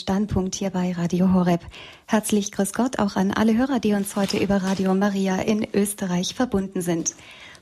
Standpunkt 0.00 0.54
hier 0.54 0.70
bei 0.70 0.92
Radio 0.92 1.32
Horeb. 1.32 1.60
Herzlich 2.06 2.50
grüß 2.50 2.72
Gott 2.72 2.98
auch 2.98 3.16
an 3.16 3.32
alle 3.32 3.56
Hörer, 3.56 3.78
die 3.80 3.92
uns 3.92 4.16
heute 4.16 4.38
über 4.38 4.62
Radio 4.62 4.94
Maria 4.94 5.36
in 5.36 5.66
Österreich 5.74 6.34
verbunden 6.34 6.80
sind. 6.80 7.14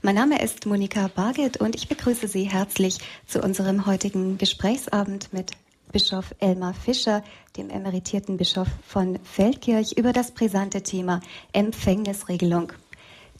Mein 0.03 0.14
Name 0.14 0.40
ist 0.40 0.64
Monika 0.64 1.11
Barget 1.14 1.56
und 1.56 1.74
ich 1.74 1.88
begrüße 1.88 2.29
Sie 2.29 2.45
herzlich 2.45 2.98
zu 3.27 3.43
unserem 3.43 3.87
heutigen 3.87 4.38
Gesprächsabend 4.38 5.32
mit 5.32 5.51
Bischof 5.90 6.32
Elmar 6.38 6.74
Fischer, 6.74 7.24
dem 7.56 7.71
emeritierten 7.71 8.37
Bischof 8.37 8.68
von 8.86 9.18
Feldkirch, 9.24 9.94
über 9.96 10.12
das 10.12 10.30
brisante 10.30 10.82
Thema 10.82 11.20
Empfängnisregelung. 11.52 12.72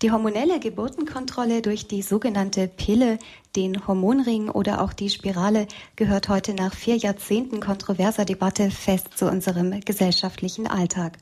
Die 0.01 0.13
hormonelle 0.13 0.61
Geburtenkontrolle 0.61 1.61
durch 1.61 1.89
die 1.89 2.03
sogenannte 2.03 2.69
Pille, 2.69 3.19
den 3.57 3.85
Hormonring 3.89 4.49
oder 4.49 4.81
auch 4.81 4.93
die 4.93 5.11
Spirale 5.11 5.67
gehört 5.97 6.29
heute 6.29 6.55
nach 6.55 6.73
vier 6.73 6.97
Jahrzehnten 6.97 7.59
kontroverser 7.59 8.25
Debatte 8.25 8.71
fest 8.71 9.19
zu 9.19 9.29
unserem 9.29 9.81
gesellschaftlichen 9.81 10.69
Alltag. 10.69 11.19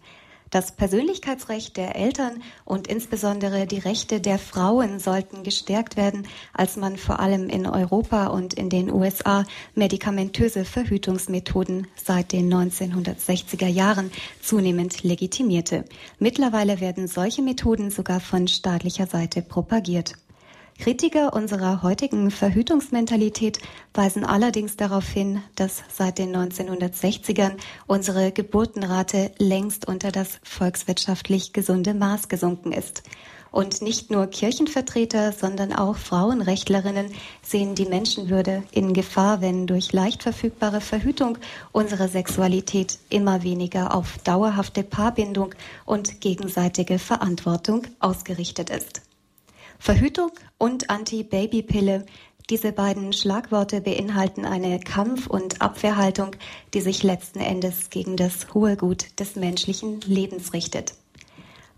Das 0.57 0.73
Persönlichkeitsrecht 0.73 1.77
der 1.77 1.97
Eltern 1.97 2.43
und 2.65 2.87
insbesondere 2.87 3.67
die 3.67 3.79
Rechte 3.79 4.23
der 4.23 4.39
Frauen 4.39 5.01
sollten 5.01 5.43
gestärkt 5.43 5.99
werden, 5.99 6.27
als 6.55 6.79
man 6.79 6.97
vor 6.97 7.21
allem 7.21 7.51
in 7.51 7.67
Europa 7.67 8.29
und 8.29 8.55
in 8.55 8.71
den 8.71 8.91
USA 8.91 9.45
medikamentöse 9.75 10.65
Verhütungsmethoden 10.65 11.89
seit 12.03 12.33
den 12.33 12.51
1960er 12.51 13.67
Jahren 13.67 14.11
zunehmend 14.41 15.03
legitimierte. 15.03 15.85
Mittlerweile 16.19 16.81
werden 16.81 17.07
solche 17.07 17.43
Methoden 17.43 17.91
sogar 17.91 18.21
von 18.21 18.49
staatlicher 18.49 19.07
Seite 19.07 19.43
propagiert. 19.43 20.15
Kritiker 20.79 21.33
unserer 21.33 21.83
heutigen 21.83 22.31
Verhütungsmentalität 22.31 23.61
weisen 23.95 24.25
allerdings 24.25 24.77
darauf 24.77 25.09
hin, 25.09 25.43
dass 25.57 25.83
seit 25.89 26.19
den 26.19 26.37
1960ern 26.37 27.53
unsere 27.87 28.31
Geburtenrate 28.31 29.33
längst 29.39 29.89
unter 29.89 30.13
das 30.13 30.39
volkswirtschaftlich 30.43 31.53
gesunde 31.53 31.95
Maß 31.95 32.29
gesunken 32.29 32.73
ist. 32.73 33.03
Und 33.51 33.81
nicht 33.81 34.11
nur 34.11 34.27
Kirchenvertreter, 34.27 35.33
sondern 35.33 35.73
auch 35.73 35.97
Frauenrechtlerinnen 35.97 37.07
sehen 37.43 37.75
die 37.75 37.87
Menschenwürde 37.87 38.63
in 38.71 38.93
Gefahr, 38.93 39.41
wenn 39.41 39.67
durch 39.67 39.95
leicht 39.95 40.23
verfügbare 40.23 40.83
Verhütung 40.83 41.39
unsere 41.73 42.09
Sexualität 42.09 42.99
immer 43.09 43.43
weniger 43.43 43.95
auf 43.95 44.19
dauerhafte 44.25 44.83
Paarbindung 44.83 45.55
und 45.87 46.21
gegenseitige 46.21 46.99
Verantwortung 46.99 47.87
ausgerichtet 47.99 48.69
ist. 48.69 49.06
Verhütung 49.79 50.31
und 50.59 50.91
Anti-Baby-Pille. 50.91 52.07
Diese 52.49 52.73
beiden 52.73 53.13
Schlagworte 53.13 53.81
beinhalten 53.81 54.45
eine 54.45 54.79
Kampf- 54.79 55.27
und 55.27 55.61
Abwehrhaltung, 55.61 56.37
die 56.75 56.81
sich 56.81 57.03
letzten 57.03 57.41
Endes 57.41 57.91
gegen 57.91 58.17
das 58.17 58.55
hohe 58.55 58.77
Gut 58.77 59.19
des 59.19 59.37
menschlichen 59.37 60.01
Lebens 60.03 60.53
richtet. 60.53 60.95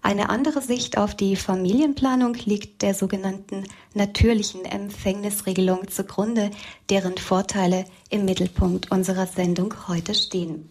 Eine 0.02 0.28
andere 0.30 0.62
Sicht 0.62 0.96
auf 0.96 1.14
die 1.14 1.36
Familienplanung 1.36 2.34
liegt 2.34 2.82
der 2.82 2.94
sogenannten 2.94 3.64
natürlichen 3.94 4.64
Empfängnisregelung 4.64 5.88
zugrunde, 5.88 6.50
deren 6.88 7.18
Vorteile 7.18 7.84
im 8.08 8.24
Mittelpunkt 8.24 8.90
unserer 8.90 9.26
Sendung 9.26 9.74
heute 9.88 10.14
stehen. 10.14 10.68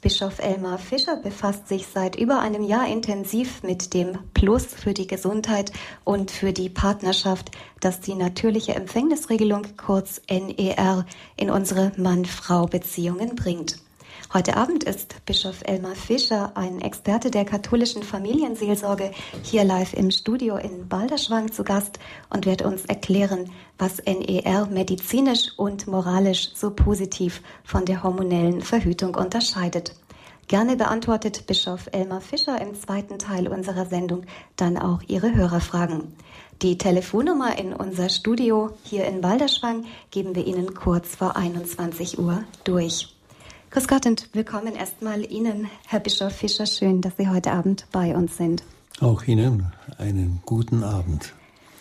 Bischof 0.00 0.38
Elmar 0.38 0.78
Fischer 0.78 1.16
befasst 1.16 1.66
sich 1.66 1.88
seit 1.92 2.14
über 2.14 2.38
einem 2.38 2.62
Jahr 2.62 2.86
intensiv 2.86 3.64
mit 3.64 3.94
dem 3.94 4.16
Plus 4.32 4.64
für 4.66 4.94
die 4.94 5.08
Gesundheit 5.08 5.72
und 6.04 6.30
für 6.30 6.52
die 6.52 6.68
Partnerschaft, 6.68 7.50
das 7.80 8.00
die 8.00 8.14
natürliche 8.14 8.76
Empfängnisregelung 8.76 9.66
kurz 9.76 10.22
NER 10.30 11.04
in 11.36 11.50
unsere 11.50 11.90
Mann-Frau-Beziehungen 11.96 13.34
bringt. 13.34 13.78
Heute 14.30 14.58
Abend 14.58 14.84
ist 14.84 15.24
Bischof 15.24 15.62
Elmar 15.64 15.94
Fischer, 15.94 16.52
ein 16.54 16.82
Experte 16.82 17.30
der 17.30 17.46
katholischen 17.46 18.02
Familienseelsorge, 18.02 19.10
hier 19.42 19.64
live 19.64 19.94
im 19.94 20.10
Studio 20.10 20.58
in 20.58 20.86
Balderschwang 20.86 21.50
zu 21.50 21.64
Gast 21.64 21.98
und 22.28 22.44
wird 22.44 22.60
uns 22.60 22.84
erklären, 22.84 23.50
was 23.78 24.02
NER 24.04 24.66
medizinisch 24.66 25.52
und 25.56 25.86
moralisch 25.86 26.50
so 26.54 26.70
positiv 26.70 27.40
von 27.64 27.86
der 27.86 28.02
hormonellen 28.02 28.60
Verhütung 28.60 29.14
unterscheidet. 29.14 29.94
Gerne 30.46 30.76
beantwortet 30.76 31.46
Bischof 31.46 31.88
Elmar 31.92 32.20
Fischer 32.20 32.60
im 32.60 32.74
zweiten 32.74 33.18
Teil 33.18 33.48
unserer 33.48 33.86
Sendung 33.86 34.24
dann 34.56 34.76
auch 34.76 35.00
Ihre 35.06 35.34
Hörerfragen. 35.34 36.14
Die 36.60 36.76
Telefonnummer 36.76 37.58
in 37.58 37.72
unser 37.72 38.10
Studio 38.10 38.72
hier 38.84 39.06
in 39.06 39.22
Balderschwang 39.22 39.86
geben 40.10 40.34
wir 40.34 40.46
Ihnen 40.46 40.74
kurz 40.74 41.16
vor 41.16 41.34
21 41.36 42.18
Uhr 42.18 42.44
durch. 42.64 43.17
Grüß 43.70 43.86
Gott 43.86 44.06
und 44.06 44.30
willkommen 44.32 44.74
erstmal 44.74 45.30
Ihnen, 45.30 45.68
Herr 45.86 46.00
Bischof 46.00 46.32
Fischer. 46.32 46.64
Schön, 46.64 47.02
dass 47.02 47.18
Sie 47.18 47.28
heute 47.28 47.52
Abend 47.52 47.86
bei 47.92 48.16
uns 48.16 48.38
sind. 48.38 48.62
Auch 49.00 49.24
Ihnen 49.24 49.72
einen 49.98 50.40
guten 50.46 50.82
Abend. 50.82 51.34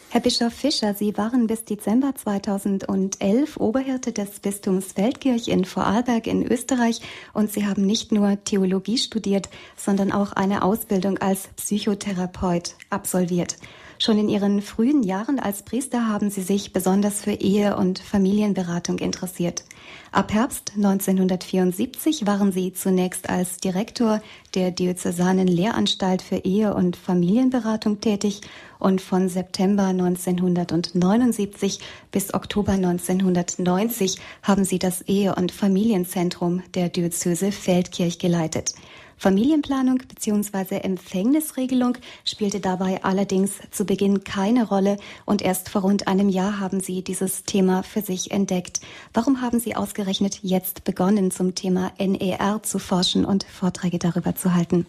Herr 0.09 0.20
Bischof 0.20 0.52
Fischer, 0.52 0.94
Sie 0.94 1.18
waren 1.18 1.47
bis 1.47 1.64
Dezember 1.64 2.14
2011 2.14 3.56
Oberhirte 3.56 4.12
des 4.12 4.42
Bistums 4.42 4.92
Feldkirch 4.92 5.47
in 5.47 5.64
Vorarlberg 5.64 6.28
in 6.28 6.46
Österreich 6.46 7.00
und 7.34 7.53
Sie 7.53 7.66
haben 7.66 7.86
nicht 7.86 8.12
nur 8.12 8.44
Theologie 8.44 8.97
studiert, 8.97 9.47
sondern 9.78 10.12
auch 10.12 10.34
eine 10.34 10.64
Ausbildung 10.64 11.20
als 11.20 11.47
Psychotherapeut 11.56 12.76
absolviert. 12.90 13.56
Schon 14.00 14.19
in 14.19 14.30
Ihren 14.30 14.62
frühen 14.62 15.02
Jahren 15.02 15.40
als 15.40 15.63
Priester 15.63 16.08
haben 16.08 16.30
Sie 16.30 16.44
sich 16.44 16.72
besonders 16.72 17.22
für 17.22 17.31
Ehe- 17.31 17.75
und 17.75 17.97
Familienberatung 17.97 19.00
interessiert. 19.00 19.63
Ab 20.12 20.34
Herbst 20.34 20.74
1974 20.75 22.28
waren 22.28 22.52
Sie 22.52 22.74
zunächst 22.74 23.28
als 23.28 23.58
Direktor 23.58 24.22
der 24.53 24.69
Diözesanen 24.69 25.47
Lehranstalt 25.47 26.22
für 26.22 26.38
Ehe- 26.38 26.75
und 26.75 26.96
Familienberatung 26.96 28.00
tätig 28.00 28.41
und 28.78 29.02
von 29.02 29.30
September 29.30 29.85
1979 29.85 31.79
bis 32.12 32.35
Oktober 32.35 32.74
1990 32.74 34.18
haben 34.44 34.64
Sie 34.64 34.78
das 34.78 35.02
Ehe- 35.02 35.34
und 35.34 35.52
Familienzentrum 35.52 36.62
der 36.75 36.90
Diözese 36.90 37.52
Feldkirch 37.52 38.19
geleitet. 38.19 38.75
Familienplanung 39.17 39.97
bzw. 40.07 40.78
Empfängnisregelung 40.78 41.97
spielte 42.23 42.59
dabei 42.59 43.03
allerdings 43.03 43.53
zu 43.72 43.83
Beginn 43.83 44.23
keine 44.23 44.67
Rolle 44.67 44.97
und 45.25 45.41
erst 45.41 45.69
vor 45.69 45.81
rund 45.81 46.07
einem 46.07 46.29
Jahr 46.29 46.59
haben 46.59 46.81
Sie 46.81 47.03
dieses 47.03 47.44
Thema 47.44 47.81
für 47.81 48.01
sich 48.01 48.29
entdeckt. 48.29 48.79
Warum 49.13 49.41
haben 49.41 49.59
Sie 49.59 49.75
ausgerechnet 49.75 50.39
jetzt 50.44 50.83
begonnen, 50.83 51.31
zum 51.31 51.55
Thema 51.55 51.91
NER 51.97 52.61
zu 52.61 52.78
forschen 52.78 53.25
und 53.25 53.44
Vorträge 53.44 53.97
darüber 53.97 54.35
zu 54.35 54.53
halten? 54.53 54.85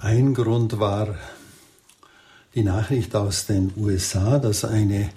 Ein 0.00 0.32
Grund 0.32 0.78
war 0.78 1.16
die 2.54 2.62
Nachricht 2.62 3.14
aus 3.16 3.46
den 3.46 3.72
USA, 3.76 4.38
dass 4.38 4.64
eine 4.64 5.10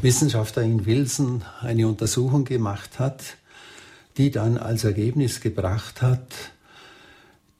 Wissenschaftlerin 0.00 0.86
Wilson 0.86 1.42
eine 1.60 1.86
Untersuchung 1.86 2.44
gemacht 2.44 2.98
hat, 2.98 3.36
die 4.16 4.30
dann 4.30 4.58
als 4.58 4.84
Ergebnis 4.84 5.40
gebracht 5.40 6.02
hat, 6.02 6.26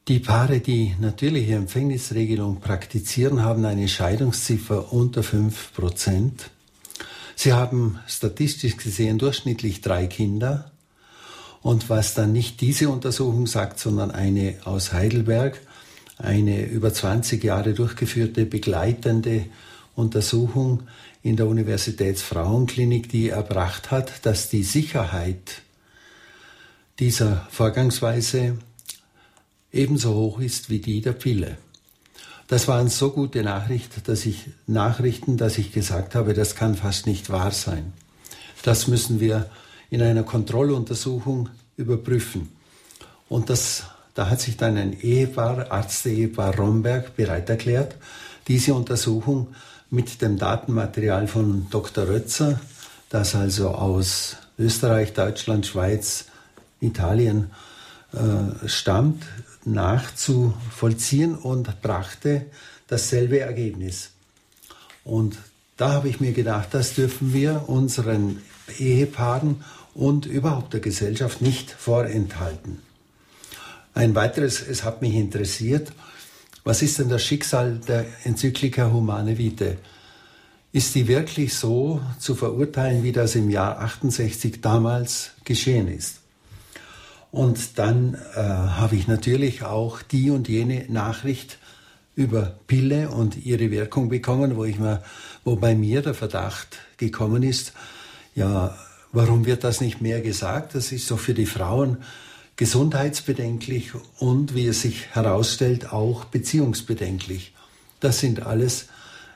die 0.08 0.20
Paare, 0.20 0.60
die 0.60 0.94
natürliche 1.00 1.54
Empfängnisregelung 1.54 2.60
praktizieren, 2.60 3.42
haben 3.42 3.64
eine 3.64 3.88
Scheidungsziffer 3.88 4.92
unter 4.92 5.24
5 5.24 5.72
Prozent. 5.74 6.50
Sie 7.34 7.52
haben 7.52 7.98
statistisch 8.06 8.76
gesehen 8.76 9.18
durchschnittlich 9.18 9.80
drei 9.80 10.06
Kinder. 10.06 10.70
Und 11.60 11.90
was 11.90 12.14
dann 12.14 12.30
nicht 12.30 12.60
diese 12.60 12.88
Untersuchung 12.88 13.48
sagt, 13.48 13.80
sondern 13.80 14.12
eine 14.12 14.54
aus 14.64 14.92
Heidelberg, 14.92 15.60
eine 16.18 16.64
über 16.64 16.94
20 16.94 17.42
Jahre 17.42 17.74
durchgeführte 17.74 18.46
begleitende 18.46 19.46
Untersuchung 19.96 20.84
in 21.22 21.34
der 21.34 21.48
Universitätsfrauenklinik, 21.48 23.08
die 23.08 23.30
erbracht 23.30 23.90
hat, 23.90 24.24
dass 24.24 24.48
die 24.48 24.62
Sicherheit 24.62 25.62
dieser 26.98 27.46
Vorgangsweise 27.50 28.58
ebenso 29.72 30.14
hoch 30.14 30.40
ist 30.40 30.70
wie 30.70 30.78
die 30.78 31.00
der 31.00 31.12
Pille. 31.12 31.58
Das 32.48 32.68
waren 32.68 32.88
so 32.88 33.10
gute 33.10 33.42
Nachrichten, 33.42 34.02
dass 34.04 34.24
ich, 34.24 34.46
Nachrichten, 34.66 35.36
dass 35.36 35.58
ich 35.58 35.72
gesagt 35.72 36.14
habe, 36.14 36.32
das 36.32 36.54
kann 36.54 36.76
fast 36.76 37.06
nicht 37.06 37.28
wahr 37.28 37.50
sein. 37.50 37.92
Das 38.62 38.86
müssen 38.86 39.20
wir 39.20 39.50
in 39.90 40.00
einer 40.00 40.22
Kontrolluntersuchung 40.22 41.48
überprüfen. 41.76 42.48
Und 43.28 43.50
das, 43.50 43.84
da 44.14 44.30
hat 44.30 44.40
sich 44.40 44.56
dann 44.56 44.76
ein 44.76 44.98
Ehepaar, 45.00 45.70
Arzt-Ehepaar 45.72 46.56
Romberg, 46.56 47.16
bereit 47.16 47.50
erklärt, 47.50 47.96
diese 48.48 48.74
Untersuchung 48.74 49.48
mit 49.90 50.22
dem 50.22 50.38
Datenmaterial 50.38 51.26
von 51.26 51.66
Dr. 51.70 52.08
Rötzer, 52.08 52.60
das 53.08 53.34
also 53.34 53.70
aus 53.70 54.36
Österreich, 54.58 55.12
Deutschland, 55.12 55.66
Schweiz, 55.66 56.26
Italien 56.80 57.50
äh, 58.12 58.68
stammt, 58.68 59.24
nachzuvollziehen 59.64 61.34
und 61.34 61.82
brachte 61.82 62.46
dasselbe 62.86 63.40
Ergebnis. 63.40 64.10
Und 65.04 65.38
da 65.76 65.92
habe 65.92 66.08
ich 66.08 66.20
mir 66.20 66.32
gedacht, 66.32 66.68
das 66.72 66.94
dürfen 66.94 67.32
wir 67.32 67.68
unseren 67.68 68.42
Ehepaaren 68.78 69.64
und 69.94 70.26
überhaupt 70.26 70.72
der 70.72 70.80
Gesellschaft 70.80 71.42
nicht 71.42 71.70
vorenthalten. 71.70 72.80
Ein 73.94 74.14
weiteres, 74.14 74.60
es 74.60 74.84
hat 74.84 75.02
mich 75.02 75.14
interessiert, 75.14 75.92
was 76.64 76.82
ist 76.82 76.98
denn 76.98 77.08
das 77.08 77.22
Schicksal 77.22 77.78
der 77.86 78.06
Enzyklika 78.24 78.90
Humane 78.90 79.38
Vitae? 79.38 79.78
Ist 80.72 80.94
die 80.94 81.08
wirklich 81.08 81.54
so 81.54 82.02
zu 82.18 82.34
verurteilen, 82.34 83.02
wie 83.02 83.12
das 83.12 83.34
im 83.34 83.48
Jahr 83.48 83.80
68 83.80 84.60
damals 84.60 85.30
geschehen 85.44 85.88
ist? 85.88 86.20
Und 87.30 87.78
dann 87.78 88.14
äh, 88.14 88.38
habe 88.38 88.96
ich 88.96 89.08
natürlich 89.08 89.62
auch 89.62 90.02
die 90.02 90.30
und 90.30 90.48
jene 90.48 90.86
Nachricht 90.88 91.58
über 92.14 92.54
Pille 92.66 93.10
und 93.10 93.44
ihre 93.44 93.70
Wirkung 93.70 94.08
bekommen, 94.08 94.56
wo 94.56 94.64
ich 94.64 94.78
mir, 94.78 95.02
wo 95.44 95.56
bei 95.56 95.74
mir 95.74 96.02
der 96.02 96.14
Verdacht 96.14 96.78
gekommen 96.96 97.42
ist, 97.42 97.74
ja, 98.34 98.76
warum 99.12 99.44
wird 99.44 99.64
das 99.64 99.80
nicht 99.80 100.00
mehr 100.00 100.20
gesagt? 100.20 100.74
Das 100.74 100.92
ist 100.92 101.10
doch 101.10 101.18
für 101.18 101.34
die 101.34 101.46
Frauen 101.46 101.98
gesundheitsbedenklich 102.56 103.92
und, 104.18 104.54
wie 104.54 104.66
es 104.66 104.80
sich 104.80 105.14
herausstellt, 105.14 105.92
auch 105.92 106.24
beziehungsbedenklich. 106.24 107.52
Das 108.00 108.20
sind 108.20 108.46
alles 108.46 108.86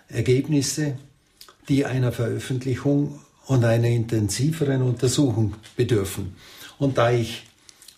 Ergebnisse, 0.08 0.96
die 1.68 1.84
einer 1.84 2.12
Veröffentlichung 2.12 3.20
und 3.46 3.64
einer 3.64 3.88
intensiveren 3.88 4.82
Untersuchung 4.82 5.54
bedürfen. 5.76 6.34
Und 6.78 6.96
da 6.96 7.10
ich 7.10 7.46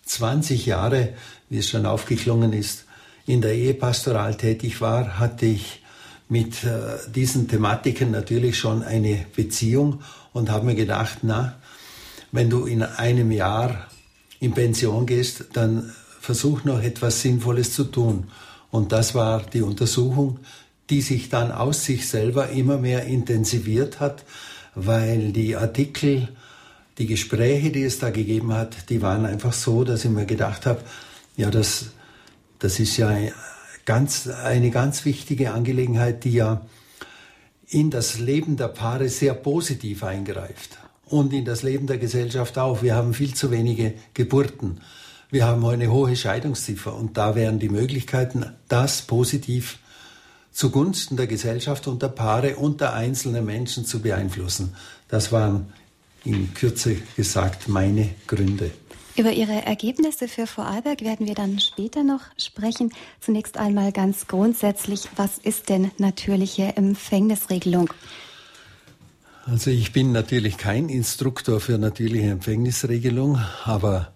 20 0.05 0.65
Jahre, 0.65 1.13
wie 1.49 1.59
es 1.59 1.69
schon 1.69 1.85
aufgeklungen 1.85 2.53
ist, 2.53 2.85
in 3.25 3.41
der 3.41 3.53
Ehepastoral 3.53 4.35
tätig 4.35 4.81
war, 4.81 5.19
hatte 5.19 5.45
ich 5.45 5.81
mit 6.29 6.63
äh, 6.63 6.97
diesen 7.13 7.47
Thematiken 7.47 8.11
natürlich 8.11 8.57
schon 8.57 8.83
eine 8.83 9.25
Beziehung 9.35 10.01
und 10.33 10.49
habe 10.49 10.65
mir 10.65 10.75
gedacht, 10.75 11.19
na, 11.21 11.55
wenn 12.31 12.49
du 12.49 12.65
in 12.65 12.83
einem 12.83 13.31
Jahr 13.31 13.87
in 14.39 14.53
Pension 14.53 15.05
gehst, 15.05 15.45
dann 15.53 15.93
versuch 16.19 16.63
noch 16.63 16.81
etwas 16.81 17.21
Sinnvolles 17.21 17.73
zu 17.73 17.85
tun. 17.85 18.31
Und 18.71 18.91
das 18.91 19.13
war 19.13 19.43
die 19.43 19.61
Untersuchung, 19.61 20.39
die 20.89 21.01
sich 21.01 21.29
dann 21.29 21.51
aus 21.51 21.85
sich 21.85 22.09
selber 22.09 22.49
immer 22.49 22.77
mehr 22.77 23.05
intensiviert 23.05 23.99
hat, 23.99 24.25
weil 24.75 25.31
die 25.31 25.55
Artikel, 25.55 26.29
die 26.97 27.07
Gespräche, 27.07 27.71
die 27.71 27.83
es 27.83 27.99
da 27.99 28.09
gegeben 28.09 28.53
hat, 28.53 28.89
die 28.89 29.01
waren 29.01 29.25
einfach 29.25 29.53
so, 29.53 29.83
dass 29.83 30.05
ich 30.05 30.11
mir 30.11 30.25
gedacht 30.25 30.65
habe, 30.65 30.81
ja, 31.35 31.49
das, 31.49 31.87
das 32.59 32.79
ist 32.79 32.97
ja 32.97 33.15
ganz, 33.85 34.27
eine 34.27 34.69
ganz 34.69 35.05
wichtige 35.05 35.51
Angelegenheit, 35.51 36.23
die 36.23 36.33
ja 36.33 36.61
in 37.67 37.89
das 37.89 38.19
Leben 38.19 38.57
der 38.57 38.67
Paare 38.67 39.09
sehr 39.09 39.33
positiv 39.33 40.03
eingreift 40.03 40.77
und 41.05 41.33
in 41.33 41.45
das 41.45 41.63
Leben 41.63 41.87
der 41.87 41.97
Gesellschaft 41.97 42.57
auch. 42.57 42.83
Wir 42.83 42.95
haben 42.95 43.13
viel 43.13 43.33
zu 43.33 43.49
wenige 43.49 43.95
Geburten. 44.13 44.81
Wir 45.31 45.45
haben 45.45 45.65
eine 45.65 45.91
hohe 45.91 46.15
Scheidungsziffer 46.15 46.95
und 46.95 47.17
da 47.17 47.33
wären 47.33 47.57
die 47.57 47.69
Möglichkeiten, 47.69 48.45
das 48.67 49.01
positiv 49.01 49.79
zugunsten 50.51 51.17
der 51.17 51.25
Gesellschaft 51.25 51.87
und 51.87 52.03
der 52.03 52.09
Paare 52.09 52.57
und 52.57 52.79
der 52.81 52.93
einzelnen 52.93 53.43
Menschen 53.43 53.85
zu 53.85 54.01
beeinflussen. 54.01 54.75
Das 55.07 55.31
waren 55.31 55.73
in 56.25 56.53
Kürze 56.53 56.97
gesagt 57.15 57.67
meine 57.67 58.09
Gründe. 58.27 58.71
Über 59.15 59.31
Ihre 59.31 59.63
Ergebnisse 59.65 60.27
für 60.27 60.47
Vorarlberg 60.47 61.01
werden 61.01 61.27
wir 61.27 61.35
dann 61.35 61.59
später 61.59 62.03
noch 62.03 62.21
sprechen. 62.37 62.91
Zunächst 63.19 63.57
einmal 63.57 63.91
ganz 63.91 64.25
grundsätzlich, 64.27 65.07
was 65.15 65.37
ist 65.37 65.69
denn 65.69 65.91
natürliche 65.99 66.75
Empfängnisregelung? 66.75 67.89
Also 69.45 69.69
ich 69.69 69.91
bin 69.91 70.13
natürlich 70.13 70.57
kein 70.57 70.89
Instruktor 70.89 71.59
für 71.59 71.77
natürliche 71.77 72.29
Empfängnisregelung, 72.31 73.37
aber 73.65 74.13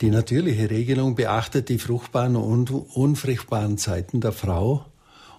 die 0.00 0.10
natürliche 0.10 0.70
Regelung 0.70 1.14
beachtet 1.14 1.68
die 1.68 1.78
fruchtbaren 1.78 2.36
und 2.36 2.70
unfruchtbaren 2.70 3.78
Zeiten 3.78 4.20
der 4.20 4.32
Frau 4.32 4.86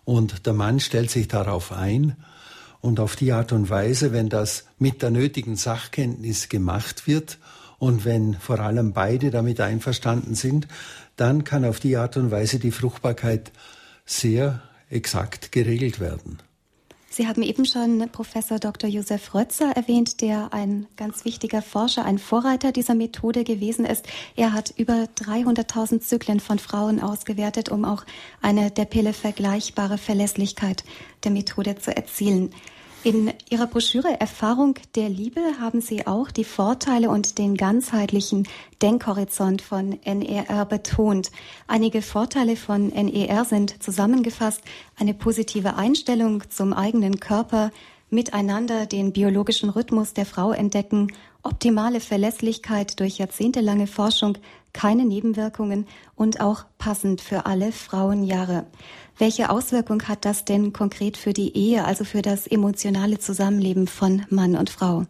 und 0.06 0.46
der 0.46 0.54
Mann 0.54 0.80
stellt 0.80 1.12
sich 1.12 1.28
darauf 1.28 1.74
ein 1.74 2.16
und 2.82 3.00
auf 3.00 3.16
die 3.16 3.32
Art 3.32 3.52
und 3.52 3.70
Weise, 3.70 4.14
wenn 4.14 4.30
das 4.30 4.66
mit 4.80 5.02
der 5.02 5.10
nötigen 5.10 5.56
Sachkenntnis 5.56 6.50
gemacht 6.50 7.08
wird 7.08 7.40
und 7.80 8.06
wenn 8.06 8.36
vor 8.36 8.60
allem 8.60 8.94
beide 8.94 9.32
damit 9.32 9.60
einverstanden 9.62 10.36
sind, 10.36 10.68
dann 11.16 11.44
kann 11.44 11.66
auf 11.66 11.80
die 11.80 11.98
Art 11.98 12.18
und 12.18 12.32
Weise 12.32 12.60
die 12.60 12.72
Fruchtbarkeit 12.72 13.52
sehr 14.06 14.62
exakt 14.90 15.52
geregelt 15.52 16.00
werden. 16.00 16.40
Sie 17.18 17.28
haben 17.28 17.42
eben 17.42 17.66
schon 17.66 18.08
Professor 18.12 18.60
Dr. 18.60 18.88
Josef 18.88 19.34
Rötzer 19.34 19.72
erwähnt, 19.72 20.22
der 20.22 20.54
ein 20.54 20.86
ganz 20.98 21.25
wichtiger 21.25 21.64
Forscher, 21.64 22.06
ein 22.06 22.19
Vorreiter 22.19 22.72
dieser 22.72 22.94
Methode 22.94 23.44
gewesen 23.44 23.86
ist. 23.86 24.06
Er 24.36 24.54
hat 24.54 24.72
über 24.78 25.08
300.000 25.19 26.02
Zyklen 26.02 26.40
von 26.40 26.60
Frauen 26.60 27.02
ausgewertet, 27.02 27.69
um 27.69 27.86
auch 27.86 28.06
eine 28.44 28.69
der 28.69 28.86
Pille 28.86 29.14
vergleichbare 29.14 29.98
Verlässlichkeit 29.98 30.84
der 31.24 31.31
Methode 31.31 31.80
zu 31.80 31.98
erzielen. 31.98 32.52
In 33.04 33.32
Ihrer 33.50 33.68
Broschüre 33.68 34.20
Erfahrung 34.20 34.76
der 34.96 35.08
Liebe 35.08 35.40
haben 35.62 35.82
Sie 35.82 36.08
auch 36.08 36.32
die 36.32 36.44
Vorteile 36.44 37.10
und 37.10 37.38
den 37.38 37.56
ganzheitlichen 37.56 38.48
Denkhorizont 38.82 39.62
von 39.62 40.00
NER 40.04 40.66
betont. 40.66 41.32
Einige 41.68 42.02
Vorteile 42.02 42.56
von 42.56 42.88
NER 42.88 43.46
sind 43.46 43.82
zusammengefasst 43.82 44.62
eine 44.98 45.14
positive 45.14 45.76
Einstellung 45.76 46.44
zum 46.50 46.74
eigenen 46.74 47.20
Körper, 47.20 47.72
miteinander 48.10 48.86
den 48.86 49.14
biologischen 49.14 49.70
Rhythmus 49.70 50.14
der 50.14 50.26
Frau 50.26 50.52
entdecken, 50.52 51.14
optimale 51.44 52.00
Verlässlichkeit 52.00 53.00
durch 53.00 53.20
jahrzehntelange 53.20 53.88
Forschung, 53.88 54.38
keine 54.74 55.06
Nebenwirkungen 55.06 55.88
und 56.16 56.42
auch 56.42 56.66
passend 56.78 57.22
für 57.22 57.46
alle 57.46 57.72
Frauenjahre. 57.72 58.66
Welche 59.19 59.50
Auswirkung 59.50 60.04
hat 60.04 60.25
das 60.25 60.46
denn 60.46 60.74
konkret 60.74 61.18
für 61.18 61.34
die 61.34 61.58
Ehe, 61.58 61.86
also 61.86 62.04
für 62.04 62.22
das 62.22 62.46
emotionale 62.46 63.18
Zusammenleben 63.18 63.88
von 63.88 64.24
Mann 64.30 64.56
und 64.56 64.69
Frau? 64.69 65.06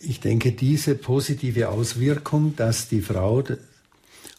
Ich 0.00 0.20
denke, 0.20 0.52
diese 0.52 0.96
positive 0.96 1.68
Auswirkung, 1.68 2.56
dass 2.56 2.88
die 2.88 3.02
Frau 3.02 3.44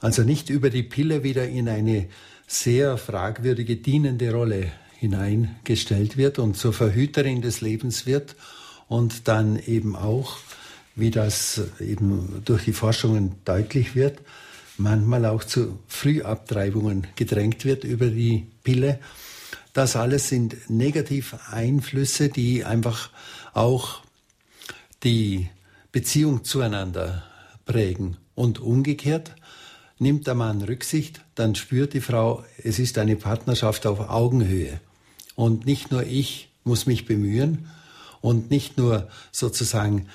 also 0.02 0.24
nicht 0.24 0.50
über 0.50 0.70
die 0.70 0.84
Pille 0.84 1.24
wieder 1.24 1.48
in 1.48 1.70
eine 1.70 2.08
sehr 2.48 2.98
fragwürdige 2.98 3.78
dienende 3.78 4.34
Rolle 4.34 4.72
hineingestellt 4.98 6.18
wird 6.18 6.40
und 6.40 6.58
zur 6.58 6.74
Verhüterin 6.74 7.42
des 7.42 7.62
Lebens 7.62 8.06
wird 8.06 8.36
und 8.90 9.28
dann 9.30 9.58
eben 9.58 9.96
auch, 9.96 10.38
wie 10.96 11.12
das 11.12 11.62
eben 11.80 12.42
durch 12.44 12.66
die 12.66 12.74
Forschungen 12.74 13.36
deutlich 13.46 13.96
wird, 13.96 14.20
manchmal 14.80 15.26
auch 15.26 15.44
zu 15.44 15.80
Frühabtreibungen 15.88 17.08
gedrängt 17.16 17.66
wird 17.66 17.84
über 17.84 18.08
die 18.08 18.48
Pille. 18.64 19.00
Das 19.74 19.96
alles 19.96 20.30
sind 20.30 20.70
negative 20.70 21.40
Einflüsse, 21.52 22.30
die 22.30 22.66
einfach 22.66 23.10
auch 23.54 24.02
die 25.04 25.50
Beziehung 25.92 26.44
zueinander 26.44 27.24
prägen. 27.66 28.18
Und 28.36 28.60
umgekehrt 28.60 29.36
nimmt 30.00 30.28
der 30.28 30.36
Mann 30.36 30.62
Rücksicht, 30.62 31.22
dann 31.36 31.56
spürt 31.56 31.94
die 31.94 32.02
Frau, 32.02 32.44
es 32.64 32.80
ist 32.80 32.98
eine 32.98 33.16
Partnerschaft 33.16 33.86
auf 33.86 34.00
Augenhöhe. 34.10 34.80
Und 35.36 35.66
nicht 35.66 35.92
nur 35.92 36.04
ich 36.04 36.50
muss 36.64 36.86
mich 36.86 37.06
bemühen 37.06 37.68
und 38.22 38.50
nicht 38.50 38.78
nur 38.78 39.10
sozusagen 39.32 40.08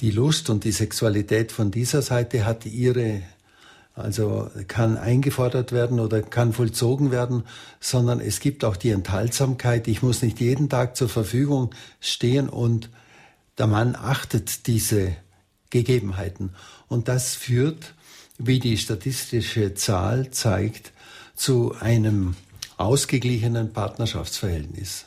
die 0.00 0.10
Lust 0.10 0.50
und 0.50 0.64
die 0.64 0.72
Sexualität 0.72 1.52
von 1.52 1.70
dieser 1.70 2.02
Seite 2.02 2.44
hat 2.44 2.66
ihre 2.66 3.22
also 3.96 4.50
kann 4.68 4.98
eingefordert 4.98 5.72
werden 5.72 6.00
oder 6.00 6.22
kann 6.22 6.52
vollzogen 6.52 7.10
werden, 7.10 7.44
sondern 7.80 8.20
es 8.20 8.40
gibt 8.40 8.64
auch 8.64 8.76
die 8.76 8.90
Enthaltsamkeit. 8.90 9.88
Ich 9.88 10.02
muss 10.02 10.22
nicht 10.22 10.38
jeden 10.38 10.68
Tag 10.68 10.96
zur 10.96 11.08
Verfügung 11.08 11.70
stehen 11.98 12.48
und 12.50 12.90
der 13.56 13.66
Mann 13.66 13.96
achtet 13.96 14.66
diese 14.66 15.16
Gegebenheiten. 15.70 16.50
Und 16.88 17.08
das 17.08 17.34
führt, 17.34 17.94
wie 18.38 18.60
die 18.60 18.76
statistische 18.76 19.74
Zahl 19.74 20.30
zeigt, 20.30 20.92
zu 21.34 21.74
einem 21.80 22.36
ausgeglichenen 22.76 23.72
Partnerschaftsverhältnis. 23.72 25.06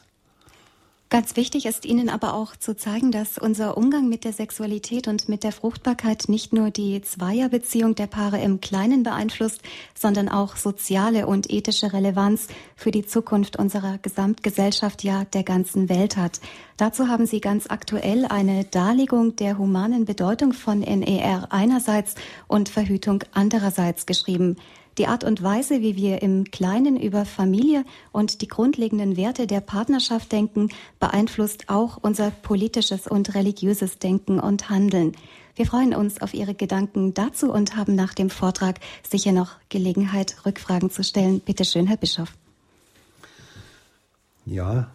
Ganz 1.11 1.35
wichtig 1.35 1.65
ist 1.65 1.85
Ihnen 1.85 2.07
aber 2.07 2.35
auch 2.35 2.55
zu 2.55 2.75
zeigen, 2.75 3.11
dass 3.11 3.39
unser 3.39 3.77
Umgang 3.77 4.09
mit 4.09 4.25
der 4.25 4.31
Sexualität 4.31 5.07
und 5.07 5.27
mit 5.27 5.43
der 5.43 5.51
Fruchtbarkeit 5.51 6.29
nicht 6.29 6.53
nur 6.53 6.69
die 6.69 7.01
Zweierbeziehung 7.01 7.95
der 7.95 8.05
Paare 8.05 8.39
im 8.39 8.61
Kleinen 8.61 9.01
beeinflusst, 9.01 9.63
sondern 9.95 10.29
auch 10.29 10.55
soziale 10.55 11.25
und 11.25 11.49
ethische 11.49 11.93
Relevanz 11.93 12.45
für 12.75 12.91
die 12.91 13.07
Zukunft 13.07 13.57
unserer 13.57 13.97
Gesamtgesellschaft, 13.97 15.03
ja 15.03 15.25
der 15.25 15.41
ganzen 15.41 15.89
Welt 15.89 16.15
hat. 16.15 16.41
Dazu 16.77 17.07
haben 17.07 17.25
Sie 17.25 17.41
ganz 17.41 17.65
aktuell 17.71 18.25
eine 18.25 18.65
Darlegung 18.65 19.35
der 19.35 19.57
humanen 19.57 20.05
Bedeutung 20.05 20.53
von 20.53 20.81
NER 20.81 21.47
einerseits 21.49 22.13
und 22.47 22.69
Verhütung 22.69 23.23
andererseits 23.33 24.05
geschrieben. 24.05 24.57
Die 24.99 25.07
Art 25.07 25.23
und 25.23 25.41
Weise, 25.41 25.79
wie 25.79 25.95
wir 25.95 26.21
im 26.21 26.51
Kleinen 26.51 26.99
über 26.99 27.23
Familie 27.23 27.85
und 28.11 28.41
die 28.41 28.49
grundlegenden 28.49 29.15
Werte 29.15 29.47
der 29.47 29.61
Partnerschaft 29.61 30.29
denken, 30.33 30.67
beeinflusst 30.99 31.69
auch 31.69 31.97
unser 32.01 32.31
politisches 32.31 33.07
und 33.07 33.33
religiöses 33.33 33.99
Denken 33.99 34.41
und 34.41 34.69
Handeln. 34.69 35.13
Wir 35.55 35.65
freuen 35.65 35.95
uns 35.95 36.21
auf 36.21 36.33
Ihre 36.33 36.53
Gedanken 36.53 37.13
dazu 37.13 37.49
und 37.49 37.77
haben 37.77 37.95
nach 37.95 38.13
dem 38.13 38.29
Vortrag 38.29 38.81
sicher 39.09 39.31
noch 39.31 39.51
Gelegenheit, 39.69 40.45
Rückfragen 40.45 40.91
zu 40.91 41.01
stellen. 41.01 41.39
Bitte 41.39 41.63
schön, 41.63 41.87
Herr 41.87 41.95
Bischof. 41.95 42.33
Ja, 44.45 44.91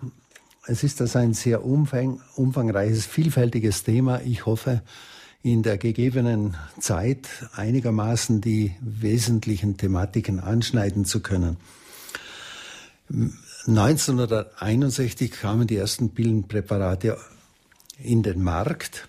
es 0.66 0.84
ist 0.84 1.00
das 1.00 1.16
ein 1.16 1.32
sehr 1.32 1.64
umfang, 1.64 2.20
umfangreiches, 2.36 3.06
vielfältiges 3.06 3.84
Thema. 3.84 4.20
Ich 4.20 4.44
hoffe, 4.44 4.82
in 5.44 5.62
der 5.62 5.76
gegebenen 5.76 6.56
Zeit 6.80 7.28
einigermaßen 7.54 8.40
die 8.40 8.74
wesentlichen 8.80 9.76
Thematiken 9.76 10.40
anschneiden 10.40 11.04
zu 11.04 11.20
können. 11.20 11.58
1961 13.66 15.30
kamen 15.32 15.66
die 15.66 15.76
ersten 15.76 16.14
Pillenpräparate 16.14 17.18
in 18.02 18.22
den 18.22 18.42
Markt. 18.42 19.06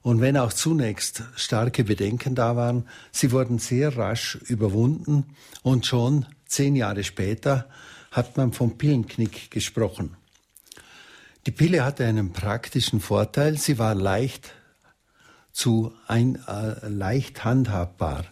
Und 0.00 0.22
wenn 0.22 0.38
auch 0.38 0.54
zunächst 0.54 1.22
starke 1.36 1.84
Bedenken 1.84 2.34
da 2.34 2.56
waren, 2.56 2.86
sie 3.12 3.30
wurden 3.30 3.58
sehr 3.58 3.94
rasch 3.94 4.36
überwunden 4.46 5.24
und 5.62 5.84
schon 5.84 6.24
zehn 6.46 6.76
Jahre 6.76 7.04
später 7.04 7.68
hat 8.10 8.38
man 8.38 8.54
vom 8.54 8.78
Pillenknick 8.78 9.50
gesprochen. 9.50 10.16
Die 11.44 11.50
Pille 11.50 11.84
hatte 11.84 12.06
einen 12.06 12.32
praktischen 12.32 13.00
Vorteil, 13.00 13.58
sie 13.58 13.78
war 13.78 13.94
leicht 13.94 14.54
zu 15.58 15.92
ein, 16.06 16.38
äh, 16.46 16.88
leicht 16.88 17.44
handhabbar. 17.44 18.24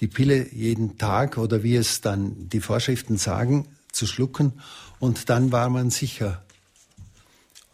Die 0.00 0.06
Pille 0.06 0.50
jeden 0.54 0.96
Tag 0.96 1.36
oder 1.36 1.62
wie 1.62 1.76
es 1.76 2.00
dann 2.00 2.48
die 2.48 2.60
Vorschriften 2.60 3.18
sagen, 3.18 3.68
zu 3.92 4.06
schlucken 4.06 4.54
und 5.00 5.28
dann 5.28 5.52
war 5.52 5.68
man 5.68 5.90
sicher, 5.90 6.42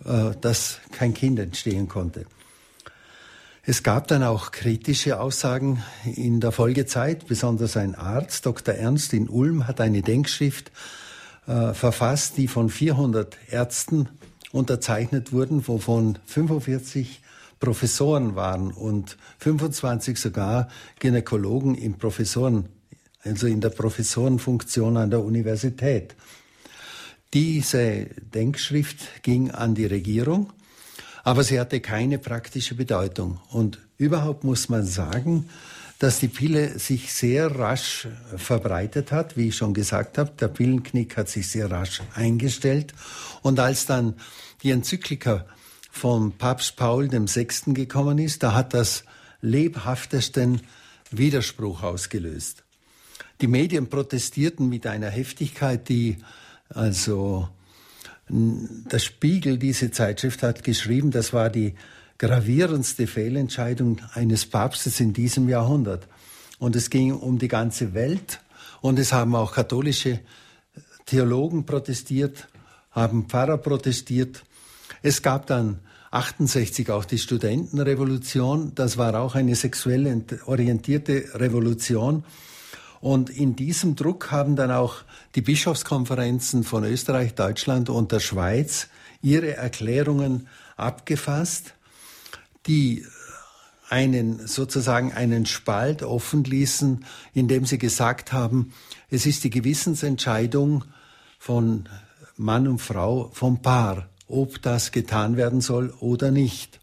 äh, 0.05 0.33
dass 0.41 0.81
kein 0.91 1.15
Kind 1.15 1.39
entstehen 1.39 1.87
konnte. 1.87 2.27
Es 3.63 3.85
gab 3.85 4.09
dann 4.09 4.25
auch 4.25 4.51
kritische 4.51 5.21
Aussagen 5.21 5.85
in 6.05 6.41
der 6.41 6.51
Folgezeit. 6.51 7.29
Besonders 7.29 7.77
ein 7.77 7.95
Arzt, 7.95 8.47
Dr. 8.47 8.75
Ernst 8.75 9.13
in 9.13 9.29
Ulm, 9.29 9.69
hat 9.69 9.81
eine 9.81 10.03
Denkschrift 10.03 10.73
äh, 11.47 11.73
verfasst, 11.73 12.37
die 12.37 12.49
von 12.49 12.69
400 12.69 13.37
Ärzten 13.49 14.09
unterzeichnet 14.51 15.33
wurden, 15.33 15.69
wovon 15.69 16.19
45 16.27 17.21
Professoren 17.59 18.37
waren 18.37 18.71
und 18.71 19.17
25 19.39 20.19
sogar 20.19 20.69
Gynäkologen 20.99 21.75
in 21.75 21.99
Professoren, 21.99 22.69
also 23.23 23.47
in 23.47 23.61
der 23.61 23.71
Professorenfunktion 23.71 24.97
an 24.97 25.11
der 25.11 25.21
Universität. 25.21 26.15
Diese 27.33 28.07
Denkschrift 28.35 29.23
ging 29.23 29.51
an 29.51 29.75
die 29.75 29.87
Regierung, 29.87 30.53
aber 31.25 31.43
sie 31.43 31.59
hatte 31.59 31.81
keine 31.81 32.19
praktische 32.19 32.75
Bedeutung. 32.75 33.41
Und 33.51 33.79
überhaupt 33.99 34.45
muss 34.45 34.69
man 34.69 34.87
sagen, 34.87 35.49
dass 35.99 36.21
die 36.21 36.29
Pille 36.29 36.79
sich 36.79 37.13
sehr 37.13 37.59
rasch 37.59 38.07
verbreitet 38.37 39.13
hat, 39.13 39.37
wie 39.37 39.49
ich 39.49 39.57
schon 39.57 39.73
gesagt 39.73 40.19
habe. 40.19 40.33
Der 40.39 40.49
Pillenknick 40.49 41.17
hat 41.17 41.29
sich 41.29 41.49
sehr 41.51 41.71
rasch 41.71 42.03
eingestellt. 42.15 42.93
Und 43.43 43.59
als 43.59 43.87
dann 43.87 44.15
die 44.63 44.71
Enzyklika 44.71 45.47
vom 45.97 46.33
Papst 46.33 46.77
Paul 46.77 47.11
VI. 47.11 47.73
gekommen 47.73 48.19
ist, 48.19 48.43
da 48.43 48.53
hat 48.53 48.75
das 48.75 49.05
lebhaftesten 49.41 50.61
Widerspruch 51.11 51.83
ausgelöst. 51.83 52.65
Die 53.41 53.47
Medien 53.47 53.89
protestierten 53.89 54.69
mit 54.69 54.87
einer 54.87 55.09
Heftigkeit, 55.09 55.89
die 55.89 56.19
also 56.69 57.49
der 58.29 58.99
Spiegel, 58.99 59.57
diese 59.57 59.91
Zeitschrift 59.91 60.43
hat 60.43 60.63
geschrieben, 60.65 61.11
das 61.11 61.33
war 61.33 61.49
die 61.49 61.75
gravierendste 62.19 63.07
Fehlentscheidung 63.07 64.01
eines 64.13 64.45
Papstes 64.47 65.01
in 65.01 65.15
diesem 65.15 65.49
Jahrhundert. 65.49 66.09
Und 66.59 66.77
es 66.77 66.91
ging 66.91 67.13
um 67.13 67.39
die 67.39 67.49
ganze 67.49 67.95
Welt 67.95 68.41
und 68.83 68.99
es 68.99 69.13
haben 69.13 69.35
auch 69.35 69.55
katholische 69.55 70.21
Theologen 71.07 71.65
protestiert, 71.65 72.49
haben 72.91 73.29
Pfarrer 73.29 73.59
protestiert. 73.59 74.43
Es 75.07 75.23
gab 75.23 75.47
dann 75.47 75.79
68 76.11 76.91
auch 76.91 77.05
die 77.05 77.19
Studentenrevolution. 77.19 78.73
Das 78.75 78.99
war 78.99 79.15
auch 79.21 79.37
eine 79.37 79.55
sexuell 79.55 80.25
orientierte 80.47 81.27
Revolution. 81.35 82.25
Und 83.01 83.31
in 83.31 83.55
diesem 83.55 83.95
Druck 83.95 84.33
haben 84.33 84.57
dann 84.57 84.73
auch 84.73 84.97
die 85.37 85.43
Bischofskonferenzen 85.43 86.65
von 86.65 86.83
Österreich, 86.83 87.37
Deutschland 87.37 87.89
und 87.89 88.11
der 88.11 88.19
Schweiz 88.19 88.89
ihre 89.23 89.55
Erklärungen 89.55 90.49
abgefasst, 90.77 91.75
die 92.67 93.07
einen 93.89 94.45
sozusagen 94.49 95.13
einen 95.13 95.47
Spalt 95.47 96.03
offen 96.03 96.43
ließen, 96.43 97.05
indem 97.33 97.65
sie 97.65 97.79
gesagt 97.79 98.33
haben, 98.33 98.73
es 99.09 99.25
ist 99.25 99.45
die 99.45 99.51
Gewissensentscheidung 99.51 100.83
von 101.39 101.89
Mann 102.37 102.67
und 102.67 102.81
Frau 102.81 103.31
vom 103.33 103.63
Paar 103.63 104.09
ob 104.29 104.61
das 104.63 104.93
getan 104.93 105.37
werden 105.37 105.61
soll 105.61 105.95
oder 106.01 106.31
nicht. 106.31 106.81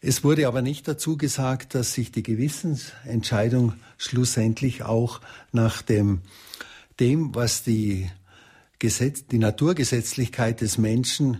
Es 0.00 0.22
wurde 0.22 0.46
aber 0.46 0.62
nicht 0.62 0.86
dazu 0.86 1.16
gesagt, 1.16 1.74
dass 1.74 1.92
sich 1.92 2.12
die 2.12 2.22
Gewissensentscheidung 2.22 3.74
schlussendlich 3.96 4.84
auch 4.84 5.20
nach 5.50 5.82
dem, 5.82 6.20
dem 7.00 7.34
was 7.34 7.64
die, 7.64 8.08
Gesetz, 8.78 9.26
die 9.26 9.38
Naturgesetzlichkeit 9.38 10.60
des 10.60 10.78
Menschen 10.78 11.38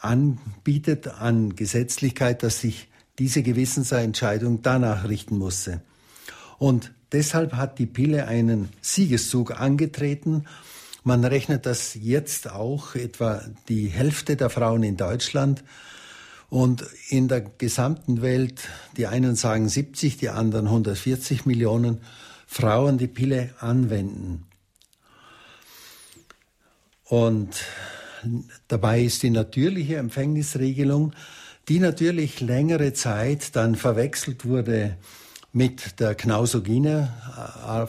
anbietet 0.00 1.06
an 1.06 1.54
Gesetzlichkeit, 1.54 2.42
dass 2.42 2.60
sich 2.60 2.88
diese 3.18 3.42
Gewissensentscheidung 3.42 4.62
danach 4.62 5.08
richten 5.08 5.38
musste. 5.38 5.82
Und 6.58 6.92
deshalb 7.12 7.52
hat 7.52 7.78
die 7.78 7.86
Pille 7.86 8.26
einen 8.26 8.70
Siegeszug 8.80 9.52
angetreten 9.60 10.46
man 11.02 11.24
rechnet, 11.24 11.66
dass 11.66 11.94
jetzt 11.94 12.50
auch 12.50 12.94
etwa 12.94 13.42
die 13.68 13.88
Hälfte 13.88 14.36
der 14.36 14.50
Frauen 14.50 14.82
in 14.82 14.96
Deutschland 14.96 15.64
und 16.48 16.84
in 17.08 17.28
der 17.28 17.40
gesamten 17.40 18.22
Welt, 18.22 18.68
die 18.96 19.06
einen 19.06 19.36
sagen 19.36 19.68
70, 19.68 20.16
die 20.18 20.28
anderen 20.28 20.66
140 20.66 21.46
Millionen 21.46 22.00
Frauen 22.46 22.98
die 22.98 23.06
Pille 23.06 23.54
anwenden. 23.60 24.46
Und 27.04 27.64
dabei 28.68 29.02
ist 29.02 29.22
die 29.22 29.30
natürliche 29.30 29.96
Empfängnisregelung, 29.96 31.12
die 31.68 31.78
natürlich 31.78 32.40
längere 32.40 32.92
Zeit 32.92 33.54
dann 33.54 33.76
verwechselt 33.76 34.44
wurde 34.44 34.96
mit 35.52 36.00
der 36.00 36.14
knausogene 36.14 37.12
äh, 37.36 37.86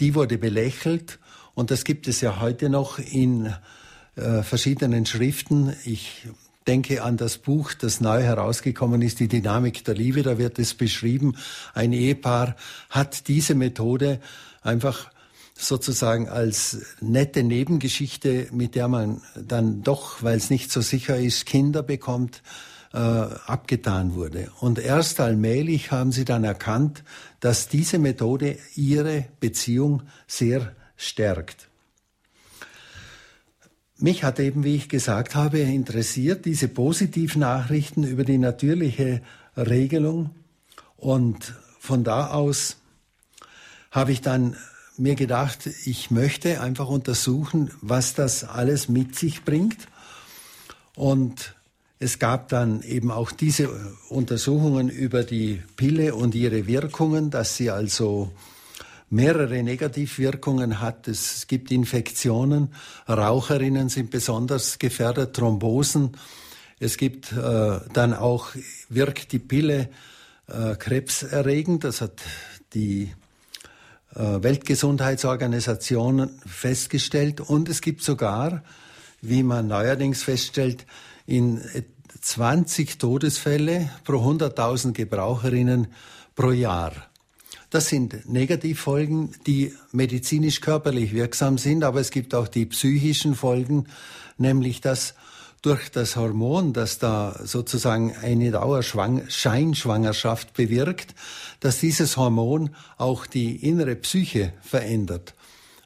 die 0.00 0.14
wurde 0.14 0.38
belächelt 0.38 1.18
und 1.54 1.70
das 1.70 1.84
gibt 1.84 2.08
es 2.08 2.20
ja 2.20 2.40
heute 2.40 2.68
noch 2.68 2.98
in 2.98 3.52
äh, 4.16 4.42
verschiedenen 4.42 5.06
Schriften. 5.06 5.74
Ich 5.84 6.26
denke 6.66 7.02
an 7.02 7.16
das 7.16 7.38
Buch, 7.38 7.72
das 7.72 8.00
neu 8.00 8.22
herausgekommen 8.22 9.02
ist, 9.02 9.20
Die 9.20 9.28
Dynamik 9.28 9.84
der 9.84 9.94
Liebe, 9.94 10.22
da 10.22 10.38
wird 10.38 10.58
es 10.58 10.74
beschrieben, 10.74 11.36
ein 11.74 11.92
Ehepaar 11.92 12.56
hat 12.90 13.28
diese 13.28 13.54
Methode 13.54 14.20
einfach 14.62 15.10
sozusagen 15.54 16.28
als 16.28 16.78
nette 17.00 17.42
Nebengeschichte, 17.42 18.48
mit 18.52 18.74
der 18.74 18.86
man 18.86 19.22
dann 19.34 19.82
doch, 19.82 20.22
weil 20.22 20.36
es 20.36 20.50
nicht 20.50 20.70
so 20.70 20.80
sicher 20.80 21.18
ist, 21.18 21.46
Kinder 21.46 21.82
bekommt, 21.82 22.42
äh, 22.92 22.98
abgetan 22.98 24.14
wurde. 24.14 24.50
Und 24.60 24.78
erst 24.78 25.20
allmählich 25.20 25.90
haben 25.90 26.12
sie 26.12 26.24
dann 26.24 26.44
erkannt, 26.44 27.02
dass 27.40 27.68
diese 27.68 27.98
Methode 27.98 28.58
ihre 28.74 29.26
Beziehung 29.40 30.02
sehr 30.26 30.74
stärkt. 30.96 31.68
Mich 33.96 34.22
hat 34.22 34.38
eben, 34.38 34.62
wie 34.62 34.76
ich 34.76 34.88
gesagt 34.88 35.34
habe, 35.34 35.58
interessiert 35.58 36.44
diese 36.44 36.68
positiven 36.68 37.40
Nachrichten 37.40 38.04
über 38.04 38.24
die 38.24 38.38
natürliche 38.38 39.22
Regelung. 39.56 40.30
Und 40.96 41.54
von 41.80 42.04
da 42.04 42.28
aus 42.28 42.76
habe 43.90 44.12
ich 44.12 44.20
dann 44.20 44.56
mir 44.96 45.14
gedacht, 45.14 45.66
ich 45.84 46.10
möchte 46.10 46.60
einfach 46.60 46.88
untersuchen, 46.88 47.70
was 47.80 48.14
das 48.14 48.44
alles 48.44 48.88
mit 48.88 49.16
sich 49.16 49.44
bringt. 49.44 49.88
Und 50.94 51.56
es 52.00 52.18
gab 52.18 52.48
dann 52.48 52.82
eben 52.82 53.10
auch 53.10 53.32
diese 53.32 53.68
Untersuchungen 54.08 54.88
über 54.88 55.24
die 55.24 55.62
Pille 55.76 56.14
und 56.14 56.34
ihre 56.34 56.66
Wirkungen, 56.66 57.30
dass 57.30 57.56
sie 57.56 57.70
also 57.70 58.30
mehrere 59.10 59.62
Negativwirkungen 59.62 60.80
hat. 60.80 61.08
Es 61.08 61.46
gibt 61.48 61.72
Infektionen, 61.72 62.74
Raucherinnen 63.08 63.88
sind 63.88 64.10
besonders 64.10 64.78
gefährdet, 64.78 65.34
Thrombosen. 65.34 66.16
Es 66.78 66.98
gibt 66.98 67.32
äh, 67.32 67.80
dann 67.92 68.14
auch, 68.14 68.50
wirkt 68.88 69.32
die 69.32 69.40
Pille 69.40 69.88
äh, 70.46 70.76
krebserregend, 70.76 71.82
das 71.82 72.00
hat 72.00 72.20
die 72.74 73.12
äh, 74.14 74.20
Weltgesundheitsorganisation 74.42 76.30
festgestellt. 76.46 77.40
Und 77.40 77.68
es 77.68 77.80
gibt 77.80 78.02
sogar, 78.02 78.62
wie 79.20 79.42
man 79.42 79.66
neuerdings 79.66 80.22
feststellt, 80.22 80.86
in 81.28 81.60
20 82.22 82.98
Todesfälle 82.98 83.90
pro 84.04 84.16
100.000 84.16 84.92
Gebraucherinnen 84.92 85.88
pro 86.34 86.52
Jahr. 86.52 86.92
Das 87.68 87.88
sind 87.88 88.26
Negativfolgen, 88.26 89.34
die 89.46 89.74
medizinisch 89.92 90.62
körperlich 90.62 91.12
wirksam 91.12 91.58
sind, 91.58 91.84
aber 91.84 92.00
es 92.00 92.10
gibt 92.10 92.34
auch 92.34 92.48
die 92.48 92.64
psychischen 92.64 93.34
Folgen, 93.34 93.88
nämlich 94.38 94.80
dass 94.80 95.12
durch 95.60 95.90
das 95.90 96.16
Hormon, 96.16 96.72
das 96.72 96.98
da 96.98 97.38
sozusagen 97.44 98.16
eine 98.22 98.52
Dauerscheinschwangerschaft 98.52 100.54
bewirkt, 100.54 101.14
dass 101.60 101.78
dieses 101.78 102.16
Hormon 102.16 102.70
auch 102.96 103.26
die 103.26 103.56
innere 103.56 103.96
Psyche 103.96 104.54
verändert, 104.62 105.34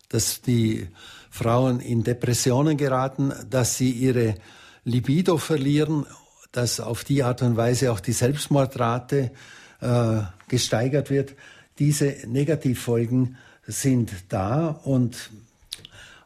dass 0.08 0.40
die 0.40 0.86
Frauen 1.30 1.80
in 1.80 2.04
Depressionen 2.04 2.76
geraten, 2.76 3.32
dass 3.50 3.76
sie 3.76 3.90
ihre 3.90 4.36
Libido 4.84 5.38
verlieren, 5.38 6.06
dass 6.50 6.80
auf 6.80 7.04
die 7.04 7.22
Art 7.22 7.42
und 7.42 7.56
Weise 7.56 7.92
auch 7.92 8.00
die 8.00 8.12
Selbstmordrate 8.12 9.30
äh, 9.80 10.20
gesteigert 10.48 11.10
wird. 11.10 11.34
Diese 11.78 12.16
Negativfolgen 12.26 13.36
sind 13.66 14.12
da 14.28 14.68
und 14.68 15.30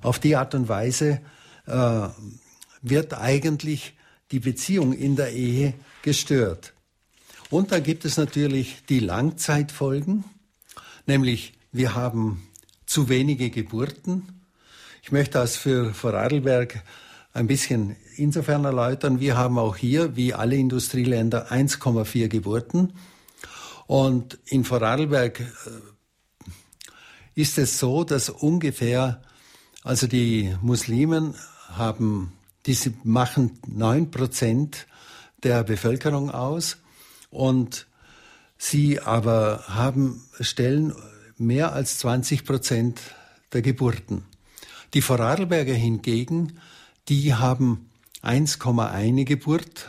auf 0.03 0.19
die 0.19 0.37
Art 0.37 0.55
und 0.55 0.69
Weise 0.69 1.21
äh, 1.67 2.09
wird 2.83 3.15
eigentlich 3.15 3.95
die 4.31 4.41
Beziehung 4.41 4.93
in 4.93 5.17
der 5.17 5.33
Ehe 5.33 5.75
gestört. 6.03 6.73
Und 7.51 7.73
dann 7.73 7.83
gibt 7.83 8.05
es 8.05 8.17
natürlich 8.17 8.85
die 8.89 9.01
Langzeitfolgen, 9.01 10.25
nämlich 11.07 11.53
wir 11.73 11.95
haben 11.95 12.49
zu 12.87 13.09
wenige 13.09 13.51
Geburten. 13.51 14.43
Ich 15.03 15.13
möchte 15.13 15.39
das 15.39 15.57
für 15.57 15.95
Vorarlberg 15.95 16.83
ein 17.33 17.47
bisschen 17.47 17.97
insofern 18.19 18.65
erläutern. 18.65 19.21
Wir 19.21 19.37
haben 19.37 19.59
auch 19.59 19.77
hier, 19.77 20.17
wie 20.17 20.35
alle 20.35 20.57
Industrieländer, 20.57 21.51
1,4 21.51 22.29
Geburten. 22.29 22.93
Und 23.87 24.39
in 24.47 24.65
Vorarlberg 24.65 25.41
äh, 25.41 25.45
ist 27.35 27.59
es 27.59 27.79
so, 27.79 28.05
dass 28.05 28.29
ungefähr, 28.31 29.23
also 29.85 30.07
die 30.07 30.55
Muslimen 30.63 31.35
haben, 31.69 32.33
diese 32.65 32.93
machen 33.05 33.59
neun 33.67 34.11
Prozent 34.11 34.87
der 35.43 35.63
Bevölkerung 35.63 36.31
aus 36.31 36.79
und 37.31 37.87
sie 38.59 39.01
aber 39.01 39.65
haben, 39.69 40.23
stellen 40.41 40.95
mehr 41.37 41.73
als 41.73 41.99
20 41.99 42.45
Prozent 42.45 43.01
der 43.53 43.63
Geburten. 43.63 44.25
Die 44.95 45.03
Vorarlberger 45.03 45.75
hingegen, 45.75 46.59
die 47.09 47.35
haben 47.35 47.86
1,1 48.27 49.25
Geburt 49.25 49.89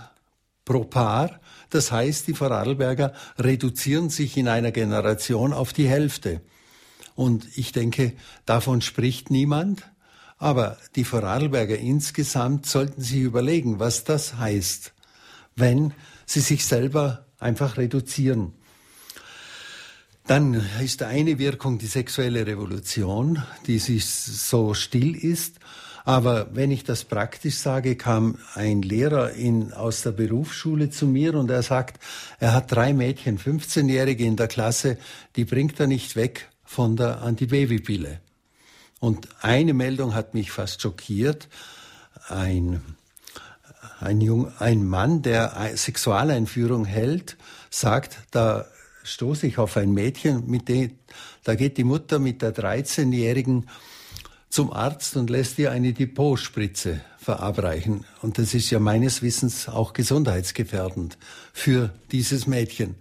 pro 0.64 0.84
Paar 0.84 1.40
das 1.70 1.92
heißt, 1.92 2.28
die 2.28 2.34
Vorarlberger 2.34 3.14
reduzieren 3.38 4.10
sich 4.10 4.38
in 4.38 4.48
einer 4.48 4.72
Generation 4.72 5.54
auf 5.54 5.74
die 5.74 5.88
Hälfte. 5.88 6.42
Und 7.16 7.48
ich 7.58 7.72
denke, 7.72 8.14
davon 8.46 8.82
spricht 8.82 9.32
niemand. 9.32 9.90
Aber 10.38 10.78
die 10.96 11.04
Vorarlberger 11.04 11.78
insgesamt 11.78 12.68
sollten 12.68 13.02
sich 13.02 13.20
überlegen, 13.20 13.80
was 13.80 14.04
das 14.04 14.36
heißt, 14.38 14.94
wenn 15.56 15.94
sie 16.26 16.42
sich 16.42 16.66
selber 16.66 17.26
einfach 17.40 17.78
reduzieren. 17.78 18.54
Dann 20.28 20.62
ist 20.82 21.04
eine 21.04 21.40
Wirkung 21.40 21.80
die 21.80 21.88
sexuelle 21.88 22.46
Revolution, 22.46 23.42
die 23.66 23.80
sich 23.80 24.06
so 24.06 24.74
still 24.74 25.16
ist 25.16 25.60
aber 26.08 26.56
wenn 26.56 26.72
ich 26.72 26.86
das 26.86 27.04
praktisch 27.04 27.58
sage, 27.58 27.98
kam 27.98 28.38
ein 28.54 28.82
Lehrer 28.82 29.34
in, 29.34 29.74
aus 29.74 30.04
der 30.04 30.14
Berufsschule 30.14 30.90
zu 30.90 31.06
mir 31.06 31.36
und 31.36 31.52
er 31.52 31.64
sagt, 31.64 32.02
er 32.40 32.54
hat 32.54 32.72
drei 32.72 32.94
Mädchen, 32.94 33.38
15-Jährige 33.38 34.24
in 34.24 34.38
der 34.38 34.48
Klasse, 34.48 34.98
die 35.36 35.44
bringt 35.44 35.82
er 35.82 35.88
nicht 35.88 36.16
weg 36.16 36.48
von 36.64 36.96
der 36.96 37.24
Antibabypille. 37.24 38.22
Und 39.02 39.28
eine 39.42 39.74
Meldung 39.74 40.16
hat 40.16 40.34
mich 40.34 40.50
fast 40.50 40.82
schockiert. 40.82 41.50
Ein, 42.30 42.82
ein, 44.00 44.22
Jung, 44.22 44.50
ein 44.60 44.86
Mann, 44.86 45.24
der 45.24 45.74
Sexualeinführung 45.76 46.86
hält, 46.86 47.36
sagt, 47.70 48.20
da 48.32 48.66
stoße 49.04 49.46
ich 49.46 49.58
auf 49.58 49.76
ein 49.76 49.92
Mädchen, 49.92 50.50
mit 50.50 50.70
dem, 50.70 50.92
da 51.44 51.56
geht 51.56 51.78
die 51.78 51.84
Mutter 51.84 52.18
mit 52.20 52.42
der 52.42 52.56
13-Jährigen 52.56 53.66
zum 54.50 54.72
Arzt 54.72 55.18
und 55.18 55.30
lässt 55.30 55.60
ihr 55.60 55.72
eine 55.72 55.94
Depotspritze 55.94 57.02
verabreichen. 57.18 58.06
Und 58.22 58.38
das 58.38 58.54
ist 58.54 58.70
ja 58.70 58.80
meines 58.80 59.22
Wissens 59.22 59.68
auch 59.68 59.94
gesundheitsgefährdend 59.94 61.18
für 61.54 61.94
dieses 62.12 62.48
Mädchen. 62.48 62.96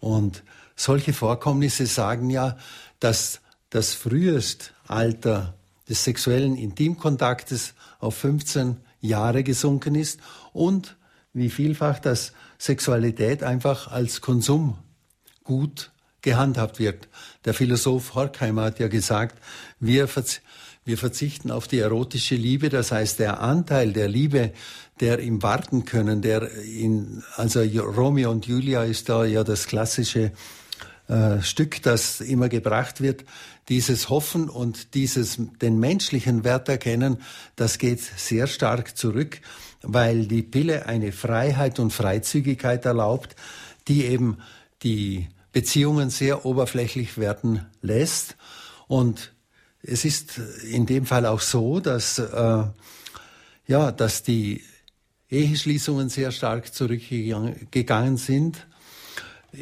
Und 0.00 0.42
solche 0.76 1.12
Vorkommnisse 1.12 1.86
sagen 1.86 2.30
ja, 2.30 2.56
dass 2.98 3.40
das 3.70 3.94
Frühestalter 3.94 5.54
des 5.88 6.04
sexuellen 6.04 6.56
Intimkontaktes 6.56 7.74
auf 7.98 8.16
15 8.16 8.78
Jahre 9.00 9.44
gesunken 9.44 9.94
ist 9.94 10.20
und 10.52 10.96
wie 11.32 11.50
vielfach 11.50 11.98
das 11.98 12.32
Sexualität 12.58 13.42
einfach 13.42 13.88
als 13.88 14.20
Konsumgut 14.20 15.92
gehandhabt 16.22 16.78
wird. 16.78 17.08
Der 17.44 17.54
Philosoph 17.54 18.14
Horkheimer 18.14 18.64
hat 18.64 18.78
ja 18.78 18.88
gesagt, 18.88 19.40
wir 19.78 20.08
wir 20.84 20.96
verzichten 20.96 21.50
auf 21.50 21.68
die 21.68 21.78
erotische 21.78 22.34
Liebe, 22.34 22.68
das 22.68 22.90
heißt 22.90 23.18
der 23.18 23.40
Anteil 23.40 23.92
der 23.92 24.08
Liebe, 24.08 24.52
der 25.00 25.18
im 25.18 25.42
Warten 25.42 25.84
können, 25.84 26.22
der 26.22 26.50
in, 26.52 27.22
also 27.36 27.60
Romeo 27.60 28.30
und 28.30 28.46
Julia 28.46 28.84
ist 28.84 29.08
da 29.08 29.24
ja 29.24 29.44
das 29.44 29.66
klassische 29.66 30.32
äh, 31.08 31.42
Stück, 31.42 31.82
das 31.82 32.20
immer 32.20 32.48
gebracht 32.48 33.00
wird. 33.00 33.24
Dieses 33.68 34.08
Hoffen 34.08 34.48
und 34.48 34.94
dieses 34.94 35.38
den 35.60 35.78
menschlichen 35.78 36.44
Wert 36.44 36.68
erkennen, 36.68 37.18
das 37.56 37.78
geht 37.78 38.00
sehr 38.00 38.46
stark 38.46 38.96
zurück, 38.96 39.40
weil 39.82 40.26
die 40.26 40.42
Pille 40.42 40.86
eine 40.86 41.12
Freiheit 41.12 41.78
und 41.78 41.92
Freizügigkeit 41.92 42.84
erlaubt, 42.84 43.36
die 43.88 44.04
eben 44.06 44.38
die 44.82 45.28
Beziehungen 45.52 46.10
sehr 46.10 46.46
oberflächlich 46.46 47.18
werden 47.18 47.66
lässt. 47.82 48.36
Und 48.86 49.32
es 49.82 50.04
ist 50.04 50.38
in 50.70 50.86
dem 50.86 51.06
Fall 51.06 51.26
auch 51.26 51.40
so, 51.40 51.80
dass, 51.80 52.18
äh, 52.18 52.64
ja, 53.66 53.92
dass 53.92 54.22
die 54.22 54.62
Eheschließungen 55.30 56.08
sehr 56.08 56.32
stark 56.32 56.74
zurückgegangen 56.74 58.16
sind. 58.16 58.66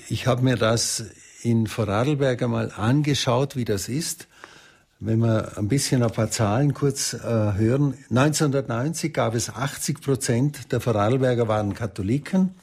Ich 0.09 0.27
habe 0.27 0.43
mir 0.43 0.57
das 0.57 1.05
in 1.43 1.67
Vorarlberg 1.67 2.43
einmal 2.43 2.73
angeschaut, 2.73 3.55
wie 3.55 3.65
das 3.65 3.89
ist. 3.89 4.27
Wenn 5.01 5.21
wir 5.21 5.57
ein 5.57 5.69
bisschen 5.69 6.03
ein 6.03 6.11
paar 6.11 6.31
Zahlen 6.31 6.75
kurz 6.75 7.13
äh, 7.13 7.19
hören. 7.21 7.95
1990 8.11 9.15
gab 9.15 9.35
es 9.35 9.51
80 9.51 10.01
Prozent 10.01 10.73
der 10.73 10.81
Vorarlberger 10.81 11.47
waren 11.47 11.75
Katholiken. 11.75 12.55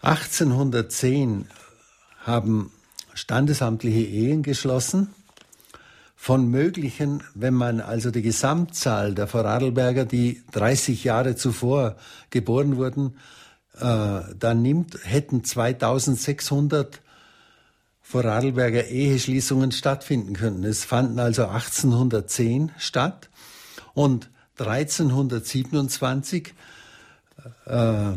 1810 0.00 1.46
haben 2.24 2.72
standesamtliche 3.14 4.00
Ehen 4.00 4.42
geschlossen 4.42 5.14
von 6.20 6.50
möglichen, 6.50 7.22
wenn 7.34 7.54
man 7.54 7.80
also 7.80 8.10
die 8.10 8.22
Gesamtzahl 8.22 9.14
der 9.14 9.28
Vorarlberger, 9.28 10.04
die 10.04 10.42
30 10.50 11.04
Jahre 11.04 11.36
zuvor 11.36 11.94
geboren 12.30 12.76
wurden, 12.76 13.16
äh, 13.78 14.22
dann 14.36 14.60
nimmt, 14.60 14.98
hätten 15.04 15.44
2600 15.44 17.00
Vorarlberger 18.02 18.88
Eheschließungen 18.88 19.70
stattfinden 19.70 20.34
können. 20.34 20.64
Es 20.64 20.84
fanden 20.84 21.20
also 21.20 21.46
1810 21.46 22.72
statt 22.78 23.30
und 23.94 24.28
1327 24.58 26.52
äh, 27.64 28.12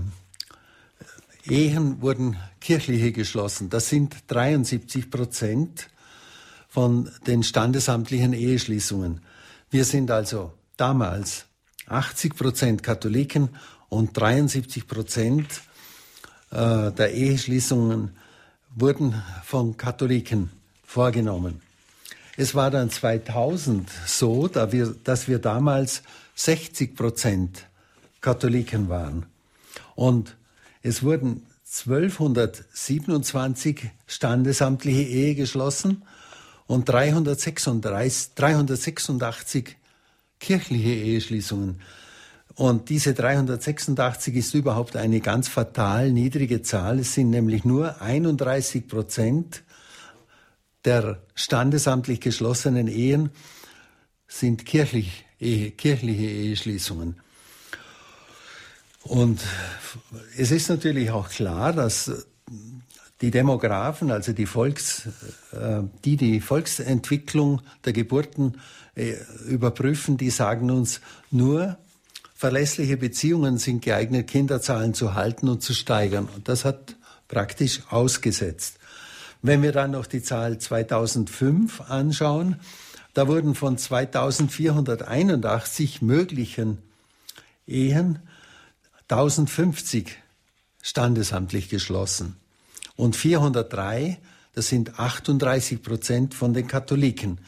Ehen 1.46 2.02
wurden 2.02 2.36
kirchliche 2.60 3.12
geschlossen. 3.12 3.70
Das 3.70 3.90
sind 3.90 4.16
73 4.28 5.12
Prozent 5.12 5.91
von 6.72 7.12
den 7.28 7.44
standesamtlichen 7.44 8.32
Eheschließungen. 8.32 9.20
Wir 9.70 9.84
sind 9.84 10.10
also 10.10 10.54
damals 10.78 11.44
80 11.88 12.38
Prozent 12.38 12.82
Katholiken 12.82 13.50
und 13.90 14.18
73 14.18 14.88
Prozent 14.88 15.48
äh, 16.50 16.94
der 16.94 17.14
Eheschließungen 17.14 18.12
wurden 18.74 19.22
von 19.44 19.76
Katholiken 19.76 20.50
vorgenommen. 20.86 21.62
Es 22.38 22.56
war 22.56 22.72
dann 22.72 22.90
2000 22.90 23.90
so, 24.08 24.48
da 24.48 24.72
wir, 24.72 24.96
dass 25.04 25.28
wir 25.28 25.40
damals 25.40 26.04
60 26.36 26.96
Prozent 26.96 27.66
Katholiken 28.22 28.88
waren. 28.88 29.26
Und 29.96 30.38
es 30.84 31.04
wurden 31.04 31.46
1227 31.66 33.90
standesamtliche 34.08 35.04
Ehe 35.04 35.36
geschlossen 35.36 36.04
und 36.72 36.88
336, 36.88 38.34
386 38.36 39.76
kirchliche 40.40 40.90
Eheschließungen. 40.90 41.82
Und 42.56 42.88
diese 42.88 43.14
386 43.14 44.36
ist 44.36 44.54
überhaupt 44.54 44.96
eine 44.96 45.20
ganz 45.20 45.50
fatal 45.50 46.12
niedrige 46.12 46.62
Zahl. 46.62 47.00
Es 47.00 47.14
sind 47.14 47.30
nämlich 47.30 47.66
nur 47.66 48.02
31 48.02 48.88
Prozent 48.88 49.64
der 50.86 51.22
standesamtlich 51.36 52.22
geschlossenen 52.22 52.88
Ehen 52.88 53.32
sind 54.30 54.66
kirchlich, 54.66 55.26
Ehe, 55.42 55.72
kirchliche 55.72 56.24
Eheschließungen. 56.26 57.20
Und 59.04 59.42
es 60.38 60.52
ist 60.52 60.70
natürlich 60.70 61.12
auch 61.12 61.28
klar, 61.28 61.74
dass 61.74 62.28
die 63.22 63.32
Demografen, 63.32 64.12
also 64.12 64.34
die 64.34 64.48
Volks, 64.48 65.08
äh, 65.52 65.84
die 66.04 66.18
die 66.18 66.42
Volksentwicklung 66.42 67.62
der 67.86 67.94
Geburten 67.94 68.60
äh, 68.96 69.14
überprüfen, 69.48 70.18
die 70.18 70.32
sagen 70.32 70.72
uns 70.72 71.00
nur, 71.30 71.78
verlässliche 72.34 72.98
Beziehungen 72.98 73.60
sind 73.60 73.84
geeignet, 73.84 74.28
Kinderzahlen 74.28 74.96
zu 74.96 75.14
halten 75.14 75.48
und 75.48 75.62
zu 75.62 75.76
steigern. 75.76 76.28
Und 76.36 76.48
das 76.48 76.66
hat 76.66 76.96
praktisch 77.28 77.82
ausgesetzt. 77.90 78.80
Wenn 79.44 79.62
wir 79.62 79.72
dann 79.72 79.92
noch 79.92 80.08
die 80.08 80.24
Zahl 80.24 80.58
2005 80.58 81.82
anschauen, 81.82 82.60
da 83.14 83.28
wurden 83.28 83.54
von 83.56 83.78
2481 83.78 86.02
möglichen 86.02 86.80
Ehen 87.68 88.18
1050 89.08 90.18
standesamtlich 90.82 91.70
geschlossen 91.70 92.41
und 93.02 93.16
403, 93.16 94.20
das 94.54 94.68
sind 94.68 95.00
38 95.00 95.82
Prozent 95.82 96.36
von 96.36 96.54
den 96.54 96.68
Katholiken. 96.68 97.40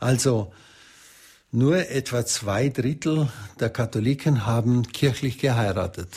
Also 0.00 0.50
nur 1.52 1.90
etwa 1.90 2.24
zwei 2.24 2.70
Drittel 2.70 3.28
der 3.60 3.68
Katholiken 3.68 4.46
haben 4.46 4.84
kirchlich 4.92 5.36
geheiratet. 5.36 6.08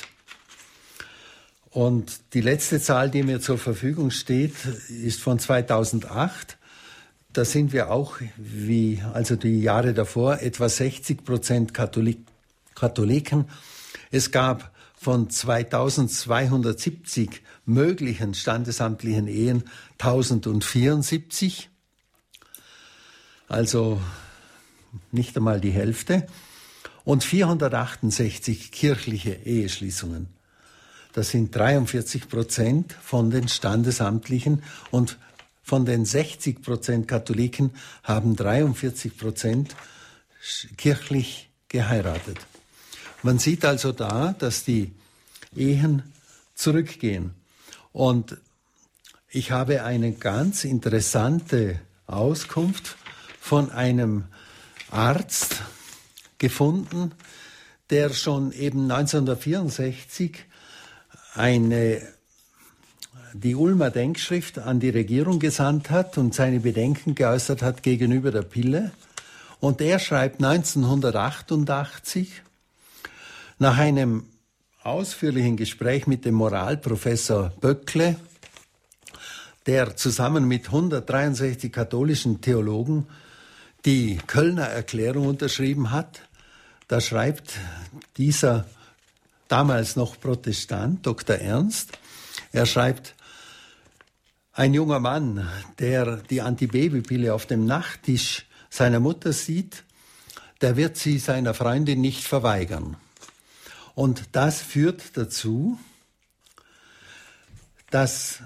Und 1.69 2.33
die 2.33 2.39
letzte 2.39 2.79
Zahl, 2.79 3.11
die 3.11 3.23
mir 3.23 3.41
zur 3.41 3.57
Verfügung 3.57 4.09
steht, 4.09 4.55
ist 4.87 5.19
von 5.19 5.37
2008. 5.37 6.57
Da 7.33 7.43
sind 7.43 7.73
wir 7.73 7.91
auch, 7.91 8.15
wie 8.37 9.03
also 9.13 9.35
die 9.35 9.61
Jahre 9.61 9.93
davor, 9.93 10.39
etwa 10.39 10.69
60 10.69 11.25
Prozent 11.25 11.73
Katholik 11.73 12.19
Katholiken. 12.73 13.49
Es 14.11 14.31
gab 14.31 14.71
von 14.97 15.29
2270 15.29 17.41
möglichen 17.65 18.33
standesamtlichen 18.33 19.27
Ehen 19.27 19.63
1074, 19.99 21.69
also 23.47 24.01
nicht 25.11 25.37
einmal 25.37 25.61
die 25.61 25.71
Hälfte, 25.71 26.27
und 27.05 27.23
468 27.23 28.71
kirchliche 28.71 29.31
Eheschließungen. 29.31 30.27
Das 31.13 31.29
sind 31.29 31.55
43 31.55 32.27
Prozent 32.27 32.91
von 32.91 33.29
den 33.29 33.47
Standesamtlichen 33.47 34.63
und 34.91 35.17
von 35.63 35.85
den 35.85 36.05
60 36.05 36.61
Prozent 36.61 37.07
Katholiken 37.07 37.71
haben 38.03 38.35
43 38.35 39.15
Prozent 39.15 39.75
kirchlich 40.77 41.49
geheiratet. 41.69 42.37
Man 43.23 43.39
sieht 43.39 43.65
also 43.65 43.91
da, 43.91 44.35
dass 44.37 44.63
die 44.63 44.93
Ehen 45.55 46.03
zurückgehen. 46.53 47.31
Und 47.91 48.37
ich 49.29 49.51
habe 49.51 49.83
eine 49.83 50.13
ganz 50.13 50.63
interessante 50.63 51.79
Auskunft 52.05 52.95
von 53.39 53.71
einem 53.71 54.25
Arzt 54.91 55.63
gefunden, 56.37 57.11
der 57.89 58.13
schon 58.13 58.51
eben 58.51 58.91
1964 58.91 60.45
eine, 61.33 62.01
die 63.33 63.55
Ulmer 63.55 63.89
Denkschrift 63.89 64.59
an 64.59 64.79
die 64.79 64.89
Regierung 64.89 65.39
gesandt 65.39 65.89
hat 65.89 66.17
und 66.17 66.33
seine 66.33 66.59
Bedenken 66.59 67.15
geäußert 67.15 67.61
hat 67.61 67.83
gegenüber 67.83 68.31
der 68.31 68.43
Pille. 68.43 68.91
Und 69.59 69.81
er 69.81 69.99
schreibt 69.99 70.43
1988 70.43 72.43
nach 73.59 73.77
einem 73.77 74.23
ausführlichen 74.83 75.57
Gespräch 75.57 76.07
mit 76.07 76.25
dem 76.25 76.35
Moralprofessor 76.35 77.53
Böckle, 77.59 78.17
der 79.65 79.95
zusammen 79.95 80.47
mit 80.47 80.67
163 80.67 81.71
katholischen 81.71 82.39
Theologen 82.41 83.07
die 83.85 84.17
Kölner 84.27 84.67
Erklärung 84.67 85.27
unterschrieben 85.27 85.91
hat, 85.91 86.21
da 86.87 87.01
schreibt 87.01 87.55
dieser 88.15 88.65
damals 89.47 89.95
noch 89.95 90.19
Protestant, 90.19 91.05
Dr. 91.05 91.35
Ernst. 91.37 91.97
Er 92.51 92.65
schreibt, 92.65 93.15
ein 94.53 94.73
junger 94.73 94.99
Mann, 94.99 95.47
der 95.79 96.17
die 96.17 96.41
Antibabypille 96.41 97.33
auf 97.33 97.45
dem 97.45 97.65
Nachttisch 97.65 98.45
seiner 98.69 98.99
Mutter 98.99 99.33
sieht, 99.33 99.83
der 100.61 100.77
wird 100.77 100.97
sie 100.97 101.19
seiner 101.19 101.53
Freundin 101.53 102.01
nicht 102.01 102.23
verweigern. 102.23 102.97
Und 103.97 104.29
das 104.33 104.61
führt 104.61 105.17
dazu, 105.17 105.79
dass 107.89 108.43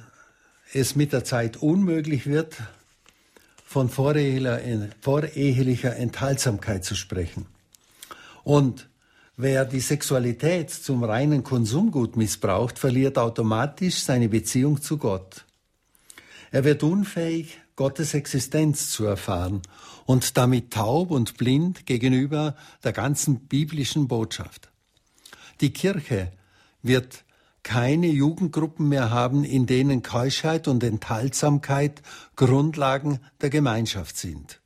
es 0.71 0.95
mit 0.95 1.11
der 1.11 1.25
Zeit 1.25 1.57
unmöglich 1.57 2.25
wird, 2.25 2.55
von 3.65 3.89
vorehelicher 3.89 5.95
Enthaltsamkeit 5.97 6.85
zu 6.85 6.95
sprechen. 6.95 7.47
Und 8.45 8.87
Wer 9.37 9.65
die 9.65 9.79
Sexualität 9.79 10.69
zum 10.69 11.03
reinen 11.03 11.43
Konsumgut 11.43 12.15
missbraucht, 12.15 12.77
verliert 12.77 13.17
automatisch 13.17 14.03
seine 14.03 14.29
Beziehung 14.29 14.81
zu 14.81 14.97
Gott. 14.97 15.45
Er 16.51 16.63
wird 16.63 16.83
unfähig, 16.83 17.59
Gottes 17.75 18.13
Existenz 18.13 18.91
zu 18.91 19.05
erfahren 19.05 19.61
und 20.05 20.37
damit 20.37 20.71
taub 20.71 21.09
und 21.09 21.37
blind 21.37 21.87
gegenüber 21.87 22.55
der 22.83 22.93
ganzen 22.93 23.47
biblischen 23.47 24.07
Botschaft. 24.07 24.70
Die 25.62 25.71
Kirche 25.71 26.32
wird 26.82 27.24
keine 27.63 28.08
Jugendgruppen 28.08 28.89
mehr 28.89 29.12
haben, 29.12 29.43
in 29.43 29.67
denen 29.67 30.02
Keuschheit 30.02 30.67
und 30.67 30.84
Enthaltsamkeit 30.84 32.02
Grundlagen 32.36 33.19
der 33.39 33.52
Gemeinschaft 33.52 34.17
sind. 34.17 34.60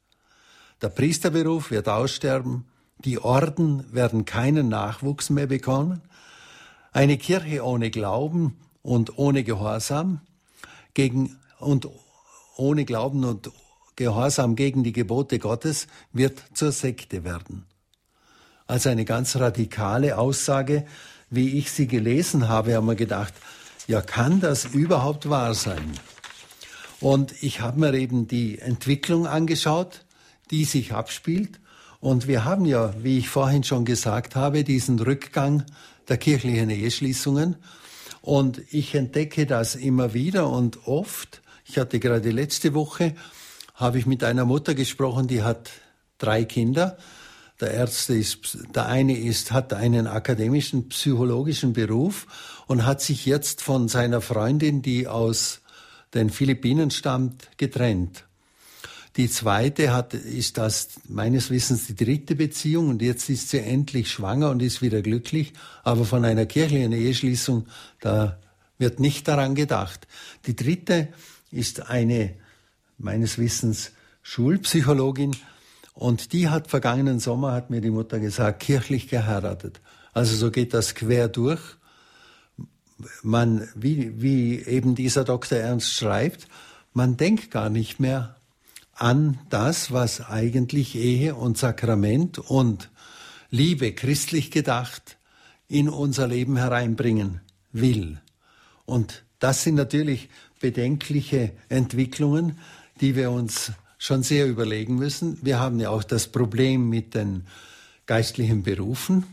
Der 0.81 0.89
Priesterberuf 0.89 1.71
wird 1.71 1.89
aussterben, 1.89 2.65
die 2.99 3.19
Orden 3.19 3.93
werden 3.93 4.23
keinen 4.23 4.69
Nachwuchs 4.69 5.29
mehr 5.29 5.47
bekommen. 5.47 6.01
Eine 6.93 7.17
Kirche 7.17 7.65
ohne 7.65 7.91
Glauben 7.91 8.57
und 8.81 9.17
ohne 9.17 9.43
Gehorsam 9.43 10.21
gegen, 10.93 11.37
und 11.59 11.89
ohne 12.55 12.85
Glauben 12.85 13.25
und 13.25 13.51
Gehorsam 13.97 14.55
gegen 14.55 14.83
die 14.85 14.93
Gebote 14.93 15.39
Gottes 15.39 15.87
wird 16.13 16.41
zur 16.53 16.71
Sekte 16.71 17.25
werden. 17.25 17.65
Also 18.67 18.89
eine 18.89 19.05
ganz 19.05 19.35
radikale 19.35 20.17
Aussage, 20.17 20.85
wie 21.29 21.57
ich 21.57 21.71
sie 21.71 21.87
gelesen 21.87 22.47
habe, 22.47 22.75
haben 22.75 22.87
wir 22.87 22.95
gedacht, 22.95 23.33
ja, 23.87 24.01
kann 24.01 24.39
das 24.39 24.65
überhaupt 24.65 25.29
wahr 25.29 25.53
sein? 25.53 25.91
Und 26.99 27.43
ich 27.43 27.61
habe 27.61 27.79
mir 27.79 27.93
eben 27.93 28.27
die 28.27 28.59
Entwicklung 28.59 29.27
angeschaut, 29.27 30.05
die 30.49 30.65
sich 30.65 30.93
abspielt 30.93 31.59
und 32.05 32.27
wir 32.27 32.45
haben 32.45 32.65
ja, 32.65 32.93
wie 33.01 33.17
ich 33.17 33.29
vorhin 33.29 33.63
schon 33.63 33.83
gesagt 33.83 34.35
habe, 34.35 34.63
diesen 34.63 34.99
Rückgang 34.99 35.63
der 36.07 36.17
kirchlichen 36.17 36.69
Eheschließungen. 36.69 37.55
Und 38.21 38.61
ich 38.71 38.93
entdecke 38.93 39.47
das 39.47 39.73
immer 39.73 40.13
wieder 40.13 40.47
und 40.49 40.87
oft. 40.87 41.41
Ich 41.65 41.79
hatte 41.79 41.99
gerade 41.99 42.29
letzte 42.29 42.75
Woche, 42.75 43.15
habe 43.73 43.97
ich 43.97 44.05
mit 44.05 44.23
einer 44.23 44.45
Mutter 44.45 44.75
gesprochen, 44.75 45.27
die 45.27 45.41
hat 45.41 45.71
drei 46.19 46.43
Kinder. 46.45 46.97
Der 47.61 47.71
erste 47.71 48.13
ist, 48.13 48.57
der 48.75 48.87
eine 48.87 49.17
ist, 49.17 49.51
hat 49.51 49.73
einen 49.73 50.07
akademischen 50.07 50.89
psychologischen 50.89 51.71
Beruf 51.71 52.27
und 52.67 52.85
hat 52.85 53.01
sich 53.01 53.25
jetzt 53.25 53.61
von 53.61 53.87
seiner 53.87 54.19
Freundin, 54.19 54.81
die 54.81 55.07
aus 55.07 55.61
den 56.13 56.29
Philippinen 56.29 56.91
stammt, 56.91 57.49
getrennt. 57.57 58.25
Die 59.15 59.29
zweite 59.29 59.93
hat, 59.93 60.13
ist 60.13 60.57
das 60.57 60.89
meines 61.07 61.49
Wissens 61.49 61.87
die 61.87 61.95
dritte 61.95 62.35
Beziehung 62.35 62.89
und 62.89 63.01
jetzt 63.01 63.29
ist 63.29 63.49
sie 63.49 63.59
endlich 63.59 64.11
schwanger 64.11 64.49
und 64.49 64.61
ist 64.61 64.81
wieder 64.81 65.01
glücklich. 65.01 65.53
Aber 65.83 66.03
von 66.03 66.25
einer 66.25 66.45
kirchlichen 66.45 66.91
Eheschließung, 66.91 67.67
da 68.01 68.37
wird 68.77 68.99
nicht 68.99 69.29
daran 69.29 69.55
gedacht. 69.55 70.05
Die 70.45 70.55
dritte 70.55 71.07
ist 71.49 71.89
eine 71.89 72.33
meines 72.97 73.37
Wissens 73.37 73.91
Schulpsychologin 74.21 75.33
und 75.95 76.33
die 76.33 76.49
hat 76.49 76.67
vergangenen 76.67 77.19
Sommer, 77.19 77.53
hat 77.53 77.69
mir 77.69 77.81
die 77.81 77.89
Mutter 77.89 78.19
gesagt, 78.19 78.59
kirchlich 78.59 79.07
geheiratet. 79.07 79.81
Also 80.13 80.35
so 80.35 80.51
geht 80.51 80.73
das 80.73 80.93
quer 80.93 81.29
durch. 81.29 81.61
man, 83.23 83.67
wie, 83.75 84.21
wie 84.21 84.61
eben 84.61 84.95
dieser 84.95 85.23
Dr. 85.23 85.57
Ernst 85.57 85.93
schreibt, 85.93 86.47
man 86.93 87.17
denkt 87.17 87.51
gar 87.51 87.69
nicht 87.69 87.99
mehr 87.99 88.35
an 88.93 89.39
das, 89.49 89.91
was 89.91 90.21
eigentlich 90.21 90.95
Ehe 90.95 91.35
und 91.35 91.57
Sakrament 91.57 92.39
und 92.39 92.89
Liebe 93.49 93.93
christlich 93.93 94.51
gedacht 94.51 95.17
in 95.67 95.89
unser 95.89 96.27
Leben 96.27 96.57
hereinbringen 96.57 97.41
will. 97.71 98.21
Und 98.85 99.23
das 99.39 99.63
sind 99.63 99.75
natürlich 99.75 100.29
bedenkliche 100.59 101.51
Entwicklungen, 101.69 102.59
die 103.01 103.15
wir 103.15 103.31
uns 103.31 103.73
schon 104.05 104.21
sehr 104.21 104.45
überlegen 104.45 104.97
müssen. 104.97 105.39
Wir 105.41 105.59
haben 105.59 105.79
ja 105.79 105.89
auch 105.89 106.03
das 106.03 106.27
Problem 106.27 106.89
mit 106.89 107.15
den 107.15 107.47
geistlichen 108.05 108.61
Berufen. 108.61 109.25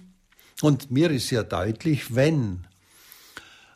Und 0.63 0.91
mir 0.91 1.11
ist 1.11 1.31
ja 1.31 1.43
deutlich, 1.43 2.15
wenn 2.15 2.65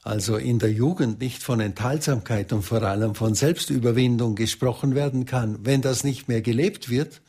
also 0.02 0.36
in 0.36 0.58
der 0.58 0.72
Jugend 0.72 1.20
nicht 1.20 1.42
von 1.42 1.60
Enthaltsamkeit 1.60 2.50
und 2.54 2.62
vor 2.62 2.82
allem 2.82 3.14
von 3.14 3.34
Selbstüberwindung 3.34 4.36
gesprochen 4.36 4.94
werden 4.94 5.26
kann, 5.26 5.58
wenn 5.66 5.82
das 5.82 6.02
nicht 6.02 6.28
mehr 6.28 6.40
gelebt 6.40 6.88
wird, 6.88 7.20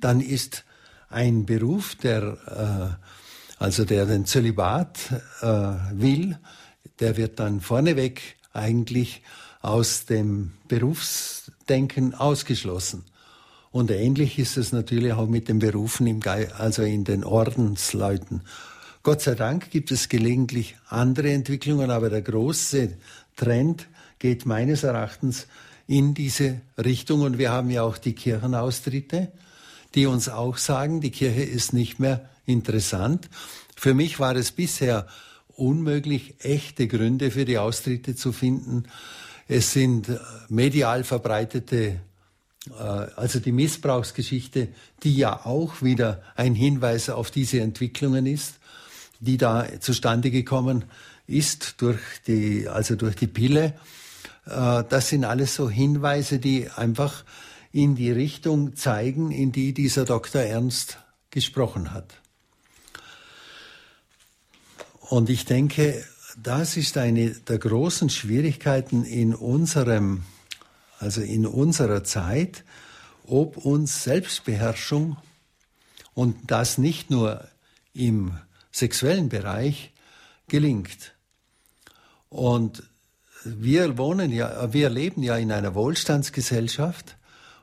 dann 0.00 0.20
ist 0.20 0.64
ein 1.08 1.46
Beruf, 1.46 1.94
der 1.94 2.98
äh, 2.98 3.62
also 3.62 3.84
der 3.84 4.06
den 4.06 4.26
Zölibat 4.26 4.98
äh, 5.42 5.46
will, 5.92 6.38
der 6.98 7.16
wird 7.16 7.38
dann 7.38 7.60
vorneweg 7.60 8.20
eigentlich 8.52 9.22
aus 9.60 10.06
dem 10.06 10.54
Berufsdenken 10.66 12.14
ausgeschlossen. 12.14 13.04
Und 13.72 13.90
ähnlich 13.90 14.38
ist 14.38 14.58
es 14.58 14.72
natürlich 14.72 15.14
auch 15.14 15.28
mit 15.28 15.48
den 15.48 15.58
Berufen 15.58 16.06
im 16.06 16.20
Ge 16.20 16.48
also 16.58 16.82
in 16.82 17.04
den 17.04 17.24
Ordensleuten. 17.24 18.42
Gott 19.02 19.22
sei 19.22 19.34
Dank 19.34 19.70
gibt 19.70 19.90
es 19.90 20.08
gelegentlich 20.08 20.76
andere 20.88 21.32
Entwicklungen, 21.32 21.90
aber 21.90 22.10
der 22.10 22.22
große 22.22 22.90
Trend 23.34 23.88
geht 24.18 24.46
meines 24.46 24.84
Erachtens 24.84 25.46
in 25.88 26.14
diese 26.14 26.60
Richtung. 26.78 27.22
Und 27.22 27.38
wir 27.38 27.50
haben 27.50 27.70
ja 27.70 27.82
auch 27.82 27.98
die 27.98 28.12
Kirchenaustritte, 28.12 29.32
die 29.94 30.06
uns 30.06 30.28
auch 30.28 30.58
sagen, 30.58 31.00
die 31.00 31.10
Kirche 31.10 31.42
ist 31.42 31.72
nicht 31.72 31.98
mehr 31.98 32.28
interessant. 32.46 33.28
Für 33.74 33.94
mich 33.94 34.20
war 34.20 34.36
es 34.36 34.52
bisher 34.52 35.06
unmöglich, 35.48 36.36
echte 36.40 36.86
Gründe 36.86 37.30
für 37.30 37.44
die 37.44 37.58
Austritte 37.58 38.14
zu 38.14 38.32
finden. 38.32 38.84
Es 39.48 39.72
sind 39.72 40.08
äh, 40.08 40.18
medial 40.48 41.04
verbreitete, 41.04 42.00
also 42.70 43.40
die 43.40 43.52
Missbrauchsgeschichte, 43.52 44.68
die 45.02 45.16
ja 45.16 45.44
auch 45.44 45.82
wieder 45.82 46.22
ein 46.36 46.54
Hinweis 46.54 47.10
auf 47.10 47.30
diese 47.30 47.60
Entwicklungen 47.60 48.26
ist, 48.26 48.54
die 49.20 49.36
da 49.36 49.66
zustande 49.80 50.30
gekommen 50.30 50.84
ist 51.26 51.80
durch 51.80 52.00
die, 52.26 52.68
also 52.68 52.96
durch 52.96 53.16
die 53.16 53.26
Pille. 53.26 53.74
Äh, 54.46 54.84
das 54.88 55.08
sind 55.08 55.24
alles 55.24 55.54
so 55.54 55.70
Hinweise, 55.70 56.38
die 56.38 56.68
einfach 56.70 57.24
in 57.72 57.94
die 57.94 58.10
Richtung 58.10 58.76
zeigen, 58.76 59.30
in 59.30 59.50
die 59.50 59.72
dieser 59.72 60.04
Dr. 60.04 60.42
Ernst 60.42 60.98
gesprochen 61.30 61.92
hat. 61.92 62.14
Und 65.00 65.30
ich 65.30 65.44
denke, 65.44 66.04
das 66.42 66.76
ist 66.76 66.96
eine 66.96 67.30
der 67.30 67.58
großen 67.58 68.08
Schwierigkeiten 68.08 69.04
in 69.04 69.34
unserem, 69.34 70.22
also 71.02 71.20
in 71.20 71.46
unserer 71.46 72.04
Zeit, 72.04 72.64
ob 73.26 73.56
uns 73.56 74.04
Selbstbeherrschung 74.04 75.16
und 76.14 76.36
das 76.50 76.78
nicht 76.78 77.10
nur 77.10 77.46
im 77.92 78.38
sexuellen 78.70 79.28
Bereich 79.28 79.92
gelingt. 80.48 81.14
Und 82.28 82.82
wir 83.44 83.98
wohnen 83.98 84.30
ja, 84.30 84.72
wir 84.72 84.88
leben 84.88 85.22
ja 85.22 85.36
in 85.36 85.52
einer 85.52 85.74
Wohlstandsgesellschaft 85.74 87.16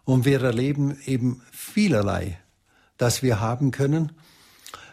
und 0.03 0.25
wir 0.25 0.41
erleben 0.41 0.99
eben 1.05 1.41
vielerlei, 1.51 2.39
das 2.97 3.23
wir 3.23 3.39
haben 3.39 3.71
können 3.71 4.11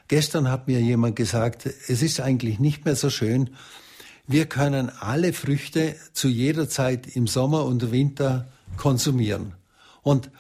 Gestern 0.09 0.51
hat 0.51 0.69
mir 0.69 0.81
jemand 0.81 1.17
gesagt, 1.17 1.67
es 1.67 2.01
ist 2.01 2.21
eigentlich 2.21 2.61
nicht 2.61 2.85
mehr 2.85 2.95
so 2.95 3.11
schön. 3.11 3.51
Wir 4.27 4.47
können 4.47 4.91
alle 4.91 5.33
Früchte 5.33 5.95
zu 6.13 6.29
jeder 6.29 6.69
Zeit 6.69 7.07
im 7.07 7.27
Sommer 7.27 7.65
und 7.65 7.93
Winter 7.93 8.49
konsumieren. 8.77 9.55
Und 10.03 10.31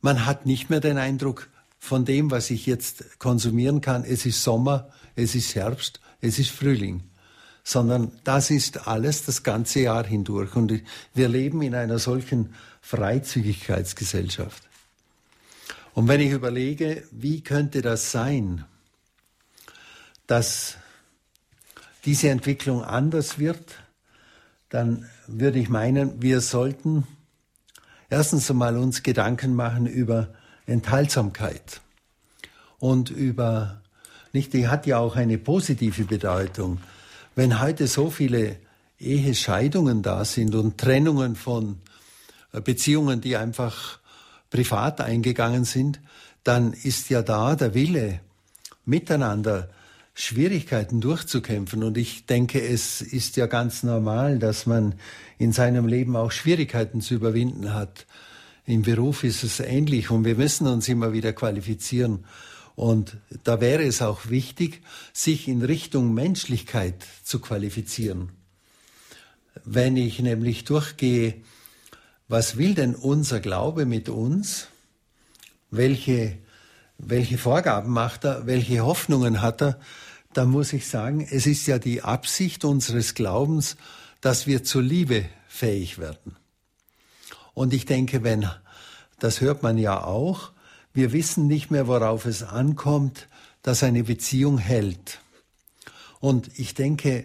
man 0.00 0.26
hat 0.26 0.46
nicht 0.46 0.68
mehr 0.68 0.80
den 0.80 0.98
Eindruck 0.98 1.48
von 1.78 2.04
dem, 2.04 2.30
was 2.30 2.50
ich 2.50 2.66
jetzt 2.66 3.20
konsumieren 3.20 3.80
kann, 3.80 4.04
es 4.04 4.26
ist 4.26 4.42
Sommer, 4.42 4.88
es 5.14 5.34
ist 5.36 5.54
Herbst, 5.54 6.00
es 6.20 6.38
ist 6.40 6.50
Frühling, 6.50 7.04
sondern 7.62 8.10
das 8.24 8.50
ist 8.50 8.88
alles 8.88 9.24
das 9.24 9.44
ganze 9.44 9.80
Jahr 9.80 10.04
hindurch. 10.04 10.56
Und 10.56 10.82
wir 11.14 11.28
leben 11.28 11.62
in 11.62 11.74
einer 11.76 12.00
solchen 12.00 12.52
Freizügigkeitsgesellschaft. 12.80 14.64
Und 15.94 16.08
wenn 16.08 16.20
ich 16.20 16.32
überlege, 16.32 17.04
wie 17.12 17.42
könnte 17.42 17.80
das 17.80 18.10
sein, 18.10 18.64
dass 20.26 20.76
diese 22.06 22.30
Entwicklung 22.30 22.82
anders 22.82 23.38
wird, 23.38 23.74
dann 24.68 25.06
würde 25.26 25.58
ich 25.58 25.68
meinen, 25.68 26.22
wir 26.22 26.40
sollten 26.40 27.06
erstens 28.08 28.50
einmal 28.50 28.76
uns 28.76 29.02
Gedanken 29.02 29.54
machen 29.54 29.86
über 29.86 30.28
Enthaltsamkeit 30.66 31.80
und 32.78 33.10
über, 33.10 33.82
nicht, 34.32 34.52
die 34.52 34.68
hat 34.68 34.86
ja 34.86 34.98
auch 34.98 35.16
eine 35.16 35.38
positive 35.38 36.04
Bedeutung. 36.04 36.80
Wenn 37.34 37.60
heute 37.60 37.86
so 37.86 38.10
viele 38.10 38.56
Ehescheidungen 38.98 40.02
da 40.02 40.24
sind 40.24 40.54
und 40.54 40.78
Trennungen 40.78 41.36
von 41.36 41.80
äh, 42.52 42.60
Beziehungen, 42.60 43.20
die 43.20 43.36
einfach 43.36 43.98
privat 44.50 45.00
eingegangen 45.00 45.64
sind, 45.64 46.00
dann 46.44 46.72
ist 46.72 47.10
ja 47.10 47.22
da 47.22 47.56
der 47.56 47.74
Wille, 47.74 48.20
miteinander 48.84 49.68
Schwierigkeiten 50.18 51.02
durchzukämpfen. 51.02 51.84
Und 51.84 51.98
ich 51.98 52.24
denke, 52.24 52.60
es 52.60 53.02
ist 53.02 53.36
ja 53.36 53.46
ganz 53.46 53.82
normal, 53.82 54.38
dass 54.38 54.64
man 54.64 54.94
in 55.36 55.52
seinem 55.52 55.86
Leben 55.86 56.16
auch 56.16 56.32
Schwierigkeiten 56.32 57.02
zu 57.02 57.14
überwinden 57.14 57.74
hat. 57.74 58.06
Im 58.64 58.80
Beruf 58.82 59.24
ist 59.24 59.44
es 59.44 59.60
ähnlich 59.60 60.10
und 60.10 60.24
wir 60.24 60.34
müssen 60.34 60.66
uns 60.66 60.88
immer 60.88 61.12
wieder 61.12 61.34
qualifizieren. 61.34 62.24
Und 62.76 63.18
da 63.44 63.60
wäre 63.60 63.84
es 63.84 64.00
auch 64.00 64.30
wichtig, 64.30 64.82
sich 65.12 65.48
in 65.48 65.62
Richtung 65.62 66.14
Menschlichkeit 66.14 67.06
zu 67.22 67.38
qualifizieren. 67.38 68.30
Wenn 69.66 69.98
ich 69.98 70.18
nämlich 70.20 70.64
durchgehe, 70.64 71.34
was 72.26 72.56
will 72.56 72.74
denn 72.74 72.94
unser 72.94 73.40
Glaube 73.40 73.84
mit 73.84 74.08
uns? 74.08 74.68
Welche, 75.70 76.38
welche 76.96 77.36
Vorgaben 77.36 77.92
macht 77.92 78.24
er? 78.24 78.46
Welche 78.46 78.80
Hoffnungen 78.80 79.42
hat 79.42 79.60
er? 79.60 79.78
Da 80.36 80.44
muss 80.44 80.74
ich 80.74 80.86
sagen, 80.86 81.26
es 81.30 81.46
ist 81.46 81.66
ja 81.66 81.78
die 81.78 82.02
Absicht 82.02 82.66
unseres 82.66 83.14
Glaubens, 83.14 83.78
dass 84.20 84.46
wir 84.46 84.64
zur 84.64 84.82
Liebe 84.82 85.24
fähig 85.48 85.98
werden. 85.98 86.36
Und 87.54 87.72
ich 87.72 87.86
denke, 87.86 88.22
wenn, 88.22 88.46
das 89.18 89.40
hört 89.40 89.62
man 89.62 89.78
ja 89.78 90.04
auch, 90.04 90.52
wir 90.92 91.12
wissen 91.12 91.46
nicht 91.46 91.70
mehr, 91.70 91.86
worauf 91.86 92.26
es 92.26 92.42
ankommt, 92.42 93.28
dass 93.62 93.82
eine 93.82 94.04
Beziehung 94.04 94.58
hält. 94.58 95.20
Und 96.20 96.50
ich 96.58 96.74
denke, 96.74 97.24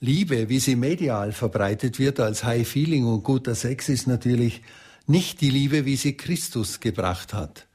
Liebe, 0.00 0.48
wie 0.48 0.58
sie 0.58 0.74
medial 0.74 1.30
verbreitet 1.30 2.00
wird 2.00 2.18
als 2.18 2.42
High 2.42 2.66
Feeling 2.66 3.06
und 3.06 3.22
guter 3.22 3.54
Sex, 3.54 3.88
ist 3.88 4.08
natürlich 4.08 4.62
nicht 5.06 5.40
die 5.42 5.50
Liebe, 5.50 5.84
wie 5.84 5.96
sie 5.96 6.16
Christus 6.16 6.80
gebracht 6.80 7.34
hat. 7.34 7.67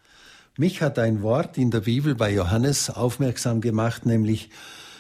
Mich 0.55 0.83
hat 0.83 0.99
ein 0.99 1.23
Wort 1.23 1.57
in 1.57 1.71
der 1.71 1.79
Bibel 1.79 2.13
bei 2.13 2.31
Johannes 2.31 2.91
aufmerksam 2.91 3.59
gemacht, 3.59 4.05
nämlich 4.05 4.51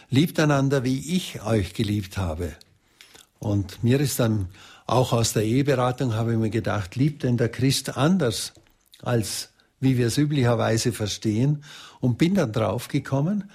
liebt 0.09 0.39
einander, 0.39 0.83
wie 0.83 1.15
ich 1.15 1.43
euch 1.43 1.75
geliebt 1.75 2.17
habe. 2.17 2.53
Und 3.37 3.83
mir 3.83 3.99
ist 3.99 4.19
dann 4.19 4.47
auch 4.87 5.13
aus 5.13 5.33
der 5.33 5.43
Eheberatung 5.43 6.15
habe 6.15 6.31
ich 6.31 6.39
mir 6.39 6.49
gedacht, 6.49 6.95
liebt 6.95 7.21
denn 7.21 7.37
der 7.37 7.49
Christ 7.49 7.97
anders 7.97 8.53
als 9.03 9.49
wie 9.79 9.95
wir 9.97 10.07
es 10.07 10.17
üblicherweise 10.17 10.91
verstehen 10.91 11.63
und 11.99 12.17
bin 12.17 12.33
dann 12.33 12.51
drauf 12.51 12.87
gekommen, 12.87 13.51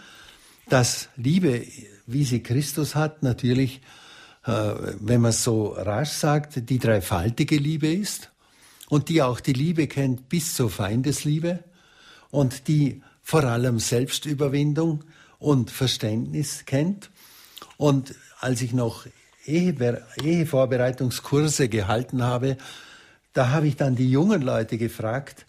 dass 0.68 1.08
Liebe, 1.16 1.64
wie 2.06 2.24
sie 2.24 2.44
Christus 2.44 2.94
hat, 2.94 3.24
natürlich, 3.24 3.80
äh, 4.44 4.52
wenn 5.00 5.22
man 5.22 5.30
es 5.30 5.42
so 5.42 5.68
rasch 5.68 6.10
sagt, 6.10 6.70
die 6.70 6.78
dreifaltige 6.78 7.56
Liebe 7.56 7.90
ist 7.90 8.30
und 8.88 9.08
die 9.08 9.20
auch 9.20 9.40
die 9.40 9.54
Liebe 9.54 9.88
kennt 9.88 10.28
bis 10.28 10.54
zur 10.54 10.70
Feindesliebe 10.70 11.64
und 12.30 12.68
die 12.68 13.02
vor 13.22 13.44
allem 13.44 13.78
Selbstüberwindung 13.78 15.04
und 15.38 15.70
Verständnis 15.70 16.64
kennt. 16.66 17.10
Und 17.76 18.14
als 18.40 18.62
ich 18.62 18.72
noch 18.72 19.06
Ehe, 19.44 20.02
Ehevorbereitungskurse 20.22 21.68
gehalten 21.68 22.22
habe, 22.22 22.56
da 23.32 23.50
habe 23.50 23.68
ich 23.68 23.76
dann 23.76 23.96
die 23.96 24.10
jungen 24.10 24.42
Leute 24.42 24.78
gefragt, 24.78 25.46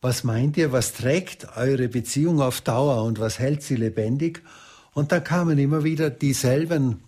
was 0.00 0.24
meint 0.24 0.56
ihr, 0.56 0.72
was 0.72 0.94
trägt 0.94 1.56
eure 1.56 1.88
Beziehung 1.88 2.40
auf 2.40 2.60
Dauer 2.60 3.04
und 3.04 3.20
was 3.20 3.38
hält 3.38 3.62
sie 3.62 3.76
lebendig? 3.76 4.42
Und 4.94 5.12
da 5.12 5.20
kamen 5.20 5.58
immer 5.58 5.84
wieder 5.84 6.10
dieselben 6.10 7.02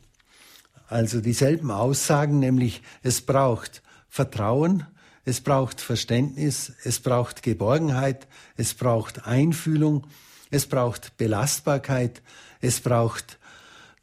also 0.88 1.20
dieselben 1.20 1.70
Aussagen, 1.70 2.38
nämlich 2.38 2.82
es 3.02 3.22
braucht 3.22 3.82
Vertrauen, 4.08 4.86
es 5.24 5.40
braucht 5.40 5.80
Verständnis, 5.80 6.72
es 6.84 7.00
braucht 7.00 7.42
Geborgenheit, 7.42 8.26
es 8.56 8.74
braucht 8.74 9.26
Einfühlung, 9.26 10.06
es 10.50 10.66
braucht 10.66 11.16
Belastbarkeit, 11.16 12.22
es 12.60 12.80
braucht 12.80 13.38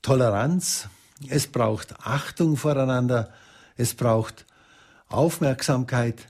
Toleranz, 0.01 0.89
es 1.29 1.47
braucht 1.47 1.93
Achtung 1.99 2.57
voreinander, 2.57 3.31
es 3.77 3.93
braucht 3.93 4.45
Aufmerksamkeit. 5.07 6.27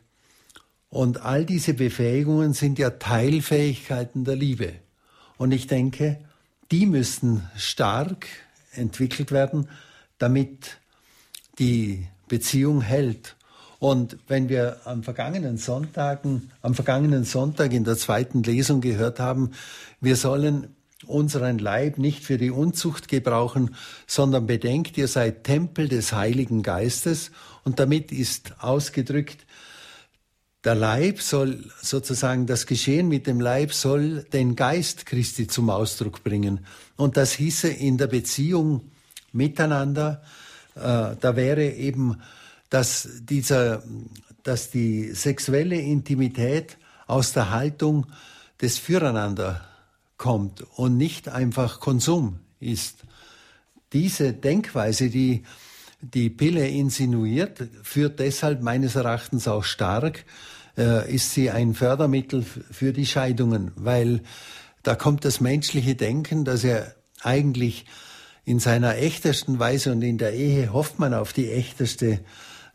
Und 0.90 1.22
all 1.22 1.46
diese 1.46 1.74
Befähigungen 1.74 2.54
sind 2.54 2.78
ja 2.78 2.90
Teilfähigkeiten 2.90 4.26
der 4.26 4.36
Liebe. 4.36 4.74
Und 5.38 5.54
ich 5.54 5.68
denke, 5.68 6.20
die 6.70 6.86
müssten 6.86 7.50
stark 7.56 8.28
entwickelt 8.74 9.32
werden, 9.32 9.70
damit 10.18 10.78
die 11.60 12.08
Beziehung 12.28 12.82
hält. 12.82 13.36
Und 13.82 14.18
wenn 14.28 14.48
wir 14.48 14.78
am 14.86 15.02
vergangenen 15.02 15.58
Sonntagen, 15.58 16.52
am 16.62 16.76
vergangenen 16.76 17.24
Sonntag 17.24 17.74
in 17.74 17.84
der 17.84 17.98
zweiten 17.98 18.44
Lesung 18.44 18.80
gehört 18.80 19.20
haben, 19.20 19.54
wir 20.00 20.16
sollen 20.18 20.76
unseren 21.08 21.58
Leib 21.58 21.98
nicht 21.98 22.24
für 22.24 22.38
die 22.38 22.52
Unzucht 22.52 23.08
gebrauchen, 23.08 23.74
sondern 24.06 24.46
bedenkt, 24.46 25.00
ihr 25.00 25.08
seid 25.08 25.46
Tempel 25.46 25.88
des 25.88 26.14
Heiligen 26.14 26.62
Geistes 26.62 27.32
und 27.64 27.80
damit 27.80 28.12
ist 28.12 28.54
ausgedrückt, 28.60 29.48
der 30.64 30.76
Leib 30.76 31.20
soll 31.20 31.66
sozusagen, 31.82 32.46
das 32.46 32.68
Geschehen 32.68 33.08
mit 33.08 33.26
dem 33.26 33.42
Leib 33.42 33.74
soll 33.74 34.26
den 34.32 34.56
Geist 34.56 35.08
Christi 35.08 35.48
zum 35.48 35.72
Ausdruck 35.72 36.24
bringen. 36.24 36.68
Und 36.98 37.18
das 37.18 37.32
hieße 37.32 37.70
in 37.70 37.98
der 37.98 38.06
Beziehung 38.06 38.92
miteinander, 39.32 40.22
äh, 40.76 41.16
da 41.20 41.36
wäre 41.36 41.68
eben 41.68 42.22
dass, 42.72 43.08
dieser, 43.22 43.84
dass 44.44 44.72
die 44.72 45.12
sexuelle 45.14 45.80
Intimität 45.80 46.78
aus 47.06 47.34
der 47.34 47.52
Haltung 47.52 48.08
des 48.60 48.80
Füreinander 48.80 49.62
kommt 50.18 50.62
und 50.78 50.98
nicht 50.98 51.30
einfach 51.30 51.80
Konsum 51.80 52.40
ist. 52.60 53.04
Diese 53.94 54.34
Denkweise, 54.34 55.10
die 55.10 55.44
die 56.00 56.30
Pille 56.30 56.68
insinuiert, 56.68 57.62
führt 57.84 58.20
deshalb 58.20 58.62
meines 58.62 58.96
Erachtens 58.96 59.48
auch 59.48 59.64
stark, 59.64 60.26
äh, 60.78 61.14
ist 61.14 61.32
sie 61.34 61.52
ein 61.52 61.76
Fördermittel 61.76 62.44
für 62.44 62.94
die 62.94 63.06
Scheidungen, 63.06 63.72
weil 63.76 64.22
da 64.82 64.96
kommt 64.96 65.26
das 65.26 65.42
menschliche 65.42 65.96
Denken, 65.96 66.46
dass 66.46 66.64
er 66.64 66.96
eigentlich 67.22 67.86
in 68.46 68.60
seiner 68.60 68.98
echtesten 68.98 69.60
Weise 69.60 69.92
und 69.92 70.02
in 70.02 70.18
der 70.18 70.34
Ehe 70.34 70.74
hofft 70.74 71.00
man 71.00 71.14
auf 71.14 71.34
die 71.34 71.52
echteste 71.52 72.22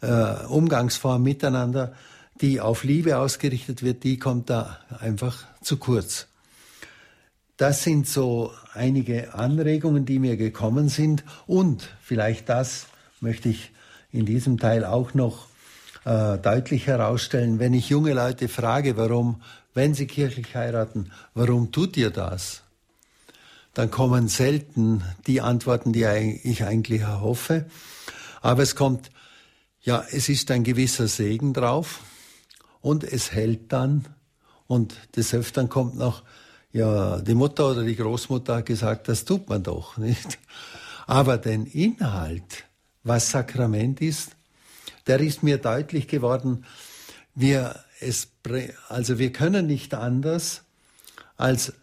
äh, 0.01 0.45
Umgangsform 0.47 1.23
miteinander, 1.23 1.95
die 2.41 2.61
auf 2.61 2.85
Liebe 2.85 3.19
ausgerichtet 3.19 3.83
wird, 3.83 4.05
die 4.05 4.19
kommt 4.19 4.51
da 4.51 4.79
einfach 5.01 5.45
zu 5.63 5.79
kurz. 5.79 6.27
Das 7.57 7.83
sind 7.83 8.07
so 8.07 8.53
einige 8.75 9.35
Anregungen, 9.35 10.05
die 10.05 10.19
mir 10.19 10.37
gekommen 10.37 10.89
sind 10.91 11.25
und 11.47 11.89
vielleicht 12.03 12.49
das 12.49 12.87
möchte 13.21 13.49
ich 13.49 13.73
in 14.13 14.27
diesem 14.27 14.59
Teil 14.59 14.85
auch 14.85 15.15
noch 15.15 15.47
äh, 16.05 16.39
deutlich 16.39 16.87
herausstellen, 16.87 17.59
wenn 17.59 17.73
ich 17.75 17.89
junge 17.89 18.13
Leute 18.13 18.49
frage, 18.49 18.97
warum, 18.97 19.43
wenn 19.75 19.95
sie 19.95 20.07
kirchlich 20.07 20.55
heiraten, 20.55 21.11
warum 21.35 21.73
tut 21.73 21.97
ihr 21.97 22.11
das? 22.11 22.63
Dann 23.75 23.91
kommen 23.91 24.29
selten 24.29 25.03
die 25.27 25.41
Antworten, 25.41 25.93
die 25.93 26.05
ich 26.45 26.65
eigentlich 26.65 27.03
erhoffe. 27.03 27.67
Aber 28.41 28.63
es 28.63 28.75
kommt 28.75 29.11
ja, 29.87 30.05
es 30.11 30.29
ist 30.29 30.51
ein 30.51 30.65
gewisser 30.65 31.07
Segen 31.07 31.55
drauf 31.55 32.01
und 32.81 33.05
es 33.05 33.31
hält 33.31 33.73
dann 33.73 34.05
und 34.67 34.97
des 35.15 35.33
Öfteren 35.33 35.69
kommt 35.69 35.97
noch, 35.97 36.25
ja, 36.73 37.21
die 37.21 37.37
Mutter 37.37 37.71
oder 37.71 37.85
die 37.85 37.95
Großmutter 37.95 38.57
hat 38.57 38.67
gesagt, 38.67 39.09
das 39.09 39.25
tut 39.25 39.49
man 39.49 39.63
doch 39.63 39.97
nicht. 39.97 40.39
Aber 41.07 41.39
den 41.39 41.67
Inhalt, 41.67 42.65
was 43.05 43.31
Sakrament 43.31 44.01
ist, 44.01 44.33
der 45.07 45.21
ist 45.21 45.45
mir 45.45 45.59
deutlich 45.59 46.09
geworden. 46.09 46.65
Wir, 47.37 47.79
es, 48.01 48.29
also 48.89 49.21
wir 49.21 49.33
können 49.33 49.69
nicht 49.69 49.95
anders, 49.95 50.65
als 51.37 51.75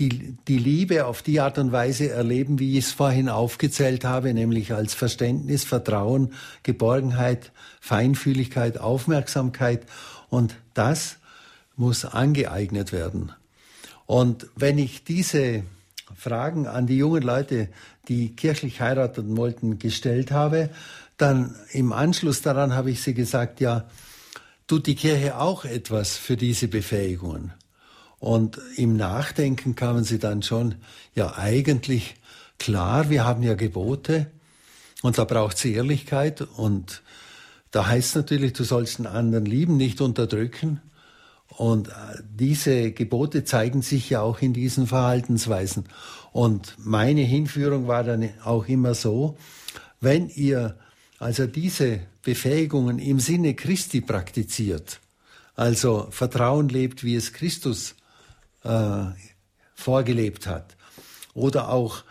die, 0.00 0.36
die 0.48 0.58
Liebe 0.58 1.04
auf 1.04 1.22
die 1.22 1.40
Art 1.40 1.58
und 1.58 1.72
Weise 1.72 2.10
erleben, 2.10 2.58
wie 2.58 2.78
ich 2.78 2.86
es 2.86 2.92
vorhin 2.92 3.28
aufgezählt 3.28 4.04
habe, 4.04 4.32
nämlich 4.32 4.72
als 4.72 4.94
Verständnis, 4.94 5.64
Vertrauen, 5.64 6.32
Geborgenheit, 6.62 7.52
Feinfühligkeit, 7.80 8.78
Aufmerksamkeit. 8.78 9.82
Und 10.30 10.56
das 10.74 11.18
muss 11.76 12.06
angeeignet 12.06 12.92
werden. 12.92 13.32
Und 14.06 14.48
wenn 14.56 14.78
ich 14.78 15.04
diese 15.04 15.62
Fragen 16.16 16.66
an 16.66 16.86
die 16.86 16.96
jungen 16.96 17.22
Leute, 17.22 17.68
die 18.08 18.34
kirchlich 18.34 18.80
heiraten 18.80 19.36
wollten, 19.36 19.78
gestellt 19.78 20.32
habe, 20.32 20.70
dann 21.18 21.54
im 21.72 21.92
Anschluss 21.92 22.40
daran 22.40 22.74
habe 22.74 22.90
ich 22.90 23.02
sie 23.02 23.14
gesagt, 23.14 23.60
ja, 23.60 23.88
tut 24.66 24.86
die 24.86 24.94
Kirche 24.94 25.38
auch 25.38 25.64
etwas 25.64 26.16
für 26.16 26.36
diese 26.36 26.68
Befähigungen? 26.68 27.52
Und 28.20 28.60
im 28.76 28.96
Nachdenken 28.96 29.74
kamen 29.74 30.04
sie 30.04 30.18
dann 30.18 30.42
schon, 30.42 30.76
ja 31.14 31.36
eigentlich 31.36 32.14
klar, 32.58 33.10
wir 33.10 33.24
haben 33.24 33.42
ja 33.42 33.54
Gebote 33.54 34.30
und 35.02 35.18
da 35.18 35.24
braucht 35.24 35.56
es 35.56 35.64
Ehrlichkeit 35.64 36.42
und 36.42 37.02
da 37.70 37.86
heißt 37.86 38.16
natürlich, 38.16 38.52
du 38.52 38.64
sollst 38.64 38.98
den 38.98 39.06
anderen 39.06 39.46
lieben, 39.46 39.76
nicht 39.76 40.00
unterdrücken. 40.00 40.80
Und 41.48 41.88
äh, 41.88 41.92
diese 42.28 42.92
Gebote 42.92 43.44
zeigen 43.44 43.82
sich 43.82 44.10
ja 44.10 44.20
auch 44.22 44.40
in 44.40 44.52
diesen 44.52 44.86
Verhaltensweisen. 44.86 45.84
Und 46.32 46.76
meine 46.78 47.22
Hinführung 47.22 47.86
war 47.86 48.04
dann 48.04 48.30
auch 48.44 48.66
immer 48.68 48.94
so, 48.94 49.36
wenn 50.00 50.28
ihr 50.28 50.76
also 51.18 51.46
diese 51.46 52.00
Befähigungen 52.22 52.98
im 52.98 53.20
Sinne 53.20 53.54
Christi 53.54 54.00
praktiziert, 54.00 55.00
also 55.54 56.08
Vertrauen 56.10 56.68
lebt, 56.68 57.04
wie 57.04 57.14
es 57.14 57.32
Christus 57.32 57.94
äh, 58.64 59.04
vorgelebt 59.74 60.46
hat 60.46 60.76
oder 61.34 61.70
auch 61.70 62.04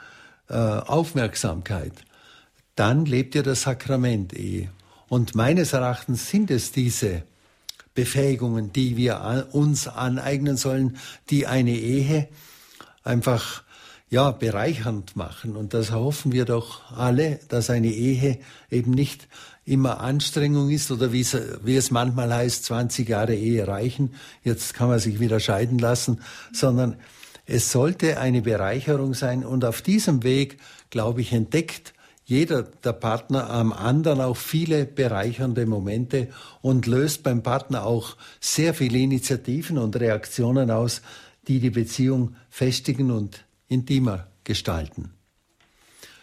äh, 0.50 0.54
Aufmerksamkeit, 0.54 1.94
dann 2.76 3.06
lebt 3.06 3.36
ihr 3.36 3.44
das 3.44 3.64
Sakrament 3.64 4.34
Ehe. 4.34 4.70
Und 5.08 5.36
meines 5.36 5.74
Erachtens 5.74 6.30
sind 6.30 6.52
es 6.52 6.72
diese 6.72 7.24
Befähigungen, 7.94 8.72
die 8.72 8.96
wir 8.96 9.22
an, 9.22 9.44
uns 9.44 9.88
aneignen 9.88 10.56
sollen, 10.56 10.98
die 11.30 11.48
eine 11.48 11.76
Ehe 11.76 12.30
einfach 13.04 13.64
ja, 14.10 14.32
bereichernd 14.32 15.16
machen. 15.16 15.56
Und 15.56 15.74
das 15.74 15.92
hoffen 15.92 16.32
wir 16.32 16.46
doch 16.46 16.92
alle, 16.92 17.40
dass 17.50 17.70
eine 17.70 17.92
Ehe 17.92 18.40
eben 18.72 18.92
nicht 18.92 19.28
immer 19.70 20.00
Anstrengung 20.00 20.70
ist 20.70 20.92
oder 20.92 21.12
wie 21.14 21.22
es, 21.22 21.38
wie 21.64 21.76
es 21.76 21.92
manchmal 21.92 22.34
heißt, 22.34 22.66
20 22.66 23.08
Jahre 23.08 23.36
Ehe 23.36 23.68
reichen, 23.68 24.16
jetzt 24.44 24.74
kann 24.74 24.90
man 24.90 25.00
sich 25.00 25.20
wieder 25.20 25.40
scheiden 25.40 25.80
lassen, 25.80 26.22
sondern 26.52 26.96
es 27.46 27.72
sollte 27.72 28.20
eine 28.20 28.42
Bereicherung 28.42 29.14
sein 29.14 29.46
und 29.46 29.66
auf 29.66 29.82
diesem 29.82 30.24
Weg, 30.24 30.60
glaube 30.90 31.22
ich, 31.22 31.34
entdeckt 31.34 31.94
jeder 32.26 32.62
der 32.62 32.94
Partner 32.94 33.50
am 33.50 33.74
anderen 33.74 34.22
auch 34.22 34.38
viele 34.38 34.86
bereichernde 34.86 35.66
Momente 35.66 36.28
und 36.62 36.86
löst 36.86 37.24
beim 37.24 37.42
Partner 37.42 37.86
auch 37.86 38.18
sehr 38.40 38.76
viele 38.76 39.00
Initiativen 39.00 39.80
und 39.80 39.96
Reaktionen 39.96 40.70
aus, 40.70 41.02
die 41.48 41.60
die 41.60 41.72
Beziehung 41.72 42.36
festigen 42.52 43.10
und 43.10 43.46
intimer 43.68 44.28
gestalten. 44.44 45.12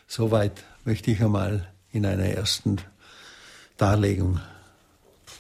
Soweit 0.07 0.63
möchte 0.85 1.11
ich 1.11 1.21
einmal 1.21 1.67
in 1.91 2.07
einer 2.07 2.27
ersten 2.27 2.79
Darlegung 3.77 4.41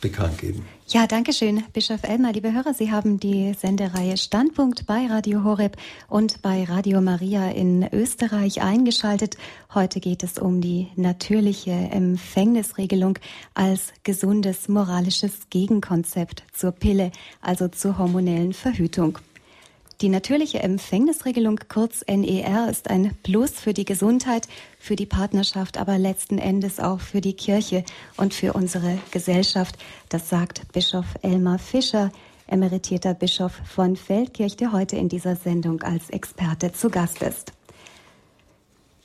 bekannt 0.01 0.39
geben. 0.39 0.67
Ja, 0.89 1.07
danke 1.07 1.33
schön, 1.33 1.65
Bischof 1.73 2.05
Elmar. 2.05 2.33
Liebe 2.33 2.53
Hörer, 2.53 2.75
Sie 2.75 2.93
haben 2.93 3.19
die 3.19 3.55
Sendereihe 3.55 4.17
Standpunkt 4.17 4.87
bei 4.87 5.07
Radio 5.07 5.43
Horeb 5.43 5.77
und 6.09 6.43
bei 6.43 6.65
Radio 6.65 7.01
Maria 7.01 7.51
in 7.51 7.89
Österreich 7.93 8.63
eingeschaltet. 8.63 9.37
Heute 9.75 9.99
geht 10.01 10.23
es 10.23 10.39
um 10.39 10.61
die 10.61 10.89
natürliche 10.95 11.73
Empfängnisregelung 11.73 13.19
als 13.55 13.93
gesundes 14.05 14.69
moralisches 14.69 15.49
Gegenkonzept 15.51 16.45
zur 16.53 16.73
Pille, 16.73 17.11
also 17.41 17.69
zur 17.69 17.99
hormonellen 17.99 18.53
Verhütung. 18.53 19.19
Die 20.03 20.11
natürliche 20.11 20.59
Empfängnisregelung, 20.59 21.59
kurz 21.71 22.05
NER, 22.07 22.69
ist 22.69 22.91
ein 22.91 23.17
Plus 23.23 23.53
für 23.53 23.73
die 23.73 23.87
Gesundheit, 23.87 24.47
für 24.79 24.95
die 24.95 25.07
Partnerschaft, 25.07 25.79
aber 25.79 25.97
letzten 25.97 26.37
Endes 26.37 26.81
auch 26.81 27.01
für 27.01 27.23
die 27.23 27.33
Kirche 27.33 27.83
und 28.19 28.35
für 28.35 28.53
unsere 28.53 28.99
Gesellschaft. 29.11 29.79
Das 30.11 30.29
sagt 30.29 30.71
Bischof 30.73 31.07
Elmar 31.23 31.59
Fischer, 31.59 32.13
emeritierter 32.47 33.15
Bischof 33.15 33.53
von 33.65 33.97
Feldkirch, 33.97 34.57
der 34.57 34.73
heute 34.73 34.97
in 34.97 35.09
dieser 35.09 35.35
Sendung 35.35 35.81
als 35.83 36.11
Experte 36.11 36.73
zu 36.73 36.91
Gast 36.91 37.23
ist. 37.23 37.56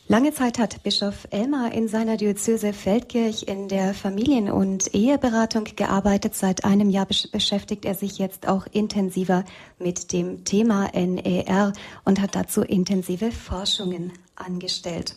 Lange 0.08 0.34
Zeit 0.34 0.60
hat 0.60 0.84
Bischof 0.84 1.28
Elmar 1.30 1.72
in 1.72 1.88
seiner 1.88 2.18
Diözese 2.18 2.74
Feldkirch 2.74 3.44
in 3.44 3.70
der 3.70 3.94
Familien- 3.94 4.52
und 4.52 4.94
Eheberatung 4.94 5.64
gearbeitet. 5.76 6.36
Seit 6.36 6.66
einem 6.66 6.90
Jahr 6.90 7.06
beschäftigt 7.06 7.86
er 7.86 7.96
sich 7.96 8.18
jetzt 8.18 8.48
auch 8.48 8.68
intensiver 8.72 9.46
mit 9.80 10.12
dem 10.12 10.44
Thema 10.44 10.90
NER 10.94 11.72
und 12.04 12.20
hat 12.20 12.36
dazu 12.36 12.62
intensive 12.62 13.32
Forschungen 13.32 14.12
angestellt. 14.36 15.16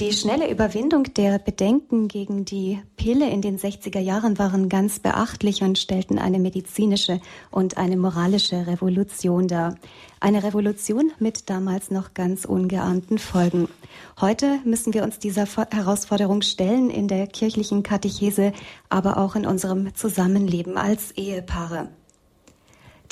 Die 0.00 0.12
schnelle 0.12 0.50
Überwindung 0.50 1.04
der 1.14 1.38
Bedenken 1.38 2.08
gegen 2.08 2.44
die 2.46 2.80
Pille 2.96 3.28
in 3.28 3.42
den 3.42 3.58
60er 3.58 4.00
Jahren 4.00 4.38
waren 4.38 4.70
ganz 4.70 4.98
beachtlich 4.98 5.62
und 5.62 5.78
stellten 5.78 6.18
eine 6.18 6.38
medizinische 6.38 7.20
und 7.50 7.76
eine 7.76 7.96
moralische 7.96 8.66
Revolution 8.66 9.48
dar. 9.48 9.76
Eine 10.18 10.42
Revolution 10.44 11.12
mit 11.18 11.50
damals 11.50 11.90
noch 11.90 12.14
ganz 12.14 12.46
ungeahnten 12.46 13.18
Folgen. 13.18 13.68
Heute 14.20 14.60
müssen 14.64 14.94
wir 14.94 15.04
uns 15.04 15.18
dieser 15.18 15.46
Herausforderung 15.46 16.40
stellen 16.40 16.88
in 16.88 17.06
der 17.06 17.26
kirchlichen 17.26 17.82
Katechese, 17.82 18.52
aber 18.88 19.18
auch 19.18 19.36
in 19.36 19.46
unserem 19.46 19.94
Zusammenleben 19.94 20.78
als 20.78 21.12
Ehepaare. 21.12 21.90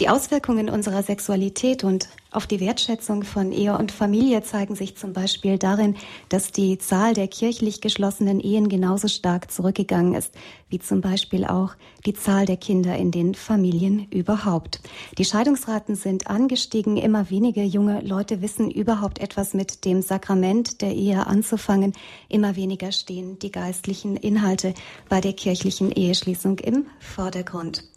Die 0.01 0.09
Auswirkungen 0.09 0.71
unserer 0.71 1.03
Sexualität 1.03 1.85
und 1.85 2.09
auf 2.31 2.47
die 2.47 2.59
Wertschätzung 2.59 3.23
von 3.23 3.53
Ehe 3.53 3.77
und 3.77 3.93
Familie 3.93 4.43
zeigen 4.43 4.75
sich 4.75 4.97
zum 4.97 5.13
Beispiel 5.13 5.59
darin, 5.59 5.95
dass 6.31 6.53
die 6.53 6.79
Zahl 6.79 7.13
der 7.13 7.29
kirchlich 7.29 7.83
geschlossenen 7.83 8.41
Ehen 8.41 8.71
genauso 8.71 9.09
stark 9.09 9.51
zurückgegangen 9.51 10.15
ist, 10.15 10.33
wie 10.71 10.79
zum 10.79 11.03
Beispiel 11.03 11.45
auch 11.45 11.75
die 12.07 12.15
Zahl 12.15 12.47
der 12.47 12.57
Kinder 12.57 12.97
in 12.97 13.11
den 13.11 13.35
Familien 13.35 14.07
überhaupt. 14.09 14.81
Die 15.19 15.25
Scheidungsraten 15.27 15.97
sind 15.97 16.29
angestiegen, 16.29 16.97
immer 16.97 17.29
weniger 17.29 17.65
junge 17.65 18.01
Leute 18.01 18.41
wissen 18.41 18.71
überhaupt 18.71 19.19
etwas 19.19 19.53
mit 19.53 19.85
dem 19.85 20.01
Sakrament 20.01 20.81
der 20.81 20.95
Ehe 20.95 21.27
anzufangen, 21.27 21.93
immer 22.31 22.57
weniger 22.57 22.91
stehen 22.91 23.39
die 23.39 23.53
geistlichen 23.53 24.17
Inhalte 24.17 24.73
bei 25.11 25.21
der 25.21 25.35
kirchlichen 25.35 25.93
Eheschließung 25.93 26.59
im 26.61 26.87
Vordergrund. 27.01 27.90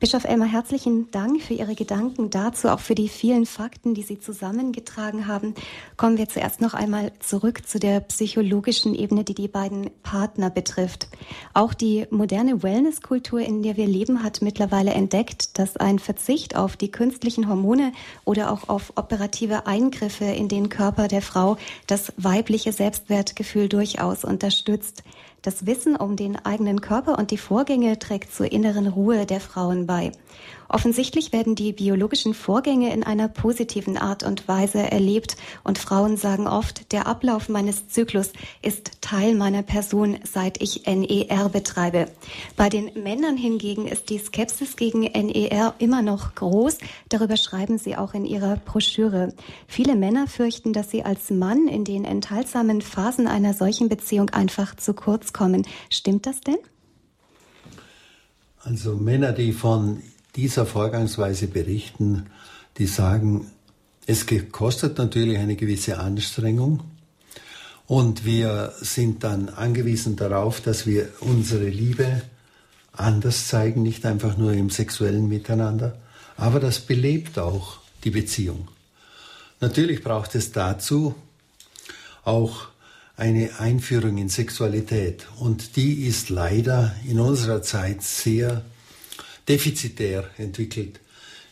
Bischof 0.00 0.22
Elmar, 0.22 0.46
herzlichen 0.46 1.10
Dank 1.10 1.42
für 1.42 1.54
Ihre 1.54 1.74
Gedanken 1.74 2.30
dazu, 2.30 2.68
auch 2.68 2.78
für 2.78 2.94
die 2.94 3.08
vielen 3.08 3.46
Fakten, 3.46 3.94
die 3.94 4.04
Sie 4.04 4.20
zusammengetragen 4.20 5.26
haben. 5.26 5.54
Kommen 5.96 6.18
wir 6.18 6.28
zuerst 6.28 6.60
noch 6.60 6.72
einmal 6.72 7.10
zurück 7.18 7.66
zu 7.66 7.80
der 7.80 7.98
psychologischen 7.98 8.94
Ebene, 8.94 9.24
die 9.24 9.34
die 9.34 9.48
beiden 9.48 9.90
Partner 10.04 10.50
betrifft. 10.50 11.08
Auch 11.52 11.74
die 11.74 12.06
moderne 12.10 12.62
Wellnesskultur, 12.62 13.40
in 13.40 13.64
der 13.64 13.76
wir 13.76 13.88
leben, 13.88 14.22
hat 14.22 14.40
mittlerweile 14.40 14.92
entdeckt, 14.92 15.58
dass 15.58 15.76
ein 15.76 15.98
Verzicht 15.98 16.54
auf 16.54 16.76
die 16.76 16.92
künstlichen 16.92 17.48
Hormone 17.48 17.90
oder 18.24 18.52
auch 18.52 18.68
auf 18.68 18.92
operative 18.94 19.66
Eingriffe 19.66 20.26
in 20.26 20.46
den 20.46 20.68
Körper 20.68 21.08
der 21.08 21.22
Frau 21.22 21.56
das 21.88 22.12
weibliche 22.16 22.70
Selbstwertgefühl 22.70 23.68
durchaus 23.68 24.22
unterstützt. 24.22 25.02
Das 25.42 25.66
Wissen 25.66 25.94
um 25.94 26.16
den 26.16 26.36
eigenen 26.44 26.80
Körper 26.80 27.16
und 27.18 27.30
die 27.30 27.38
Vorgänge 27.38 27.98
trägt 27.98 28.34
zur 28.34 28.50
inneren 28.50 28.88
Ruhe 28.88 29.24
der 29.24 29.40
Frauen 29.40 29.86
bei. 29.86 30.10
Offensichtlich 30.68 31.32
werden 31.32 31.54
die 31.54 31.72
biologischen 31.72 32.34
Vorgänge 32.34 32.92
in 32.92 33.02
einer 33.02 33.28
positiven 33.28 33.96
Art 33.96 34.22
und 34.22 34.48
Weise 34.48 34.78
erlebt 34.78 35.36
und 35.64 35.78
Frauen 35.78 36.18
sagen 36.18 36.46
oft, 36.46 36.92
der 36.92 37.06
Ablauf 37.06 37.48
meines 37.48 37.88
Zyklus 37.88 38.32
ist 38.60 39.00
Teil 39.00 39.34
meiner 39.34 39.62
Person, 39.62 40.18
seit 40.30 40.60
ich 40.60 40.86
NER 40.86 41.48
betreibe. 41.48 42.08
Bei 42.56 42.68
den 42.68 42.90
Männern 43.02 43.38
hingegen 43.38 43.86
ist 43.86 44.10
die 44.10 44.18
Skepsis 44.18 44.76
gegen 44.76 45.00
NER 45.00 45.74
immer 45.78 46.02
noch 46.02 46.34
groß. 46.34 46.76
Darüber 47.08 47.38
schreiben 47.38 47.78
sie 47.78 47.96
auch 47.96 48.12
in 48.12 48.26
ihrer 48.26 48.56
Broschüre. 48.56 49.32
Viele 49.66 49.96
Männer 49.96 50.26
fürchten, 50.26 50.74
dass 50.74 50.90
sie 50.90 51.02
als 51.02 51.30
Mann 51.30 51.66
in 51.66 51.84
den 51.84 52.04
enthaltsamen 52.04 52.82
Phasen 52.82 53.26
einer 53.26 53.54
solchen 53.54 53.88
Beziehung 53.88 54.28
einfach 54.30 54.76
zu 54.76 54.92
kurz 54.92 55.32
kommen. 55.32 55.66
Stimmt 55.88 56.26
das 56.26 56.40
denn? 56.40 56.58
Also 58.62 58.96
Männer, 58.96 59.32
die 59.32 59.52
von 59.52 60.02
dieser 60.38 60.66
Vorgangsweise 60.66 61.48
berichten, 61.48 62.26
die 62.78 62.86
sagen, 62.86 63.50
es 64.06 64.24
kostet 64.52 64.96
natürlich 64.96 65.36
eine 65.36 65.56
gewisse 65.56 65.98
Anstrengung 65.98 66.84
und 67.88 68.24
wir 68.24 68.72
sind 68.80 69.24
dann 69.24 69.48
angewiesen 69.48 70.14
darauf, 70.14 70.60
dass 70.60 70.86
wir 70.86 71.08
unsere 71.18 71.68
Liebe 71.68 72.22
anders 72.92 73.48
zeigen, 73.48 73.82
nicht 73.82 74.06
einfach 74.06 74.36
nur 74.36 74.52
im 74.52 74.70
sexuellen 74.70 75.28
Miteinander, 75.28 75.98
aber 76.36 76.60
das 76.60 76.78
belebt 76.78 77.36
auch 77.40 77.80
die 78.04 78.10
Beziehung. 78.10 78.68
Natürlich 79.58 80.04
braucht 80.04 80.36
es 80.36 80.52
dazu 80.52 81.16
auch 82.22 82.68
eine 83.16 83.58
Einführung 83.58 84.18
in 84.18 84.28
Sexualität 84.28 85.26
und 85.40 85.74
die 85.74 86.06
ist 86.06 86.30
leider 86.30 86.94
in 87.08 87.18
unserer 87.18 87.60
Zeit 87.60 88.02
sehr 88.02 88.62
defizitär 89.48 90.30
entwickelt. 90.36 91.00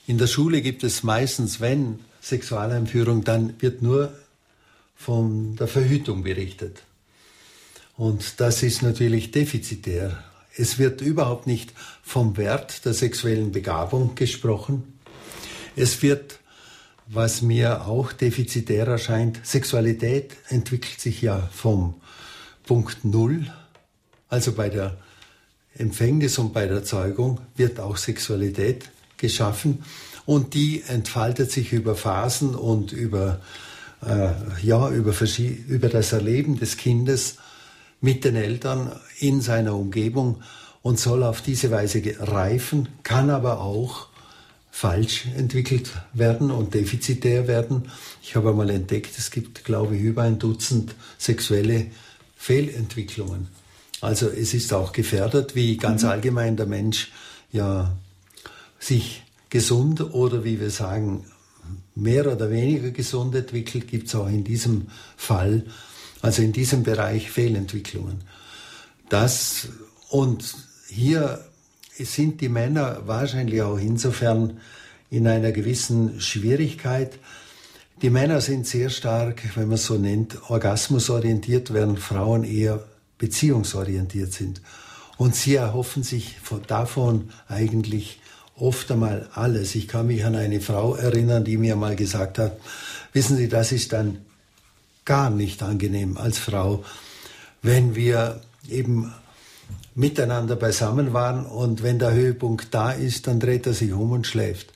In 0.07 0.19
der 0.19 0.27
Schule 0.27 0.63
gibt 0.63 0.85
es 0.85 1.03
meistens, 1.03 1.61
wenn 1.61 2.01
Sexualeinführung, 2.21 3.25
dann 3.25 3.61
wird 3.61 3.83
nur 3.83 4.15
von 4.97 5.57
der 5.57 5.69
Verhütung 5.69 6.23
berichtet. 6.23 6.83
Und 7.97 8.41
das 8.41 8.63
ist 8.63 8.83
natürlich 8.83 9.31
defizitär. 9.31 10.23
Es 10.57 10.79
wird 10.79 11.01
überhaupt 11.01 11.47
nicht 11.47 11.73
vom 12.03 12.37
Wert 12.37 12.85
der 12.85 12.95
sexuellen 12.95 13.53
Begabung 13.53 14.15
gesprochen. 14.15 14.99
Es 15.77 16.03
wird, 16.03 16.39
was 17.07 17.43
mir 17.43 17.87
auch 17.87 18.13
defizitär 18.13 18.87
erscheint, 18.87 19.41
Sexualität 19.45 20.33
entwickelt 20.49 21.01
sich 21.01 21.23
ja 21.23 21.49
vom 21.53 21.95
Punkt 22.65 23.05
Null, 23.05 23.47
also 24.29 24.53
bei 24.53 24.69
der 24.69 24.99
Empfängnis 25.79 26.39
und 26.39 26.53
bei 26.53 26.67
der 26.67 26.85
Zeugung 26.85 27.41
wird 27.57 27.81
auch 27.81 27.97
Sexualität 27.97 28.91
geschaffen 29.17 29.85
und 30.27 30.55
die 30.55 30.83
entfaltet 30.89 31.51
sich 31.51 31.73
über 31.73 31.95
Phasen 31.95 32.55
und 32.55 32.93
über, 32.93 33.41
äh, 34.05 34.31
ja, 34.63 34.91
über, 34.91 35.15
über 35.69 35.89
das 35.89 36.13
Erleben 36.13 36.59
des 36.59 36.77
Kindes 36.77 37.37
mit 38.01 38.25
den 38.25 38.37
Eltern 38.37 38.93
in 39.19 39.41
seiner 39.41 39.75
Umgebung 39.75 40.43
und 40.83 40.99
soll 40.99 41.23
auf 41.23 41.41
diese 41.41 41.71
Weise 41.71 42.03
reifen, 42.21 42.89
kann 43.03 43.31
aber 43.31 43.61
auch 43.61 44.09
falsch 44.71 45.25
entwickelt 45.37 45.91
werden 46.13 46.51
und 46.51 46.75
defizitär 46.75 47.49
werden. 47.49 47.91
Ich 48.23 48.37
habe 48.37 48.51
einmal 48.51 48.69
entdeckt, 48.71 49.17
es 49.17 49.31
gibt, 49.31 49.65
glaube 49.65 49.97
ich, 49.97 50.03
über 50.03 50.23
ein 50.23 50.39
Dutzend 50.39 50.95
sexuelle 51.19 51.87
Fehlentwicklungen. 52.37 53.49
Also 54.01 54.29
es 54.29 54.55
ist 54.55 54.73
auch 54.73 54.93
gefährdet, 54.93 55.55
wie 55.55 55.77
ganz 55.77 56.03
mhm. 56.03 56.09
allgemein 56.11 56.57
der 56.57 56.67
Mensch 56.67 57.11
ja 57.53 57.97
sich 58.79 59.23
gesund 59.49 60.01
oder 60.15 60.45
wie 60.45 60.61
wir 60.61 60.71
sagen, 60.71 61.25
mehr 61.95 62.31
oder 62.31 62.51
weniger 62.51 62.91
gesund 62.91 63.35
entwickelt, 63.35 63.89
gibt 63.89 64.09
es 64.09 64.15
auch 64.15 64.29
in 64.29 64.45
diesem 64.45 64.89
Fall, 65.17 65.65
also 66.21 66.43
in 66.43 66.53
diesem 66.53 66.83
Bereich 66.83 67.31
Fehlentwicklungen. 67.31 68.23
Das 69.09 69.69
und 70.11 70.55
hier 70.89 71.45
sind 71.99 72.41
die 72.41 72.49
Männer 72.49 73.03
wahrscheinlich 73.07 73.63
auch 73.63 73.79
insofern 73.79 74.61
in 75.11 75.27
einer 75.27 75.53
gewissen 75.53 76.21
Schwierigkeit. 76.21 77.19
Die 78.03 78.11
Männer 78.11 78.41
sind 78.41 78.67
sehr 78.67 78.91
stark, 78.91 79.43
wenn 79.57 79.69
man 79.69 79.77
es 79.77 79.87
so 79.87 79.97
nennt, 79.97 80.51
orgasmusorientiert, 80.51 81.73
während 81.73 81.99
Frauen 81.99 82.45
eher 82.45 82.85
beziehungsorientiert 83.19 84.33
sind. 84.33 84.61
Und 85.17 85.35
sie 85.35 85.55
erhoffen 85.55 86.03
sich 86.03 86.39
von, 86.43 86.63
davon 86.67 87.31
eigentlich 87.49 88.21
oft 88.57 88.91
einmal 88.91 89.29
alles. 89.35 89.75
Ich 89.75 89.89
kann 89.89 90.07
mich 90.07 90.25
an 90.25 90.35
eine 90.35 90.61
Frau 90.61 90.95
erinnern, 90.95 91.45
die 91.45 91.57
mir 91.57 91.77
mal 91.77 91.97
gesagt 91.97 92.39
hat, 92.39 92.59
wissen 93.13 93.37
Sie, 93.37 93.49
das 93.49 93.73
ist 93.73 93.93
dann 93.93 94.19
gar 95.05 95.31
nicht 95.31 95.63
angenehm 95.63 96.17
als 96.17 96.39
Frau, 96.39 96.85
wenn 97.63 97.95
wir 97.95 98.41
eben 98.69 99.13
miteinander 99.95 100.57
beisammen 100.57 101.13
waren 101.13 101.47
und 101.47 101.83
wenn 101.83 101.99
der 101.99 102.13
Höhepunkt 102.13 102.75
da 102.75 102.93
ist, 102.93 103.27
dann 103.27 103.41
dreht 103.41 103.67
er 103.67 103.73
sich 103.73 103.93
um 103.93 104.13
und 104.13 104.27
schläft. 104.27 104.73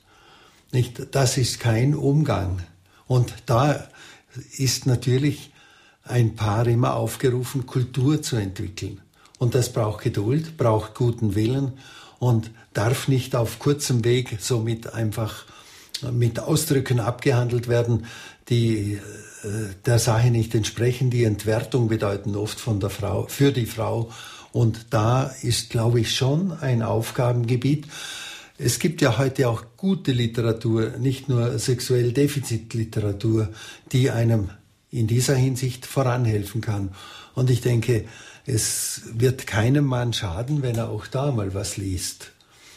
Nicht, 0.73 1.15
das 1.15 1.37
ist 1.37 1.61
kein 1.61 1.95
Umgang. 1.95 2.63
Und 3.07 3.35
da 3.47 3.89
ist 4.57 4.87
natürlich 4.87 5.50
ein 6.05 6.35
Paar 6.37 6.67
immer 6.67 6.95
aufgerufen, 6.95 7.67
Kultur 7.67 8.23
zu 8.23 8.37
entwickeln. 8.37 9.01
Und 9.39 9.55
das 9.55 9.73
braucht 9.73 10.03
Geduld, 10.05 10.57
braucht 10.57 10.95
guten 10.95 11.35
Willen 11.35 11.73
und 12.19 12.51
darf 12.75 13.09
nicht 13.09 13.35
auf 13.35 13.59
kurzem 13.59 14.05
Weg 14.05 14.37
somit 14.41 14.93
einfach 14.93 15.45
mit 16.13 16.41
Ausdrücken 16.41 17.01
abgehandelt 17.01 17.69
werden, 17.69 18.07
die 18.49 18.95
äh, 18.95 18.99
der 19.87 19.99
Sache 19.99 20.31
nicht 20.31 20.55
entsprechen. 20.55 21.11
Die 21.11 21.25
Entwertung 21.25 21.89
bedeuten 21.89 22.37
oft 22.37 22.61
von 22.61 22.81
der 22.81 22.91
Frau, 22.91 23.27
für 23.29 23.53
die 23.53 23.67
Frau. 23.67 24.11
Und 24.53 24.87
da 24.91 25.25
ist, 25.43 25.71
glaube 25.71 26.01
ich, 26.01 26.15
schon 26.15 26.53
ein 26.61 26.83
Aufgabengebiet. 26.83 27.87
Es 28.59 28.79
gibt 28.79 29.01
ja 29.01 29.17
heute 29.17 29.49
auch 29.49 29.65
gute 29.77 30.13
Literatur, 30.13 30.99
nicht 30.99 31.29
nur 31.29 31.59
sexuell 31.59 32.13
Defizitliteratur, 32.13 33.49
die 33.93 34.11
einem 34.11 34.51
in 34.91 35.07
dieser 35.07 35.35
Hinsicht 35.35 35.87
voranhelfen 35.87 36.61
kann. 36.61 36.91
Und 37.35 37.51
ich 37.51 37.61
denke, 37.61 38.05
es 38.47 39.03
wird 39.13 39.47
keinem 39.47 39.85
Mann 39.85 40.13
schaden, 40.13 40.63
wenn 40.63 40.77
er 40.77 40.89
auch 40.89 41.07
da 41.07 41.31
mal 41.31 41.55
was 41.55 41.77
liest. 41.77 42.33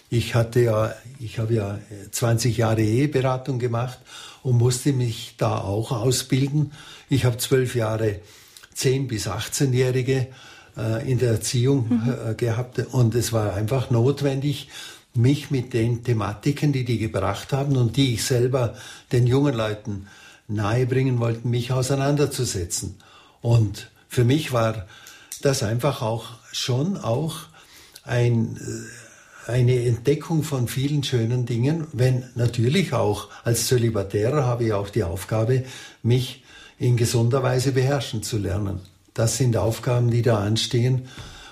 Ich 0.10 0.36
hatte 0.36 0.60
ja, 0.60 0.94
ich 1.20 1.40
habe 1.40 1.56
ja 1.56 1.80
20 2.12 2.58
Jahre 2.58 2.84
Eheberatung 2.84 3.58
gemacht 3.58 3.98
und 4.44 4.58
musste 4.58 4.94
mich 4.94 5.36
da 5.38 5.58
auch 5.58 5.92
ausbilden. 5.92 6.74
Ich 7.10 7.26
habe 7.26 7.38
zwölf 7.38 7.76
Jahre 7.76 8.20
10 8.76 9.08
bis 9.08 9.28
18-Jährige 9.28 10.28
äh, 10.78 11.12
in 11.12 11.18
der 11.18 11.32
Erziehung 11.32 11.88
mhm. 11.90 12.32
äh, 12.32 12.36
gehabt 12.36 12.80
und 12.92 13.16
es 13.16 13.34
war 13.34 13.56
einfach 13.56 13.90
notwendig, 13.90 14.70
mich 15.16 15.52
mit 15.52 15.74
den 15.74 16.04
Thematiken, 16.04 16.74
die 16.74 16.86
die 16.86 16.98
gebracht 16.98 17.54
haben 17.54 17.78
und 17.78 17.98
die 17.98 18.16
ich 18.16 18.24
selber 18.24 18.76
den 19.12 19.28
jungen 19.28 19.56
Leuten 19.56 20.08
nahebringen 20.48 21.20
wollte, 21.20 21.48
mich 21.48 21.72
auseinanderzusetzen. 21.72 22.98
Und 23.42 23.92
für 24.08 24.24
mich 24.24 24.52
war 24.52 24.88
das 25.42 25.64
einfach 25.64 26.02
auch 26.02 26.26
schon 26.52 26.98
auch 26.98 27.36
ein, 28.04 28.58
äh, 29.48 29.52
eine 29.52 29.86
Entdeckung 29.86 30.44
von 30.44 30.68
vielen 30.68 31.04
schönen 31.04 31.46
Dingen, 31.46 31.88
wenn 31.92 32.30
natürlich 32.36 32.94
auch 32.94 33.30
als 33.44 33.68
Zölibatärer 33.68 34.46
habe 34.46 34.66
ich 34.66 34.74
auch 34.74 34.90
die 34.90 35.04
Aufgabe, 35.04 35.66
mich 36.02 36.44
in 36.80 36.98
gesunder 36.98 37.44
Weise 37.44 37.72
beherrschen 37.72 38.24
zu 38.24 38.38
lernen. 38.38 38.80
Das 39.14 39.38
sind 39.38 39.58
Aufgaben, 39.58 40.10
die 40.10 40.22
da 40.22 40.40
anstehen 40.40 41.08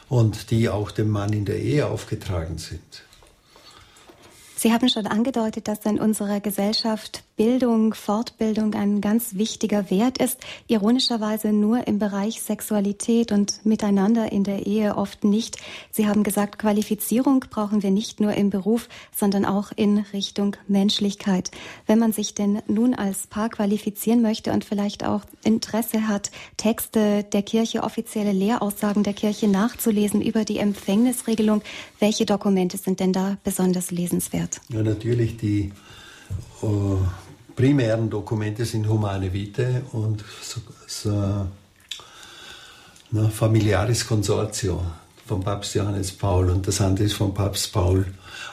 und 0.09 0.51
die 0.51 0.69
auch 0.69 0.91
dem 0.91 1.09
Mann 1.09 1.31
in 1.31 1.45
der 1.45 1.59
Ehe 1.59 1.87
aufgetragen 1.87 2.57
sind. 2.57 3.03
Sie 4.55 4.71
haben 4.71 4.89
schon 4.89 5.07
angedeutet, 5.07 5.67
dass 5.67 5.79
in 5.85 5.99
unserer 5.99 6.39
Gesellschaft 6.39 7.23
Bildung, 7.35 7.93
Fortbildung 7.93 8.73
ein 8.73 9.01
ganz 9.01 9.35
wichtiger 9.35 9.89
Wert 9.89 10.17
ist, 10.17 10.39
ironischerweise 10.67 11.53
nur 11.53 11.87
im 11.87 11.97
Bereich 11.97 12.41
Sexualität 12.41 13.31
und 13.31 13.65
Miteinander 13.65 14.31
in 14.31 14.43
der 14.43 14.67
Ehe 14.67 14.95
oft 14.95 15.23
nicht. 15.23 15.57
Sie 15.91 16.07
haben 16.07 16.23
gesagt, 16.23 16.59
Qualifizierung 16.59 17.45
brauchen 17.49 17.83
wir 17.83 17.91
nicht 17.91 18.19
nur 18.19 18.33
im 18.33 18.49
Beruf, 18.49 18.89
sondern 19.15 19.45
auch 19.45 19.71
in 19.75 19.99
Richtung 20.13 20.55
Menschlichkeit. 20.67 21.51
Wenn 21.87 21.99
man 21.99 22.11
sich 22.11 22.35
denn 22.35 22.61
nun 22.67 22.93
als 22.93 23.27
Paar 23.27 23.49
qualifizieren 23.49 24.21
möchte 24.21 24.51
und 24.51 24.65
vielleicht 24.65 25.05
auch 25.05 25.21
Interesse 25.43 26.07
hat, 26.07 26.31
Texte 26.57 27.23
der 27.23 27.41
Kirche, 27.41 27.83
offizielle 27.83 28.33
Lehraussagen 28.33 29.03
der 29.03 29.13
Kirche 29.13 29.47
nachzulesen 29.47 30.21
über 30.21 30.45
die 30.45 30.57
Empfängnisregelung, 30.57 31.61
welche 31.99 32.25
Dokumente 32.25 32.77
sind 32.77 32.99
denn 32.99 33.13
da 33.13 33.37
besonders 33.43 33.91
lesenswert? 33.91 34.61
Ja, 34.69 34.83
natürlich 34.83 35.37
die 35.37 35.71
primären 37.55 38.09
Dokumente 38.09 38.65
sind 38.65 38.87
Humane 38.87 39.31
Vitae 39.33 39.81
und 39.91 40.23
so, 40.41 40.61
so, 40.87 41.47
na, 43.11 43.29
Familiaris 43.29 44.07
Consortio 44.07 44.83
von 45.25 45.43
Papst 45.43 45.75
Johannes 45.75 46.11
Paul 46.11 46.49
und 46.49 46.67
das 46.67 46.81
andere 46.81 47.05
ist 47.05 47.13
von 47.13 47.33
Papst 47.33 47.71
Paul. 47.71 48.05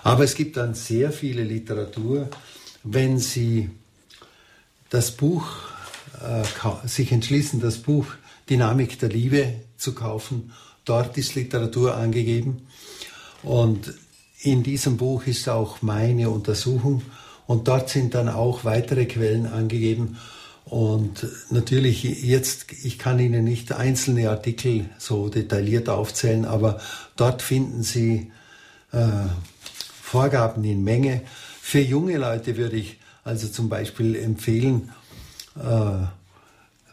Aber 0.02 0.24
es 0.24 0.34
gibt 0.34 0.56
dann 0.56 0.74
sehr 0.74 1.12
viele 1.12 1.42
Literatur, 1.42 2.28
wenn 2.84 3.18
Sie 3.18 3.70
das 4.90 5.10
Buch, 5.10 5.46
äh, 6.20 6.86
sich 6.86 7.12
entschließen, 7.12 7.60
das 7.60 7.78
Buch 7.78 8.06
Dynamik 8.48 8.98
der 8.98 9.10
Liebe 9.10 9.54
zu 9.76 9.94
kaufen. 9.94 10.52
Dort 10.84 11.18
ist 11.18 11.34
Literatur 11.34 11.96
angegeben. 11.96 12.66
Und 13.42 13.94
in 14.40 14.62
diesem 14.62 14.96
Buch 14.96 15.26
ist 15.26 15.48
auch 15.48 15.82
meine 15.82 16.30
Untersuchung 16.30 17.02
und 17.48 17.66
dort 17.66 17.88
sind 17.88 18.14
dann 18.14 18.28
auch 18.28 18.64
weitere 18.66 19.06
Quellen 19.06 19.46
angegeben. 19.46 20.18
Und 20.66 21.26
natürlich 21.48 22.04
jetzt, 22.04 22.66
ich 22.84 22.98
kann 22.98 23.18
Ihnen 23.18 23.42
nicht 23.42 23.72
einzelne 23.72 24.28
Artikel 24.28 24.84
so 24.98 25.30
detailliert 25.30 25.88
aufzählen, 25.88 26.44
aber 26.44 26.78
dort 27.16 27.40
finden 27.40 27.82
Sie 27.82 28.30
äh, 28.92 29.08
Vorgaben 30.02 30.62
in 30.62 30.84
Menge. 30.84 31.22
Für 31.62 31.80
junge 31.80 32.18
Leute 32.18 32.58
würde 32.58 32.76
ich 32.76 32.98
also 33.24 33.48
zum 33.48 33.70
Beispiel 33.70 34.14
empfehlen, 34.14 34.92
äh, 35.56 36.06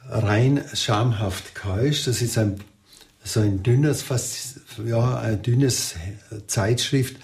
rein 0.10 0.64
schamhaft 0.74 1.54
keusch. 1.54 2.06
Das 2.06 2.22
ist 2.22 2.38
ein, 2.38 2.62
so 3.26 3.42
ein 3.42 3.62
dünnes, 3.62 4.04
fast, 4.04 4.62
ja, 4.86 5.20
ein 5.20 5.42
dünnes 5.42 5.96
Zeitschrift, 6.48 7.18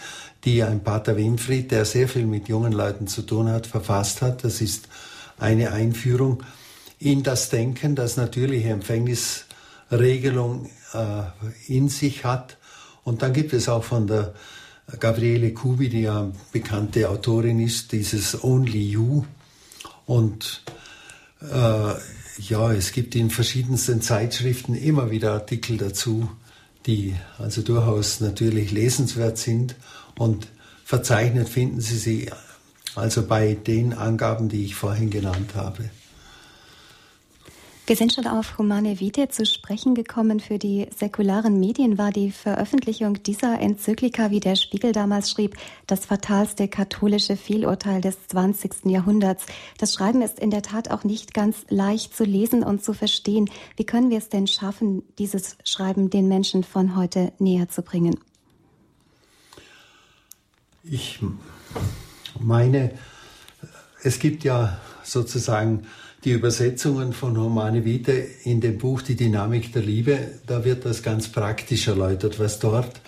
die 0.44 0.64
ein 0.64 0.84
Pater 0.84 1.18
Winfried, 1.18 1.72
der 1.72 1.86
sehr 1.86 2.08
viel 2.08 2.26
mit 2.26 2.48
jungen 2.48 2.74
Leuten 2.74 3.08
zu 3.08 3.22
tun 3.22 3.50
hat, 3.50 3.68
verfasst 3.68 4.22
hat. 4.22 4.44
Das 4.44 4.62
ist 4.62 4.88
eine 5.38 5.72
Einführung 5.72 6.44
in 7.00 7.24
das 7.24 7.50
Denken, 7.50 7.96
das 7.96 8.18
natürliche 8.18 8.70
Empfängnisregelung 8.70 10.70
äh, 10.94 11.24
in 11.68 11.90
sich 11.90 12.26
hat. 12.26 12.58
Und 13.04 13.22
dann 13.22 13.34
gibt 13.34 13.54
es 13.54 13.70
auch 13.70 13.84
von 13.84 14.08
der 14.08 14.34
Gabriele 15.00 15.54
Kubi, 15.54 15.90
die 15.90 16.02
ja 16.02 16.32
bekannte 16.52 17.10
Autorin 17.10 17.60
ist, 17.60 17.92
dieses 17.92 18.44
Only 18.44 18.90
You. 18.90 19.24
Und 20.06 20.64
äh, 21.42 21.94
ja, 22.38 22.72
es 22.72 22.92
gibt 22.92 23.16
in 23.16 23.30
verschiedensten 23.30 24.02
Zeitschriften 24.02 24.76
immer 24.76 25.12
wieder 25.12 25.34
Artikel 25.34 25.78
dazu, 25.78 26.30
die 26.86 27.16
also 27.38 27.62
durchaus 27.62 28.20
natürlich 28.20 28.72
lesenswert 28.72 29.38
sind 29.38 29.76
und 30.22 30.48
verzeichnet 30.86 31.50
finden 31.50 31.82
Sie 31.82 31.98
sie 31.98 32.30
also 32.96 33.26
bei 33.26 33.56
den 33.56 33.94
Angaben, 33.94 34.50
die 34.50 34.66
ich 34.66 34.76
vorhin 34.76 35.10
genannt 35.10 35.56
habe. 35.56 35.90
Wir 37.88 37.96
sind 37.96 38.14
schon 38.14 38.28
auf 38.28 38.60
Humane 38.60 39.00
Vitae 39.00 39.30
zu 39.30 39.48
sprechen 39.48 39.96
gekommen. 39.96 40.40
Für 40.40 40.60
die 40.60 40.88
säkularen 40.96 41.60
Medien 41.60 41.98
war 41.98 42.12
die 42.12 42.30
Veröffentlichung 42.30 43.24
dieser 43.24 43.60
Enzyklika, 43.60 44.30
wie 44.30 44.40
der 44.40 44.56
Spiegel 44.56 44.92
damals 44.92 45.32
schrieb, 45.32 45.58
das 45.88 46.06
fatalste 46.06 46.68
katholische 46.68 47.36
Fehlurteil 47.36 48.00
des 48.00 48.28
20. 48.28 48.86
Jahrhunderts. 48.86 49.48
Das 49.80 49.96
Schreiben 49.96 50.22
ist 50.22 50.40
in 50.40 50.52
der 50.52 50.62
Tat 50.62 50.92
auch 50.92 51.04
nicht 51.04 51.34
ganz 51.34 51.66
leicht 51.70 52.16
zu 52.16 52.26
lesen 52.26 52.64
und 52.64 52.84
zu 52.84 52.94
verstehen. 52.94 53.50
Wie 53.76 53.86
können 53.86 54.12
wir 54.12 54.20
es 54.20 54.30
denn 54.30 54.46
schaffen, 54.46 55.02
dieses 55.18 55.58
Schreiben 55.64 56.12
den 56.12 56.28
Menschen 56.28 56.64
von 56.64 56.96
heute 56.96 57.34
näher 57.40 57.70
zu 57.70 57.82
bringen? 57.82 58.20
Ich 60.84 61.20
meine, 62.40 62.92
es 64.04 64.18
gibt 64.18 64.44
ja 64.44 64.80
sozusagen 65.04 65.86
die 66.24 66.32
Übersetzungen 66.32 67.14
von 67.14 67.38
Humane 67.38 67.86
Vitae 67.86 68.28
in 68.44 68.62
dem 68.62 68.80
Buch 68.80 69.04
Die 69.04 69.16
Dynamik 69.16 69.74
der 69.74 69.84
Liebe. 69.84 70.40
Da 70.48 70.66
wird 70.66 70.86
das 70.86 71.04
ganz 71.04 71.28
praktisch 71.28 71.88
erläutert, 71.88 72.40
was 72.40 72.60
dort 72.60 73.00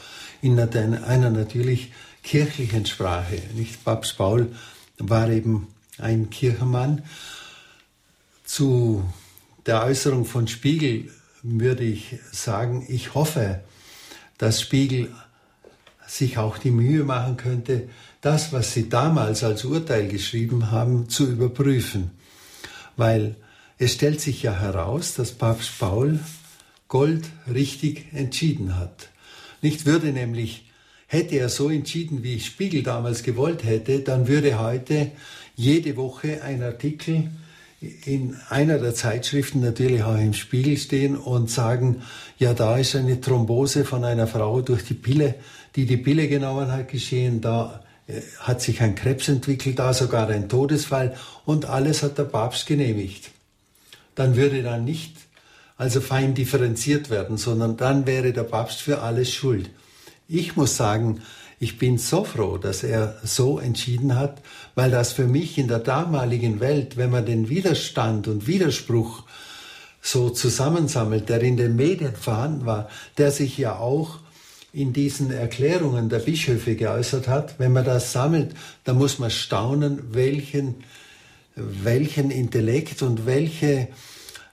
in 0.42 0.60
einer 0.60 1.30
natürlich 1.30 1.92
kirchlichen 2.22 2.86
Sprache, 2.86 3.42
nicht 3.56 3.84
Papst 3.84 4.18
Paul 4.18 4.52
war 5.00 5.30
eben 5.30 5.68
ein 5.98 6.30
Kirchenmann. 6.30 7.04
Zu 8.46 9.04
der 9.66 9.84
Äußerung 9.84 10.26
von 10.26 10.48
Spiegel 10.48 11.10
würde 11.42 11.84
ich 11.84 12.20
sagen, 12.32 12.86
ich 12.88 13.16
hoffe, 13.16 13.62
dass 14.38 14.62
Spiegel 14.62 15.10
sich 16.08 16.38
auch 16.38 16.58
die 16.58 16.72
Mühe 16.72 17.04
machen 17.04 17.38
könnte, 17.38 17.90
das, 18.22 18.54
was 18.54 18.74
sie 18.74 18.90
damals 18.90 19.44
als 19.44 19.66
Urteil 19.66 20.08
geschrieben 20.08 20.72
haben, 20.72 21.10
zu 21.10 21.30
überprüfen. 21.30 22.12
Weil 22.96 23.36
es 23.78 23.94
stellt 23.94 24.22
sich 24.22 24.44
ja 24.44 24.54
heraus, 24.54 25.16
dass 25.16 25.32
Papst 25.32 25.80
Paul 25.80 26.20
Gold 26.88 27.26
richtig 27.52 28.14
entschieden 28.14 28.78
hat. 28.78 29.10
Nicht 29.62 29.86
würde 29.86 30.12
nämlich, 30.12 30.70
hätte 31.08 31.36
er 31.38 31.50
so 31.50 31.70
entschieden, 31.70 32.24
wie 32.24 32.40
Spiegel 32.40 32.84
damals 32.84 33.24
gewollt 33.24 33.64
hätte, 33.64 34.02
dann 34.02 34.28
würde 34.28 34.60
heute 34.60 35.12
jede 35.56 35.96
Woche 35.98 36.44
ein 36.44 36.62
Artikel 36.62 37.30
in 38.06 38.38
einer 38.50 38.78
der 38.78 38.96
Zeitschriften 38.96 39.60
natürlich 39.60 40.04
auch 40.04 40.18
im 40.18 40.34
Spiegel 40.34 40.78
stehen 40.78 41.18
und 41.18 41.50
sagen, 41.50 42.02
ja, 42.38 42.54
da 42.54 42.78
ist 42.78 42.96
eine 42.96 43.20
Thrombose 43.20 43.84
von 43.84 44.06
einer 44.06 44.28
Frau 44.28 44.62
durch 44.62 44.86
die 44.86 44.94
Pille 44.94 45.36
die 45.76 45.86
die 45.86 45.98
Pille 45.98 46.28
genommen 46.28 46.72
hat, 46.72 46.90
geschehen. 46.90 47.42
Da 47.42 47.84
äh, 48.08 48.22
hat 48.40 48.62
sich 48.62 48.82
ein 48.82 48.96
Krebs 48.96 49.28
entwickelt, 49.28 49.80
da 49.80 49.94
sogar 49.94 50.30
ein 50.30 50.50
Todesfall 50.50 51.16
und 51.46 51.66
alles 51.66 52.04
hat 52.04 52.18
der 52.18 52.26
Papst 52.26 52.66
genehmigt. 52.66 53.32
Dann 54.16 54.36
würde 54.36 54.62
dann 54.62 54.86
nicht 54.86 55.16
also 55.78 56.02
fein 56.02 56.34
differenziert 56.34 57.10
werden, 57.10 57.38
sondern 57.38 57.78
dann 57.78 58.06
wäre 58.06 58.32
der 58.32 58.44
Papst 58.44 58.82
für 58.82 59.02
alles 59.02 59.34
schuld. 59.34 59.70
Ich 60.28 60.56
muss 60.56 60.78
sagen, 60.78 61.22
ich 61.60 61.78
bin 61.78 61.98
so 61.98 62.24
froh, 62.24 62.58
dass 62.58 62.84
er 62.84 63.18
so 63.24 63.60
entschieden 63.60 64.16
hat, 64.16 64.42
weil 64.76 64.92
das 64.92 65.14
für 65.14 65.28
mich 65.28 65.58
in 65.58 65.68
der 65.68 65.80
damaligen 65.80 66.60
Welt, 66.60 66.98
wenn 66.98 67.10
man 67.10 67.26
den 67.26 67.50
Widerstand 67.50 68.28
und 68.28 68.48
Widerspruch 68.48 69.24
so 70.02 70.30
zusammensammelt, 70.30 71.30
der 71.30 71.42
in 71.42 71.58
den 71.58 71.76
Medien 71.76 72.16
vorhanden 72.16 72.66
war, 72.66 72.90
der 73.18 73.32
sich 73.32 73.58
ja 73.58 73.78
auch 73.78 74.20
in 74.74 74.92
diesen 74.92 75.32
Erklärungen 75.32 76.10
der 76.10 76.20
Bischöfe 76.20 76.76
geäußert 76.76 77.28
hat, 77.28 77.60
wenn 77.60 77.72
man 77.72 77.86
das 77.86 78.12
sammelt, 78.12 78.56
dann 78.84 78.98
muss 78.98 79.20
man 79.20 79.30
staunen, 79.30 80.14
welchen, 80.14 80.84
welchen 81.56 82.32
Intellekt 82.32 83.04
und 83.04 83.28
welche 83.28 83.88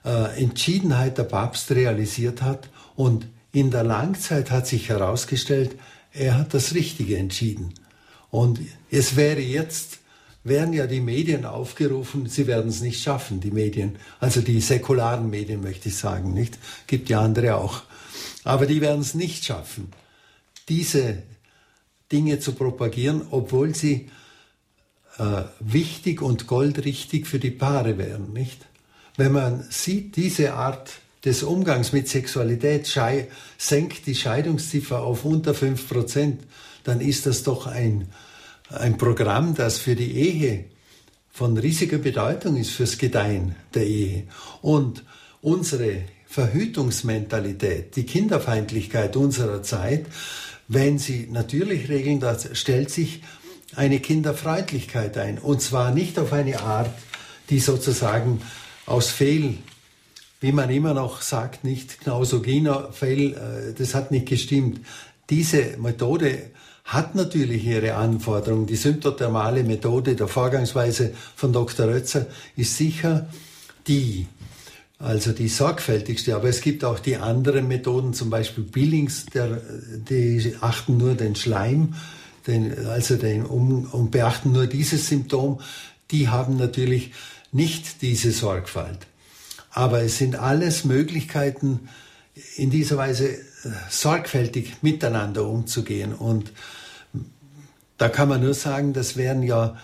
äh, 0.05 0.41
Entschiedenheit 0.41 1.17
der 1.17 1.23
Papst 1.23 1.71
realisiert 1.71 2.43
hat. 2.43 2.69
Und 2.95 3.27
in 3.51 3.71
der 3.71 3.83
Langzeit 3.83 4.51
hat 4.51 4.67
sich 4.67 4.89
herausgestellt, 4.89 5.75
er 6.13 6.37
hat 6.37 6.53
das 6.53 6.75
Richtige 6.75 7.17
entschieden. 7.17 7.73
Und 8.29 8.59
es 8.91 9.15
wäre 9.15 9.41
jetzt, 9.41 9.99
wären 10.43 10.71
ja 10.71 10.85
die 10.85 11.01
Medien 11.01 11.45
aufgerufen, 11.45 12.27
sie 12.27 12.45
werden 12.45 12.69
es 12.69 12.81
nicht 12.81 13.01
schaffen, 13.01 13.39
die 13.39 13.51
Medien, 13.51 13.97
also 14.19 14.41
die 14.41 14.61
säkularen 14.61 15.31
Medien 15.31 15.61
möchte 15.61 15.89
ich 15.89 15.97
sagen, 15.97 16.33
nicht? 16.33 16.59
Gibt 16.85 17.09
ja 17.09 17.21
andere 17.21 17.55
auch. 17.55 17.81
Aber 18.43 18.67
die 18.67 18.81
werden 18.81 19.01
es 19.01 19.15
nicht 19.15 19.45
schaffen, 19.45 19.91
diese 20.71 21.23
Dinge 22.13 22.39
zu 22.39 22.53
propagieren, 22.53 23.23
obwohl 23.29 23.75
sie 23.75 24.09
äh, 25.17 25.43
wichtig 25.59 26.21
und 26.21 26.47
goldrichtig 26.47 27.27
für 27.27 27.39
die 27.39 27.51
Paare 27.51 27.97
wären, 27.97 28.31
nicht? 28.31 28.65
Wenn 29.17 29.33
man 29.33 29.65
sieht, 29.69 30.15
diese 30.15 30.53
Art 30.53 30.93
des 31.25 31.43
Umgangs 31.43 31.91
mit 31.91 32.07
Sexualität 32.07 32.87
senkt 33.57 34.07
die 34.07 34.15
Scheidungsziffer 34.15 35.01
auf 35.03 35.25
unter 35.25 35.51
5%, 35.51 36.37
dann 36.85 37.01
ist 37.01 37.25
das 37.25 37.43
doch 37.43 37.67
ein, 37.67 38.07
ein 38.69 38.97
Programm, 38.97 39.53
das 39.53 39.77
für 39.77 39.95
die 39.95 40.13
Ehe 40.13 40.65
von 41.33 41.57
riesiger 41.57 41.97
Bedeutung 41.97 42.55
ist, 42.55 42.71
fürs 42.71 42.97
Gedeihen 42.97 43.55
der 43.73 43.85
Ehe. 43.85 44.23
Und 44.61 45.03
unsere 45.41 46.03
Verhütungsmentalität, 46.31 47.97
die 47.97 48.05
Kinderfeindlichkeit 48.05 49.17
unserer 49.17 49.63
Zeit, 49.63 50.05
wenn 50.73 50.99
sie 50.99 51.27
natürlich 51.29 51.89
regeln, 51.89 52.21
da 52.21 52.37
stellt 52.53 52.91
sich 52.91 53.21
eine 53.75 53.99
Kinderfreundlichkeit 53.99 55.17
ein. 55.17 55.37
Und 55.37 55.61
zwar 55.61 55.91
nicht 55.91 56.17
auf 56.17 56.31
eine 56.31 56.61
Art, 56.61 56.89
die 57.49 57.59
sozusagen 57.59 58.41
aus 58.85 59.09
Fehl, 59.09 59.57
wie 60.39 60.53
man 60.53 60.69
immer 60.69 60.93
noch 60.93 61.21
sagt, 61.21 61.65
nicht 61.65 61.99
Knausoginer 61.99 62.93
Fehl, 62.93 63.33
äh, 63.33 63.73
das 63.77 63.93
hat 63.93 64.11
nicht 64.11 64.27
gestimmt. 64.27 64.79
Diese 65.29 65.77
Methode 65.77 66.51
hat 66.85 67.15
natürlich 67.15 67.65
ihre 67.65 67.95
Anforderungen. 67.95 68.65
Die 68.65 68.77
symptothermale 68.77 69.63
Methode 69.63 70.15
der 70.15 70.29
Vorgangsweise 70.29 71.13
von 71.35 71.51
Dr. 71.51 71.87
Rötzer 71.87 72.27
ist 72.55 72.77
sicher 72.77 73.27
die, 73.87 74.25
also 75.01 75.31
die 75.31 75.47
sorgfältigste. 75.47 76.35
Aber 76.35 76.47
es 76.49 76.61
gibt 76.61 76.83
auch 76.83 76.99
die 76.99 77.17
anderen 77.17 77.67
Methoden, 77.67 78.13
zum 78.13 78.29
Beispiel 78.29 78.63
Billings, 78.63 79.25
der, 79.27 79.61
die 80.09 80.55
achten 80.61 80.97
nur 80.97 81.15
den 81.15 81.35
Schleim, 81.35 81.95
den, 82.47 82.87
also 82.87 83.15
den, 83.15 83.45
um, 83.45 83.85
und 83.85 84.11
beachten 84.11 84.51
nur 84.51 84.67
dieses 84.67 85.07
Symptom. 85.07 85.59
Die 86.11 86.29
haben 86.29 86.57
natürlich 86.57 87.13
nicht 87.51 88.01
diese 88.01 88.31
Sorgfalt. 88.31 88.99
Aber 89.71 90.01
es 90.01 90.17
sind 90.17 90.35
alles 90.35 90.85
Möglichkeiten, 90.85 91.89
in 92.55 92.69
dieser 92.69 92.97
Weise 92.97 93.29
äh, 93.29 93.39
sorgfältig 93.89 94.77
miteinander 94.81 95.45
umzugehen. 95.47 96.13
Und 96.13 96.51
da 97.97 98.09
kann 98.09 98.29
man 98.29 98.41
nur 98.41 98.53
sagen, 98.53 98.93
das 98.93 99.17
wären 99.17 99.43
ja 99.43 99.77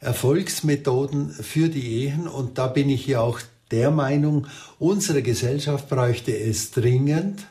Erfolgsmethoden 0.00 1.30
für 1.30 1.68
die 1.68 2.04
Ehen. 2.04 2.28
Und 2.28 2.58
da 2.58 2.66
bin 2.66 2.88
ich 2.88 3.06
ja 3.06 3.20
auch 3.20 3.40
der 3.74 3.90
Meinung, 3.90 4.46
unsere 4.78 5.20
Gesellschaft 5.22 5.88
bräuchte 5.88 6.36
es 6.36 6.70
dringend, 6.70 7.46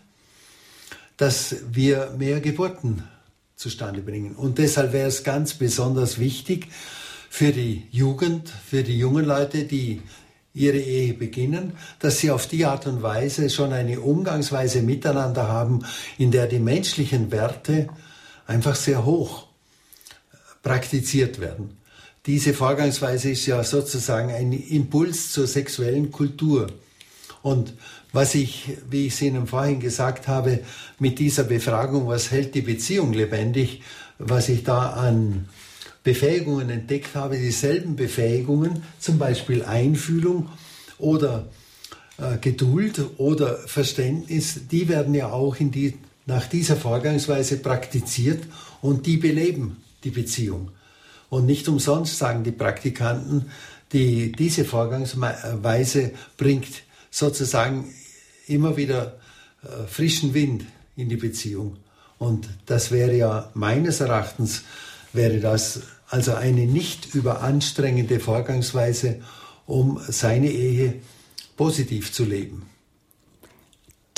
dass 1.18 1.56
wir 1.70 2.16
mehr 2.18 2.40
Geburten 2.40 3.04
zustande 3.58 4.02
bringen. 4.02 4.36
Und 4.36 4.58
deshalb 4.58 4.94
wäre 4.94 5.10
es 5.10 5.24
ganz 5.24 5.54
besonders 5.54 6.20
wichtig, 6.20 6.68
für 7.30 7.52
die 7.52 7.88
Jugend, 7.92 8.48
für 8.50 8.84
die 8.84 8.98
jungen 8.98 9.26
Leute, 9.26 9.66
die 9.66 10.02
ihre 10.54 10.78
Ehe 10.78 11.14
beginnen, 11.14 11.74
dass 12.00 12.20
sie 12.20 12.32
auf 12.32 12.48
die 12.48 12.66
Art 12.66 12.86
und 12.88 13.02
Weise 13.02 13.50
schon 13.50 13.74
eine 13.74 14.00
Umgangsweise 14.00 14.82
miteinander 14.82 15.48
haben, 15.48 15.84
in 16.18 16.32
der 16.32 16.48
die 16.48 16.60
menschlichen 16.60 17.32
Werte 17.32 17.90
einfach 18.46 18.76
sehr 18.76 19.04
hoch 19.04 19.48
praktiziert 20.62 21.40
werden. 21.40 21.83
Diese 22.26 22.54
Vorgangsweise 22.54 23.32
ist 23.32 23.46
ja 23.48 23.62
sozusagen 23.66 24.32
ein 24.32 24.54
Impuls 24.54 25.32
zur 25.34 25.46
sexuellen 25.46 26.10
Kultur. 26.10 26.68
Und 27.42 27.74
was 28.14 28.34
ich, 28.34 28.78
wie 28.90 29.08
ich 29.08 29.14
es 29.14 29.22
Ihnen 29.22 29.46
vorhin 29.46 29.82
gesagt 29.82 30.30
habe, 30.30 30.60
mit 31.00 31.20
dieser 31.20 31.44
Befragung, 31.44 32.08
was 32.08 32.32
hält 32.32 32.56
die 32.56 32.62
Beziehung 32.62 33.12
lebendig, 33.12 33.82
was 34.20 34.48
ich 34.48 34.64
da 34.64 34.92
an 34.92 35.50
Befähigungen 36.04 36.70
entdeckt 36.70 37.16
habe, 37.16 37.38
dieselben 37.38 37.98
Befähigungen, 37.98 38.84
zum 39.00 39.18
Beispiel 39.18 39.64
Einfühlung 39.64 40.48
oder 41.00 41.48
äh, 42.18 42.38
Geduld 42.40 43.02
oder 43.18 43.58
Verständnis, 43.68 44.62
die 44.72 44.88
werden 44.88 45.14
ja 45.14 45.30
auch 45.30 45.58
die, 45.60 45.96
nach 46.26 46.48
dieser 46.48 46.78
Vorgangsweise 46.78 47.58
praktiziert 47.58 48.44
und 48.82 49.06
die 49.08 49.18
beleben 49.18 49.84
die 50.06 50.12
Beziehung. 50.12 50.72
Und 51.34 51.48
nicht 51.48 51.68
umsonst 51.68 52.20
sagen 52.20 52.44
die 52.44 52.52
Praktikanten, 52.52 53.50
die, 53.92 54.32
diese 54.34 54.66
Vorgangsweise 54.66 56.12
bringt 56.38 56.84
sozusagen 57.10 57.92
immer 58.46 58.78
wieder 58.78 59.18
äh, 59.64 59.88
frischen 59.88 60.36
Wind 60.36 60.64
in 60.96 61.10
die 61.10 61.16
Beziehung. 61.16 61.78
Und 62.20 62.48
das 62.68 62.92
wäre 62.92 63.18
ja 63.18 63.50
meines 63.56 64.00
Erachtens 64.00 64.62
wäre 65.12 65.40
das 65.40 65.82
also 66.08 66.36
eine 66.36 66.68
nicht 66.68 67.16
überanstrengende 67.16 68.20
Vorgangsweise, 68.20 69.20
um 69.66 70.00
seine 70.08 70.52
Ehe 70.52 71.02
positiv 71.58 72.14
zu 72.14 72.26
leben. 72.26 72.70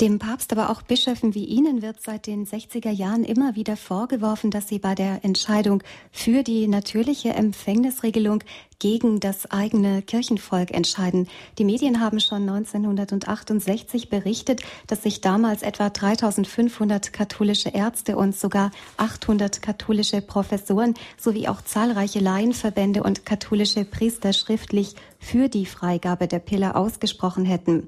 Dem 0.02 0.18
Papst, 0.18 0.52
aber 0.52 0.68
auch 0.68 0.82
Bischöfen 0.82 1.34
wie 1.34 1.46
Ihnen 1.46 1.80
wird 1.80 2.02
seit 2.02 2.26
den 2.26 2.46
60er 2.46 2.90
Jahren 2.90 3.24
immer 3.24 3.56
wieder 3.56 3.78
vorgeworfen, 3.78 4.50
dass 4.50 4.68
sie 4.68 4.78
bei 4.78 4.94
der 4.94 5.24
Entscheidung 5.24 5.82
für 6.12 6.42
die 6.42 6.68
natürliche 6.68 7.30
Empfängnisregelung 7.30 8.44
gegen 8.78 9.20
das 9.20 9.50
eigene 9.50 10.02
Kirchenvolk 10.02 10.70
entscheiden. 10.70 11.28
Die 11.56 11.64
Medien 11.64 12.00
haben 12.00 12.20
schon 12.20 12.46
1968 12.46 14.10
berichtet, 14.10 14.60
dass 14.86 15.02
sich 15.02 15.22
damals 15.22 15.62
etwa 15.62 15.88
3500 15.88 17.14
katholische 17.14 17.70
Ärzte 17.70 18.18
und 18.18 18.36
sogar 18.36 18.72
800 18.98 19.62
katholische 19.62 20.20
Professoren 20.20 20.92
sowie 21.16 21.48
auch 21.48 21.62
zahlreiche 21.62 22.20
Laienverbände 22.20 23.02
und 23.02 23.24
katholische 23.24 23.86
Priester 23.86 24.34
schriftlich 24.34 24.94
für 25.18 25.48
die 25.48 25.64
Freigabe 25.64 26.28
der 26.28 26.40
Pille 26.40 26.76
ausgesprochen 26.76 27.46
hätten. 27.46 27.86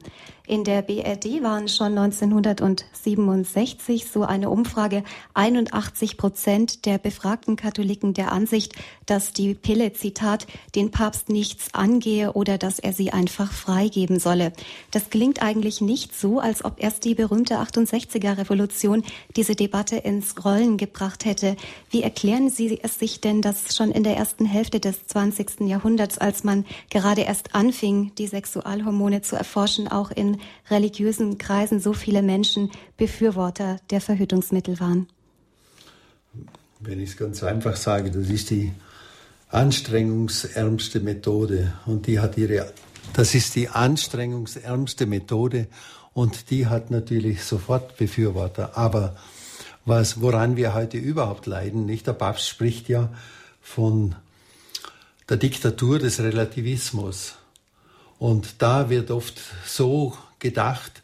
In 0.48 0.64
der 0.64 0.80
BRD 0.80 1.42
waren 1.42 1.68
schon 1.68 1.98
1967 1.98 4.06
so 4.10 4.22
eine 4.22 4.48
Umfrage 4.48 5.04
81 5.34 6.16
Prozent 6.16 6.86
der 6.86 6.96
befragten 6.96 7.54
Katholiken 7.54 8.14
der 8.14 8.32
Ansicht, 8.32 8.72
dass 9.04 9.34
die 9.34 9.52
Pille, 9.52 9.92
Zitat, 9.92 10.46
den 10.74 10.90
Papst 10.90 11.28
nichts 11.28 11.74
angehe 11.74 12.32
oder 12.32 12.56
dass 12.56 12.78
er 12.78 12.94
sie 12.94 13.12
einfach 13.12 13.52
freigeben 13.52 14.18
solle. 14.18 14.54
Das 14.90 15.10
klingt 15.10 15.42
eigentlich 15.42 15.82
nicht 15.82 16.18
so, 16.18 16.40
als 16.40 16.64
ob 16.64 16.82
erst 16.82 17.04
die 17.04 17.14
berühmte 17.14 17.56
68er 17.56 18.38
Revolution 18.38 19.04
diese 19.36 19.54
Debatte 19.54 19.96
ins 19.96 20.46
Rollen 20.46 20.78
gebracht 20.78 21.26
hätte. 21.26 21.56
Wie 21.90 22.02
erklären 22.02 22.48
Sie 22.48 22.80
es 22.82 22.98
sich 22.98 23.20
denn, 23.20 23.42
dass 23.42 23.76
schon 23.76 23.90
in 23.90 24.02
der 24.02 24.16
ersten 24.16 24.46
Hälfte 24.46 24.80
des 24.80 25.06
20. 25.08 25.68
Jahrhunderts, 25.68 26.16
als 26.16 26.42
man 26.42 26.64
gerade 26.88 27.20
erst 27.20 27.54
anfing, 27.54 28.12
die 28.16 28.28
Sexualhormone 28.28 29.20
zu 29.20 29.36
erforschen, 29.36 29.88
auch 29.88 30.10
religiösen 30.70 31.38
Kreisen 31.38 31.80
so 31.80 31.92
viele 31.92 32.22
Menschen 32.22 32.70
Befürworter 32.96 33.78
der 33.90 34.00
Verhütungsmittel 34.00 34.80
waren? 34.80 35.08
Wenn 36.80 37.00
ich 37.00 37.10
es 37.10 37.16
ganz 37.16 37.42
einfach 37.42 37.76
sage, 37.76 38.10
das 38.10 38.28
ist 38.30 38.50
die 38.50 38.72
anstrengungsärmste 39.50 41.00
Methode 41.00 41.72
und 41.86 42.06
die 42.06 42.20
hat 42.20 42.36
ihre, 42.36 42.72
das 43.14 43.34
ist 43.34 43.56
die 43.56 43.68
anstrengungsärmste 43.68 45.06
Methode 45.06 45.66
und 46.12 46.50
die 46.50 46.66
hat 46.66 46.90
natürlich 46.90 47.44
sofort 47.44 47.96
Befürworter. 47.96 48.76
Aber 48.76 49.16
was, 49.84 50.20
woran 50.20 50.56
wir 50.56 50.74
heute 50.74 50.98
überhaupt 50.98 51.46
leiden, 51.46 51.86
nicht? 51.86 52.06
Der 52.06 52.12
Papst 52.12 52.46
spricht 52.46 52.88
ja 52.88 53.08
von 53.62 54.14
der 55.28 55.36
Diktatur 55.36 55.98
des 55.98 56.20
Relativismus. 56.20 57.34
Und 58.18 58.60
da 58.62 58.90
wird 58.90 59.10
oft 59.10 59.40
so 59.64 60.16
gedacht, 60.38 61.02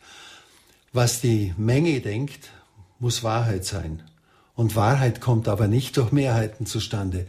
was 0.92 1.20
die 1.20 1.54
Menge 1.56 2.00
denkt, 2.00 2.50
muss 2.98 3.22
Wahrheit 3.22 3.64
sein. 3.64 4.02
Und 4.54 4.76
Wahrheit 4.76 5.20
kommt 5.20 5.48
aber 5.48 5.66
nicht 5.66 5.96
durch 5.96 6.12
Mehrheiten 6.12 6.66
zustande, 6.66 7.26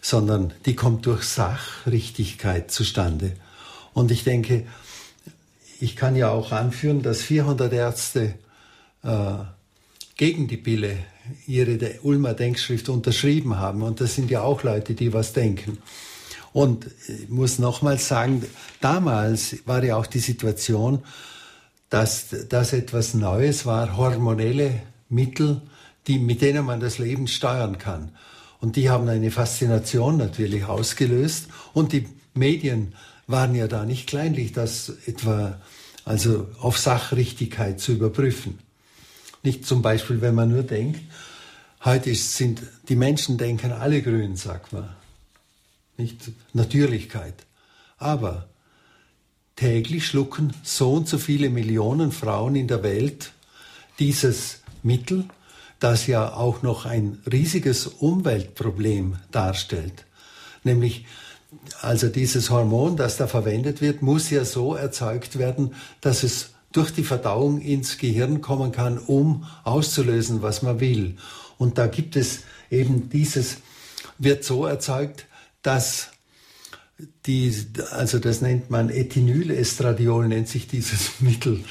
sondern 0.00 0.52
die 0.64 0.76
kommt 0.76 1.06
durch 1.06 1.24
Sachrichtigkeit 1.24 2.70
zustande. 2.70 3.32
Und 3.92 4.10
ich 4.10 4.22
denke, 4.22 4.66
ich 5.80 5.96
kann 5.96 6.16
ja 6.16 6.30
auch 6.30 6.52
anführen, 6.52 7.02
dass 7.02 7.22
400 7.22 7.72
Ärzte 7.72 8.34
äh, 9.02 9.34
gegen 10.16 10.46
die 10.46 10.56
Pille 10.56 10.98
ihre 11.46 11.98
Ulmer 12.02 12.34
Denkschrift 12.34 12.88
unterschrieben 12.88 13.58
haben. 13.58 13.82
Und 13.82 14.00
das 14.00 14.14
sind 14.14 14.30
ja 14.30 14.42
auch 14.42 14.62
Leute, 14.62 14.94
die 14.94 15.12
was 15.12 15.32
denken. 15.32 15.78
Und 16.56 16.86
ich 17.06 17.28
muss 17.28 17.58
nochmals 17.58 18.08
sagen, 18.08 18.42
damals 18.80 19.56
war 19.66 19.84
ja 19.84 19.98
auch 19.98 20.06
die 20.06 20.20
Situation, 20.20 21.02
dass 21.90 22.34
das 22.48 22.72
etwas 22.72 23.12
Neues 23.12 23.66
war, 23.66 23.98
hormonelle 23.98 24.80
Mittel, 25.10 25.60
die, 26.06 26.18
mit 26.18 26.40
denen 26.40 26.64
man 26.64 26.80
das 26.80 26.96
Leben 26.96 27.28
steuern 27.28 27.76
kann. 27.76 28.12
Und 28.58 28.76
die 28.76 28.88
haben 28.88 29.06
eine 29.06 29.30
Faszination 29.30 30.16
natürlich 30.16 30.64
ausgelöst. 30.64 31.48
Und 31.74 31.92
die 31.92 32.08
Medien 32.32 32.94
waren 33.26 33.54
ja 33.54 33.68
da 33.68 33.84
nicht 33.84 34.06
kleinlich, 34.06 34.52
das 34.54 34.90
etwa 35.04 35.60
also 36.06 36.48
auf 36.58 36.78
Sachrichtigkeit 36.78 37.80
zu 37.80 37.92
überprüfen. 37.92 38.60
Nicht 39.42 39.66
zum 39.66 39.82
Beispiel, 39.82 40.22
wenn 40.22 40.34
man 40.34 40.48
nur 40.48 40.62
denkt, 40.62 41.00
heute 41.84 42.14
sind 42.14 42.62
die 42.88 42.96
Menschen 42.96 43.36
denken 43.36 43.72
alle 43.72 44.00
grün, 44.00 44.36
sagt 44.36 44.72
man. 44.72 44.88
Nicht 45.96 46.30
Natürlichkeit. 46.52 47.34
Aber 47.98 48.48
täglich 49.56 50.06
schlucken 50.06 50.52
so 50.62 50.92
und 50.92 51.08
so 51.08 51.18
viele 51.18 51.48
Millionen 51.48 52.12
Frauen 52.12 52.56
in 52.56 52.68
der 52.68 52.82
Welt 52.82 53.32
dieses 53.98 54.60
Mittel, 54.82 55.24
das 55.80 56.06
ja 56.06 56.34
auch 56.34 56.62
noch 56.62 56.84
ein 56.84 57.22
riesiges 57.30 57.86
Umweltproblem 57.86 59.16
darstellt. 59.30 60.04
Nämlich 60.64 61.06
also 61.80 62.08
dieses 62.08 62.50
Hormon, 62.50 62.96
das 62.96 63.16
da 63.16 63.26
verwendet 63.26 63.80
wird, 63.80 64.02
muss 64.02 64.30
ja 64.30 64.44
so 64.44 64.74
erzeugt 64.74 65.38
werden, 65.38 65.74
dass 66.00 66.22
es 66.22 66.50
durch 66.72 66.90
die 66.90 67.04
Verdauung 67.04 67.60
ins 67.60 67.98
Gehirn 67.98 68.40
kommen 68.40 68.72
kann, 68.72 68.98
um 68.98 69.46
auszulösen, 69.64 70.42
was 70.42 70.62
man 70.62 70.80
will. 70.80 71.16
Und 71.58 71.78
da 71.78 71.86
gibt 71.86 72.16
es 72.16 72.40
eben 72.70 73.08
dieses, 73.08 73.58
wird 74.18 74.44
so 74.44 74.66
erzeugt, 74.66 75.26
dass 75.66 76.10
die, 77.26 77.54
also 77.90 78.18
das 78.18 78.40
nennt 78.40 78.70
man 78.70 78.88
Ethinylestradiol, 78.88 80.28
nennt 80.28 80.48
sich 80.48 80.68
dieses 80.68 81.12
Mittel. 81.20 81.64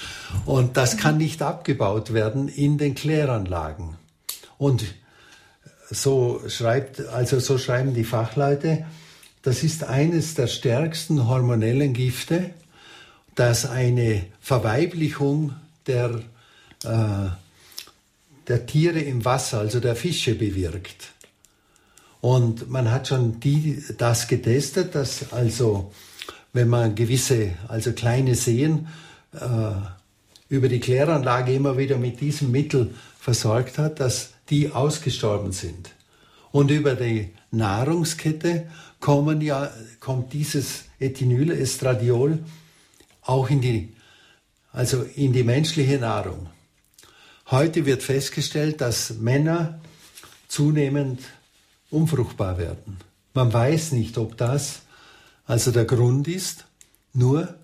Und 0.45 0.77
das 0.77 0.97
kann 0.97 1.17
nicht 1.17 1.41
abgebaut 1.41 2.13
werden 2.13 2.47
in 2.47 2.77
den 2.77 2.93
Kläranlagen. 2.93 3.95
Und 4.57 4.83
so 5.89 6.41
schreibt, 6.47 6.99
also 7.07 7.39
so 7.39 7.57
schreiben 7.57 7.93
die 7.93 8.03
Fachleute, 8.03 8.85
das 9.41 9.63
ist 9.63 9.83
eines 9.83 10.33
der 10.33 10.47
stärksten 10.47 11.27
hormonellen 11.27 11.93
Gifte, 11.93 12.51
das 13.35 13.65
eine 13.65 14.25
Verweiblichung 14.41 15.53
der, 15.87 16.21
äh, 16.83 17.29
der 18.47 18.65
Tiere 18.65 18.99
im 18.99 19.23
Wasser, 19.23 19.59
also 19.59 19.79
der 19.79 19.95
Fische, 19.95 20.35
bewirkt. 20.35 21.14
Und 22.25 22.71
man 22.71 22.89
hat 22.89 23.09
schon 23.09 23.39
die, 23.39 23.83
das 23.99 24.27
getestet, 24.27 24.95
dass 24.95 25.31
also, 25.31 25.93
wenn 26.53 26.69
man 26.69 26.95
gewisse, 26.95 27.51
also 27.67 27.91
kleine 27.91 28.33
Seen 28.33 28.87
äh, 29.31 29.37
über 30.49 30.67
die 30.67 30.79
Kläranlage 30.79 31.53
immer 31.53 31.77
wieder 31.77 31.99
mit 31.99 32.21
diesem 32.21 32.49
Mittel 32.49 32.95
versorgt 33.19 33.77
hat, 33.77 33.99
dass 33.99 34.31
die 34.49 34.71
ausgestorben 34.71 35.51
sind. 35.51 35.91
Und 36.51 36.71
über 36.71 36.95
die 36.95 37.29
Nahrungskette 37.51 38.71
kommen 38.99 39.39
ja, 39.41 39.71
kommt 39.99 40.33
dieses 40.33 40.85
Ethinylestradiol 40.99 42.39
auch 43.21 43.51
in 43.51 43.61
die, 43.61 43.93
also 44.71 45.03
in 45.03 45.31
die 45.31 45.43
menschliche 45.43 45.99
Nahrung. 45.99 46.47
Heute 47.51 47.85
wird 47.85 48.01
festgestellt, 48.01 48.81
dass 48.81 49.13
Männer 49.13 49.79
zunehmend 50.47 51.19
unfruchtbar 51.95 52.57
werden. 52.57 52.97
Man 53.33 53.51
weiß 53.51 53.93
nicht, 53.93 54.17
ob 54.17 54.37
das 54.37 54.81
also 55.45 55.71
der 55.71 55.85
Grund 55.85 56.27
ist, 56.27 56.65
nur 57.13 57.55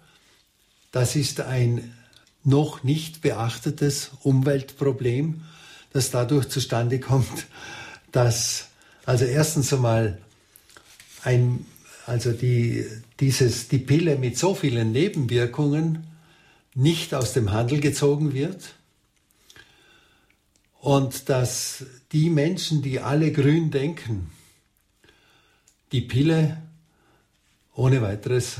das 0.91 1.15
ist 1.15 1.41
ein 1.41 1.93
noch 2.43 2.83
nicht 2.83 3.21
beachtetes 3.21 4.11
Umweltproblem, 4.23 5.41
das 5.93 6.11
dadurch 6.11 6.49
zustande 6.49 6.99
kommt, 6.99 7.47
dass 8.11 8.67
also 9.05 9.25
erstens 9.25 9.73
einmal 9.73 10.19
ein, 11.23 11.65
also 12.05 12.31
die, 12.31 12.85
dieses, 13.19 13.67
die 13.67 13.79
Pille 13.79 14.17
mit 14.17 14.37
so 14.37 14.55
vielen 14.55 14.91
Nebenwirkungen 14.91 16.07
nicht 16.73 17.13
aus 17.13 17.33
dem 17.33 17.51
Handel 17.51 17.79
gezogen 17.79 18.33
wird 18.33 18.73
und 20.79 21.29
dass 21.29 21.85
die 22.11 22.29
Menschen, 22.29 22.81
die 22.81 22.99
alle 22.99 23.31
grün 23.31 23.71
denken, 23.71 24.31
die 25.91 26.01
Pille 26.01 26.61
ohne 27.73 28.01
weiteres 28.01 28.57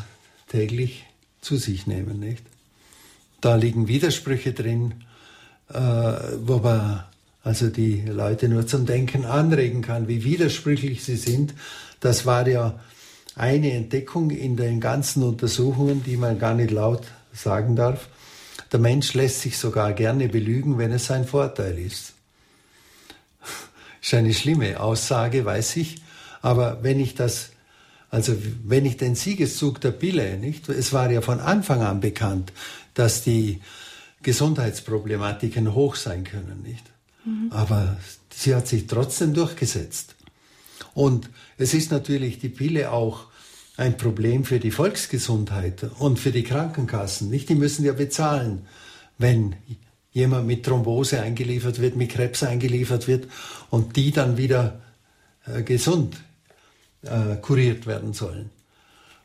täglich 0.48 1.06
zu 1.42 1.58
sich 1.58 1.88
nehmen, 1.88 2.20
nicht? 2.20 2.44
Da 3.42 3.56
liegen 3.56 3.88
Widersprüche 3.88 4.54
drin, 4.54 5.04
äh, 5.70 5.74
wo 5.76 6.58
man 6.58 7.04
also 7.44 7.70
die 7.70 8.02
Leute 8.02 8.48
nur 8.48 8.68
zum 8.68 8.86
Denken 8.86 9.26
anregen 9.26 9.82
kann, 9.82 10.08
wie 10.08 10.24
widersprüchlich 10.24 11.04
sie 11.04 11.16
sind. 11.16 11.54
Das 12.00 12.26
war 12.26 12.48
ja 12.48 12.80
eine 13.36 13.72
Entdeckung 13.72 14.30
in 14.30 14.58
den 14.58 14.80
ganzen 14.80 15.24
Untersuchungen, 15.24 16.04
die 16.04 16.18
man 16.18 16.38
gar 16.38 16.54
nicht 16.54 16.72
laut 16.72 17.04
sagen 17.34 17.76
darf. 17.76 18.10
Der 18.72 18.80
Mensch 18.80 19.14
lässt 19.14 19.42
sich 19.42 19.58
sogar 19.58 19.94
gerne 19.94 20.30
belügen, 20.30 20.78
wenn 20.78 20.92
es 20.92 21.08
sein 21.08 21.26
Vorteil 21.26 21.80
ist. 21.80 22.14
Ist 24.02 24.14
eine 24.14 24.34
schlimme 24.34 24.80
Aussage, 24.80 25.46
weiß 25.46 25.78
ich. 25.78 26.02
Aber 26.42 26.84
wenn 26.84 27.00
ich 27.00 27.14
das, 27.14 27.52
also 28.10 28.36
wenn 28.64 28.86
ich 28.86 28.98
den 28.98 29.16
Siegeszug 29.16 29.80
der 29.80 29.92
Pille, 29.92 30.38
nicht? 30.38 30.68
Es 30.70 30.92
war 30.92 31.12
ja 31.12 31.22
von 31.22 31.40
Anfang 31.40 31.82
an 31.82 32.00
bekannt, 32.00 32.52
dass 32.96 33.24
die 33.24 33.62
Gesundheitsproblematiken 34.24 35.74
hoch 35.74 35.96
sein 35.96 36.24
können, 36.24 36.64
nicht? 36.64 36.84
Mhm. 37.26 37.52
Aber 37.52 37.98
sie 38.34 38.56
hat 38.56 38.68
sich 38.68 38.88
trotzdem 38.88 39.34
durchgesetzt. 39.34 40.16
Und 40.94 41.30
es 41.58 41.74
ist 41.74 41.92
natürlich 41.92 42.40
die 42.40 42.50
Pille 42.50 42.92
auch 42.92 43.28
ein 43.78 43.98
Problem 43.98 44.46
für 44.46 44.60
die 44.60 44.72
Volksgesundheit 44.72 45.84
und 46.00 46.20
für 46.20 46.32
die 46.32 46.44
Krankenkassen. 46.44 47.30
Nicht, 47.30 47.50
die 47.50 47.56
müssen 47.56 47.86
ja 47.86 47.94
bezahlen, 47.94 48.68
wenn 49.18 49.56
jemand 50.12 50.48
mit 50.48 50.66
Thrombose 50.66 51.22
eingeliefert 51.22 51.80
wird, 51.80 51.96
mit 51.96 52.12
Krebs 52.12 52.44
eingeliefert 52.44 53.08
wird 53.08 53.28
und 53.70 53.96
die 53.96 54.12
dann 54.12 54.38
wieder 54.38 54.82
äh, 55.46 55.64
gesund 55.64 56.18
äh, 57.04 57.36
kuriert 57.38 57.86
werden 57.88 58.14
sollen. 58.14 58.50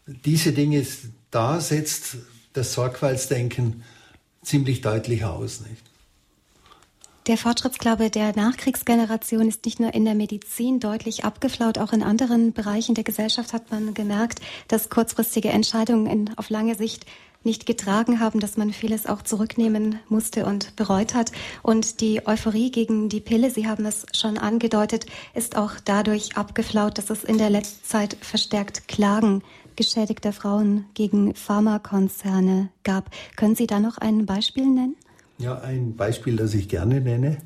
Diese 0.07 0.53
Dinge, 0.53 0.87
da 1.31 1.61
setzt 1.61 2.17
das 2.53 2.73
Sorgfaltsdenken 2.73 3.83
ziemlich 4.43 4.81
deutlich 4.81 5.25
aus. 5.25 5.61
Nicht? 5.61 5.83
Der 7.27 7.37
Fortschrittsglaube 7.37 8.09
der 8.09 8.37
Nachkriegsgeneration 8.37 9.49
ist 9.49 9.65
nicht 9.65 9.81
nur 9.81 9.93
in 9.93 10.05
der 10.05 10.15
Medizin 10.15 10.79
deutlich 10.79 11.25
abgeflaut, 11.25 11.77
auch 11.77 11.93
in 11.93 12.05
anderen 12.05 12.53
Bereichen 12.53 12.95
der 12.95 13.03
Gesellschaft 13.03 13.53
hat 13.53 13.73
man 13.73 13.95
gemerkt, 13.95 14.41
dass 14.69 14.91
kurzfristige 14.91 15.49
Entscheidungen 15.49 16.07
in, 16.07 16.39
auf 16.39 16.51
lange 16.51 16.77
Sicht 16.77 17.05
nicht 17.47 17.65
getragen 17.65 18.21
haben, 18.21 18.41
dass 18.41 18.59
man 18.59 18.73
vieles 18.73 19.07
auch 19.07 19.23
zurücknehmen 19.23 20.01
musste 20.11 20.45
und 20.45 20.77
bereut 20.77 21.15
hat. 21.15 21.33
Und 21.63 22.03
die 22.03 22.27
Euphorie 22.27 22.71
gegen 22.71 23.09
die 23.09 23.21
Pille, 23.21 23.51
Sie 23.51 23.67
haben 23.67 23.87
es 23.87 24.05
schon 24.13 24.37
angedeutet, 24.37 25.07
ist 25.35 25.57
auch 25.57 25.73
dadurch 25.83 26.37
abgeflaut, 26.37 26.99
dass 26.99 27.09
es 27.09 27.25
in 27.25 27.39
der 27.39 27.49
letzten 27.49 27.87
Zeit 27.87 28.19
verstärkt 28.21 28.89
Klagen 28.89 29.43
geschädigter 29.77 30.33
Frauen 30.33 30.87
gegen 30.95 31.35
Pharmakonzerne 31.35 32.71
gab. 32.83 33.11
Können 33.37 33.55
Sie 33.55 33.67
da 33.67 33.81
noch 33.81 33.99
ein 33.99 34.27
Beispiel 34.27 34.67
nennen? 34.67 34.97
Ja, 35.39 35.61
ein 35.61 35.97
Beispiel, 35.97 36.37
das 36.37 36.55
ich 36.55 36.69
gerne 36.69 37.01
nenne, 37.01 37.39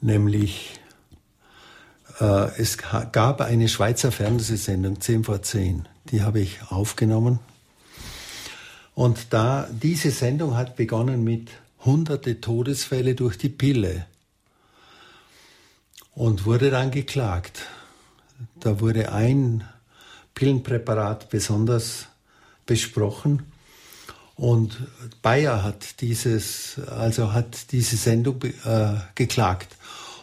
nämlich 0.00 0.80
äh, 2.20 2.60
es 2.60 2.78
gab 2.78 3.40
eine 3.40 3.68
Schweizer 3.68 4.12
Fernsehsendung 4.12 5.00
10 5.00 5.24
vor 5.24 5.42
10, 5.42 5.88
die 6.10 6.22
habe 6.22 6.40
ich 6.40 6.60
aufgenommen. 6.70 7.40
Und 8.96 9.34
da 9.34 9.68
diese 9.70 10.10
Sendung 10.10 10.56
hat 10.56 10.74
begonnen 10.74 11.22
mit 11.22 11.50
hunderte 11.84 12.40
Todesfälle 12.40 13.14
durch 13.14 13.36
die 13.36 13.50
Pille 13.50 14.06
und 16.14 16.46
wurde 16.46 16.70
dann 16.70 16.90
geklagt. 16.90 17.66
Da 18.58 18.80
wurde 18.80 19.12
ein 19.12 19.68
Pillenpräparat 20.34 21.28
besonders 21.28 22.06
besprochen 22.64 23.42
und 24.34 24.78
Bayer 25.20 25.62
hat 25.62 26.00
dieses, 26.00 26.78
also 26.88 27.34
hat 27.34 27.72
diese 27.72 27.98
Sendung 27.98 28.42
äh, 28.64 28.94
geklagt. 29.14 29.76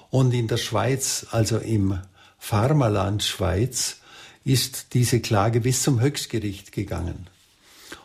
Und 0.10 0.34
in 0.34 0.48
der 0.48 0.58
Schweiz, 0.58 1.28
also 1.30 1.60
im 1.60 2.00
Pharmaland 2.40 3.22
Schweiz, 3.22 3.98
ist 4.44 4.96
diese 4.96 5.20
Klage 5.20 5.62
bis 5.62 5.84
zum 5.84 6.02
Höchstgericht 6.02 6.72
gegangen. 6.72 7.28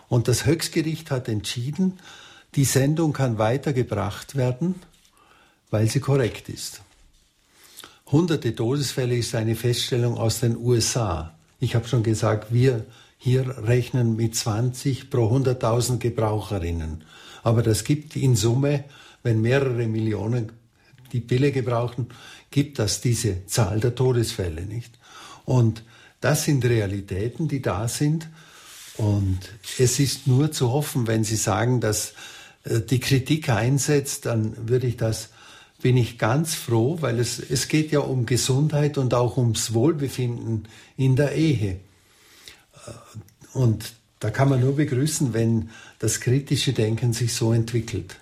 Und 0.09 0.29
das 0.29 0.47
Höchstgericht 0.47 1.11
hat 1.11 1.29
entschieden, 1.29 1.99
die 2.55 2.65
Sendung 2.65 3.13
kann 3.13 3.39
weitergebracht 3.39 4.37
werden, 4.37 4.77
weil 5.71 5.89
sie 5.89 6.01
korrekt 6.01 6.49
ist. 6.49 6.81
Hunderte 8.11 8.55
Todesfälle 8.55 9.17
ist 9.17 9.35
eine 9.35 9.55
Feststellung 9.55 10.17
aus 10.17 10.41
den 10.41 10.57
USA. 10.57 11.35
Ich 11.61 11.75
habe 11.75 11.87
schon 11.87 12.03
gesagt, 12.03 12.53
wir 12.53 12.87
hier 13.19 13.67
rechnen 13.67 14.17
mit 14.17 14.35
20 14.35 15.11
pro 15.11 15.29
100.000 15.37 15.99
Gebraucherinnen. 15.99 17.05
Aber 17.43 17.63
das 17.63 17.85
gibt 17.85 18.17
in 18.17 18.37
Summe, 18.37 18.85
wenn 19.23 19.43
mehrere 19.43 19.87
Millionen 19.87 20.53
die 21.13 21.21
Pille 21.21 21.53
gebrauchen, 21.53 22.07
gibt 22.51 22.79
das 22.79 23.01
diese 23.01 23.45
Zahl 23.47 23.81
der 23.81 23.95
Todesfälle 23.95 24.63
nicht. 24.63 24.99
Und 25.45 25.83
das 26.21 26.45
sind 26.45 26.65
Realitäten, 26.65 27.49
die 27.49 27.61
da 27.61 27.89
sind. 27.89 28.29
Und 28.99 29.39
es 29.79 30.01
ist 30.01 30.27
nur 30.27 30.51
zu 30.53 30.73
hoffen, 30.73 31.07
wenn 31.07 31.25
Sie 31.25 31.37
sagen, 31.37 31.81
dass 31.81 32.15
äh, 32.65 32.81
die 32.81 33.01
Kritik 33.01 33.49
einsetzt, 33.49 34.27
dann 34.27 34.69
würde 34.69 34.89
ich 34.89 34.97
das, 34.97 35.31
bin 35.81 35.97
ich 35.97 36.19
ganz 36.19 36.55
froh, 36.55 36.99
weil 37.01 37.21
es, 37.21 37.39
es 37.39 37.69
geht 37.69 37.93
ja 37.93 38.01
um 38.01 38.27
Gesundheit 38.27 38.99
und 38.99 39.15
auch 39.15 39.37
ums 39.37 39.73
Wohlbefinden 39.73 40.67
in 40.97 41.15
der 41.15 41.35
Ehe. 41.37 41.79
Äh, 42.87 42.91
und 43.53 43.93
da 44.19 44.31
kann 44.31 44.49
man 44.49 44.61
nur 44.61 44.75
begrüßen, 44.75 45.33
wenn 45.33 45.71
das 46.01 46.21
kritische 46.21 46.73
Denken 46.73 47.13
sich 47.13 47.35
so 47.35 47.53
entwickelt. 47.53 48.17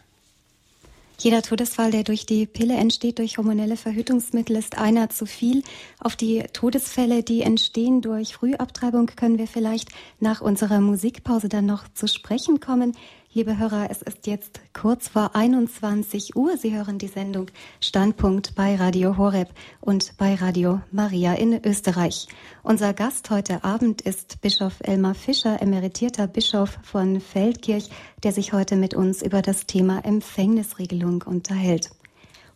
Jeder 1.18 1.40
Todesfall, 1.40 1.90
der 1.90 2.04
durch 2.04 2.26
die 2.26 2.44
Pille 2.44 2.74
entsteht, 2.74 3.18
durch 3.18 3.38
hormonelle 3.38 3.78
Verhütungsmittel, 3.78 4.54
ist 4.56 4.76
einer 4.76 5.08
zu 5.08 5.24
viel. 5.24 5.62
Auf 5.98 6.14
die 6.14 6.44
Todesfälle, 6.52 7.22
die 7.22 7.40
entstehen 7.40 8.02
durch 8.02 8.34
Frühabtreibung, 8.34 9.06
können 9.06 9.38
wir 9.38 9.46
vielleicht 9.46 9.88
nach 10.20 10.42
unserer 10.42 10.80
Musikpause 10.80 11.48
dann 11.48 11.64
noch 11.64 11.84
zu 11.94 12.06
sprechen 12.06 12.60
kommen. 12.60 12.94
Liebe 13.36 13.58
Hörer, 13.58 13.88
es 13.90 14.00
ist 14.00 14.26
jetzt 14.26 14.60
kurz 14.72 15.08
vor 15.08 15.36
21 15.36 16.36
Uhr. 16.36 16.56
Sie 16.56 16.74
hören 16.74 16.96
die 16.96 17.06
Sendung 17.06 17.50
Standpunkt 17.80 18.54
bei 18.54 18.76
Radio 18.76 19.18
Horeb 19.18 19.50
und 19.82 20.14
bei 20.16 20.36
Radio 20.36 20.80
Maria 20.90 21.34
in 21.34 21.62
Österreich. 21.62 22.28
Unser 22.62 22.94
Gast 22.94 23.28
heute 23.28 23.62
Abend 23.62 24.00
ist 24.00 24.40
Bischof 24.40 24.76
Elmar 24.80 25.14
Fischer, 25.14 25.60
emeritierter 25.60 26.28
Bischof 26.28 26.78
von 26.82 27.20
Feldkirch, 27.20 27.90
der 28.22 28.32
sich 28.32 28.54
heute 28.54 28.74
mit 28.74 28.94
uns 28.94 29.20
über 29.20 29.42
das 29.42 29.66
Thema 29.66 30.02
Empfängnisregelung 30.02 31.20
unterhält. 31.20 31.90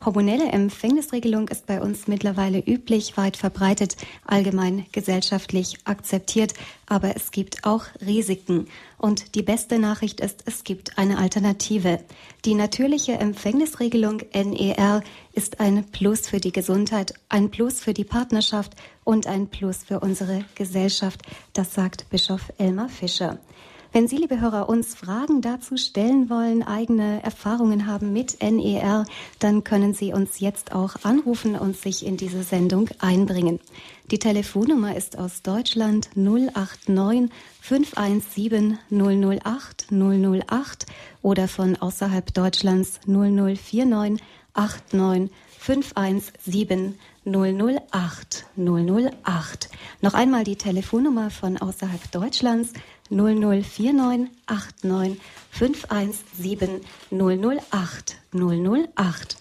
Hormonelle 0.02 0.50
Empfängnisregelung 0.50 1.48
ist 1.48 1.66
bei 1.66 1.82
uns 1.82 2.08
mittlerweile 2.08 2.58
üblich, 2.60 3.18
weit 3.18 3.36
verbreitet, 3.36 3.98
allgemein 4.24 4.86
gesellschaftlich 4.92 5.76
akzeptiert, 5.84 6.54
aber 6.86 7.16
es 7.16 7.32
gibt 7.32 7.64
auch 7.64 7.84
Risiken. 8.00 8.66
Und 8.96 9.34
die 9.34 9.42
beste 9.42 9.78
Nachricht 9.78 10.20
ist, 10.20 10.44
es 10.46 10.64
gibt 10.64 10.96
eine 10.96 11.18
Alternative. 11.18 12.00
Die 12.46 12.54
natürliche 12.54 13.12
Empfängnisregelung 13.12 14.22
NER 14.32 15.02
ist 15.34 15.60
ein 15.60 15.84
Plus 15.90 16.28
für 16.28 16.40
die 16.40 16.52
Gesundheit, 16.52 17.12
ein 17.28 17.50
Plus 17.50 17.80
für 17.80 17.92
die 17.92 18.04
Partnerschaft 18.04 18.72
und 19.04 19.26
ein 19.26 19.48
Plus 19.48 19.84
für 19.84 20.00
unsere 20.00 20.46
Gesellschaft. 20.54 21.20
Das 21.52 21.74
sagt 21.74 22.08
Bischof 22.08 22.50
Elmar 22.56 22.88
Fischer. 22.88 23.38
Wenn 23.92 24.06
Sie, 24.06 24.18
liebe 24.18 24.40
Hörer, 24.40 24.68
uns 24.68 24.94
Fragen 24.94 25.42
dazu 25.42 25.76
stellen 25.76 26.30
wollen, 26.30 26.62
eigene 26.62 27.24
Erfahrungen 27.24 27.88
haben 27.88 28.12
mit 28.12 28.40
NER, 28.40 29.04
dann 29.40 29.64
können 29.64 29.94
Sie 29.94 30.12
uns 30.12 30.38
jetzt 30.38 30.70
auch 30.72 30.94
anrufen 31.02 31.56
und 31.56 31.76
sich 31.76 32.06
in 32.06 32.16
diese 32.16 32.44
Sendung 32.44 32.88
einbringen. 33.00 33.58
Die 34.12 34.20
Telefonnummer 34.20 34.96
ist 34.96 35.18
aus 35.18 35.42
Deutschland 35.42 36.10
089 36.14 37.30
517 37.60 38.78
008 38.90 39.86
008 39.90 40.86
oder 41.22 41.48
von 41.48 41.74
außerhalb 41.74 42.32
Deutschlands 42.32 43.00
0049 43.06 44.22
89 44.54 45.30
517 45.58 46.94
008 47.24 48.46
008. 48.56 49.68
Noch 50.00 50.14
einmal 50.14 50.44
die 50.44 50.56
Telefonnummer 50.56 51.30
von 51.30 51.58
außerhalb 51.58 52.10
Deutschlands 52.12 52.72
0049 53.10 54.30
89 54.46 55.20
517 55.50 56.80
008 57.10 58.16
008. 58.32 59.36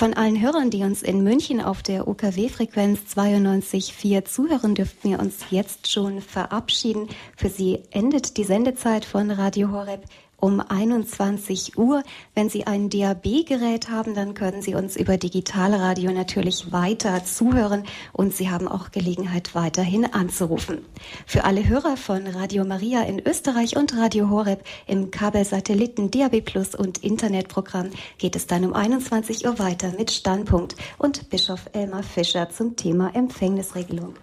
Von 0.00 0.14
allen 0.14 0.40
Hörern, 0.40 0.70
die 0.70 0.82
uns 0.82 1.02
in 1.02 1.22
München 1.22 1.60
auf 1.60 1.82
der 1.82 2.08
UKW-Frequenz 2.08 3.00
92.4 3.14 4.24
zuhören, 4.24 4.74
dürften 4.74 5.10
wir 5.10 5.20
uns 5.20 5.44
jetzt 5.50 5.92
schon 5.92 6.22
verabschieden. 6.22 7.08
Für 7.36 7.50
Sie 7.50 7.80
endet 7.90 8.38
die 8.38 8.44
Sendezeit 8.44 9.04
von 9.04 9.30
Radio 9.30 9.70
Horeb 9.70 10.04
um 10.40 10.60
21 10.60 11.78
Uhr. 11.78 12.02
Wenn 12.34 12.48
Sie 12.48 12.66
ein 12.66 12.90
DAB-Gerät 12.90 13.90
haben, 13.90 14.14
dann 14.14 14.34
können 14.34 14.62
Sie 14.62 14.74
uns 14.74 14.96
über 14.96 15.16
Digitalradio 15.16 16.10
natürlich 16.10 16.72
weiter 16.72 17.24
zuhören 17.24 17.84
und 18.12 18.34
Sie 18.34 18.50
haben 18.50 18.68
auch 18.68 18.90
Gelegenheit, 18.90 19.54
weiterhin 19.54 20.04
anzurufen. 20.04 20.84
Für 21.26 21.44
alle 21.44 21.68
Hörer 21.68 21.96
von 21.96 22.26
Radio 22.26 22.64
Maria 22.64 23.02
in 23.02 23.20
Österreich 23.20 23.76
und 23.76 23.96
Radio 23.96 24.30
Horeb 24.30 24.64
im 24.86 25.10
Kabelsatelliten 25.10 26.10
DAB 26.10 26.40
Plus 26.40 26.74
und 26.74 26.98
Internetprogramm 26.98 27.90
geht 28.18 28.36
es 28.36 28.46
dann 28.46 28.64
um 28.64 28.74
21 28.74 29.46
Uhr 29.46 29.58
weiter 29.58 29.92
mit 29.96 30.10
Standpunkt 30.10 30.76
und 30.98 31.30
Bischof 31.30 31.68
Elmar 31.72 32.02
Fischer 32.02 32.50
zum 32.50 32.76
Thema 32.76 33.14
Empfängnisregelung. 33.14 34.14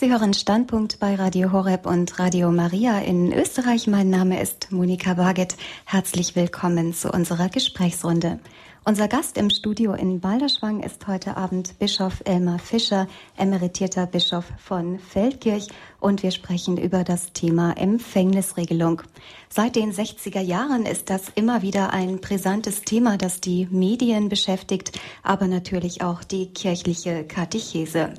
Sie 0.00 0.12
hören 0.12 0.32
Standpunkt 0.32 1.00
bei 1.00 1.16
Radio 1.16 1.50
Horeb 1.50 1.84
und 1.84 2.20
Radio 2.20 2.52
Maria 2.52 3.00
in 3.00 3.32
Österreich. 3.32 3.88
Mein 3.88 4.08
Name 4.10 4.40
ist 4.40 4.70
Monika 4.70 5.14
Barget. 5.14 5.56
Herzlich 5.86 6.36
willkommen 6.36 6.94
zu 6.94 7.10
unserer 7.10 7.48
Gesprächsrunde. 7.48 8.38
Unser 8.84 9.08
Gast 9.08 9.36
im 9.36 9.50
Studio 9.50 9.94
in 9.94 10.20
Balderschwang 10.20 10.84
ist 10.84 11.08
heute 11.08 11.36
Abend 11.36 11.80
Bischof 11.80 12.22
Elmar 12.24 12.60
Fischer, 12.60 13.08
emeritierter 13.36 14.06
Bischof 14.06 14.44
von 14.56 15.00
Feldkirch 15.00 15.66
und 15.98 16.22
wir 16.22 16.30
sprechen 16.30 16.78
über 16.78 17.02
das 17.02 17.32
Thema 17.32 17.72
Empfängnisregelung. 17.76 19.02
Seit 19.48 19.74
den 19.74 19.92
60er 19.92 20.40
Jahren 20.40 20.86
ist 20.86 21.10
das 21.10 21.24
immer 21.34 21.62
wieder 21.62 21.92
ein 21.92 22.20
brisantes 22.20 22.82
Thema, 22.82 23.18
das 23.18 23.40
die 23.40 23.66
Medien 23.70 24.28
beschäftigt, 24.28 24.98
aber 25.24 25.48
natürlich 25.48 26.02
auch 26.02 26.22
die 26.22 26.46
kirchliche 26.46 27.24
Katechese. 27.24 28.14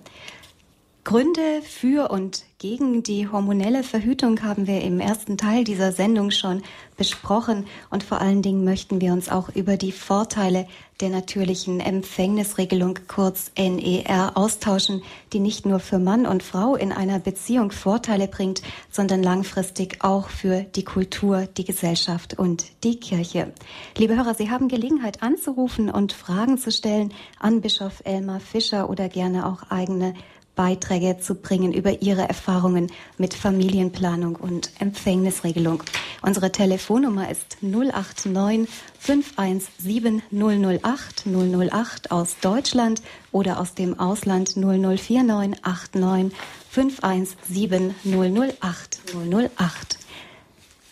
Gründe 1.09 1.63
für 1.63 2.11
und 2.11 2.43
gegen 2.59 3.01
die 3.01 3.27
hormonelle 3.27 3.81
Verhütung 3.81 4.43
haben 4.43 4.67
wir 4.67 4.81
im 4.81 4.99
ersten 4.99 5.39
Teil 5.39 5.63
dieser 5.63 5.91
Sendung 5.91 6.29
schon 6.29 6.61
besprochen 6.97 7.65
und 7.89 8.03
vor 8.03 8.21
allen 8.21 8.43
Dingen 8.43 8.63
möchten 8.63 9.01
wir 9.01 9.11
uns 9.11 9.27
auch 9.27 9.49
über 9.49 9.75
die 9.75 9.91
Vorteile 9.91 10.67
der 11.01 11.09
natürlichen 11.09 11.79
Empfängnisregelung 11.79 12.99
kurz 13.07 13.51
NER 13.57 14.33
austauschen, 14.35 15.01
die 15.33 15.39
nicht 15.39 15.65
nur 15.65 15.79
für 15.79 15.97
Mann 15.97 16.27
und 16.27 16.43
Frau 16.43 16.75
in 16.75 16.91
einer 16.91 17.17
Beziehung 17.17 17.71
Vorteile 17.71 18.27
bringt, 18.27 18.61
sondern 18.91 19.23
langfristig 19.23 20.03
auch 20.03 20.29
für 20.29 20.61
die 20.61 20.83
Kultur, 20.83 21.47
die 21.57 21.65
Gesellschaft 21.65 22.37
und 22.37 22.65
die 22.83 22.99
Kirche. 22.99 23.51
Liebe 23.97 24.15
Hörer, 24.15 24.35
Sie 24.35 24.51
haben 24.51 24.67
Gelegenheit 24.67 25.23
anzurufen 25.23 25.89
und 25.89 26.13
Fragen 26.13 26.59
zu 26.59 26.71
stellen 26.71 27.13
an 27.39 27.61
Bischof 27.61 28.03
Elmar 28.05 28.41
Fischer 28.41 28.91
oder 28.91 29.09
gerne 29.09 29.47
auch 29.47 29.71
eigene 29.71 30.13
Beiträge 30.59 31.17
zu 31.17 31.35
bringen 31.35 31.71
über 31.71 32.01
ihre 32.01 32.27
Erfahrungen 32.27 32.91
mit 33.17 33.33
Familienplanung 33.33 34.35
und 34.35 34.71
Empfängnisregelung. 34.81 35.83
Unsere 36.21 36.51
Telefonnummer 36.51 37.31
ist 37.31 37.59
089 37.61 38.67
517 38.99 40.21
008 40.29 41.25
008 41.25 42.11
aus 42.11 42.39
Deutschland 42.41 43.01
oder 43.31 43.61
aus 43.61 43.73
dem 43.73 43.97
Ausland 44.01 44.57
0049 44.57 45.23
89 45.23 46.37
517 46.69 47.95
008 48.03 48.99
008. 49.15 49.97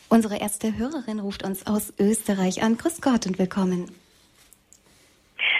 Unsere 0.07 0.37
erste 0.37 0.77
Hörerin 0.77 1.19
ruft 1.19 1.43
uns 1.43 1.67
aus 1.67 1.91
Österreich 1.99 2.63
an. 2.63 2.77
Grüß 2.77 3.01
Gott 3.01 3.25
und 3.27 3.37
willkommen. 3.37 3.91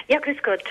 Ja, 0.07 0.17
grüß 0.21 0.37
Gott. 0.43 0.63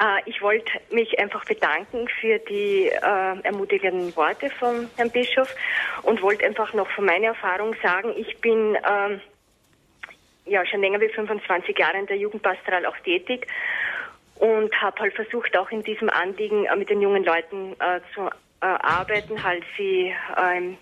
Äh, 0.00 0.22
ich 0.26 0.42
wollte 0.42 0.70
mich 0.90 1.18
einfach 1.18 1.44
bedanken 1.44 2.08
für 2.20 2.38
die 2.38 2.88
äh, 2.88 3.40
ermutigenden 3.42 4.14
Worte 4.16 4.50
von 4.50 4.90
Herrn 4.96 5.10
Bischof 5.10 5.54
und 6.02 6.22
wollte 6.22 6.44
einfach 6.44 6.74
noch 6.74 6.90
von 6.90 7.06
meiner 7.06 7.28
Erfahrung 7.28 7.74
sagen, 7.82 8.12
ich 8.16 8.38
bin 8.40 8.76
ähm, 8.88 9.20
ja 10.44 10.64
schon 10.66 10.80
länger 10.80 11.00
wie 11.00 11.08
25 11.08 11.78
Jahre 11.78 11.98
in 11.98 12.06
der 12.06 12.16
Jugendpastoral 12.16 12.86
auch 12.86 12.96
tätig 12.98 13.46
und 14.36 14.74
habe 14.80 15.00
halt 15.00 15.14
versucht, 15.14 15.56
auch 15.56 15.70
in 15.70 15.82
diesem 15.82 16.10
Anliegen 16.10 16.66
äh, 16.66 16.76
mit 16.76 16.90
den 16.90 17.00
jungen 17.00 17.24
Leuten 17.24 17.72
äh, 17.72 18.00
zu 18.14 18.28
äh, 18.60 18.66
arbeiten, 18.66 19.42
halt 19.42 19.64
sie 19.76 20.14
ähm, 20.36 20.76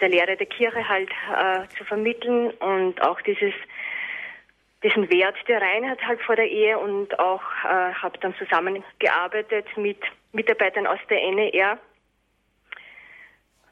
der 0.00 0.08
Lehre 0.08 0.36
der 0.36 0.46
Kirche 0.46 0.88
halt 0.88 1.10
äh, 1.10 1.76
zu 1.76 1.84
vermitteln 1.84 2.50
und 2.50 3.00
auch 3.02 3.20
dieses 3.20 3.54
diesen 4.82 5.10
Wert 5.10 5.36
der 5.48 5.60
Reinheit 5.60 6.00
halt 6.06 6.20
vor 6.22 6.36
der 6.36 6.48
Ehe 6.48 6.78
und 6.78 7.18
auch 7.18 7.42
äh, 7.64 7.92
habe 7.94 8.18
dann 8.18 8.34
zusammengearbeitet 8.36 9.66
mit 9.76 9.98
Mitarbeitern 10.32 10.86
aus 10.86 10.98
der 11.08 11.20
NER. 11.30 11.78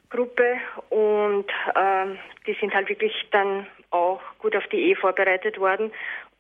Gruppe 0.08 0.58
und 0.88 1.48
äh, 1.74 2.06
die 2.46 2.54
sind 2.61 2.74
halt 2.74 2.88
wirklich 2.88 3.14
dann 3.30 3.66
auch 3.90 4.20
gut 4.38 4.56
auf 4.56 4.66
die 4.68 4.80
Ehe 4.88 4.96
vorbereitet 4.96 5.58
worden. 5.58 5.92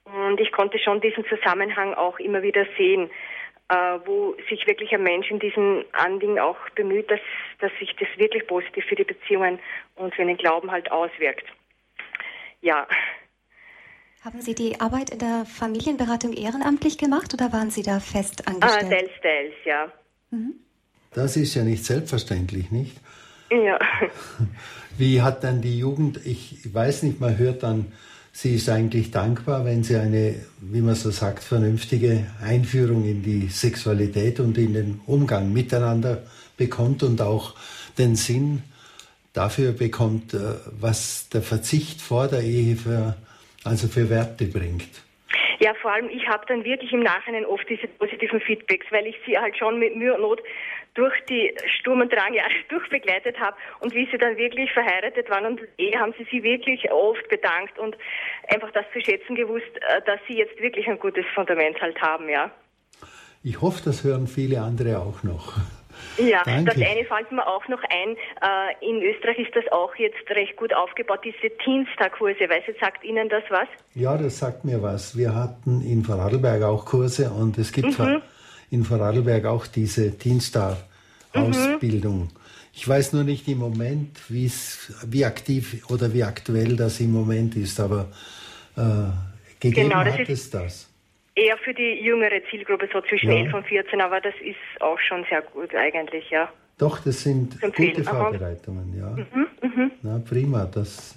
Und 0.04 0.40
ich 0.40 0.50
konnte 0.50 0.78
schon 0.78 1.00
diesen 1.00 1.24
Zusammenhang 1.26 1.94
auch 1.94 2.18
immer 2.18 2.42
wieder 2.42 2.66
sehen, 2.76 3.10
äh, 3.68 3.98
wo 4.04 4.34
sich 4.48 4.66
wirklich 4.66 4.92
ein 4.92 5.04
Mensch 5.04 5.30
in 5.30 5.38
diesem 5.38 5.84
Anliegen 5.92 6.40
auch 6.40 6.58
bemüht, 6.74 7.08
dass, 7.10 7.20
dass 7.60 7.70
sich 7.78 7.94
das 7.96 8.08
wirklich 8.16 8.46
positiv 8.48 8.84
für 8.86 8.96
die 8.96 9.04
Beziehungen 9.04 9.60
und 9.94 10.14
für 10.14 10.24
den 10.24 10.36
Glauben 10.36 10.70
halt 10.72 10.90
auswirkt. 10.90 11.46
Ja. 12.60 12.88
Haben 14.22 14.42
Sie 14.42 14.54
die 14.54 14.78
Arbeit 14.80 15.10
in 15.10 15.18
der 15.18 15.46
Familienberatung 15.46 16.34
ehrenamtlich 16.34 16.98
gemacht 16.98 17.32
oder 17.32 17.54
waren 17.54 17.70
Sie 17.70 17.82
da 17.82 18.00
fest 18.00 18.46
angestellt? 18.46 18.84
Ah, 18.84 18.88
teils, 18.88 19.10
teils, 19.22 19.54
ja. 19.64 19.90
Mhm. 20.30 20.54
Das 21.12 21.36
ist 21.36 21.54
ja 21.54 21.64
nicht 21.64 21.84
selbstverständlich, 21.84 22.70
nicht? 22.70 22.96
Ja. 23.50 23.78
Wie 24.98 25.22
hat 25.22 25.42
dann 25.42 25.62
die 25.62 25.78
Jugend, 25.78 26.24
ich 26.26 26.58
weiß 26.72 27.04
nicht, 27.04 27.18
man 27.18 27.38
hört 27.38 27.62
dann, 27.62 27.92
sie 28.30 28.56
ist 28.56 28.68
eigentlich 28.68 29.10
dankbar, 29.10 29.64
wenn 29.64 29.84
sie 29.84 29.96
eine, 29.96 30.34
wie 30.60 30.82
man 30.82 30.94
so 30.94 31.10
sagt, 31.10 31.42
vernünftige 31.42 32.26
Einführung 32.42 33.06
in 33.06 33.22
die 33.22 33.48
Sexualität 33.48 34.38
und 34.38 34.58
in 34.58 34.74
den 34.74 35.00
Umgang 35.06 35.50
miteinander 35.52 36.22
bekommt 36.58 37.02
und 37.02 37.22
auch 37.22 37.54
den 37.96 38.16
Sinn 38.16 38.62
dafür 39.32 39.72
bekommt, 39.72 40.34
äh, 40.34 40.56
was 40.78 41.30
der 41.30 41.40
Verzicht 41.40 42.02
vor 42.02 42.28
der 42.28 42.42
Ehe 42.42 42.76
für, 42.76 43.16
also 43.64 43.88
für 43.88 44.08
Werte 44.08 44.46
bringt. 44.46 45.02
Ja, 45.60 45.74
vor 45.74 45.92
allem, 45.92 46.08
ich 46.08 46.26
habe 46.26 46.46
dann 46.46 46.64
wirklich 46.64 46.92
im 46.92 47.02
Nachhinein 47.02 47.44
oft 47.44 47.68
diese 47.68 47.86
positiven 47.86 48.40
Feedbacks, 48.40 48.86
weil 48.90 49.06
ich 49.06 49.16
sie 49.26 49.38
halt 49.38 49.56
schon 49.58 49.78
mit 49.78 49.94
Mühe 49.94 50.14
und 50.14 50.22
Not 50.22 50.40
durch 50.94 51.14
die 51.28 51.54
Sturm- 51.78 52.00
und 52.00 52.12
Drangjahre 52.12 52.50
durchbegleitet 52.68 53.38
habe 53.38 53.56
und 53.80 53.94
wie 53.94 54.08
sie 54.10 54.18
dann 54.18 54.36
wirklich 54.36 54.72
verheiratet 54.72 55.28
waren 55.30 55.46
und 55.46 55.60
eh 55.78 55.96
haben 55.96 56.14
sie 56.18 56.24
sich 56.24 56.42
wirklich 56.42 56.90
oft 56.90 57.28
bedankt 57.28 57.78
und 57.78 57.96
einfach 58.48 58.70
das 58.72 58.86
zu 58.92 59.00
schätzen 59.00 59.36
gewusst, 59.36 59.70
äh, 59.76 60.00
dass 60.06 60.18
sie 60.26 60.38
jetzt 60.38 60.58
wirklich 60.60 60.88
ein 60.88 60.98
gutes 60.98 61.26
Fundament 61.34 61.80
halt 61.80 62.00
haben, 62.00 62.28
ja. 62.28 62.50
Ich 63.42 63.60
hoffe, 63.60 63.82
das 63.84 64.02
hören 64.02 64.26
viele 64.26 64.60
andere 64.60 64.98
auch 64.98 65.22
noch. 65.22 65.56
Ja, 66.18 66.42
Danke. 66.44 66.74
das 66.74 66.76
eine 66.76 67.04
fällt 67.04 67.32
mir 67.32 67.46
auch 67.46 67.66
noch 67.68 67.82
ein. 67.82 68.16
Äh, 68.16 68.88
in 68.88 69.02
Österreich 69.02 69.38
ist 69.38 69.54
das 69.54 69.70
auch 69.72 69.94
jetzt 69.96 70.28
recht 70.30 70.56
gut 70.56 70.74
aufgebaut, 70.74 71.20
diese 71.24 71.56
Teenstar-Kurse. 71.58 72.48
Weiß 72.48 72.64
jetzt, 72.66 72.80
sagt 72.80 73.04
Ihnen 73.04 73.28
das 73.28 73.44
was? 73.48 73.68
Ja, 73.94 74.16
das 74.16 74.38
sagt 74.38 74.64
mir 74.64 74.82
was. 74.82 75.16
Wir 75.16 75.34
hatten 75.34 75.82
in 75.82 76.04
Vorarlberg 76.04 76.62
auch 76.62 76.84
Kurse 76.84 77.30
und 77.30 77.58
es 77.58 77.72
gibt 77.72 77.98
mhm 77.98 78.22
in 78.70 78.84
Vorarlberg 78.84 79.44
auch 79.46 79.66
diese 79.66 80.16
Teenstar-Ausbildung. 80.16 82.20
Mhm. 82.20 82.28
Ich 82.72 82.88
weiß 82.88 83.12
nur 83.12 83.24
nicht 83.24 83.48
im 83.48 83.58
Moment, 83.58 84.16
wie 84.28 85.24
aktiv 85.24 85.84
oder 85.90 86.14
wie 86.14 86.22
aktuell 86.22 86.76
das 86.76 87.00
im 87.00 87.10
Moment 87.12 87.56
ist, 87.56 87.80
aber 87.80 88.12
äh, 88.76 89.08
gegeben 89.58 89.88
genau, 89.88 90.04
hat 90.04 90.28
es 90.28 90.50
das. 90.50 90.88
Eher 91.34 91.56
für 91.58 91.72
die 91.72 92.02
jüngere 92.02 92.42
Zielgruppe, 92.50 92.88
so 92.92 93.00
zwischen 93.02 93.30
ja. 93.30 93.38
11 93.38 93.54
und 93.54 93.66
14, 93.66 94.00
aber 94.00 94.20
das 94.20 94.34
ist 94.42 94.82
auch 94.82 94.98
schon 94.98 95.24
sehr 95.30 95.42
gut 95.42 95.74
eigentlich, 95.74 96.28
ja. 96.30 96.48
Doch, 96.76 96.98
das 97.00 97.22
sind 97.22 97.60
gute 97.60 98.04
Vorbereitungen, 98.04 98.96
ja. 98.98 99.10
Mhm, 99.10 99.46
mh. 99.62 99.90
Na, 100.02 100.18
prima, 100.18 100.64
das, 100.64 101.14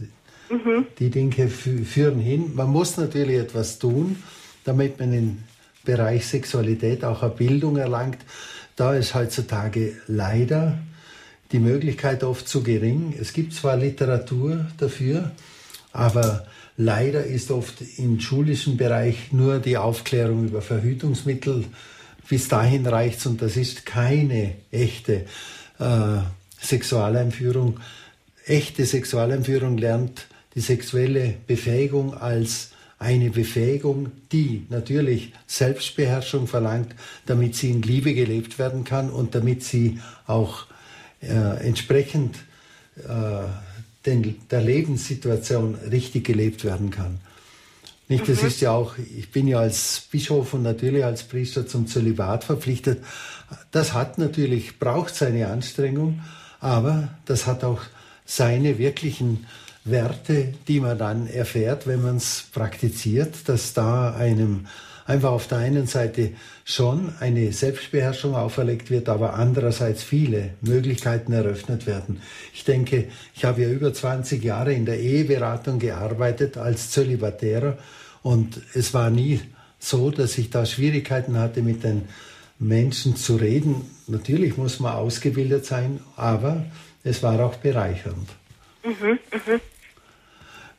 mhm. 0.50 0.88
die 1.00 1.10
Dinge 1.10 1.48
führen 1.48 2.20
hin. 2.20 2.52
Man 2.54 2.70
muss 2.70 2.98
natürlich 2.98 3.38
etwas 3.38 3.80
tun, 3.80 4.22
damit 4.66 5.00
man 5.00 5.14
in 5.14 5.44
Bereich 5.86 6.28
Sexualität 6.28 7.04
auch 7.04 7.24
eine 7.24 7.32
Bildung 7.32 7.78
erlangt. 7.78 8.20
Da 8.76 8.94
ist 8.96 9.16
heutzutage 9.16 9.98
leider 10.08 10.78
die 11.52 11.60
Möglichkeit 11.60 12.24
oft 12.24 12.48
zu 12.48 12.64
gering. 12.64 13.14
Es 13.20 13.34
gibt 13.34 13.54
zwar 13.54 13.78
Literatur 13.78 14.66
dafür, 14.78 15.32
aber 15.92 16.46
leider 16.78 17.26
ist 17.26 17.52
oft 17.52 17.82
im 17.98 18.20
schulischen 18.20 18.78
Bereich 18.78 19.32
nur 19.32 19.60
die 19.60 19.78
Aufklärung 19.78 20.46
über 20.46 20.62
Verhütungsmittel. 20.62 21.66
Bis 22.30 22.48
dahin 22.48 22.86
reicht's 22.86 23.26
und 23.26 23.42
das 23.42 23.58
ist 23.58 23.86
keine 23.86 24.54
echte 24.72 25.26
äh, 25.80 26.20
Sexualeinführung. 26.60 27.80
Echte 28.46 28.86
Sexualeinführung 28.86 29.78
lernt 29.78 30.28
die 30.56 30.62
sexuelle 30.62 31.36
Befähigung 31.48 32.14
als 32.14 32.72
eine 33.00 33.32
Befähigung, 33.32 34.12
die 34.32 34.66
natürlich 34.70 35.34
Selbstbeherrschung 35.46 36.48
verlangt, 36.48 36.96
damit 37.26 37.56
sie 37.56 37.72
in 37.72 37.82
Liebe 37.82 38.14
gelebt 38.14 38.60
werden 38.60 38.84
kann 38.84 39.10
und 39.10 39.36
damit 39.36 39.64
sie 39.64 40.00
auch 40.26 40.68
äh, 41.22 41.66
entsprechend 41.66 42.38
äh, 42.98 43.46
den, 44.06 44.36
der 44.52 44.62
Lebenssituation 44.62 45.76
richtig 45.76 46.26
gelebt 46.26 46.64
werden 46.64 46.90
kann. 46.90 47.20
Nicht, 48.10 48.28
das 48.28 48.42
mhm. 48.42 48.48
ist 48.48 48.62
ja 48.62 48.72
auch, 48.72 48.96
ich 48.98 49.32
bin 49.32 49.48
ja 49.48 49.60
als 49.60 50.08
Bischof 50.12 50.54
und 50.54 50.64
natürlich 50.64 51.06
als 51.06 51.24
Priester 51.24 51.66
zum 51.66 51.88
Zölibat 51.88 52.44
verpflichtet. 52.44 53.04
Das 53.72 53.94
hat 53.94 54.18
natürlich, 54.18 54.78
braucht 54.78 55.16
seine 55.16 55.48
Anstrengung, 55.48 56.22
aber 56.60 57.10
das 57.26 57.48
hat 57.48 57.64
auch 57.64 57.82
seine 58.26 58.78
wirklichen 58.78 59.46
Werte, 59.86 60.54
die 60.68 60.80
man 60.80 60.98
dann 60.98 61.28
erfährt, 61.28 61.88
wenn 61.88 62.02
man 62.02 62.18
es 62.18 62.46
praktiziert, 62.54 63.48
dass 63.48 63.74
da 63.74 64.14
einem 64.14 64.68
einfach 65.06 65.32
auf 65.32 65.48
der 65.48 65.60
einen 65.60 65.88
Seite 65.88 66.32
schon 66.66 67.14
eine 67.20 67.52
Selbstbeherrschung 67.52 68.36
auferlegt 68.36 68.90
wird, 68.90 69.10
aber 69.10 69.34
andererseits 69.34 70.04
viele 70.04 70.52
Möglichkeiten 70.62 71.34
eröffnet 71.34 71.86
werden. 71.88 72.22
Ich 72.54 72.64
denke, 72.64 73.10
ich 73.36 73.46
habe 73.46 73.64
ja 73.64 73.70
über 73.70 73.94
20 73.94 74.44
Jahre 74.44 74.74
in 74.74 74.86
der 74.86 75.00
Eheberatung 75.00 75.80
gearbeitet 75.80 76.58
als 76.58 76.92
Zölibatärer 76.92 77.78
und 78.22 78.62
es 78.74 78.94
war 78.94 79.10
nie 79.10 79.42
so, 79.80 80.10
dass 80.12 80.38
ich 80.38 80.50
da 80.50 80.66
Schwierigkeiten 80.66 81.38
hatte, 81.38 81.62
mit 81.62 81.84
den 81.84 82.04
Menschen 82.58 83.18
zu 83.18 83.36
reden. 83.36 83.90
Natürlich 84.08 84.58
muss 84.58 84.80
man 84.80 84.94
ausgebildet 84.94 85.66
sein, 85.66 86.00
aber 86.16 86.66
es 87.04 87.22
war 87.22 87.40
auch 87.44 87.56
bereichernd. 87.56 88.30
Mhm, 88.84 89.20
mh. 89.32 89.60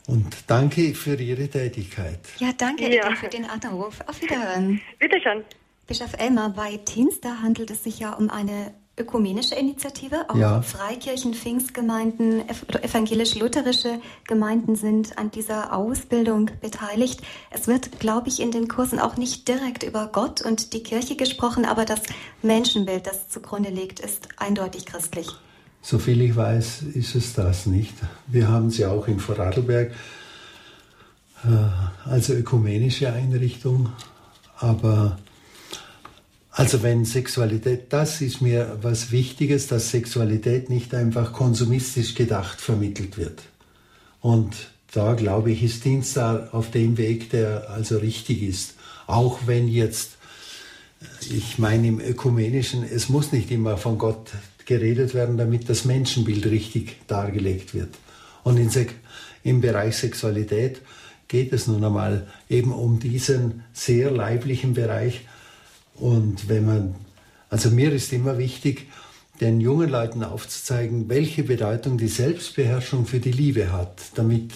Und 0.07 0.37
danke 0.47 0.95
für 0.95 1.15
Ihre 1.15 1.49
Tätigkeit. 1.49 2.21
Ja, 2.39 2.51
danke 2.57 2.95
ja. 2.95 3.15
für 3.17 3.29
den 3.29 3.47
Anruf. 3.47 4.01
Auf 4.07 4.21
Wiederhören. 4.21 4.81
Bitte 4.99 5.21
schön. 5.21 5.45
Bischof 5.87 6.15
Elmar, 6.19 6.51
bei 6.51 6.79
Teamstar 6.79 7.43
handelt 7.43 7.71
es 7.71 7.85
sich 7.85 7.99
ja 7.99 8.15
um 8.15 8.31
eine 8.31 8.73
ökumenische 8.99 9.55
Initiative. 9.55 10.29
Auch 10.29 10.37
ja. 10.37 10.63
Freikirchen, 10.63 11.35
Pfingstgemeinden, 11.35 12.49
evangelisch-lutherische 12.49 14.01
Gemeinden 14.27 14.77
sind 14.77 15.19
an 15.19 15.31
dieser 15.31 15.75
Ausbildung 15.77 16.51
beteiligt. 16.61 17.21
Es 17.51 17.67
wird, 17.67 17.99
glaube 17.99 18.29
ich, 18.29 18.41
in 18.41 18.51
den 18.51 18.69
Kursen 18.69 18.99
auch 18.99 19.17
nicht 19.17 19.49
direkt 19.49 19.83
über 19.83 20.09
Gott 20.13 20.43
und 20.43 20.73
die 20.73 20.83
Kirche 20.83 21.17
gesprochen, 21.17 21.65
aber 21.65 21.85
das 21.85 22.03
Menschenbild, 22.43 23.07
das 23.07 23.29
zugrunde 23.29 23.71
liegt, 23.71 24.01
ist 24.01 24.29
eindeutig 24.37 24.87
christlich. 24.87 25.29
Soviel 25.85 26.22
ich 26.22 26.35
weiß, 26.35 26.80
ist 26.95 27.14
es 27.14 27.35
das 27.35 27.66
nicht. 27.66 27.93
Wir 28.26 28.49
haben 28.49 28.70
sie 28.70 28.87
auch 28.87 29.07
in 29.07 29.20
Vorarlberg 29.20 29.93
äh, 31.45 32.09
als 32.09 32.30
ökumenische 32.30 33.12
Einrichtung, 33.12 33.93
aber 34.57 35.18
also 36.51 36.82
wenn 36.82 37.05
Sexualität, 37.05 37.93
das 37.93 38.22
ist 38.22 38.41
mir 38.41 38.78
was 38.80 39.12
Wichtiges, 39.12 39.66
dass 39.66 39.91
Sexualität 39.91 40.70
nicht 40.70 40.95
einfach 40.95 41.35
konsumistisch 41.35 42.14
gedacht 42.14 42.62
vermittelt 42.62 43.18
wird. 43.18 43.43
Und 44.22 44.55
da 44.91 45.12
glaube 45.12 45.51
ich, 45.51 45.62
ist 45.62 45.85
Dienst 45.85 46.16
auf 46.16 46.70
dem 46.70 46.97
Weg, 46.97 47.28
der 47.28 47.68
also 47.68 47.99
richtig 47.99 48.43
ist. 48.43 48.74
Auch 49.07 49.41
wenn 49.45 49.68
jetzt, 49.68 50.12
ich 51.30 51.59
meine 51.59 51.89
im 51.89 52.01
Ökumenischen, 52.01 52.85
es 52.85 53.11
muss 53.11 53.32
nicht 53.32 53.51
immer 53.51 53.76
von 53.76 53.99
Gott 53.99 54.30
geredet 54.67 55.15
werden, 55.15 55.37
damit 55.37 55.69
das 55.69 55.85
Menschenbild 55.85 56.47
richtig 56.47 57.07
dargelegt 57.07 57.75
wird. 57.75 57.91
Und 58.43 58.57
in, 58.59 58.71
im 59.43 59.61
Bereich 59.61 59.97
Sexualität 59.97 60.81
geht 61.29 61.53
es 61.53 61.67
nun 61.67 61.85
einmal 61.85 62.27
eben 62.49 62.73
um 62.73 62.99
diesen 62.99 63.65
sehr 63.73 64.11
leiblichen 64.11 64.75
Bereich. 64.75 65.23
Und 65.95 66.49
wenn 66.49 66.67
man, 66.67 66.95
also 67.49 67.71
mir 67.71 67.93
ist 67.93 68.12
immer 68.12 68.39
wichtig, 68.39 68.89
den 69.41 69.61
jungen 69.61 69.91
Leuten 69.91 70.23
aufzuzeigen, 70.23 71.09
welche 71.09 71.43
Bedeutung 71.43 71.99
die 71.99 72.09
Selbstbeherrschung 72.09 73.07
für 73.07 73.19
die 73.19 73.33
Liebe 73.33 73.73
hat. 73.73 74.03
Damit 74.15 74.53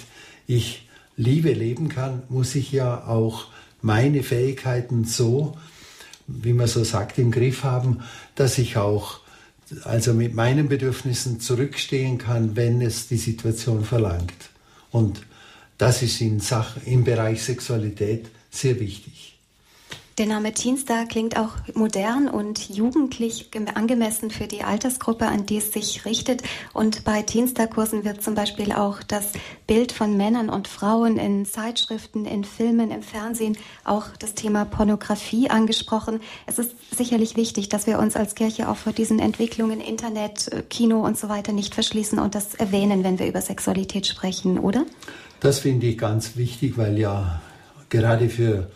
ich 0.47 0.89
Liebe 1.17 1.53
leben 1.53 1.89
kann, 1.89 2.23
muss 2.29 2.55
ich 2.55 2.71
ja 2.71 3.07
auch 3.07 3.47
meine 3.83 4.23
Fähigkeiten 4.23 5.05
so, 5.05 5.57
wie 6.27 6.53
man 6.53 6.69
so 6.69 6.85
sagt, 6.85 7.19
im 7.19 7.31
Griff 7.31 7.65
haben, 7.65 8.01
dass 8.35 8.59
ich 8.59 8.77
auch 8.77 9.21
also 9.85 10.15
mit 10.15 10.35
meinen 10.35 10.69
Bedürfnissen 10.69 11.41
zurückstehen 11.41 12.19
kann, 12.19 12.57
wenn 12.57 12.81
es 12.81 13.09
die 13.09 13.17
Situation 13.17 13.85
verlangt. 13.85 14.51
Und 14.91 15.23
das 15.77 16.03
ist 16.03 16.21
in 16.21 16.41
Sach 16.41 16.77
im 16.85 17.05
Bereich 17.05 17.43
Sexualität 17.43 18.27
sehr 18.51 18.81
wichtig. 18.81 19.38
Der 20.19 20.27
Name 20.27 20.53
Teenstar 20.53 21.07
klingt 21.07 21.39
auch 21.39 21.53
modern 21.75 22.27
und 22.27 22.71
jugendlich 22.71 23.51
angemessen 23.77 24.33
für 24.33 24.49
die 24.49 24.65
Altersgruppe, 24.65 25.27
an 25.27 25.47
die 25.47 25.59
es 25.59 25.73
sich 25.73 26.05
richtet. 26.05 26.43
Und 26.75 27.05
bei 27.05 27.23
Teenstar-Kursen 27.23 28.05
wird 28.05 28.21
zum 28.21 28.35
Beispiel 28.35 28.73
auch 28.73 29.01
das 29.05 29.31
Bild 29.69 29.93
von 29.93 30.17
Männern 30.17 30.51
und 30.51 30.67
Frauen 30.67 31.19
in 31.19 31.47
Zeitschriften, 31.47 32.25
in 32.25 32.43
Filmen, 32.43 32.91
im 32.91 33.05
Fernsehen, 33.05 33.57
auch 33.85 34.09
das 34.19 34.35
Thema 34.35 34.65
Pornografie 34.65 35.51
angesprochen. 35.51 36.19
Es 36.47 36.59
ist 36.59 36.73
sicherlich 36.91 37.37
wichtig, 37.37 37.69
dass 37.69 37.87
wir 37.87 38.01
uns 38.01 38.17
als 38.17 38.35
Kirche 38.35 38.69
auch 38.69 38.77
vor 38.77 38.93
diesen 38.93 39.21
Entwicklungen 39.21 39.81
Internet, 39.81 40.51
Kino 40.69 41.01
und 41.07 41.17
so 41.17 41.29
weiter 41.29 41.53
nicht 41.53 41.75
verschließen 41.75 42.19
und 42.19 42.35
das 42.35 42.57
erwähnen, 42.57 43.05
wenn 43.05 43.21
wir 43.21 43.29
über 43.29 43.41
Sexualität 43.41 44.09
sprechen, 44.09 44.59
oder? 44.59 44.85
Das 45.39 45.61
finde 45.61 45.87
ich 45.87 45.97
ganz 45.97 46.37
wichtig, 46.37 46.77
weil 46.77 46.99
ja 46.99 47.41
gerade 47.89 48.29
für 48.29 48.69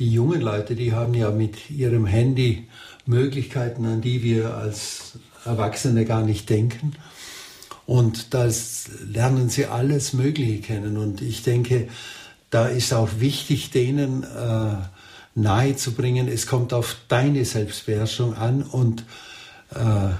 die 0.00 0.10
jungen 0.10 0.40
Leute, 0.40 0.74
die 0.74 0.92
haben 0.92 1.14
ja 1.14 1.30
mit 1.30 1.70
ihrem 1.70 2.06
Handy 2.06 2.66
Möglichkeiten, 3.06 3.84
an 3.84 4.00
die 4.00 4.22
wir 4.22 4.56
als 4.56 5.12
Erwachsene 5.44 6.04
gar 6.06 6.22
nicht 6.22 6.48
denken. 6.50 6.94
Und 7.86 8.34
da 8.34 8.48
lernen 9.06 9.50
sie 9.50 9.66
alles 9.66 10.12
Mögliche 10.12 10.60
kennen. 10.60 10.96
Und 10.96 11.20
ich 11.20 11.42
denke, 11.42 11.88
da 12.48 12.66
ist 12.66 12.92
auch 12.92 13.08
wichtig, 13.18 13.70
denen 13.70 14.22
äh, 14.22 14.76
nahezubringen, 15.34 16.28
es 16.28 16.46
kommt 16.46 16.72
auf 16.72 16.96
deine 17.08 17.44
Selbstbeherrschung 17.44 18.34
an 18.34 18.62
und 18.62 19.04
äh, 19.74 20.10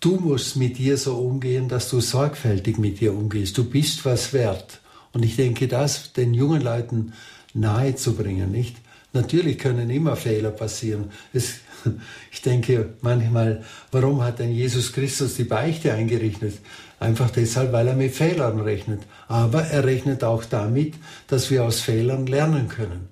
du 0.00 0.16
musst 0.16 0.56
mit 0.56 0.78
dir 0.78 0.96
so 0.96 1.16
umgehen, 1.16 1.68
dass 1.68 1.88
du 1.90 2.00
sorgfältig 2.00 2.78
mit 2.78 3.00
dir 3.00 3.12
umgehst. 3.12 3.58
Du 3.58 3.64
bist 3.64 4.04
was 4.04 4.32
wert. 4.32 4.80
Und 5.12 5.24
ich 5.24 5.36
denke, 5.36 5.68
das 5.68 6.12
den 6.12 6.34
jungen 6.34 6.62
Leuten 6.62 7.12
nahezubringen, 7.54 8.50
nicht? 8.50 8.76
Natürlich 9.12 9.58
können 9.58 9.90
immer 9.90 10.16
Fehler 10.16 10.50
passieren. 10.50 11.10
Es, 11.32 11.56
ich 12.30 12.42
denke 12.42 12.94
manchmal, 13.00 13.64
warum 13.90 14.22
hat 14.22 14.38
denn 14.38 14.52
Jesus 14.52 14.92
Christus 14.92 15.34
die 15.34 15.44
Beichte 15.44 15.92
eingerichtet? 15.92 16.58
Einfach 17.00 17.30
deshalb, 17.30 17.72
weil 17.72 17.88
er 17.88 17.96
mit 17.96 18.14
Fehlern 18.14 18.60
rechnet. 18.60 19.00
Aber 19.26 19.62
er 19.62 19.84
rechnet 19.84 20.22
auch 20.22 20.44
damit, 20.44 20.94
dass 21.28 21.50
wir 21.50 21.64
aus 21.64 21.80
Fehlern 21.80 22.26
lernen 22.26 22.68
können. 22.68 23.08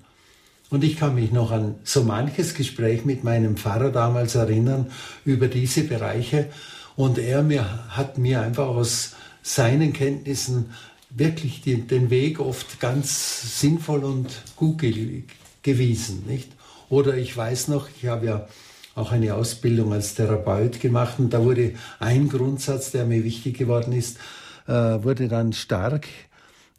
Und 0.69 0.83
ich 0.83 0.97
kann 0.97 1.15
mich 1.15 1.31
noch 1.31 1.51
an 1.51 1.75
so 1.83 2.03
manches 2.03 2.53
Gespräch 2.53 3.03
mit 3.03 3.23
meinem 3.23 3.57
Pfarrer 3.57 3.89
damals 3.89 4.35
erinnern 4.35 4.91
über 5.25 5.47
diese 5.47 5.83
Bereiche. 5.83 6.49
Und 6.95 7.17
er 7.17 7.41
mir, 7.41 7.89
hat 7.89 8.17
mir 8.19 8.41
einfach 8.41 8.67
aus 8.67 9.15
seinen 9.41 9.93
Kenntnissen 9.93 10.71
wirklich 11.09 11.61
die, 11.61 11.81
den 11.81 12.09
Weg 12.09 12.39
oft 12.39 12.79
ganz 12.79 13.59
sinnvoll 13.59 14.03
und 14.03 14.29
gut 14.55 14.79
ge 14.79 15.23
gewiesen. 15.61 16.25
Nicht? 16.25 16.51
Oder 16.89 17.17
ich 17.17 17.35
weiß 17.35 17.67
noch, 17.67 17.89
ich 17.89 18.07
habe 18.07 18.25
ja 18.25 18.47
auch 18.95 19.11
eine 19.11 19.35
Ausbildung 19.35 19.93
als 19.93 20.15
Therapeut 20.15 20.79
gemacht 20.79 21.19
und 21.19 21.33
da 21.33 21.43
wurde 21.43 21.73
ein 21.99 22.29
Grundsatz, 22.29 22.91
der 22.91 23.05
mir 23.05 23.23
wichtig 23.23 23.57
geworden 23.57 23.93
ist, 23.93 24.17
äh, 24.67 24.71
wurde 24.71 25.27
dann 25.27 25.53
stark, 25.53 26.07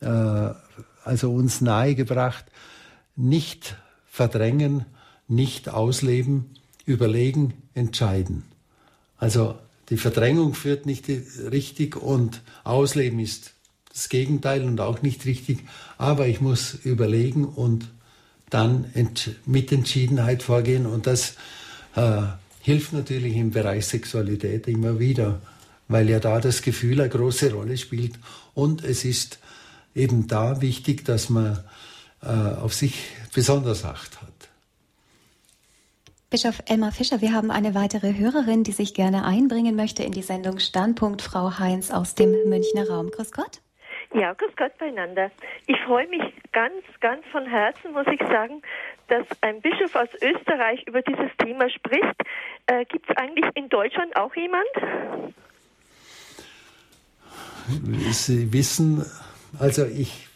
äh, 0.01 0.51
also 1.05 1.33
uns 1.33 1.61
nahegebracht, 1.61 2.45
nicht 3.17 3.77
verdrängen, 4.07 4.87
nicht 5.29 5.69
ausleben, 5.69 6.47
überlegen, 6.85 7.55
entscheiden. 7.75 8.45
Also 9.17 9.59
die 9.91 9.97
Verdrängung 9.97 10.55
führt 10.55 10.87
nicht 10.87 11.09
richtig 11.09 11.97
und 11.97 12.43
Ausleben 12.65 13.19
ist 13.19 13.55
das 14.01 14.09
Gegenteil 14.09 14.65
und 14.65 14.81
auch 14.81 15.03
nicht 15.03 15.27
richtig. 15.27 15.59
Aber 15.99 16.27
ich 16.27 16.41
muss 16.41 16.75
überlegen 16.85 17.45
und 17.45 17.91
dann 18.49 18.87
mit 19.45 19.71
Entschiedenheit 19.73 20.43
vorgehen. 20.43 20.87
Und 20.87 21.07
das 21.07 21.35
äh, 21.95 22.23
hilft 22.63 22.95
natürlich 22.95 23.37
im 23.37 23.51
Bereich 23.51 23.87
Sexualität 23.87 24.67
immer 24.69 24.99
wieder, 24.99 25.41
weil 25.89 26.09
ja 26.09 26.19
da 26.19 26.41
das 26.41 26.63
Gefühl 26.63 27.01
eine 27.01 27.11
große 27.11 27.53
Rolle 27.53 27.77
spielt. 27.77 28.15
Und 28.55 28.83
es 28.85 29.05
ist 29.05 29.39
eben 29.95 30.27
da 30.27 30.63
wichtig, 30.63 31.05
dass 31.05 31.29
man 31.29 31.61
äh, 32.23 32.27
auf 32.27 32.73
sich 32.73 32.95
besonders 33.35 33.85
Acht 33.85 34.23
hat. 34.23 34.29
Bischof 36.31 36.63
Elmar 36.67 36.93
Fischer, 36.93 37.21
wir 37.21 37.33
haben 37.33 37.51
eine 37.51 37.75
weitere 37.75 38.17
Hörerin, 38.17 38.63
die 38.63 38.73
sich 38.73 38.95
gerne 38.95 39.25
einbringen 39.25 39.75
möchte 39.75 40.05
in 40.05 40.13
die 40.13 40.23
Sendung 40.23 40.61
Standpunkt, 40.61 41.23
Frau 41.23 41.59
Heinz 41.59 41.91
aus 41.91 42.15
dem 42.15 42.31
Münchner 42.49 42.89
Raum. 42.89 43.11
Grüß 43.11 43.33
Gott. 43.33 43.61
Ja, 44.13 44.33
grüß 44.35 44.51
Gott 44.57 44.77
beieinander. 44.79 45.31
Ich 45.67 45.79
freue 45.87 46.09
mich 46.09 46.23
ganz, 46.53 46.83
ganz 47.01 47.25
von 47.31 47.47
Herzen, 47.47 47.93
muss 47.93 48.07
ich 48.13 48.21
sagen, 48.21 48.61
dass 49.09 49.25
ein 49.41 49.61
Bischof 49.61 49.95
aus 49.95 50.09
Österreich 50.21 50.83
über 50.87 51.01
dieses 51.03 51.31
Thema 51.39 51.71
spricht. 51.71 52.17
Äh, 52.67 52.85
Gibt 52.87 53.09
es 53.09 53.17
eigentlich 53.17 53.47
in 53.55 53.69
Deutschland 53.69 54.17
auch 54.17 54.35
jemand? 54.35 54.67
Sie 58.11 58.53
wissen, 58.53 59.07
also 59.61 59.87
ich 59.87 60.27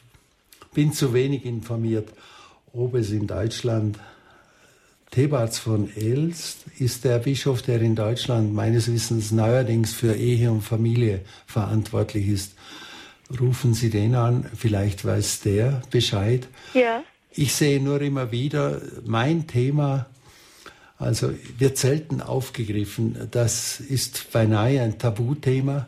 bin 0.73 0.93
zu 0.93 1.13
wenig 1.13 1.45
informiert, 1.45 2.09
ob 2.73 2.95
es 2.95 3.11
in 3.11 3.27
Deutschland 3.27 3.99
Thebarts 5.11 5.59
von 5.59 5.89
Elst 5.97 6.65
ist 6.79 7.05
der 7.05 7.19
Bischof, 7.21 7.63
der 7.63 7.81
in 7.81 7.95
Deutschland 7.95 8.53
meines 8.53 8.93
Wissens 8.93 9.31
neuerdings 9.31 9.95
für 9.95 10.15
Ehe 10.15 10.51
und 10.51 10.63
Familie 10.63 11.21
verantwortlich 11.47 12.29
ist. 12.29 12.57
Rufen 13.41 13.75
Sie 13.75 13.91
den 13.91 14.15
an, 14.15 14.47
vielleicht 14.55 15.05
weiß 15.05 15.41
der 15.41 15.83
Bescheid. 15.91 16.47
Ja. 16.75 17.03
Ich 17.31 17.55
sehe 17.55 17.81
nur 17.83 18.01
immer 18.01 18.31
wieder, 18.31 18.81
mein 19.05 19.47
Thema, 19.47 20.07
also 20.99 21.33
wird 21.59 21.79
selten 21.79 22.21
aufgegriffen. 22.21 23.29
Das 23.31 23.81
ist 23.81 24.31
beinahe 24.33 24.81
ein 24.81 24.99
Tabuthema. 24.99 25.87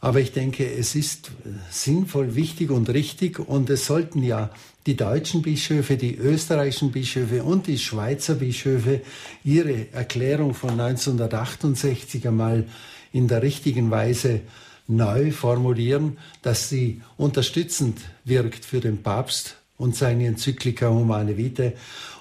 Aber 0.00 0.20
ich 0.20 0.32
denke, 0.32 0.70
es 0.70 0.94
ist 0.94 1.30
sinnvoll, 1.70 2.34
wichtig 2.34 2.70
und 2.70 2.90
richtig 2.90 3.38
und 3.38 3.70
es 3.70 3.86
sollten 3.86 4.22
ja 4.22 4.50
die 4.86 4.96
deutschen 4.96 5.40
Bischöfe, 5.40 5.96
die 5.96 6.14
österreichischen 6.14 6.92
Bischöfe 6.92 7.42
und 7.42 7.66
die 7.66 7.78
Schweizer 7.78 8.34
Bischöfe 8.34 9.00
ihre 9.44 9.92
Erklärung 9.92 10.52
von 10.52 10.78
1968 10.78 12.28
einmal 12.28 12.66
in 13.12 13.28
der 13.28 13.40
richtigen 13.40 13.90
Weise 13.90 14.42
neu 14.86 15.30
formulieren, 15.30 16.18
dass 16.42 16.68
sie 16.68 17.00
unterstützend 17.16 18.00
wirkt 18.24 18.64
für 18.64 18.80
den 18.80 19.02
Papst 19.02 19.56
und 19.76 19.96
seine 19.96 20.26
Enzyklika 20.26 20.88
Humane 20.88 21.36
Vitae. 21.36 21.72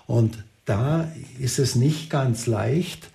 Und 0.07 0.43
da 0.65 1.11
ist 1.39 1.59
es 1.59 1.75
nicht 1.75 2.09
ganz 2.09 2.47
leicht, 2.47 3.09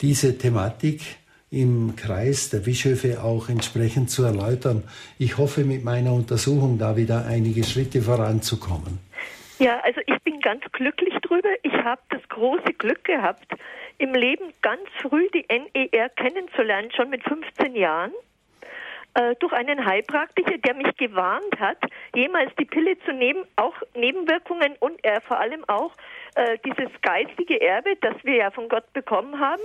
diese 0.00 0.38
Thematik 0.38 1.02
im 1.50 1.96
Kreis 1.96 2.48
der 2.50 2.60
Bischöfe 2.60 3.22
auch 3.22 3.48
entsprechend 3.48 4.10
zu 4.10 4.22
erläutern. 4.22 4.84
Ich 5.18 5.36
hoffe, 5.36 5.64
mit 5.64 5.84
meiner 5.84 6.12
Untersuchung 6.12 6.78
da 6.78 6.96
wieder 6.96 7.26
einige 7.26 7.64
Schritte 7.64 8.02
voranzukommen. 8.02 8.98
Ja, 9.58 9.80
also 9.80 10.00
ich 10.06 10.18
bin 10.22 10.40
ganz 10.40 10.62
glücklich 10.72 11.12
drüber. 11.22 11.48
Ich 11.62 11.72
habe 11.72 12.00
das 12.10 12.22
große 12.28 12.72
Glück 12.78 13.04
gehabt, 13.04 13.46
im 13.98 14.14
Leben 14.14 14.54
ganz 14.62 14.80
früh 15.02 15.28
die 15.34 15.44
NER 15.50 16.08
kennenzulernen, 16.10 16.90
schon 16.96 17.10
mit 17.10 17.22
15 17.24 17.74
Jahren 17.74 18.12
äh, 19.14 19.34
durch 19.40 19.52
einen 19.52 19.84
Heilpraktiker, 19.84 20.58
der 20.58 20.74
mich 20.74 20.96
gewarnt 20.96 21.58
hat, 21.58 21.78
jemals 22.14 22.54
die 22.56 22.64
Pille 22.64 22.98
zu 23.04 23.12
nehmen, 23.12 23.44
auch 23.56 23.74
Nebenwirkungen 23.94 24.76
und 24.80 25.02
er 25.04 25.20
vor 25.20 25.38
allem 25.38 25.64
auch 25.68 25.92
äh, 26.34 26.58
dieses 26.64 26.90
geistige 27.02 27.60
Erbe, 27.60 27.96
das 28.00 28.14
wir 28.22 28.36
ja 28.36 28.50
von 28.50 28.68
Gott 28.68 28.92
bekommen 28.92 29.38
haben, 29.38 29.62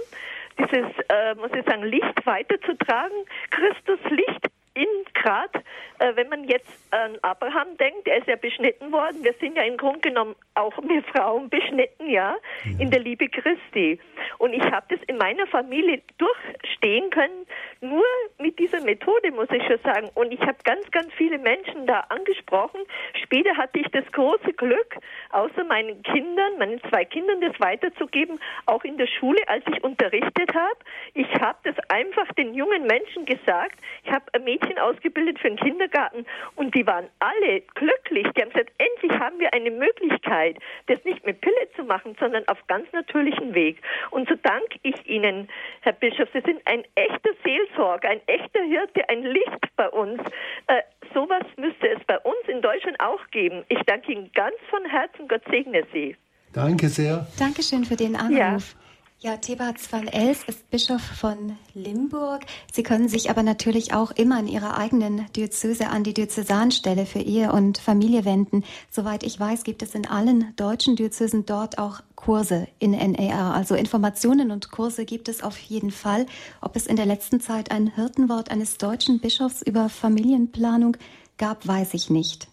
dieses, 0.57 0.87
äh, 1.09 1.35
muss 1.35 1.51
ich 1.53 1.65
sagen, 1.65 1.83
Licht 1.83 2.25
weiterzutragen, 2.25 3.17
Christus 3.51 3.99
Licht 4.09 4.47
in 4.75 4.87
Grad, 5.13 5.55
äh, 5.99 6.15
wenn 6.15 6.29
man 6.29 6.43
jetzt 6.43 6.69
an 6.91 7.17
Abraham 7.21 7.77
denkt, 7.77 8.07
er 8.07 8.17
ist 8.17 8.27
ja 8.27 8.35
beschnitten 8.35 8.91
worden. 8.91 9.23
Wir 9.23 9.33
sind 9.39 9.55
ja 9.57 9.63
im 9.63 9.77
Grunde 9.77 10.01
genommen 10.01 10.35
auch 10.53 10.77
wir 10.83 11.03
Frauen 11.03 11.49
beschnitten, 11.49 12.09
ja, 12.09 12.35
ja. 12.63 12.79
in 12.79 12.91
der 12.91 12.99
Liebe 12.99 13.27
Christi. 13.27 13.99
Und 14.37 14.53
ich 14.53 14.63
habe 14.63 14.85
das 14.89 14.99
in 15.07 15.17
meiner 15.17 15.47
Familie 15.47 16.01
durchstehen 16.17 17.09
können, 17.09 17.45
nur 17.81 18.03
mit 18.39 18.59
dieser 18.59 18.81
Methode, 18.81 19.31
muss 19.31 19.49
ich 19.51 19.63
schon 19.63 19.79
sagen. 19.83 20.09
Und 20.15 20.31
ich 20.31 20.41
habe 20.41 20.57
ganz, 20.63 20.89
ganz 20.91 21.13
viele 21.13 21.37
Menschen 21.37 21.87
da 21.87 22.01
angesprochen. 22.09 22.81
Später 23.23 23.55
hatte 23.57 23.79
ich 23.79 23.87
das 23.91 24.05
große 24.11 24.53
Glück, 24.53 24.97
außer 25.31 25.63
meinen 25.63 26.03
Kindern, 26.03 26.57
meinen 26.57 26.81
zwei 26.89 27.05
Kindern, 27.05 27.41
das 27.41 27.59
weiterzugeben, 27.59 28.39
auch 28.65 28.83
in 28.83 28.97
der 28.97 29.07
Schule, 29.07 29.39
als 29.47 29.63
ich 29.71 29.83
unterrichtet 29.83 30.53
habe. 30.53 30.77
Ich 31.13 31.27
habe 31.39 31.57
das 31.63 31.75
einfach 31.89 32.27
den 32.33 32.53
jungen 32.53 32.85
Menschen 32.87 33.25
gesagt. 33.25 33.79
Ich 34.03 34.11
habe 34.11 34.25
ein 34.33 34.43
Mädchen 34.43 34.64
Mädchen 34.65 34.79
ausgebildet 34.79 35.39
für 35.39 35.49
den 35.49 35.57
Kindergarten 35.57 36.25
und 36.55 36.73
die 36.75 36.85
waren 36.85 37.07
alle 37.19 37.61
glücklich. 37.75 38.27
Die 38.35 38.41
haben 38.41 38.49
gesagt, 38.49 38.71
endlich 38.77 39.19
haben 39.19 39.39
wir 39.39 39.53
eine 39.53 39.71
Möglichkeit, 39.71 40.57
das 40.87 41.03
nicht 41.03 41.25
mit 41.25 41.41
Pille 41.41 41.69
zu 41.75 41.83
machen, 41.83 42.15
sondern 42.19 42.47
auf 42.47 42.57
ganz 42.67 42.91
natürlichen 42.91 43.53
Weg. 43.53 43.81
Und 44.11 44.27
so 44.27 44.35
danke 44.43 44.79
ich 44.83 45.07
Ihnen, 45.07 45.49
Herr 45.81 45.93
Bischof. 45.93 46.29
Sie 46.33 46.41
sind 46.41 46.61
ein 46.65 46.83
echter 46.95 47.31
Seelsorger, 47.43 48.09
ein 48.09 48.21
echter 48.27 48.61
Hirte, 48.63 49.07
ein 49.09 49.23
Licht 49.23 49.75
bei 49.75 49.89
uns. 49.89 50.21
Äh, 50.67 50.81
sowas 51.13 51.43
müsste 51.57 51.89
es 51.89 52.03
bei 52.05 52.17
uns 52.19 52.47
in 52.47 52.61
Deutschland 52.61 52.99
auch 52.99 53.25
geben. 53.31 53.63
Ich 53.69 53.79
danke 53.85 54.11
Ihnen 54.11 54.31
ganz 54.33 54.55
von 54.69 54.85
Herzen. 54.85 55.27
Gott 55.27 55.41
segne 55.49 55.83
Sie. 55.93 56.15
Danke 56.53 56.87
sehr. 56.87 57.27
Dankeschön 57.37 57.83
für 57.83 57.95
den 57.95 58.15
Anruf. 58.15 58.37
Ja. 58.73 58.84
Ja, 59.25 59.37
Thebats 59.37 59.91
van 59.91 60.07
Els 60.07 60.43
ist 60.45 60.69
Bischof 60.69 61.01
von 61.01 61.57
Limburg. 61.73 62.45
Sie 62.71 62.83
können 62.83 63.09
sich 63.09 63.31
aber 63.31 63.41
natürlich 63.41 63.91
auch 63.91 64.11
immer 64.11 64.39
in 64.39 64.47
Ihrer 64.47 64.77
eigenen 64.77 65.25
Diözese 65.35 65.87
an 65.87 66.03
die 66.03 66.13
Diözesanstelle 66.13 67.07
für 67.07 67.21
Ehe 67.21 67.51
und 67.51 67.79
Familie 67.79 68.23
wenden. 68.23 68.63
Soweit 68.91 69.23
ich 69.23 69.39
weiß, 69.39 69.63
gibt 69.63 69.81
es 69.81 69.95
in 69.95 70.05
allen 70.05 70.55
deutschen 70.57 70.95
Diözesen 70.95 71.47
dort 71.47 71.79
auch 71.79 72.01
Kurse 72.15 72.67
in 72.77 72.91
NAR. 72.91 73.55
Also 73.55 73.73
Informationen 73.73 74.51
und 74.51 74.69
Kurse 74.69 75.05
gibt 75.05 75.27
es 75.27 75.41
auf 75.41 75.57
jeden 75.57 75.89
Fall. 75.89 76.27
Ob 76.61 76.75
es 76.75 76.85
in 76.85 76.95
der 76.95 77.07
letzten 77.07 77.41
Zeit 77.41 77.71
ein 77.71 77.87
Hirtenwort 77.95 78.51
eines 78.51 78.77
deutschen 78.77 79.19
Bischofs 79.19 79.63
über 79.63 79.89
Familienplanung 79.89 80.97
gab, 81.39 81.67
weiß 81.67 81.95
ich 81.95 82.11
nicht. 82.11 82.47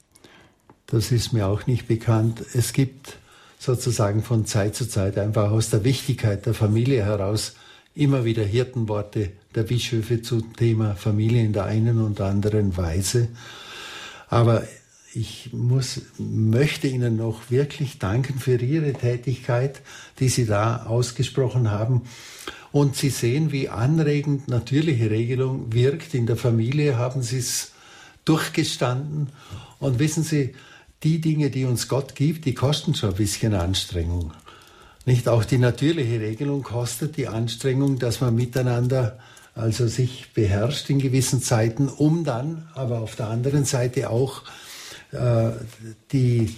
Das 0.87 1.13
ist 1.13 1.35
mir 1.35 1.49
auch 1.49 1.67
nicht 1.67 1.87
bekannt. 1.87 2.43
Es 2.55 2.73
gibt 2.73 3.19
sozusagen 3.63 4.25
von 4.25 4.45
Zeit 4.45 4.75
zu 4.75 4.89
Zeit 4.89 5.17
einfach 5.19 5.53
aus 5.53 5.71
der 5.71 5.85
Wichtigkeit 5.85 6.45
der 6.47 6.55
Familie 6.55 7.05
heraus 7.05 7.55
immer 7.95 8.25
wieder 8.25 8.43
Hirtenworte 8.43 9.31
der 9.55 9.63
Bischöfe 9.63 10.21
zum 10.21 10.57
Thema 10.57 10.97
Familie 10.97 11.45
in 11.45 11.53
der 11.53 11.67
einen 11.67 12.03
und 12.03 12.21
anderen 12.21 12.77
Weise. 12.77 13.29
Aber 14.29 14.65
ich 15.15 15.51
muss, 15.53 16.01
möchte 16.19 16.89
Ihnen 16.89 17.17
noch 17.17 17.51
wirklich 17.51 18.01
danken 18.01 18.41
für 18.41 18.57
Ihre 18.57 18.95
Tätigkeit, 18.95 19.81
die 20.19 20.29
Sie 20.29 20.47
da 20.47 20.87
ausgesprochen 20.87 21.71
haben. 21.71 22.03
Und 22.73 22.97
Sie 22.97 23.11
sehen, 23.11 23.53
wie 23.53 23.69
anregend 23.69 24.49
natürliche 24.49 25.11
Regelung 25.11 25.73
wirkt. 25.73 26.15
In 26.15 26.27
der 26.27 26.37
Familie 26.37 26.97
haben 26.97 27.23
Sie 27.23 27.39
es 27.39 27.71
durchgestanden. 28.25 29.29
Und 29.79 30.01
wissen 30.01 30.25
Sie, 30.25 30.55
die 31.03 31.21
Dinge, 31.21 31.51
die 31.51 31.65
uns 31.65 31.89
Gott 31.89 32.15
gibt, 32.15 32.45
die 32.45 32.55
kosten 32.55 32.95
schon 32.95 33.11
ein 33.11 33.17
bisschen 33.17 33.55
Anstrengung. 33.55 34.33
Nicht 35.05 35.29
auch 35.29 35.45
die 35.45 35.59
natürliche 35.59 36.21
Regelung 36.21 36.63
kostet 36.63 37.17
die 37.17 37.27
Anstrengung, 37.27 37.99
dass 37.99 38.21
man 38.21 38.35
miteinander 38.35 39.19
also 39.55 39.87
sich 39.87 40.33
beherrscht 40.33 40.89
in 40.91 40.99
gewissen 40.99 41.43
Zeiten, 41.43 41.89
um 41.89 42.25
dann 42.25 42.69
aber 42.75 43.01
auf 43.01 43.17
der 43.17 43.29
anderen 43.29 43.65
Seite 43.65 44.11
auch 44.11 44.43
äh, 45.11 45.51
die, 46.13 46.57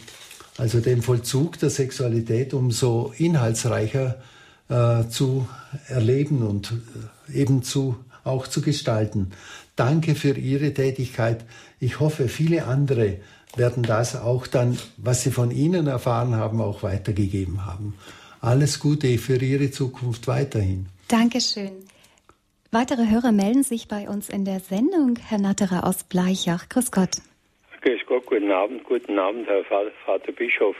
also 0.58 0.80
den 0.80 1.02
Vollzug 1.02 1.58
der 1.58 1.70
Sexualität 1.70 2.54
umso 2.54 3.12
inhaltsreicher 3.16 4.22
äh, 4.68 5.08
zu 5.08 5.48
erleben 5.88 6.46
und 6.46 6.72
äh, 7.30 7.40
eben 7.40 7.62
zu, 7.62 7.96
auch 8.22 8.46
zu 8.46 8.60
gestalten. 8.60 9.32
Danke 9.74 10.14
für 10.14 10.36
Ihre 10.38 10.72
Tätigkeit. 10.72 11.44
Ich 11.80 11.98
hoffe, 11.98 12.28
viele 12.28 12.66
andere 12.66 13.18
werden 13.56 13.82
das 13.82 14.20
auch 14.20 14.46
dann, 14.46 14.78
was 14.96 15.22
sie 15.22 15.30
von 15.30 15.50
Ihnen 15.50 15.86
erfahren 15.86 16.36
haben, 16.36 16.60
auch 16.60 16.82
weitergegeben 16.82 17.66
haben. 17.66 17.94
Alles 18.40 18.80
Gute 18.80 19.18
für 19.18 19.36
Ihre 19.36 19.70
Zukunft 19.70 20.26
weiterhin. 20.26 20.86
Dankeschön. 21.08 21.72
Weitere 22.70 23.08
Hörer 23.08 23.32
melden 23.32 23.62
sich 23.62 23.86
bei 23.86 24.08
uns 24.08 24.28
in 24.28 24.44
der 24.44 24.60
Sendung. 24.60 25.16
Herr 25.24 25.38
Natterer 25.38 25.84
aus 25.86 26.04
Bleichach. 26.04 26.68
Grüß 26.68 26.90
Gott. 26.90 27.10
Grüß 27.82 28.00
Gott, 28.06 28.26
guten 28.26 28.50
Abend, 28.50 28.82
guten 28.84 29.18
Abend, 29.18 29.46
Herr 29.46 29.62
Vater 29.64 30.32
Bischof. 30.32 30.74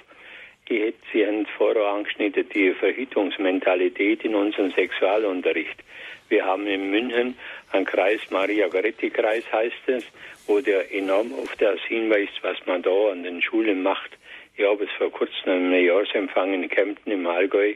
Ich 0.67 0.81
hätte 0.81 0.99
Sie 1.13 1.27
haben 1.27 1.47
vorher 1.59 1.85
angeschnitten, 1.85 2.47
die 2.55 2.73
Verhütungsmentalität 2.73 4.25
in 4.25 4.35
unserem 4.35 4.73
Sexualunterricht. 4.73 5.85
Wir 6.31 6.45
haben 6.45 6.67
in 6.67 6.91
München 6.91 7.37
einen 7.73 7.85
Kreis, 7.85 8.21
Maria 8.31 8.69
Goretti 8.69 9.11
Kreis 9.11 9.45
heißt 9.53 9.89
es, 9.89 10.05
wo 10.47 10.61
der 10.61 10.93
enorm 10.93 11.33
auf 11.35 11.55
das 11.59 11.81
hinweist, 11.89 12.43
was 12.43 12.57
man 12.67 12.83
da 12.83 13.11
an 13.11 13.23
den 13.23 13.43
Schulen 13.43 13.83
macht. 13.83 14.11
Ich 14.57 14.65
habe 14.65 14.85
es 14.85 14.91
vor 14.99 15.11
kurzem 15.11 15.53
einen 15.53 15.85
Jahresempfang 15.85 16.55
in 16.55 16.69
Kempten 16.69 17.13
im 17.13 17.27
Allgäu 17.27 17.75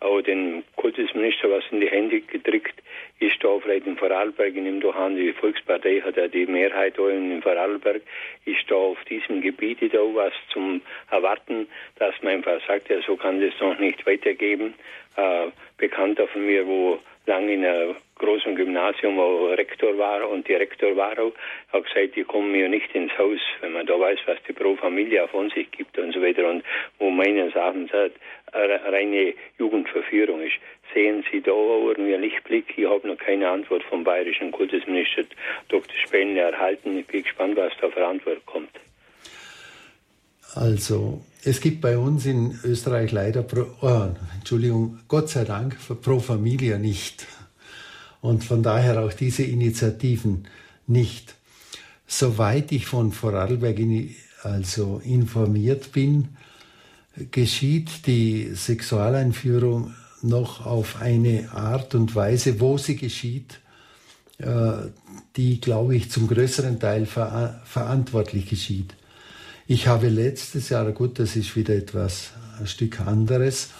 auch 0.00 0.20
den 0.20 0.62
Kultusminister 0.76 1.50
was 1.50 1.64
in 1.70 1.80
die 1.80 1.88
Hände 1.88 2.20
gedrückt, 2.20 2.82
ist 3.18 3.42
da 3.42 3.58
vielleicht 3.60 3.86
in 3.86 3.96
Vorarlberg, 3.96 4.54
in 4.54 4.64
dem 4.64 4.80
Durchhand, 4.80 5.16
die 5.16 5.32
Volkspartei 5.32 6.02
hat 6.02 6.16
ja 6.16 6.28
die 6.28 6.46
Mehrheit 6.46 6.98
da 6.98 7.08
in 7.08 7.40
Vorarlberg, 7.40 8.02
ist 8.44 8.70
da 8.70 8.74
auf 8.74 9.02
diesem 9.04 9.40
Gebiet 9.40 9.78
da 9.94 9.98
was 9.98 10.34
zum 10.52 10.82
Erwarten, 11.10 11.66
dass 11.98 12.14
man 12.22 12.34
einfach 12.34 12.60
sagt, 12.66 12.90
ja, 12.90 13.00
so 13.06 13.16
kann 13.16 13.40
das 13.40 13.58
noch 13.60 13.78
nicht 13.78 14.06
weitergeben. 14.06 14.74
Äh, 15.16 15.48
Bekannter 15.78 16.28
von 16.28 16.44
mir, 16.44 16.66
wo 16.66 16.98
lange 17.26 17.54
in 17.54 17.64
einer 17.64 17.94
großen 18.16 18.54
Gymnasium, 18.56 19.16
wo 19.16 19.46
Rektor 19.46 19.98
war 19.98 20.28
und 20.28 20.48
die 20.48 20.54
Rektor 20.54 20.96
war 20.96 21.16
hat 21.16 21.84
gesagt, 21.84 22.16
die 22.16 22.24
kommen 22.24 22.52
mir 22.52 22.68
nicht 22.68 22.94
ins 22.94 23.16
Haus, 23.18 23.40
wenn 23.60 23.72
man 23.72 23.86
da 23.86 23.98
weiß, 23.98 24.18
was 24.26 24.38
die 24.48 24.52
Pro 24.52 24.76
Familia 24.76 25.26
von 25.26 25.50
sich 25.50 25.70
gibt 25.70 25.98
und 25.98 26.12
so 26.12 26.22
weiter 26.22 26.48
und 26.48 26.64
wo 26.98 27.10
meines 27.10 27.54
Erachtens 27.54 27.90
reine 28.52 29.34
Jugendverführung 29.58 30.40
ist. 30.40 30.54
Sehen 30.94 31.24
Sie 31.30 31.40
da 31.42 31.50
irgendwie 31.50 32.14
einen 32.14 32.22
Lichtblick? 32.22 32.72
Ich 32.76 32.86
habe 32.86 33.06
noch 33.06 33.18
keine 33.18 33.48
Antwort 33.50 33.82
vom 33.84 34.04
bayerischen 34.04 34.50
Kultusminister 34.52 35.24
Dr. 35.68 35.94
Spenle 36.06 36.40
erhalten. 36.40 36.98
Ich 36.98 37.06
bin 37.06 37.22
gespannt, 37.22 37.56
was 37.56 37.72
da 37.80 37.90
für 37.90 38.06
Antwort 38.06 38.46
kommt. 38.46 38.70
Also, 40.54 41.20
es 41.46 41.60
gibt 41.60 41.80
bei 41.80 41.96
uns 41.96 42.26
in 42.26 42.58
Österreich 42.64 43.12
leider, 43.12 43.42
pro, 43.44 43.66
oh, 43.80 44.08
Entschuldigung, 44.34 44.98
Gott 45.06 45.28
sei 45.28 45.44
Dank, 45.44 45.76
Pro 46.02 46.18
Familia 46.18 46.76
nicht 46.76 47.24
und 48.20 48.42
von 48.42 48.64
daher 48.64 49.00
auch 49.04 49.12
diese 49.12 49.44
Initiativen 49.44 50.48
nicht. 50.88 51.36
Soweit 52.08 52.72
ich 52.72 52.86
von 52.86 53.12
Vorarlberg 53.12 53.78
also 54.42 55.00
informiert 55.04 55.92
bin, 55.92 56.30
geschieht 57.30 58.08
die 58.08 58.52
Sexualeinführung 58.52 59.94
noch 60.22 60.66
auf 60.66 61.00
eine 61.00 61.52
Art 61.52 61.94
und 61.94 62.16
Weise, 62.16 62.58
wo 62.58 62.76
sie 62.76 62.96
geschieht, 62.96 63.60
äh, 64.38 64.88
die, 65.36 65.60
glaube 65.60 65.94
ich, 65.94 66.10
zum 66.10 66.26
größeren 66.26 66.80
Teil 66.80 67.06
ver 67.06 67.62
verantwortlich 67.64 68.48
geschieht. 68.48 68.96
Ich 69.68 69.88
habe 69.88 70.08
letztes 70.08 70.68
Jahr, 70.68 70.92
gut, 70.92 71.18
das 71.18 71.34
ist 71.34 71.56
wieder 71.56 71.74
etwas 71.74 72.30
ein 72.60 72.68
Stück 72.68 73.00
anderes, 73.00 73.70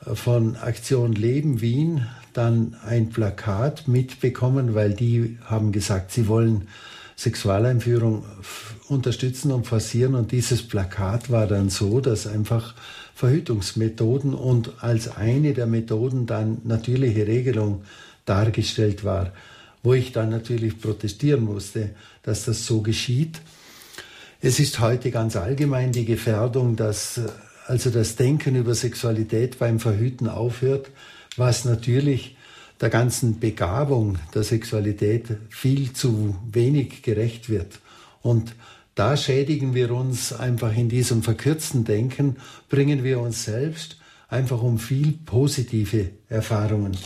von 0.00 0.56
Aktion 0.56 1.12
Leben 1.12 1.60
Wien 1.60 2.06
dann 2.32 2.74
ein 2.86 3.10
Plakat 3.10 3.86
mitbekommen, 3.86 4.74
weil 4.74 4.94
die 4.94 5.36
haben 5.44 5.72
gesagt, 5.72 6.10
sie 6.10 6.26
wollen 6.26 6.68
Sexualeinführung 7.16 8.24
unterstützen 8.88 9.52
und 9.52 9.66
forcieren. 9.66 10.14
Und 10.14 10.32
dieses 10.32 10.66
Plakat 10.66 11.30
war 11.30 11.46
dann 11.46 11.68
so, 11.68 12.00
dass 12.00 12.26
einfach 12.26 12.74
Verhütungsmethoden 13.14 14.32
und 14.32 14.82
als 14.82 15.14
eine 15.14 15.52
der 15.52 15.66
Methoden 15.66 16.24
dann 16.24 16.62
natürliche 16.64 17.26
Regelung 17.26 17.82
dargestellt 18.24 19.04
war, 19.04 19.34
wo 19.82 19.92
ich 19.92 20.12
dann 20.12 20.30
natürlich 20.30 20.80
protestieren 20.80 21.44
musste, 21.44 21.90
dass 22.22 22.46
das 22.46 22.64
so 22.64 22.80
geschieht. 22.80 23.42
Es 24.46 24.60
ist 24.60 24.78
heute 24.78 25.10
ganz 25.10 25.36
allgemein 25.36 25.90
die 25.90 26.04
Gefährdung, 26.04 26.76
dass 26.76 27.18
also 27.66 27.88
das 27.88 28.16
Denken 28.16 28.56
über 28.56 28.74
Sexualität 28.74 29.58
beim 29.58 29.80
Verhüten 29.80 30.28
aufhört, 30.28 30.90
was 31.38 31.64
natürlich 31.64 32.36
der 32.78 32.90
ganzen 32.90 33.40
Begabung 33.40 34.18
der 34.34 34.42
Sexualität 34.42 35.28
viel 35.48 35.94
zu 35.94 36.36
wenig 36.52 37.02
gerecht 37.02 37.48
wird. 37.48 37.80
Und 38.20 38.54
da 38.94 39.16
schädigen 39.16 39.72
wir 39.72 39.92
uns 39.92 40.34
einfach 40.34 40.76
in 40.76 40.90
diesem 40.90 41.22
verkürzten 41.22 41.84
Denken, 41.86 42.36
bringen 42.68 43.02
wir 43.02 43.20
uns 43.20 43.46
selbst 43.46 43.96
einfach 44.28 44.62
um 44.62 44.78
viel 44.78 45.12
positive 45.24 46.10
Erfahrungen. 46.28 46.98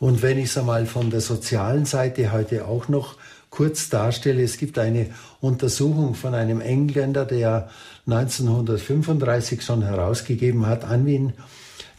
Und 0.00 0.22
wenn 0.22 0.38
ich 0.38 0.46
es 0.46 0.58
einmal 0.58 0.86
von 0.86 1.10
der 1.10 1.20
sozialen 1.20 1.84
Seite 1.84 2.32
heute 2.32 2.66
auch 2.66 2.88
noch 2.88 3.14
kurz 3.50 3.88
darstelle, 3.88 4.42
es 4.42 4.56
gibt 4.56 4.78
eine 4.78 5.10
Untersuchung 5.40 6.14
von 6.14 6.34
einem 6.34 6.60
Engländer, 6.60 7.24
der 7.24 7.68
1935 8.06 9.62
schon 9.62 9.82
herausgegeben 9.82 10.66
hat 10.66 10.84
an 10.84 11.04
Wien. 11.04 11.32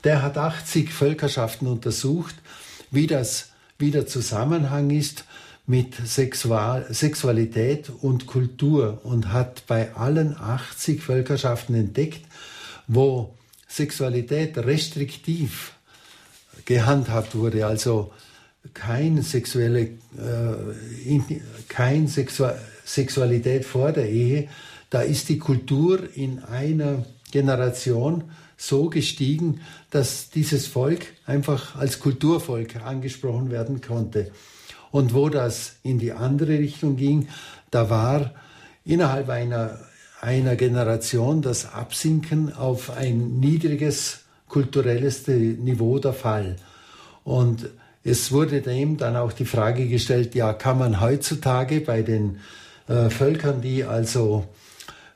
Der 0.03 0.23
hat 0.23 0.38
80 0.38 0.91
Völkerschaften 0.91 1.68
untersucht, 1.68 2.36
wie 2.90 3.07
das 3.07 3.49
wie 3.78 3.91
der 3.91 4.06
Zusammenhang 4.06 4.91
ist 4.91 5.26
mit 5.65 5.95
Sexual 6.06 6.86
Sexualität 6.94 7.90
und 7.90 8.28
Kultur 8.28 9.02
und 9.03 9.34
hat 9.34 9.64
bei 9.68 9.95
allen 9.95 10.38
80 10.38 11.02
Völkerschaften 11.02 11.76
entdeckt, 11.76 12.22
wo 12.88 13.34
Sexualität 13.68 14.57
restriktiv 14.57 15.73
gehandhabt 16.65 17.36
wurde, 17.36 17.65
also 17.65 18.11
kein 18.74 19.22
sexuelle, 19.22 19.82
äh, 19.82 21.20
kein 21.68 22.08
Sexu 22.08 22.46
Sexualität 22.84 23.64
vor 23.64 23.92
der 23.92 24.10
Ehe, 24.10 24.50
da 24.90 25.02
ist 25.02 25.30
die 25.30 25.38
Kultur 25.38 26.10
in 26.16 26.40
einer 26.40 27.06
Generation 27.32 28.26
so 28.58 28.90
gestiegen, 28.90 29.62
dass 29.90 30.30
dieses 30.30 30.68
Volk 30.68 31.06
einfach 31.26 31.76
als 31.76 32.00
Kulturvolk 32.00 32.76
angesprochen 32.76 33.50
werden 33.50 33.82
konnte. 33.82 34.32
Und 34.92 35.14
wo 35.14 35.30
das 35.30 35.78
in 35.84 36.00
die 36.00 36.12
andere 36.12 36.60
Richtung 36.60 36.98
ging, 36.98 37.30
da 37.72 37.90
war 37.90 38.34
innerhalb 38.84 39.30
einer, 39.30 39.80
einer 40.20 40.56
Generation 40.58 41.42
das 41.42 41.74
Absinken 41.74 42.54
auf 42.54 42.92
ein 42.92 43.40
niedriges 43.40 44.26
kulturelles 44.50 45.28
Niveau 45.28 45.98
der 46.00 46.14
Fall. 46.14 46.58
Und 47.24 47.70
es 48.03 48.32
wurde 48.32 48.61
dem 48.61 48.98
dann 48.98 49.15
auch 49.15 49.32
die 49.32 49.45
Frage 49.45 49.88
gestellt, 49.88 50.34
ja, 50.36 50.53
kann 50.53 50.80
man 50.80 51.02
heutzutage 51.02 51.82
bei 51.82 52.02
den 52.02 52.40
äh, 52.88 53.10
Völkern, 53.10 53.61
die 53.61 53.84
also 53.84 54.48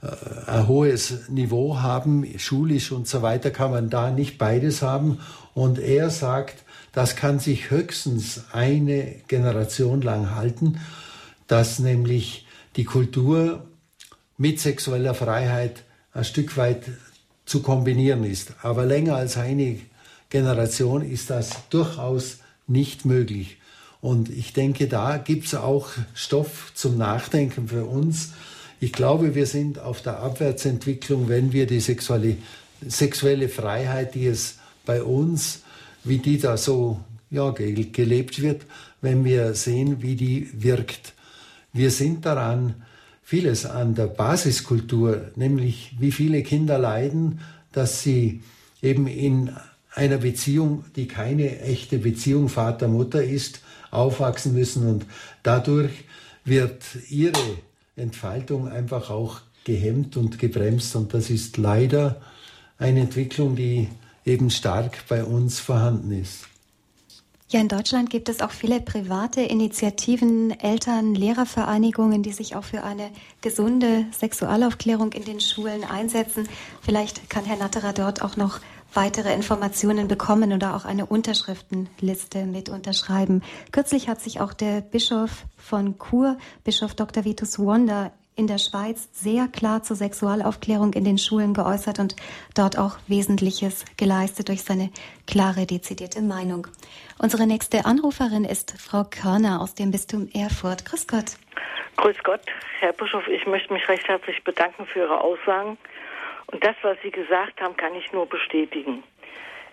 äh, 0.02 0.50
ein 0.50 0.68
hohes 0.68 1.30
Niveau 1.30 1.80
haben, 1.80 2.26
schulisch 2.38 2.92
und 2.92 3.08
so 3.08 3.22
weiter, 3.22 3.50
kann 3.50 3.72
man 3.72 3.90
da 3.90 4.12
nicht 4.12 4.38
beides 4.38 4.82
haben. 4.82 5.20
Und 5.54 5.80
er 5.80 6.10
sagt, 6.10 6.64
das 6.92 7.16
kann 7.16 7.40
sich 7.40 7.72
höchstens 7.72 8.46
eine 8.52 9.16
Generation 9.28 10.02
lang 10.02 10.36
halten, 10.36 10.80
dass 11.48 11.80
nämlich 11.80 12.46
die 12.76 12.86
Kultur 12.86 13.66
mit 14.38 14.60
sexueller 14.60 15.14
Freiheit 15.14 15.84
ein 16.14 16.24
Stück 16.24 16.56
weit 16.58 16.84
zu 17.46 17.62
kombinieren 17.62 18.24
ist. 18.24 18.54
Aber 18.62 18.86
länger 18.86 19.16
als 19.16 19.38
eine 19.38 19.80
Generation 20.30 21.02
ist 21.02 21.30
das 21.30 21.70
durchaus 21.70 22.40
nicht 22.68 23.06
möglich. 23.06 23.58
Und 24.02 24.30
ich 24.30 24.54
denke, 24.54 24.88
da 24.88 25.18
gibt 25.18 25.48
es 25.48 25.56
auch 25.56 25.90
Stoff 26.14 26.72
zum 26.76 26.98
Nachdenken 26.98 27.68
für 27.68 27.86
uns. 27.86 28.34
Ich 28.80 28.92
glaube, 28.92 29.36
wir 29.36 29.48
sind 29.48 29.80
auf 29.80 30.02
der 30.02 30.20
Abwärtsentwicklung, 30.20 31.28
wenn 31.28 31.54
wir 31.54 31.66
die 31.66 31.80
sexuelle, 31.80 32.38
sexuelle 32.88 33.50
Freiheit, 33.50 34.14
die 34.16 34.28
es 34.28 34.60
bei 34.86 35.02
uns, 35.02 35.64
wie 36.04 36.20
die 36.20 36.38
da 36.38 36.58
so 36.58 37.00
ja, 37.32 37.50
gelebt 37.50 38.42
wird, 38.42 38.66
wenn 39.02 39.26
wir 39.26 39.56
sehen, 39.56 40.02
wie 40.02 40.16
die 40.16 40.50
wirkt. 40.54 41.14
Wir 41.74 41.90
sind 41.90 42.26
daran, 42.26 42.84
vieles 43.24 43.66
an 43.66 43.96
der 43.96 44.08
Basiskultur, 44.08 45.32
nämlich 45.36 45.96
wie 46.00 46.12
viele 46.12 46.44
Kinder 46.44 46.78
leiden, 46.78 47.40
dass 47.72 48.04
sie 48.04 48.44
eben 48.82 49.08
in 49.08 49.52
einer 49.96 50.18
Beziehung, 50.18 50.86
die 50.96 51.08
keine 51.08 51.60
echte 51.62 51.98
Beziehung 51.98 52.50
Vater-Mutter 52.50 53.24
ist, 53.24 53.62
aufwachsen 53.92 54.54
müssen 54.54 54.88
und 54.88 55.06
dadurch 55.42 55.92
wird 56.44 56.84
ihre 57.10 57.40
Entfaltung 57.96 58.68
einfach 58.68 59.10
auch 59.10 59.40
gehemmt 59.64 60.18
und 60.18 60.38
gebremst 60.38 60.96
und 60.96 61.14
das 61.14 61.30
ist 61.30 61.58
leider 61.58 62.22
eine 62.78 63.00
Entwicklung, 63.00 63.56
die 63.56 63.88
eben 64.26 64.50
stark 64.50 65.08
bei 65.08 65.24
uns 65.24 65.60
vorhanden 65.60 66.12
ist. 66.12 66.48
Ja, 67.50 67.62
in 67.62 67.68
Deutschland 67.68 68.10
gibt 68.10 68.28
es 68.28 68.42
auch 68.42 68.52
viele 68.52 68.82
private 68.82 69.42
Initiativen, 69.42 70.60
Eltern, 70.60 71.14
Lehrervereinigungen, 71.14 72.24
die 72.24 72.32
sich 72.32 72.56
auch 72.56 72.64
für 72.64 72.84
eine 72.84 73.12
gesunde 73.42 74.08
Sexualaufklärung 74.12 75.14
in 75.14 75.24
den 75.26 75.40
Schulen 75.40 75.84
einsetzen. 75.84 76.50
Vielleicht 76.82 77.30
kann 77.30 77.46
Herr 77.46 77.58
Natterer 77.58 77.94
dort 77.94 78.24
auch 78.24 78.36
noch 78.36 78.60
weitere 78.96 79.34
Informationen 79.34 80.08
bekommen 80.08 80.54
oder 80.54 80.76
auch 80.76 80.86
eine 80.86 81.06
Unterschriftenliste 81.06 82.46
mit 82.46 82.70
unterschreiben. 82.70 83.44
Kürzlich 83.72 84.08
hat 84.08 84.22
sich 84.22 84.42
auch 84.42 84.54
der 84.54 84.82
Bischof 84.82 85.46
von 85.58 85.96
Chur, 86.00 86.38
Bischof 86.64 86.96
Dr. 86.96 87.26
Vitus 87.26 87.60
Wonder, 87.60 88.12
in 88.36 88.48
der 88.48 88.58
Schweiz 88.58 89.10
sehr 89.14 89.48
klar 89.48 89.84
zur 89.84 89.96
Sexualaufklärung 89.96 90.94
in 90.94 91.06
den 91.06 91.18
Schulen 91.18 91.54
geäußert 91.54 92.00
und 92.00 92.16
dort 92.54 92.78
auch 92.78 92.98
Wesentliches 93.08 93.86
geleistet 93.98 94.50
durch 94.50 94.64
seine 94.64 94.92
klare, 95.26 95.66
dezidierte 95.66 96.22
Meinung. 96.22 96.68
Unsere 97.18 97.48
nächste 97.48 97.86
Anruferin 97.86 98.44
ist 98.44 98.76
Frau 98.78 99.06
Körner 99.06 99.62
aus 99.62 99.74
dem 99.76 99.92
Bistum 99.92 100.28
Erfurt. 100.34 100.86
Grüß 100.86 101.08
Gott. 101.08 101.38
Grüß 101.98 102.18
Gott, 102.24 102.42
Herr 102.80 102.92
Bischof. 102.92 103.26
Ich 103.28 103.46
möchte 103.46 103.72
mich 103.72 103.88
recht 103.88 104.08
herzlich 104.08 104.44
bedanken 104.44 104.86
für 104.86 105.00
Ihre 105.00 105.22
Aussagen. 105.22 105.78
Und 106.52 106.64
das, 106.64 106.76
was 106.82 106.98
Sie 107.04 107.12
gesagt 107.12 107.62
haben, 107.62 107.76
kann 107.78 107.96
ich 107.96 108.12
nur 108.12 108.28
bestätigen. 108.28 109.04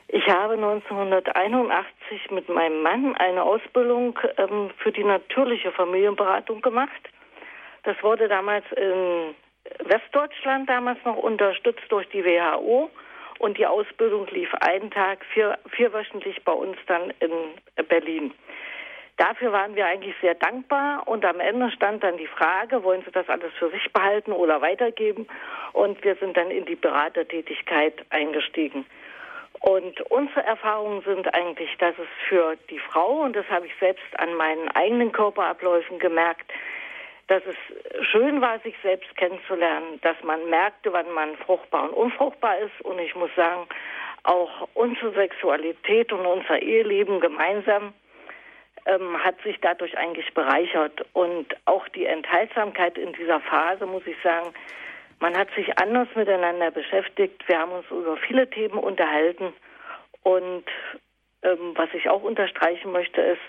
Ich 0.09 0.27
habe 0.29 0.55
1981 0.55 2.31
mit 2.31 2.49
meinem 2.49 2.83
Mann 2.83 3.17
eine 3.17 3.43
Ausbildung 3.43 4.19
ähm, 4.37 4.71
für 4.79 4.93
die 4.93 5.05
natürliche 5.05 5.73
Familienberatung 5.73 6.61
gemacht. 6.61 7.01
Das 7.85 7.97
wurde 8.03 8.29
damals 8.29 8.65
in 8.73 9.35
Westdeutschland 9.85 10.69
damals 10.69 10.99
noch 11.05 11.17
unterstützt 11.17 11.85
durch 11.89 12.09
die 12.11 12.25
WHO 12.25 12.91
und 13.39 13.59
die 13.59 13.67
Ausbildung 13.67 14.27
lief 14.29 14.53
einen 14.55 14.91
Tag, 14.91 15.25
vier, 15.33 15.59
vierwöchentlich 15.71 16.45
bei 16.45 16.53
uns 16.53 16.77
dann 16.87 17.13
in 17.21 17.31
Berlin. 17.89 18.33
Dafür 19.19 19.53
waren 19.53 19.77
wir 19.77 19.87
eigentlich 19.87 20.15
sehr 20.21 20.35
dankbar 20.35 21.07
und 21.07 21.25
am 21.25 21.39
Ende 21.39 21.71
stand 21.71 22.03
dann 22.03 22.17
die 22.17 22.27
Frage, 22.27 22.83
wollen 22.83 23.03
Sie 23.05 23.13
das 23.13 23.29
alles 23.29 23.53
für 23.59 23.71
sich 23.71 23.93
behalten 23.93 24.33
oder 24.33 24.61
weitergeben? 24.63 25.29
Und 25.73 26.03
wir 26.03 26.17
sind 26.17 26.37
dann 26.37 26.51
in 26.51 26.65
die 26.65 26.77
Beratertätigkeit 26.77 27.95
eingestiegen. 28.11 28.87
Und 29.61 30.01
unsere 30.11 30.43
Erfahrungen 30.43 31.03
sind 31.03 31.33
eigentlich, 31.35 31.77
dass 31.79 31.95
es 31.99 32.09
für 32.29 32.57
die 32.69 32.81
Frau, 32.81 33.23
und 33.23 33.37
das 33.37 33.49
habe 33.49 33.67
ich 33.67 33.73
selbst 33.79 34.19
an 34.19 34.35
meinen 34.35 34.69
eigenen 34.71 35.13
Körperabläufen 35.13 35.99
gemerkt, 36.01 36.51
dass 37.29 37.43
es 37.47 38.07
schön 38.07 38.41
war, 38.41 38.59
sich 38.61 38.75
selbst 38.83 39.15
kennenzulernen, 39.17 40.01
dass 40.03 40.17
man 40.25 40.51
merkte, 40.51 40.93
wann 40.93 41.11
man 41.13 41.37
fruchtbar 41.37 41.85
und 41.85 41.95
unfruchtbar 41.95 42.59
ist. 42.59 42.81
Und 42.83 42.99
ich 42.99 43.15
muss 43.15 43.31
sagen, 43.37 43.69
auch 44.25 44.69
unsere 44.75 45.13
Sexualität 45.13 46.13
und 46.13 46.27
unser 46.27 46.61
Eheleben 46.61 47.21
gemeinsam 47.21 47.95
ähm, 48.87 49.23
hat 49.23 49.41
sich 49.43 49.59
dadurch 49.61 49.97
eigentlich 49.97 50.33
bereichert. 50.35 51.05
Und 51.13 51.47
auch 51.67 51.89
die 51.89 52.07
Enthaltsamkeit 52.07 52.99
in 52.99 53.13
dieser 53.13 53.41
Phase, 53.41 53.87
muss 53.87 54.07
ich 54.07 54.17
sagen, 54.23 54.53
man 55.21 55.37
hat 55.37 55.49
sich 55.55 55.79
anders 55.79 56.09
miteinander 56.15 56.71
beschäftigt. 56.71 57.47
Wir 57.47 57.59
haben 57.59 57.73
uns 57.73 57.87
über 57.91 58.17
viele 58.17 58.49
Themen 58.51 58.79
unterhalten. 58.79 59.53
Und 60.23 60.65
ähm, 61.43 61.73
was 61.75 61.89
ich 61.95 62.09
auch 62.09 62.23
unterstreichen 62.23 62.93
möchte, 62.93 63.21
ist, 63.21 63.43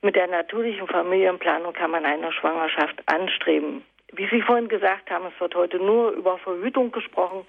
mit 0.00 0.14
der 0.14 0.28
natürlichen 0.28 0.86
Familienplanung 0.86 1.72
kann 1.72 1.90
man 1.90 2.04
eine 2.04 2.32
Schwangerschaft 2.32 3.02
anstreben. 3.06 3.84
Wie 4.12 4.28
Sie 4.28 4.42
vorhin 4.42 4.68
gesagt 4.68 5.10
haben, 5.10 5.26
es 5.26 5.40
wird 5.40 5.54
heute 5.54 5.78
nur 5.78 6.12
über 6.12 6.38
Verhütung 6.38 6.92
gesprochen, 6.92 7.44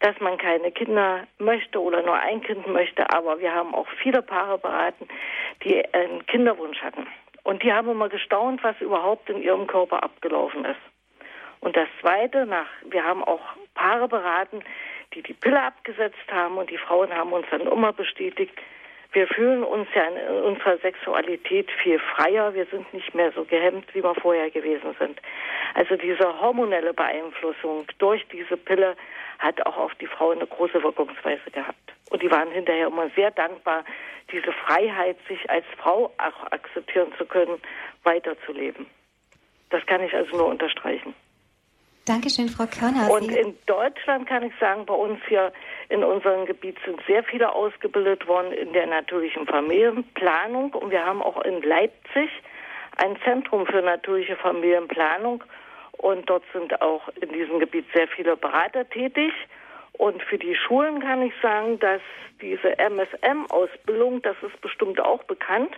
dass 0.00 0.18
man 0.20 0.38
keine 0.38 0.70
Kinder 0.70 1.26
möchte 1.38 1.80
oder 1.80 2.02
nur 2.02 2.14
ein 2.14 2.42
Kind 2.42 2.66
möchte. 2.66 3.10
Aber 3.10 3.40
wir 3.40 3.52
haben 3.54 3.74
auch 3.74 3.88
viele 4.02 4.22
Paare 4.22 4.58
beraten, 4.58 5.08
die 5.64 5.84
einen 5.92 6.24
Kinderwunsch 6.26 6.80
hatten. 6.82 7.06
Und 7.42 7.62
die 7.62 7.72
haben 7.72 7.90
immer 7.90 8.08
gestaunt, 8.08 8.62
was 8.62 8.80
überhaupt 8.80 9.28
in 9.30 9.42
ihrem 9.42 9.66
Körper 9.66 10.02
abgelaufen 10.02 10.64
ist. 10.64 10.80
Und 11.60 11.76
das 11.76 11.88
Zweite, 12.00 12.46
nach, 12.46 12.68
wir 12.84 13.04
haben 13.04 13.24
auch 13.24 13.40
Paare 13.74 14.06
beraten, 14.06 14.62
die 15.14 15.22
die 15.22 15.34
Pille 15.34 15.60
abgesetzt 15.60 16.30
haben 16.30 16.56
und 16.58 16.70
die 16.70 16.78
Frauen 16.78 17.12
haben 17.12 17.32
uns 17.32 17.46
dann 17.50 17.62
immer 17.62 17.92
bestätigt, 17.92 18.54
wir 19.12 19.26
fühlen 19.26 19.64
uns 19.64 19.88
ja 19.94 20.06
in 20.06 20.42
unserer 20.42 20.76
Sexualität 20.78 21.70
viel 21.82 21.98
freier. 21.98 22.52
Wir 22.54 22.66
sind 22.66 22.92
nicht 22.92 23.14
mehr 23.14 23.32
so 23.32 23.44
gehemmt, 23.44 23.86
wie 23.94 24.02
wir 24.02 24.14
vorher 24.14 24.50
gewesen 24.50 24.94
sind. 24.98 25.20
Also 25.74 25.96
diese 25.96 26.40
hormonelle 26.40 26.92
Beeinflussung 26.92 27.86
durch 27.98 28.26
diese 28.28 28.56
Pille 28.56 28.96
hat 29.38 29.64
auch 29.66 29.76
auf 29.76 29.94
die 29.94 30.06
Frau 30.06 30.30
eine 30.30 30.46
große 30.46 30.82
Wirkungsweise 30.82 31.50
gehabt. 31.50 31.92
Und 32.10 32.22
die 32.22 32.30
waren 32.30 32.50
hinterher 32.50 32.88
immer 32.88 33.08
sehr 33.10 33.30
dankbar, 33.30 33.84
diese 34.30 34.52
Freiheit, 34.52 35.16
sich 35.26 35.48
als 35.48 35.64
Frau 35.78 36.12
auch 36.18 36.52
akzeptieren 36.52 37.12
zu 37.16 37.24
können, 37.24 37.60
weiterzuleben. 38.02 38.86
Das 39.70 39.84
kann 39.86 40.02
ich 40.02 40.14
also 40.14 40.36
nur 40.36 40.46
unterstreichen. 40.46 41.14
Dankeschön, 42.08 42.48
Frau 42.48 42.64
Körner. 42.64 43.10
Und 43.10 43.30
in 43.30 43.54
Deutschland 43.66 44.26
kann 44.26 44.42
ich 44.42 44.52
sagen, 44.58 44.86
bei 44.86 44.94
uns 44.94 45.20
hier 45.28 45.52
in 45.90 46.02
unserem 46.02 46.46
Gebiet 46.46 46.76
sind 46.86 46.98
sehr 47.06 47.22
viele 47.22 47.54
ausgebildet 47.54 48.26
worden 48.26 48.50
in 48.52 48.72
der 48.72 48.86
natürlichen 48.86 49.46
Familienplanung. 49.46 50.72
Und 50.72 50.90
wir 50.90 51.04
haben 51.04 51.22
auch 51.22 51.42
in 51.42 51.60
Leipzig 51.60 52.30
ein 52.96 53.18
Zentrum 53.24 53.66
für 53.66 53.82
natürliche 53.82 54.36
Familienplanung. 54.36 55.44
Und 55.98 56.30
dort 56.30 56.44
sind 56.54 56.80
auch 56.80 57.08
in 57.20 57.28
diesem 57.28 57.58
Gebiet 57.58 57.84
sehr 57.94 58.08
viele 58.08 58.36
Berater 58.36 58.88
tätig. 58.88 59.32
Und 59.92 60.22
für 60.22 60.38
die 60.38 60.54
Schulen 60.54 61.00
kann 61.00 61.20
ich 61.20 61.34
sagen, 61.42 61.78
dass 61.80 62.00
diese 62.40 62.78
MSM-Ausbildung, 62.78 64.22
das 64.22 64.36
ist 64.42 64.58
bestimmt 64.62 64.98
auch 64.98 65.24
bekannt, 65.24 65.76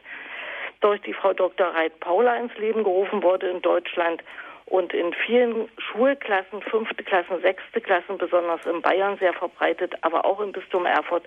durch 0.81 1.01
die 1.03 1.13
Frau 1.13 1.33
Dr. 1.33 1.75
Reit 1.75 1.99
Paula 1.99 2.37
ins 2.37 2.57
Leben 2.57 2.85
gerufen 2.85 3.23
wurde 3.23 3.49
in 3.49 3.63
Deutschland 3.63 4.23
und 4.71 4.95
in 4.95 5.13
vielen 5.13 5.69
Schulklassen, 5.79 6.63
fünfte 6.63 7.03
Klassen, 7.03 7.41
sechste 7.43 7.81
Klassen, 7.81 8.19
besonders 8.19 8.65
in 8.67 8.81
Bayern 8.81 9.19
sehr 9.19 9.33
verbreitet, 9.33 9.95
aber 10.03 10.25
auch 10.25 10.41
im 10.41 10.53
Bistum 10.53 10.87
Erfurt 10.87 11.25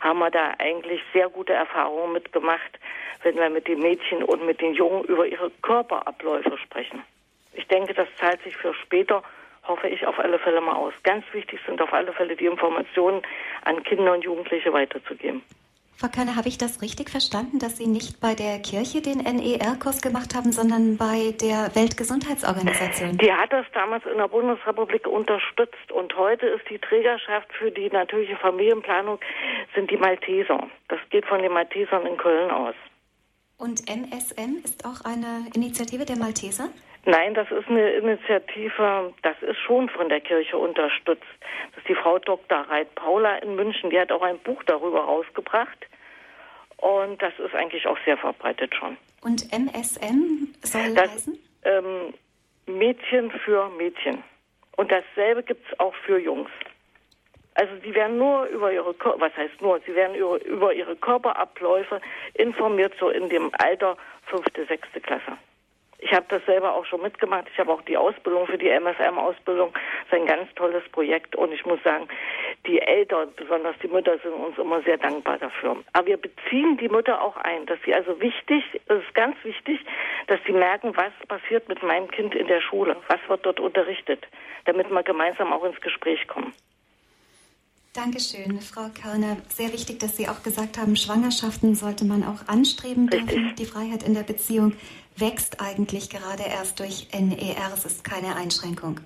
haben 0.00 0.18
wir 0.18 0.30
da 0.30 0.54
eigentlich 0.58 1.02
sehr 1.12 1.28
gute 1.28 1.52
Erfahrungen 1.52 2.14
mitgemacht, 2.14 2.80
wenn 3.22 3.36
wir 3.36 3.50
mit 3.50 3.68
den 3.68 3.80
Mädchen 3.80 4.22
und 4.22 4.46
mit 4.46 4.62
den 4.62 4.72
Jungen 4.72 5.04
über 5.04 5.26
ihre 5.26 5.50
Körperabläufe 5.62 6.56
sprechen. 6.56 7.02
Ich 7.52 7.68
denke, 7.68 7.92
das 7.92 8.08
zahlt 8.16 8.42
sich 8.42 8.56
für 8.56 8.72
später, 8.72 9.22
hoffe 9.64 9.88
ich, 9.88 10.06
auf 10.06 10.18
alle 10.18 10.38
Fälle 10.38 10.62
mal 10.62 10.76
aus. 10.76 10.94
Ganz 11.02 11.24
wichtig 11.32 11.60
sind 11.66 11.82
auf 11.82 11.92
alle 11.92 12.14
Fälle 12.14 12.34
die 12.34 12.46
Informationen 12.46 13.20
an 13.64 13.82
Kinder 13.82 14.14
und 14.14 14.24
Jugendliche 14.24 14.72
weiterzugeben. 14.72 15.42
Frau 15.98 16.08
Körner, 16.08 16.36
habe 16.36 16.48
ich 16.48 16.58
das 16.58 16.82
richtig 16.82 17.08
verstanden, 17.08 17.58
dass 17.58 17.78
Sie 17.78 17.86
nicht 17.86 18.20
bei 18.20 18.34
der 18.34 18.58
Kirche 18.58 19.00
den 19.00 19.16
NER-Kurs 19.16 20.02
gemacht 20.02 20.34
haben, 20.34 20.52
sondern 20.52 20.98
bei 20.98 21.32
der 21.40 21.74
Weltgesundheitsorganisation? 21.74 23.16
Die 23.16 23.32
hat 23.32 23.50
das 23.50 23.64
damals 23.72 24.04
in 24.04 24.18
der 24.18 24.28
Bundesrepublik 24.28 25.06
unterstützt 25.06 25.90
und 25.90 26.14
heute 26.18 26.48
ist 26.48 26.68
die 26.68 26.78
Trägerschaft 26.78 27.50
für 27.54 27.70
die 27.70 27.88
natürliche 27.88 28.36
Familienplanung 28.36 29.18
sind 29.74 29.90
die 29.90 29.96
Malteser. 29.96 30.68
Das 30.88 31.00
geht 31.08 31.24
von 31.24 31.40
den 31.40 31.52
Maltesern 31.52 32.04
in 32.04 32.18
Köln 32.18 32.50
aus. 32.50 32.74
Und 33.58 33.88
MSM 33.88 34.62
ist 34.64 34.84
auch 34.84 35.00
eine 35.04 35.46
Initiative 35.54 36.04
der 36.04 36.16
Malteser? 36.16 36.68
Nein, 37.06 37.34
das 37.34 37.50
ist 37.50 37.68
eine 37.68 37.90
Initiative, 37.90 39.14
das 39.22 39.36
ist 39.40 39.58
schon 39.60 39.88
von 39.88 40.08
der 40.08 40.20
Kirche 40.20 40.58
unterstützt. 40.58 41.22
Das 41.70 41.78
ist 41.78 41.88
die 41.88 41.94
Frau 41.94 42.18
Dr. 42.18 42.58
Reit 42.58 42.94
Paula 42.96 43.36
in 43.36 43.54
München, 43.54 43.90
die 43.90 43.98
hat 43.98 44.10
auch 44.10 44.22
ein 44.22 44.38
Buch 44.40 44.62
darüber 44.64 45.04
rausgebracht. 45.04 45.86
Und 46.78 47.22
das 47.22 47.32
ist 47.38 47.54
eigentlich 47.54 47.86
auch 47.86 47.96
sehr 48.04 48.18
verbreitet 48.18 48.74
schon. 48.74 48.96
Und 49.22 49.50
MSM 49.52 50.52
soll 50.62 50.94
das, 50.94 51.10
heißen? 51.10 51.38
Ähm, 51.64 52.14
Mädchen 52.66 53.30
für 53.30 53.70
Mädchen. 53.78 54.22
Und 54.76 54.90
dasselbe 54.90 55.42
gibt 55.42 55.64
es 55.70 55.80
auch 55.80 55.94
für 56.04 56.18
Jungs. 56.18 56.50
Also 57.56 57.72
sie 57.82 57.94
werden 57.94 58.18
nur 58.18 58.44
über 58.46 58.70
ihre, 58.70 58.94
was 59.16 59.34
heißt 59.34 59.62
nur, 59.62 59.80
sie 59.86 59.94
werden 59.94 60.14
über, 60.14 60.44
über 60.44 60.74
ihre 60.74 60.94
Körperabläufe 60.94 62.02
informiert, 62.34 62.92
so 63.00 63.08
in 63.08 63.30
dem 63.30 63.50
Alter 63.58 63.96
fünfte, 64.26 64.66
sechste 64.66 65.00
Klasse. 65.00 65.38
Ich 65.98 66.12
habe 66.12 66.26
das 66.28 66.44
selber 66.44 66.74
auch 66.74 66.84
schon 66.84 67.00
mitgemacht. 67.00 67.46
Ich 67.50 67.58
habe 67.58 67.72
auch 67.72 67.80
die 67.80 67.96
Ausbildung 67.96 68.46
für 68.46 68.58
die 68.58 68.68
MFM-Ausbildung. 68.68 69.72
Das 69.72 70.06
ist 70.06 70.12
ein 70.12 70.26
ganz 70.26 70.52
tolles 70.54 70.86
Projekt. 70.90 71.34
Und 71.34 71.52
ich 71.52 71.64
muss 71.64 71.82
sagen, 71.82 72.06
die 72.66 72.82
Eltern, 72.82 73.30
besonders 73.34 73.74
die 73.82 73.88
Mütter, 73.88 74.18
sind 74.18 74.34
uns 74.34 74.58
immer 74.58 74.82
sehr 74.82 74.98
dankbar 74.98 75.38
dafür. 75.38 75.76
Aber 75.94 76.06
wir 76.06 76.18
beziehen 76.18 76.76
die 76.76 76.90
Mütter 76.90 77.22
auch 77.22 77.38
ein. 77.38 77.64
Dass 77.64 77.78
sie 77.86 77.94
also 77.94 78.20
wichtig, 78.20 78.62
es 78.88 79.02
ist 79.02 79.14
ganz 79.14 79.36
wichtig, 79.42 79.80
dass 80.26 80.38
sie 80.46 80.52
merken, 80.52 80.94
was 80.94 81.12
passiert 81.28 81.66
mit 81.70 81.82
meinem 81.82 82.10
Kind 82.10 82.34
in 82.34 82.46
der 82.46 82.60
Schule. 82.60 82.96
Was 83.08 83.20
wird 83.28 83.46
dort 83.46 83.58
unterrichtet, 83.58 84.28
damit 84.66 84.90
wir 84.90 85.02
gemeinsam 85.02 85.50
auch 85.54 85.64
ins 85.64 85.80
Gespräch 85.80 86.28
kommen. 86.28 86.52
Dankeschön, 87.96 88.60
Frau 88.60 88.90
Körner. 88.90 89.38
Sehr 89.56 89.72
wichtig, 89.72 90.00
dass 90.00 90.18
Sie 90.18 90.28
auch 90.28 90.42
gesagt 90.42 90.76
haben, 90.76 90.96
Schwangerschaften 90.96 91.74
sollte 91.74 92.04
man 92.04 92.24
auch 92.24 92.46
anstreben 92.46 93.06
dürfen. 93.06 93.54
Die 93.58 93.64
Freiheit 93.64 94.02
in 94.02 94.12
der 94.12 94.22
Beziehung 94.22 94.74
wächst 95.16 95.62
eigentlich 95.62 96.10
gerade 96.10 96.42
erst 96.42 96.78
durch 96.78 97.08
NER. 97.18 97.72
Es 97.74 97.86
ist 97.86 98.04
keine 98.04 98.36
Einschränkung. 98.36 99.00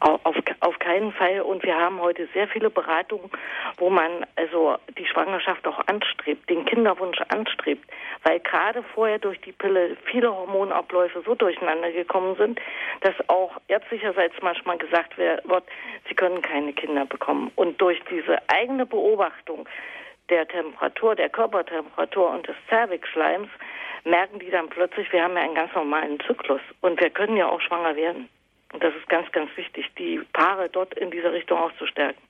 Auf, 0.00 0.34
auf 0.60 0.78
keinen 0.78 1.12
Fall. 1.12 1.42
Und 1.42 1.62
wir 1.62 1.76
haben 1.76 2.00
heute 2.00 2.26
sehr 2.32 2.48
viele 2.48 2.70
Beratungen, 2.70 3.30
wo 3.76 3.90
man 3.90 4.24
also 4.36 4.76
die 4.96 5.06
Schwangerschaft 5.06 5.66
auch 5.66 5.86
anstrebt, 5.88 6.48
den 6.48 6.64
Kinderwunsch 6.64 7.20
anstrebt, 7.28 7.84
weil 8.22 8.40
gerade 8.40 8.82
vorher 8.94 9.18
durch 9.18 9.38
die 9.42 9.52
Pille 9.52 9.98
viele 10.06 10.34
Hormonabläufe 10.34 11.22
so 11.26 11.34
durcheinander 11.34 11.92
gekommen 11.92 12.34
sind, 12.36 12.58
dass 13.02 13.14
auch 13.28 13.60
ärztlicherseits 13.68 14.34
manchmal 14.40 14.78
gesagt 14.78 15.18
wird, 15.18 15.42
sie 16.08 16.14
können 16.14 16.40
keine 16.40 16.72
Kinder 16.72 17.04
bekommen. 17.04 17.52
Und 17.56 17.78
durch 17.80 18.00
diese 18.10 18.38
eigene 18.48 18.86
Beobachtung 18.86 19.68
der 20.30 20.48
Temperatur, 20.48 21.14
der 21.14 21.28
Körpertemperatur 21.28 22.30
und 22.30 22.48
des 22.48 22.56
Zervixschleims 22.68 23.48
merken 24.04 24.38
die 24.38 24.50
dann 24.50 24.68
plötzlich, 24.68 25.12
wir 25.12 25.24
haben 25.24 25.36
ja 25.36 25.42
einen 25.42 25.54
ganz 25.54 25.74
normalen 25.74 26.18
Zyklus 26.20 26.62
und 26.80 26.98
wir 27.00 27.10
können 27.10 27.36
ja 27.36 27.48
auch 27.48 27.60
schwanger 27.60 27.96
werden. 27.96 28.28
Und 28.72 28.82
das 28.82 28.94
ist 28.94 29.08
ganz, 29.08 29.30
ganz 29.32 29.50
wichtig, 29.56 29.86
die 29.98 30.20
Paare 30.32 30.68
dort 30.70 30.94
in 30.94 31.10
dieser 31.10 31.32
Richtung 31.32 31.58
auch 31.58 31.76
zu 31.78 31.86
stärken. 31.86 32.20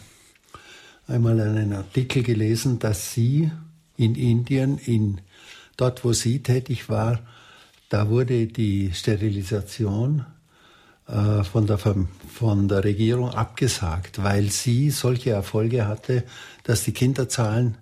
einmal 1.06 1.40
einen 1.40 1.72
Artikel 1.72 2.22
gelesen, 2.22 2.78
dass 2.78 3.12
sie 3.12 3.50
in 3.96 4.14
Indien, 4.14 4.78
in, 4.78 5.20
dort 5.76 6.04
wo 6.04 6.12
sie 6.12 6.42
tätig 6.42 6.88
war, 6.88 7.20
da 7.88 8.08
wurde 8.08 8.46
die 8.46 8.92
Sterilisation 8.92 10.26
äh, 11.08 11.44
von, 11.44 11.66
der, 11.66 11.78
von 11.78 12.68
der 12.68 12.84
Regierung 12.84 13.30
abgesagt, 13.30 14.22
weil 14.22 14.50
sie 14.50 14.90
solche 14.90 15.30
Erfolge 15.30 15.86
hatte, 15.86 16.24
dass 16.64 16.82
die 16.82 16.92
Kinderzahlen, 16.92 17.76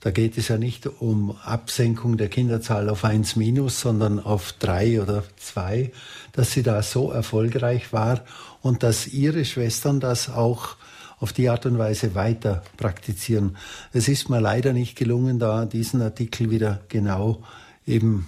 da 0.00 0.10
geht 0.10 0.38
es 0.38 0.48
ja 0.48 0.56
nicht 0.56 0.86
um 0.86 1.36
Absenkung 1.44 2.16
der 2.16 2.28
Kinderzahl 2.30 2.88
auf 2.88 3.04
1 3.04 3.36
minus, 3.36 3.80
sondern 3.80 4.18
auf 4.18 4.52
3 4.52 5.02
oder 5.02 5.24
2, 5.36 5.92
dass 6.32 6.52
sie 6.52 6.62
da 6.62 6.82
so 6.82 7.10
erfolgreich 7.10 7.92
war 7.92 8.24
und 8.62 8.82
dass 8.82 9.06
ihre 9.06 9.44
Schwestern 9.44 10.00
das 10.00 10.30
auch 10.30 10.76
auf 11.20 11.34
die 11.34 11.50
Art 11.50 11.66
und 11.66 11.78
Weise 11.78 12.14
weiter 12.14 12.62
praktizieren. 12.78 13.56
Es 13.92 14.08
ist 14.08 14.30
mir 14.30 14.40
leider 14.40 14.72
nicht 14.72 14.96
gelungen, 14.96 15.38
da 15.38 15.66
diesen 15.66 16.00
Artikel 16.00 16.50
wieder 16.50 16.80
genau 16.88 17.44
eben 17.86 18.26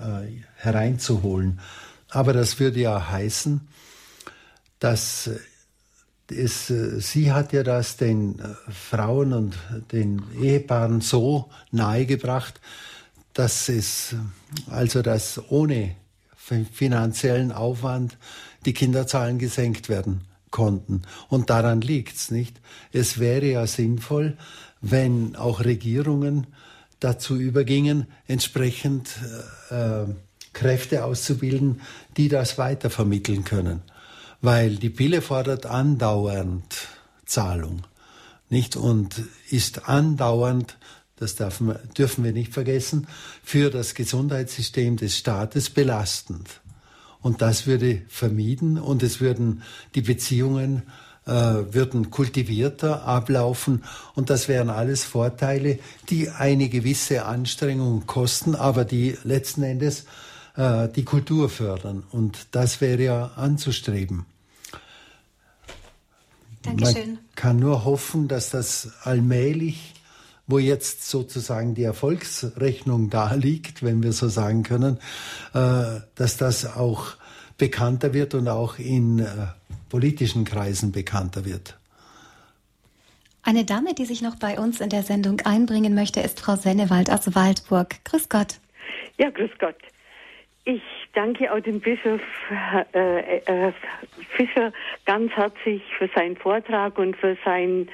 äh, 0.00 0.42
hereinzuholen. 0.56 1.60
Aber 2.10 2.32
das 2.32 2.58
würde 2.58 2.80
ja 2.80 3.10
heißen, 3.10 3.60
dass 4.80 5.30
es, 6.28 6.68
äh, 6.70 7.00
sie 7.00 7.32
hat 7.32 7.52
ja 7.52 7.62
das 7.62 7.96
den 7.96 8.40
äh, 8.40 8.54
Frauen 8.70 9.32
und 9.32 9.56
den 9.92 10.22
Ehepaaren 10.40 11.00
so 11.00 11.48
nahegebracht, 11.70 12.60
dass 13.34 13.68
es 13.68 14.16
also 14.68 15.00
dass 15.00 15.40
ohne 15.50 15.94
finanziellen 16.36 17.52
Aufwand 17.52 18.18
die 18.66 18.74
Kinderzahlen 18.74 19.38
gesenkt 19.38 19.88
werden 19.88 20.22
konnten. 20.52 21.02
Und 21.28 21.50
daran 21.50 21.80
liegt's 21.80 22.30
nicht. 22.30 22.60
Es 22.92 23.18
wäre 23.18 23.46
ja 23.46 23.66
sinnvoll, 23.66 24.36
wenn 24.80 25.34
auch 25.34 25.64
Regierungen 25.64 26.46
dazu 27.00 27.36
übergingen, 27.36 28.06
entsprechend 28.28 29.10
äh, 29.70 30.04
Kräfte 30.52 31.04
auszubilden, 31.04 31.80
die 32.16 32.28
das 32.28 32.58
weitervermitteln 32.58 33.44
können. 33.44 33.82
Weil 34.40 34.76
die 34.76 34.90
Pille 34.90 35.22
fordert 35.22 35.66
andauernd 35.66 36.88
Zahlung, 37.24 37.82
nicht? 38.48 38.76
Und 38.76 39.22
ist 39.50 39.88
andauernd, 39.88 40.76
das 41.16 41.38
wir, 41.38 41.80
dürfen 41.96 42.24
wir 42.24 42.32
nicht 42.32 42.52
vergessen, 42.52 43.06
für 43.42 43.70
das 43.70 43.94
Gesundheitssystem 43.94 44.96
des 44.96 45.16
Staates 45.16 45.70
belastend. 45.70 46.61
Und 47.22 47.40
das 47.40 47.66
würde 47.66 48.02
vermieden 48.08 48.78
und 48.78 49.02
es 49.02 49.20
würden 49.20 49.62
die 49.94 50.02
Beziehungen 50.02 50.82
äh, 51.24 51.30
würden 51.30 52.10
kultivierter 52.10 53.04
ablaufen 53.04 53.84
und 54.14 54.28
das 54.28 54.48
wären 54.48 54.70
alles 54.70 55.04
Vorteile, 55.04 55.78
die 56.10 56.30
eine 56.30 56.68
gewisse 56.68 57.26
Anstrengung 57.26 58.06
kosten, 58.06 58.56
aber 58.56 58.84
die 58.84 59.16
letzten 59.22 59.62
Endes 59.62 60.06
äh, 60.56 60.88
die 60.88 61.04
Kultur 61.04 61.48
fördern 61.48 62.02
und 62.10 62.48
das 62.50 62.80
wäre 62.80 63.02
ja 63.02 63.30
anzustreben. 63.36 64.26
Dankeschön. 66.62 67.14
Man 67.14 67.18
kann 67.34 67.58
nur 67.58 67.84
hoffen, 67.84 68.28
dass 68.28 68.50
das 68.50 68.90
allmählich, 69.02 69.94
wo 70.46 70.58
jetzt 70.58 71.08
sozusagen 71.08 71.74
die 71.74 71.84
Erfolgsrechnung 71.84 73.10
da 73.10 73.34
liegt, 73.34 73.82
wenn 73.82 74.02
wir 74.02 74.12
so 74.12 74.28
sagen 74.28 74.62
können, 74.62 74.98
äh, 75.54 76.00
dass 76.14 76.36
das 76.36 76.76
auch 76.76 77.14
bekannter 77.58 78.12
wird 78.12 78.34
und 78.34 78.48
auch 78.48 78.78
in 78.78 79.20
äh, 79.20 79.26
politischen 79.88 80.44
Kreisen 80.44 80.92
bekannter 80.92 81.44
wird. 81.44 81.78
Eine 83.42 83.64
Dame, 83.64 83.94
die 83.94 84.04
sich 84.04 84.22
noch 84.22 84.36
bei 84.36 84.58
uns 84.58 84.80
in 84.80 84.88
der 84.88 85.02
Sendung 85.02 85.40
einbringen 85.40 85.94
möchte, 85.94 86.20
ist 86.20 86.40
Frau 86.40 86.54
Sennewald 86.54 87.10
aus 87.10 87.34
Waldburg. 87.34 88.04
Grüß 88.04 88.28
Gott. 88.28 88.60
Ja, 89.18 89.30
grüß 89.30 89.50
Gott. 89.58 89.76
Ich 90.64 90.82
danke 91.14 91.52
auch 91.52 91.60
dem 91.60 91.80
Bischof 91.80 92.20
äh, 92.94 93.38
äh, 93.38 93.72
Fischer 94.36 94.72
ganz 95.06 95.32
herzlich 95.32 95.82
für 95.98 96.08
seinen 96.14 96.36
Vortrag 96.36 96.98
und 96.98 97.16
für 97.16 97.36
sein, 97.44 97.88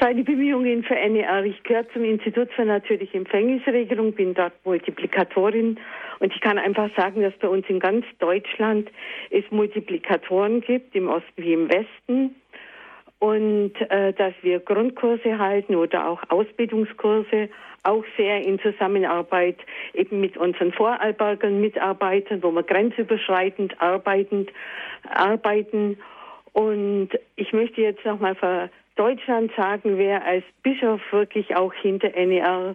seine 0.00 0.24
Bemühungen 0.24 0.82
für 0.82 0.94
NER. 0.94 1.44
Ich 1.44 1.62
gehöre 1.62 1.88
zum 1.90 2.04
Institut 2.04 2.50
für 2.52 2.64
natürliche 2.64 3.16
Empfängnisregelung, 3.16 4.12
bin 4.12 4.34
dort 4.34 4.54
Multiplikatorin. 4.64 5.78
Und 6.20 6.34
ich 6.34 6.40
kann 6.40 6.58
einfach 6.58 6.90
sagen, 6.96 7.22
dass 7.22 7.34
bei 7.34 7.48
uns 7.48 7.68
in 7.68 7.80
ganz 7.80 8.04
Deutschland 8.18 8.90
es 9.30 9.44
Multiplikatoren 9.50 10.60
gibt, 10.60 10.94
im 10.94 11.08
Osten 11.08 11.36
wie 11.36 11.52
im 11.52 11.68
Westen. 11.68 12.34
Und 13.20 13.74
äh, 13.90 14.12
dass 14.12 14.34
wir 14.42 14.60
Grundkurse 14.60 15.38
halten 15.38 15.74
oder 15.74 16.08
auch 16.08 16.22
Ausbildungskurse 16.28 17.48
auch 17.88 18.04
sehr 18.16 18.42
in 18.42 18.58
Zusammenarbeit 18.60 19.56
eben 19.94 20.20
mit 20.20 20.36
unseren 20.36 20.72
Vorarlbergern 20.72 21.60
Mitarbeitern, 21.60 22.42
wo 22.42 22.50
wir 22.50 22.62
grenzüberschreitend 22.62 23.80
arbeitend, 23.80 24.50
arbeiten. 25.08 25.98
Und 26.52 27.10
ich 27.36 27.52
möchte 27.52 27.80
jetzt 27.80 28.04
nochmal 28.04 28.34
für 28.34 28.70
Deutschland 28.96 29.52
sagen, 29.56 29.96
wer 29.96 30.24
als 30.24 30.44
Bischof 30.62 31.00
wirklich 31.10 31.56
auch 31.56 31.72
hinter 31.72 32.10
NER 32.10 32.74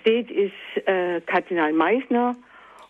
steht, 0.00 0.30
ist 0.30 0.86
äh, 0.86 1.20
Kardinal 1.22 1.72
Meisner. 1.72 2.36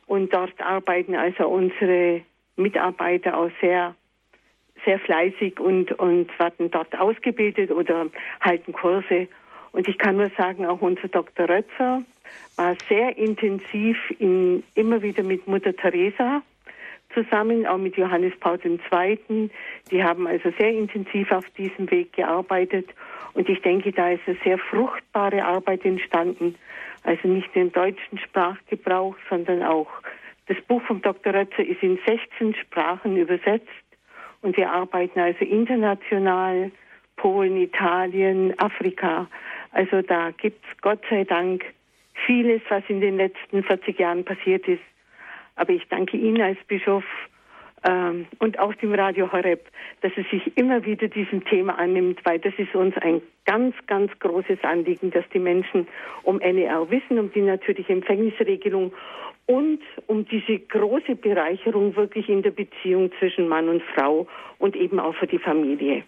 Und 0.07 0.33
dort 0.33 0.61
arbeiten 0.61 1.15
also 1.15 1.49
unsere 1.49 2.23
Mitarbeiter 2.57 3.37
auch 3.37 3.51
sehr 3.61 3.95
sehr 4.85 4.99
fleißig 5.01 5.59
und, 5.59 5.93
und 5.99 6.29
werden 6.39 6.71
dort 6.71 6.97
ausgebildet 6.99 7.71
oder 7.71 8.07
halten 8.41 8.73
Kurse. 8.73 9.27
Und 9.77 9.87
ich 9.89 9.99
kann 9.99 10.17
nur 10.17 10.31
sagen, 10.39 10.65
auch 10.65 10.81
unser 10.81 11.09
Dr. 11.09 11.51
Rötzer 11.51 12.03
war 12.57 12.75
sehr 12.89 13.19
intensiv 13.19 13.99
in, 14.19 14.65
immer 14.75 15.03
wieder 15.03 15.23
mit 15.23 15.47
Mutter 15.47 15.77
Teresa 15.77 16.41
zusammen, 17.13 17.67
auch 17.67 17.77
mit 17.77 17.95
Johannes 17.99 18.33
Paul 18.41 18.59
II. 18.65 19.51
Die 19.91 20.03
haben 20.03 20.27
also 20.27 20.51
sehr 20.59 20.71
intensiv 20.71 21.31
auf 21.31 21.45
diesem 21.59 21.91
Weg 21.91 22.15
gearbeitet. 22.15 22.89
Und 23.35 23.51
ich 23.51 23.61
denke, 23.61 23.93
da 23.93 24.13
ist 24.13 24.23
eine 24.27 24.39
sehr 24.43 24.57
fruchtbare 24.57 25.45
Arbeit 25.45 25.85
entstanden. 25.85 26.55
Also 27.03 27.29
nicht 27.29 27.55
nur 27.55 27.67
im 27.67 27.73
deutschen 27.73 28.17
Sprachgebrauch, 28.17 29.15
sondern 29.29 29.63
auch 29.63 29.91
das 30.47 30.57
Buch 30.63 30.81
von 30.85 31.03
Dr. 31.03 31.35
Rötzer 31.35 31.63
ist 31.63 31.83
in 31.83 31.99
16 32.07 32.55
Sprachen 32.55 33.19
übersetzt. 33.19 33.69
Und 34.41 34.57
wir 34.57 34.71
arbeiten 34.71 35.21
also 35.21 35.45
international, 35.45 36.71
Polen, 37.17 37.59
Italien, 37.59 38.59
Afrika. 38.59 39.27
Also 39.77 40.01
da 40.01 40.31
gibt 40.31 40.65
es 40.65 40.81
Gott 40.81 41.01
sei 41.11 41.25
Dank 41.25 41.63
vieles, 42.25 42.63
was 42.71 42.83
in 42.89 43.03
den 43.03 43.19
letzten 43.19 43.63
40 43.63 43.99
Jahren 43.99 44.25
passiert 44.25 44.67
ist. 44.67 44.81
Aber 45.55 45.71
ich 45.71 45.87
danke 45.91 46.17
Ihnen 46.17 46.41
als 46.41 46.57
Bischof 46.67 47.05
ähm, 47.87 48.25
und 48.39 48.59
auch 48.59 48.73
dem 48.77 48.95
Radio 48.95 49.31
Horeb, 49.31 49.67
dass 50.01 50.13
es 50.17 50.25
sich 50.31 50.57
immer 50.57 50.87
wieder 50.87 51.09
diesem 51.09 51.45
Thema 51.45 51.79
annimmt, 51.79 52.21
weil 52.25 52.39
das 52.39 52.55
ist 52.57 52.75
uns 52.75 52.97
ein 53.03 53.21
ganz, 53.45 53.75
ganz 53.87 54.11
großes 54.19 54.65
Anliegen, 54.65 55.11
dass 55.11 55.29
die 55.35 55.41
Menschen 55.41 55.87
um 56.23 56.39
NER 56.39 56.91
wissen, 56.91 57.19
um 57.19 57.31
die 57.31 57.43
natürliche 57.43 57.93
Empfängnisregelung 57.93 58.95
und 59.45 59.81
um 60.07 60.25
diese 60.25 60.59
große 60.59 61.17
Bereicherung 61.17 61.95
wirklich 61.97 62.31
in 62.31 62.41
der 62.43 62.51
Beziehung 62.51 63.11
zwischen 63.19 63.47
Mann 63.47 63.69
und 63.69 63.83
Frau 63.95 64.27
und 64.59 64.75
eben 64.75 64.99
auch 64.99 65.15
für 65.17 65.27
die 65.27 65.39
Familie. 65.39 66.03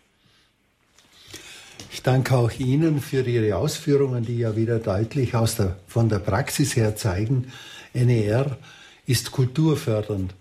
Ich 1.99 2.05
danke 2.05 2.37
auch 2.37 2.53
Ihnen 2.61 3.01
für 3.01 3.23
Ihre 3.23 3.57
Ausführungen, 3.57 4.25
die 4.25 4.39
ja 4.39 4.55
wieder 4.55 4.79
deutlich 4.79 5.35
aus 5.35 5.57
der, 5.57 5.79
von 5.89 6.09
der 6.09 6.21
Praxis 6.21 6.77
her 6.77 6.95
zeigen, 6.95 7.51
NER 7.93 8.57
ist 9.05 9.33
kulturfördernd. 9.33 10.33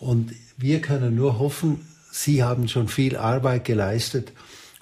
Und 0.00 0.32
wir 0.56 0.80
können 0.80 1.14
nur 1.14 1.38
hoffen, 1.38 1.86
Sie 2.10 2.42
haben 2.42 2.66
schon 2.66 2.88
viel 2.88 3.16
Arbeit 3.16 3.64
geleistet 3.64 4.32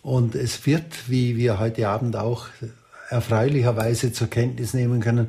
und 0.01 0.35
es 0.35 0.65
wird, 0.65 1.11
wie 1.11 1.37
wir 1.37 1.59
heute 1.59 1.87
Abend 1.89 2.17
auch 2.17 2.47
erfreulicherweise 3.11 4.15
zur 4.15 4.29
Kenntnis 4.29 4.73
nehmen 4.73 5.03
können, 5.03 5.29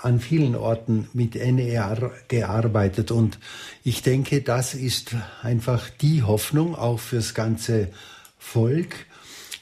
an 0.00 0.20
vielen 0.20 0.56
Orten 0.56 1.06
mit 1.12 1.34
NER 1.34 2.12
gearbeitet. 2.28 3.10
Und 3.10 3.38
ich 3.84 4.00
denke, 4.00 4.40
das 4.40 4.72
ist 4.72 5.16
einfach 5.42 5.90
die 5.90 6.22
Hoffnung 6.22 6.74
auch 6.74 6.98
fürs 6.98 7.34
ganze 7.34 7.88
Volk, 8.38 8.94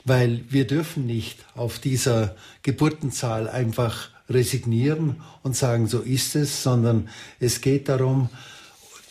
weil 0.04 0.44
wir 0.48 0.66
dürfen 0.66 1.06
nicht 1.06 1.38
auf 1.54 1.78
dieser 1.78 2.34
Geburtenzahl 2.62 3.48
einfach 3.48 4.10
resignieren 4.28 5.16
und 5.42 5.56
sagen, 5.56 5.86
so 5.86 6.00
ist 6.00 6.36
es, 6.36 6.62
sondern 6.62 7.08
es 7.40 7.60
geht 7.60 7.88
darum, 7.88 8.28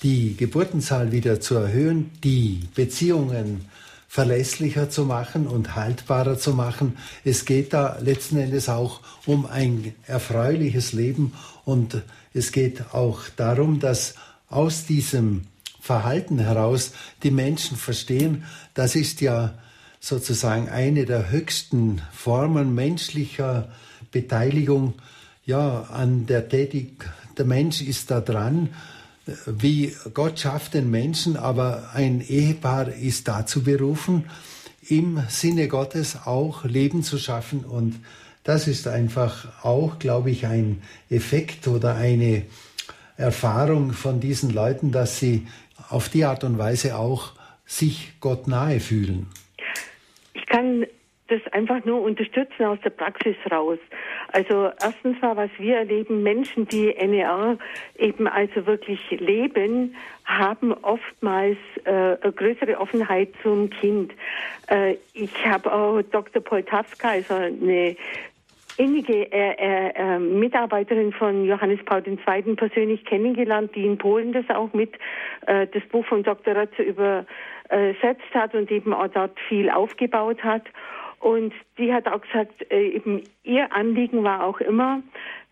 die 0.03 0.35
Geburtenzahl 0.35 1.11
wieder 1.11 1.39
zu 1.39 1.55
erhöhen, 1.55 2.11
die 2.23 2.61
Beziehungen 2.73 3.65
verlässlicher 4.07 4.89
zu 4.89 5.05
machen 5.05 5.47
und 5.47 5.76
haltbarer 5.76 6.38
zu 6.38 6.53
machen. 6.53 6.97
Es 7.23 7.45
geht 7.45 7.72
da 7.72 7.97
letzten 8.01 8.38
Endes 8.38 8.68
auch 8.68 8.99
um 9.26 9.45
ein 9.45 9.95
erfreuliches 10.05 10.91
Leben 10.91 11.34
und 11.63 12.01
es 12.34 12.51
geht 12.51 12.93
auch 12.93 13.22
darum, 13.38 13.80
dass 13.80 14.15
aus 14.49 14.85
diesem 14.85 15.43
Verhalten 15.80 16.39
heraus 16.39 16.91
die 17.23 17.31
Menschen 17.31 17.77
verstehen, 17.77 18.43
das 18.73 18.95
ist 18.95 19.22
ja 19.22 19.53
sozusagen 20.01 20.67
eine 20.67 21.05
der 21.05 21.29
höchsten 21.29 22.01
Formen 22.11 22.73
menschlicher 22.73 23.69
Beteiligung 24.11 24.95
ja, 25.45 25.83
an 25.83 26.25
der 26.25 26.49
Tätig. 26.49 27.05
Der 27.37 27.45
Mensch 27.45 27.81
ist 27.81 28.09
da 28.09 28.19
dran, 28.19 28.69
wie 29.45 29.95
Gott 30.13 30.39
schafft 30.39 30.73
den 30.73 30.89
Menschen, 30.89 31.37
aber 31.37 31.91
ein 31.93 32.19
Ehepaar 32.19 32.89
ist 32.89 33.27
dazu 33.27 33.63
berufen, 33.63 34.25
im 34.89 35.21
Sinne 35.29 35.67
Gottes 35.67 36.17
auch 36.25 36.65
Leben 36.65 37.03
zu 37.03 37.19
schaffen. 37.19 37.63
Und 37.63 37.99
das 38.43 38.67
ist 38.67 38.87
einfach 38.87 39.63
auch, 39.63 39.99
glaube 39.99 40.31
ich, 40.31 40.47
ein 40.47 40.81
Effekt 41.11 41.67
oder 41.67 41.93
eine 41.93 42.43
Erfahrung 43.17 43.93
von 43.93 44.19
diesen 44.19 44.49
Leuten, 44.49 44.91
dass 44.91 45.19
sie 45.19 45.47
auf 45.89 46.09
die 46.09 46.25
Art 46.25 46.43
und 46.43 46.57
Weise 46.57 46.97
auch 46.97 47.33
sich 47.67 48.13
Gott 48.19 48.47
nahe 48.47 48.79
fühlen 48.79 49.27
kann 50.51 50.85
das 51.31 51.41
einfach 51.53 51.85
nur 51.85 52.01
unterstützen 52.01 52.65
aus 52.65 52.77
der 52.83 52.89
Praxis 52.89 53.37
raus. 53.49 53.79
Also 54.33 54.69
erstens 54.81 55.21
mal, 55.21 55.37
was 55.37 55.49
wir 55.57 55.77
erleben, 55.77 56.23
Menschen, 56.23 56.67
die 56.67 56.93
NER 56.93 57.57
eben 57.97 58.27
also 58.27 58.65
wirklich 58.65 58.99
leben, 59.11 59.95
haben 60.25 60.73
oftmals 60.73 61.57
äh, 61.85 62.17
größere 62.31 62.77
Offenheit 62.77 63.29
zum 63.41 63.69
Kind. 63.69 64.11
Äh, 64.67 64.97
ich 65.13 65.31
habe 65.45 65.71
auch 65.71 66.01
Dr. 66.01 66.43
Poltawska, 66.43 67.11
also 67.11 67.35
eine 67.35 67.95
innige 68.77 69.31
äh, 69.31 69.55
äh, 69.57 69.91
äh, 69.95 70.19
Mitarbeiterin 70.19 71.13
von 71.13 71.45
Johannes 71.45 71.79
Paul 71.85 72.03
II. 72.05 72.55
persönlich 72.55 73.05
kennengelernt, 73.05 73.73
die 73.75 73.85
in 73.85 73.97
Polen 73.97 74.33
das 74.33 74.49
auch 74.49 74.73
mit 74.73 74.95
äh, 75.47 75.67
das 75.67 75.83
Buch 75.91 76.05
von 76.05 76.23
Dr. 76.23 76.55
Rötzer 77.72 78.02
übersetzt 78.02 78.34
hat 78.34 78.53
und 78.56 78.72
eben 78.72 78.93
auch 78.93 79.07
dort 79.07 79.39
viel 79.48 79.69
aufgebaut 79.69 80.43
hat. 80.43 80.64
Und 81.19 81.53
die 81.77 81.93
hat 81.93 82.07
auch 82.07 82.22
gesagt, 82.22 82.72
äh, 82.72 82.89
eben 82.89 83.23
ihr 83.43 83.72
Anliegen 83.73 84.23
war 84.23 84.43
auch 84.43 84.60
immer, 84.60 85.02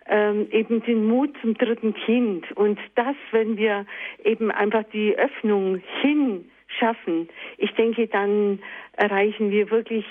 ähm, 0.07 0.47
eben 0.51 0.81
den 0.83 1.07
Mut 1.07 1.35
zum 1.41 1.53
dritten 1.55 1.93
Kind. 1.93 2.51
Und 2.53 2.79
das, 2.95 3.15
wenn 3.31 3.57
wir 3.57 3.85
eben 4.23 4.51
einfach 4.51 4.83
die 4.91 5.15
Öffnung 5.15 5.81
hin 6.01 6.49
schaffen, 6.79 7.29
ich 7.57 7.71
denke, 7.75 8.07
dann 8.07 8.59
erreichen 8.93 9.51
wir 9.51 9.69
wirklich 9.69 10.05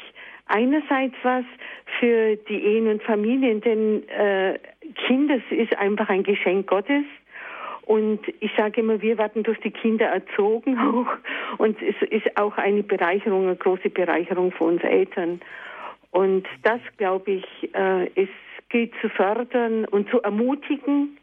einerseits 0.47 1.15
was 1.23 1.45
für 1.99 2.37
die 2.37 2.63
Ehen 2.63 2.87
und 2.87 3.03
Familien, 3.03 3.61
denn 3.61 4.09
äh, 4.09 4.59
Kinder 5.07 5.39
ist 5.51 5.77
einfach 5.77 6.09
ein 6.09 6.23
Geschenk 6.23 6.69
Gottes. 6.69 7.05
Und 7.89 8.20
ich 8.40 8.51
sage 8.55 8.82
immer, 8.82 9.01
wir 9.01 9.16
werden 9.16 9.44
durch 9.44 9.59
die 9.60 9.70
Kinder 9.70 10.09
erzogen 10.09 10.78
auch. 10.78 11.06
Und 11.56 11.81
es 11.81 11.97
ist 12.10 12.36
auch 12.36 12.59
eine 12.59 12.82
Bereicherung, 12.82 13.44
eine 13.44 13.56
große 13.56 13.89
Bereicherung 13.89 14.52
für 14.52 14.65
uns 14.65 14.82
Eltern. 14.82 15.40
Und 16.10 16.47
das, 16.65 16.81
glaube 16.98 17.31
ich, 17.31 17.74
äh, 17.74 18.09
ist, 18.09 18.28
gilt 18.69 18.93
zu 19.01 19.09
fördern 19.09 19.86
und 19.86 20.10
zu 20.10 20.20
ermutigen 20.20 21.16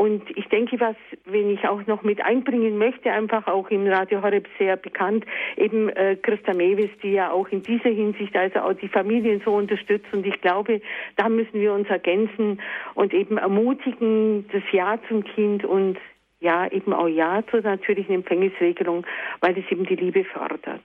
und 0.00 0.22
ich 0.34 0.46
denke, 0.46 0.80
was, 0.80 0.96
wenn 1.26 1.50
ich 1.50 1.68
auch 1.68 1.86
noch 1.86 2.02
mit 2.02 2.24
einbringen 2.24 2.78
möchte, 2.78 3.12
einfach 3.12 3.46
auch 3.46 3.68
im 3.68 3.86
Radio 3.86 4.22
Horeb 4.22 4.48
sehr 4.58 4.78
bekannt, 4.78 5.26
eben 5.58 5.90
äh, 5.90 6.16
Christa 6.16 6.54
Mewis, 6.54 6.88
die 7.02 7.12
ja 7.12 7.30
auch 7.30 7.48
in 7.48 7.62
dieser 7.62 7.90
Hinsicht 7.90 8.34
also 8.34 8.60
auch 8.60 8.72
die 8.72 8.88
Familien 8.88 9.42
so 9.44 9.54
unterstützt. 9.54 10.06
Und 10.12 10.24
ich 10.24 10.40
glaube, 10.40 10.80
da 11.16 11.28
müssen 11.28 11.60
wir 11.60 11.74
uns 11.74 11.86
ergänzen 11.90 12.62
und 12.94 13.12
eben 13.12 13.36
ermutigen, 13.36 14.48
das 14.50 14.62
Ja 14.72 14.98
zum 15.06 15.22
Kind 15.22 15.66
und 15.66 15.98
ja, 16.40 16.66
eben 16.72 16.94
auch 16.94 17.06
Ja 17.06 17.42
zur 17.50 17.60
natürlichen 17.60 18.14
Empfängnisregelung, 18.14 19.06
weil 19.42 19.58
es 19.58 19.70
eben 19.70 19.84
die 19.84 19.96
Liebe 19.96 20.24
fördert. 20.24 20.80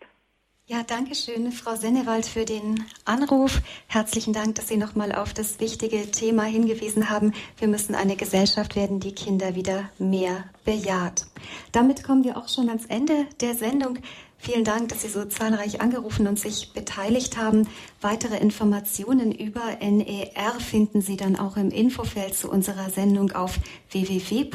Ja, 0.68 0.82
danke 0.82 1.14
schön, 1.14 1.52
Frau 1.52 1.76
Sennewald, 1.76 2.26
für 2.26 2.44
den 2.44 2.84
Anruf. 3.06 3.62
Herzlichen 3.86 4.34
Dank, 4.34 4.56
dass 4.56 4.68
Sie 4.68 4.78
nochmal 4.78 5.12
auf 5.12 5.32
das 5.32 5.60
wichtige 5.60 6.10
Thema 6.10 6.42
hingewiesen 6.42 7.12
haben. 7.12 7.34
Wir 7.60 7.68
müssen 7.68 7.94
eine 7.94 8.16
Gesellschaft 8.16 8.76
werden, 8.76 9.00
die 9.00 9.14
Kinder 9.14 9.54
wieder 9.54 9.92
mehr 10.00 10.46
bejaht. 10.64 11.28
Damit 11.72 12.04
kommen 12.04 12.24
wir 12.24 12.36
auch 12.36 12.50
schon 12.50 12.70
ans 12.70 12.88
Ende 12.88 13.28
der 13.42 13.54
Sendung. 13.54 14.00
Vielen 14.38 14.64
Dank, 14.64 14.90
dass 14.90 15.02
Sie 15.02 15.08
so 15.08 15.26
zahlreich 15.26 15.82
angerufen 15.82 16.28
und 16.28 16.40
sich 16.40 16.72
beteiligt 16.74 17.38
haben. 17.38 17.68
Weitere 18.02 18.38
Informationen 18.38 19.32
über 19.32 19.78
NER 19.82 20.60
finden 20.60 21.02
Sie 21.02 21.18
dann 21.18 21.36
auch 21.36 21.58
im 21.58 21.72
Infofeld 21.72 22.36
zu 22.36 22.52
unserer 22.52 22.90
Sendung 22.90 23.32
auf 23.32 23.60
www.horeb.org. 23.90 24.52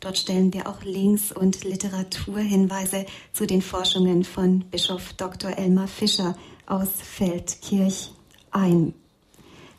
Dort 0.00 0.18
stellen 0.18 0.54
wir 0.54 0.68
auch 0.68 0.82
Links 0.84 1.32
und 1.32 1.64
Literaturhinweise 1.64 3.06
zu 3.32 3.46
den 3.46 3.62
Forschungen 3.62 4.22
von 4.22 4.60
Bischof 4.70 5.14
Dr. 5.14 5.58
Elmar 5.58 5.88
Fischer 5.88 6.36
aus 6.66 6.88
Feldkirch 7.02 8.12
ein. 8.52 8.94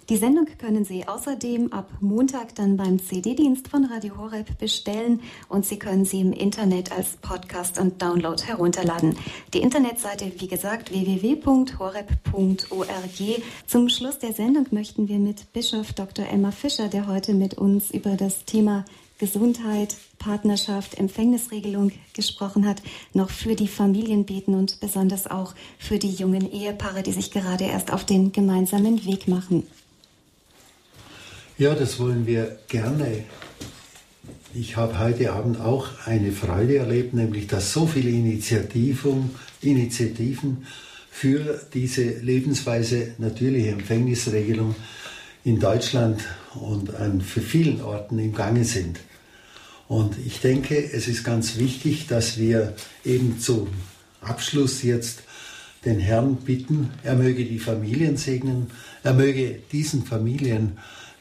Die 0.09 0.15
Sendung 0.15 0.45
können 0.57 0.85
Sie 0.85 1.05
außerdem 1.05 1.73
ab 1.73 1.89
Montag 1.99 2.55
dann 2.55 2.77
beim 2.77 2.97
CD-Dienst 2.97 3.67
von 3.67 3.83
Radio 3.83 4.15
Horeb 4.15 4.57
bestellen 4.57 5.19
und 5.49 5.65
Sie 5.65 5.77
können 5.77 6.05
sie 6.05 6.21
im 6.21 6.31
Internet 6.31 6.93
als 6.93 7.17
Podcast 7.17 7.77
und 7.77 8.01
Download 8.01 8.41
herunterladen. 8.41 9.17
Die 9.53 9.59
Internetseite, 9.59 10.31
wie 10.37 10.47
gesagt, 10.47 10.91
www.horeb.org. 10.91 12.07
Zum 13.65 13.89
Schluss 13.89 14.17
der 14.19 14.31
Sendung 14.31 14.67
möchten 14.71 15.09
wir 15.09 15.19
mit 15.19 15.51
Bischof 15.51 15.91
Dr. 15.91 16.25
Elmar 16.25 16.53
Fischer, 16.53 16.87
der 16.87 17.07
heute 17.07 17.33
mit 17.33 17.55
uns 17.55 17.91
über 17.91 18.15
das 18.15 18.45
Thema 18.45 18.85
Gesundheit, 19.17 19.97
Partnerschaft, 20.19 20.97
Empfängnisregelung 20.97 21.91
gesprochen 22.13 22.65
hat, 22.65 22.81
noch 23.13 23.29
für 23.29 23.55
die 23.55 23.67
Familien 23.67 24.25
beten 24.25 24.55
und 24.55 24.79
besonders 24.79 25.27
auch 25.27 25.53
für 25.77 25.99
die 25.99 26.11
jungen 26.11 26.49
Ehepaare, 26.49 27.03
die 27.03 27.11
sich 27.11 27.31
gerade 27.31 27.65
erst 27.65 27.91
auf 27.91 28.05
den 28.05 28.31
gemeinsamen 28.31 29.05
Weg 29.05 29.27
machen. 29.27 29.67
Ja, 31.59 31.73
das 31.73 31.97
wollen 31.97 32.27
wir 32.27 32.59
gerne. 32.67 33.23
Ich 34.53 34.77
habe 34.77 34.99
heute 34.99 35.33
Abend 35.33 35.59
auch 35.59 35.87
eine 36.05 36.31
Freude 36.31 36.77
erlebt, 36.77 37.15
nämlich 37.15 37.47
dass 37.47 37.73
so 37.73 37.87
viele 37.87 38.11
Initiativen, 38.11 39.31
Initiativen 39.63 40.67
für 41.09 41.59
diese 41.73 42.03
lebensweise 42.03 43.15
natürliche 43.17 43.69
Empfängnisregelung 43.69 44.75
in 45.45 45.59
Deutschland 45.59 46.21
und 46.53 46.93
an 46.93 47.21
für 47.21 47.41
vielen 47.41 47.81
Orten 47.81 48.19
im 48.19 48.35
Gange 48.35 48.63
sind. 48.63 48.99
Und 49.87 50.13
ich 50.27 50.41
denke, 50.41 50.77
es 50.77 51.07
ist 51.07 51.23
ganz 51.23 51.57
wichtig, 51.57 52.05
dass 52.05 52.37
wir 52.37 52.75
eben 53.03 53.39
zum 53.39 53.69
Abschluss 54.21 54.83
jetzt 54.83 55.23
den 55.85 55.99
Herrn 55.99 56.35
bitten, 56.35 56.91
er 57.01 57.15
möge 57.15 57.45
die 57.45 57.57
Familien 57.57 58.15
segnen, 58.15 58.69
er 59.01 59.15
möge 59.15 59.59
diesen 59.71 60.05
Familien 60.05 60.77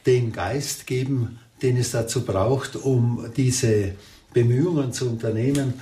den 0.07 0.31
Geist 0.31 0.87
geben, 0.87 1.39
den 1.61 1.77
es 1.77 1.91
dazu 1.91 2.25
braucht, 2.25 2.75
um 2.75 3.29
diese 3.35 3.91
Bemühungen 4.33 4.93
zu 4.93 5.09
unternehmen, 5.09 5.75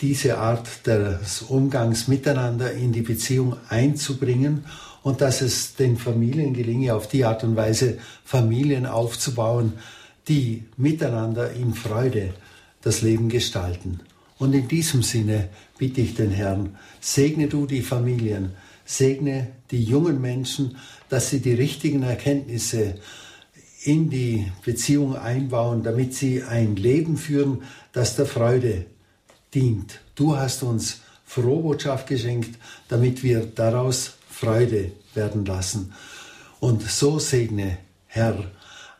diese 0.00 0.38
Art 0.38 0.86
des 0.86 1.42
Umgangs 1.42 2.08
miteinander 2.08 2.72
in 2.72 2.92
die 2.92 3.02
Beziehung 3.02 3.56
einzubringen 3.68 4.64
und 5.02 5.20
dass 5.20 5.42
es 5.42 5.76
den 5.76 5.96
Familien 5.96 6.54
gelinge, 6.54 6.94
auf 6.94 7.06
die 7.08 7.24
Art 7.24 7.44
und 7.44 7.54
Weise 7.54 7.98
Familien 8.24 8.86
aufzubauen, 8.86 9.74
die 10.28 10.64
miteinander 10.76 11.52
in 11.52 11.72
Freude 11.74 12.34
das 12.82 13.02
Leben 13.02 13.28
gestalten. 13.28 14.00
Und 14.38 14.54
in 14.54 14.66
diesem 14.66 15.02
Sinne 15.02 15.50
bitte 15.78 16.00
ich 16.00 16.14
den 16.14 16.32
Herrn, 16.32 16.76
segne 17.00 17.46
du 17.46 17.66
die 17.66 17.82
Familien, 17.82 18.52
segne 18.84 19.48
die 19.70 19.84
jungen 19.84 20.20
Menschen, 20.20 20.76
dass 21.08 21.30
sie 21.30 21.40
die 21.40 21.54
richtigen 21.54 22.02
Erkenntnisse 22.02 22.94
in 23.84 24.10
die 24.10 24.50
Beziehung 24.64 25.16
einbauen, 25.16 25.82
damit 25.82 26.14
sie 26.14 26.42
ein 26.42 26.76
Leben 26.76 27.16
führen, 27.16 27.62
das 27.92 28.16
der 28.16 28.26
Freude 28.26 28.86
dient. 29.54 30.00
Du 30.14 30.36
hast 30.36 30.62
uns 30.62 31.00
Frohbotschaft 31.26 32.06
geschenkt, 32.06 32.58
damit 32.88 33.22
wir 33.22 33.46
daraus 33.46 34.14
Freude 34.28 34.92
werden 35.14 35.44
lassen. 35.44 35.92
Und 36.60 36.82
so 36.82 37.18
segne, 37.18 37.78
Herr, 38.06 38.44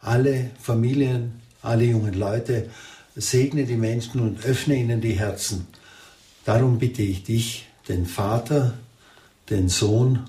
alle 0.01 0.51
Familien, 0.61 1.41
alle 1.63 1.85
jungen 1.85 2.15
Leute, 2.15 2.71
segne 3.15 3.65
die 3.65 3.77
Menschen 3.77 4.21
und 4.21 4.45
öffne 4.45 4.77
ihnen 4.77 5.01
die 5.01 5.13
Herzen. 5.13 5.67
Darum 6.45 6.79
bitte 6.79 7.03
ich 7.03 7.23
dich, 7.23 7.69
den 7.89 8.07
Vater, 8.07 8.75
den 9.51 9.69
Sohn 9.69 10.25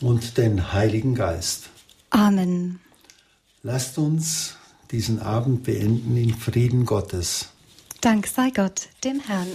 und 0.00 0.36
den 0.36 0.72
Heiligen 0.72 1.14
Geist. 1.14 1.70
Amen. 2.10 2.80
Lasst 3.66 3.98
uns 3.98 4.54
diesen 4.92 5.20
Abend 5.20 5.64
beenden 5.64 6.16
in 6.16 6.32
Frieden 6.32 6.86
Gottes. 6.86 7.48
Dank 8.00 8.28
sei 8.28 8.50
Gott, 8.50 8.82
dem 9.02 9.18
Herrn. 9.18 9.48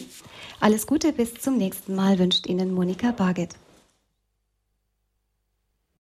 Alles 0.60 0.86
Gute 0.86 1.14
bis 1.14 1.36
zum 1.36 1.56
nächsten 1.56 1.96
Mal 1.96 2.20
wünscht 2.20 2.46
Ihnen 2.46 2.74
Monika 2.74 3.12
Barget. 3.12 3.52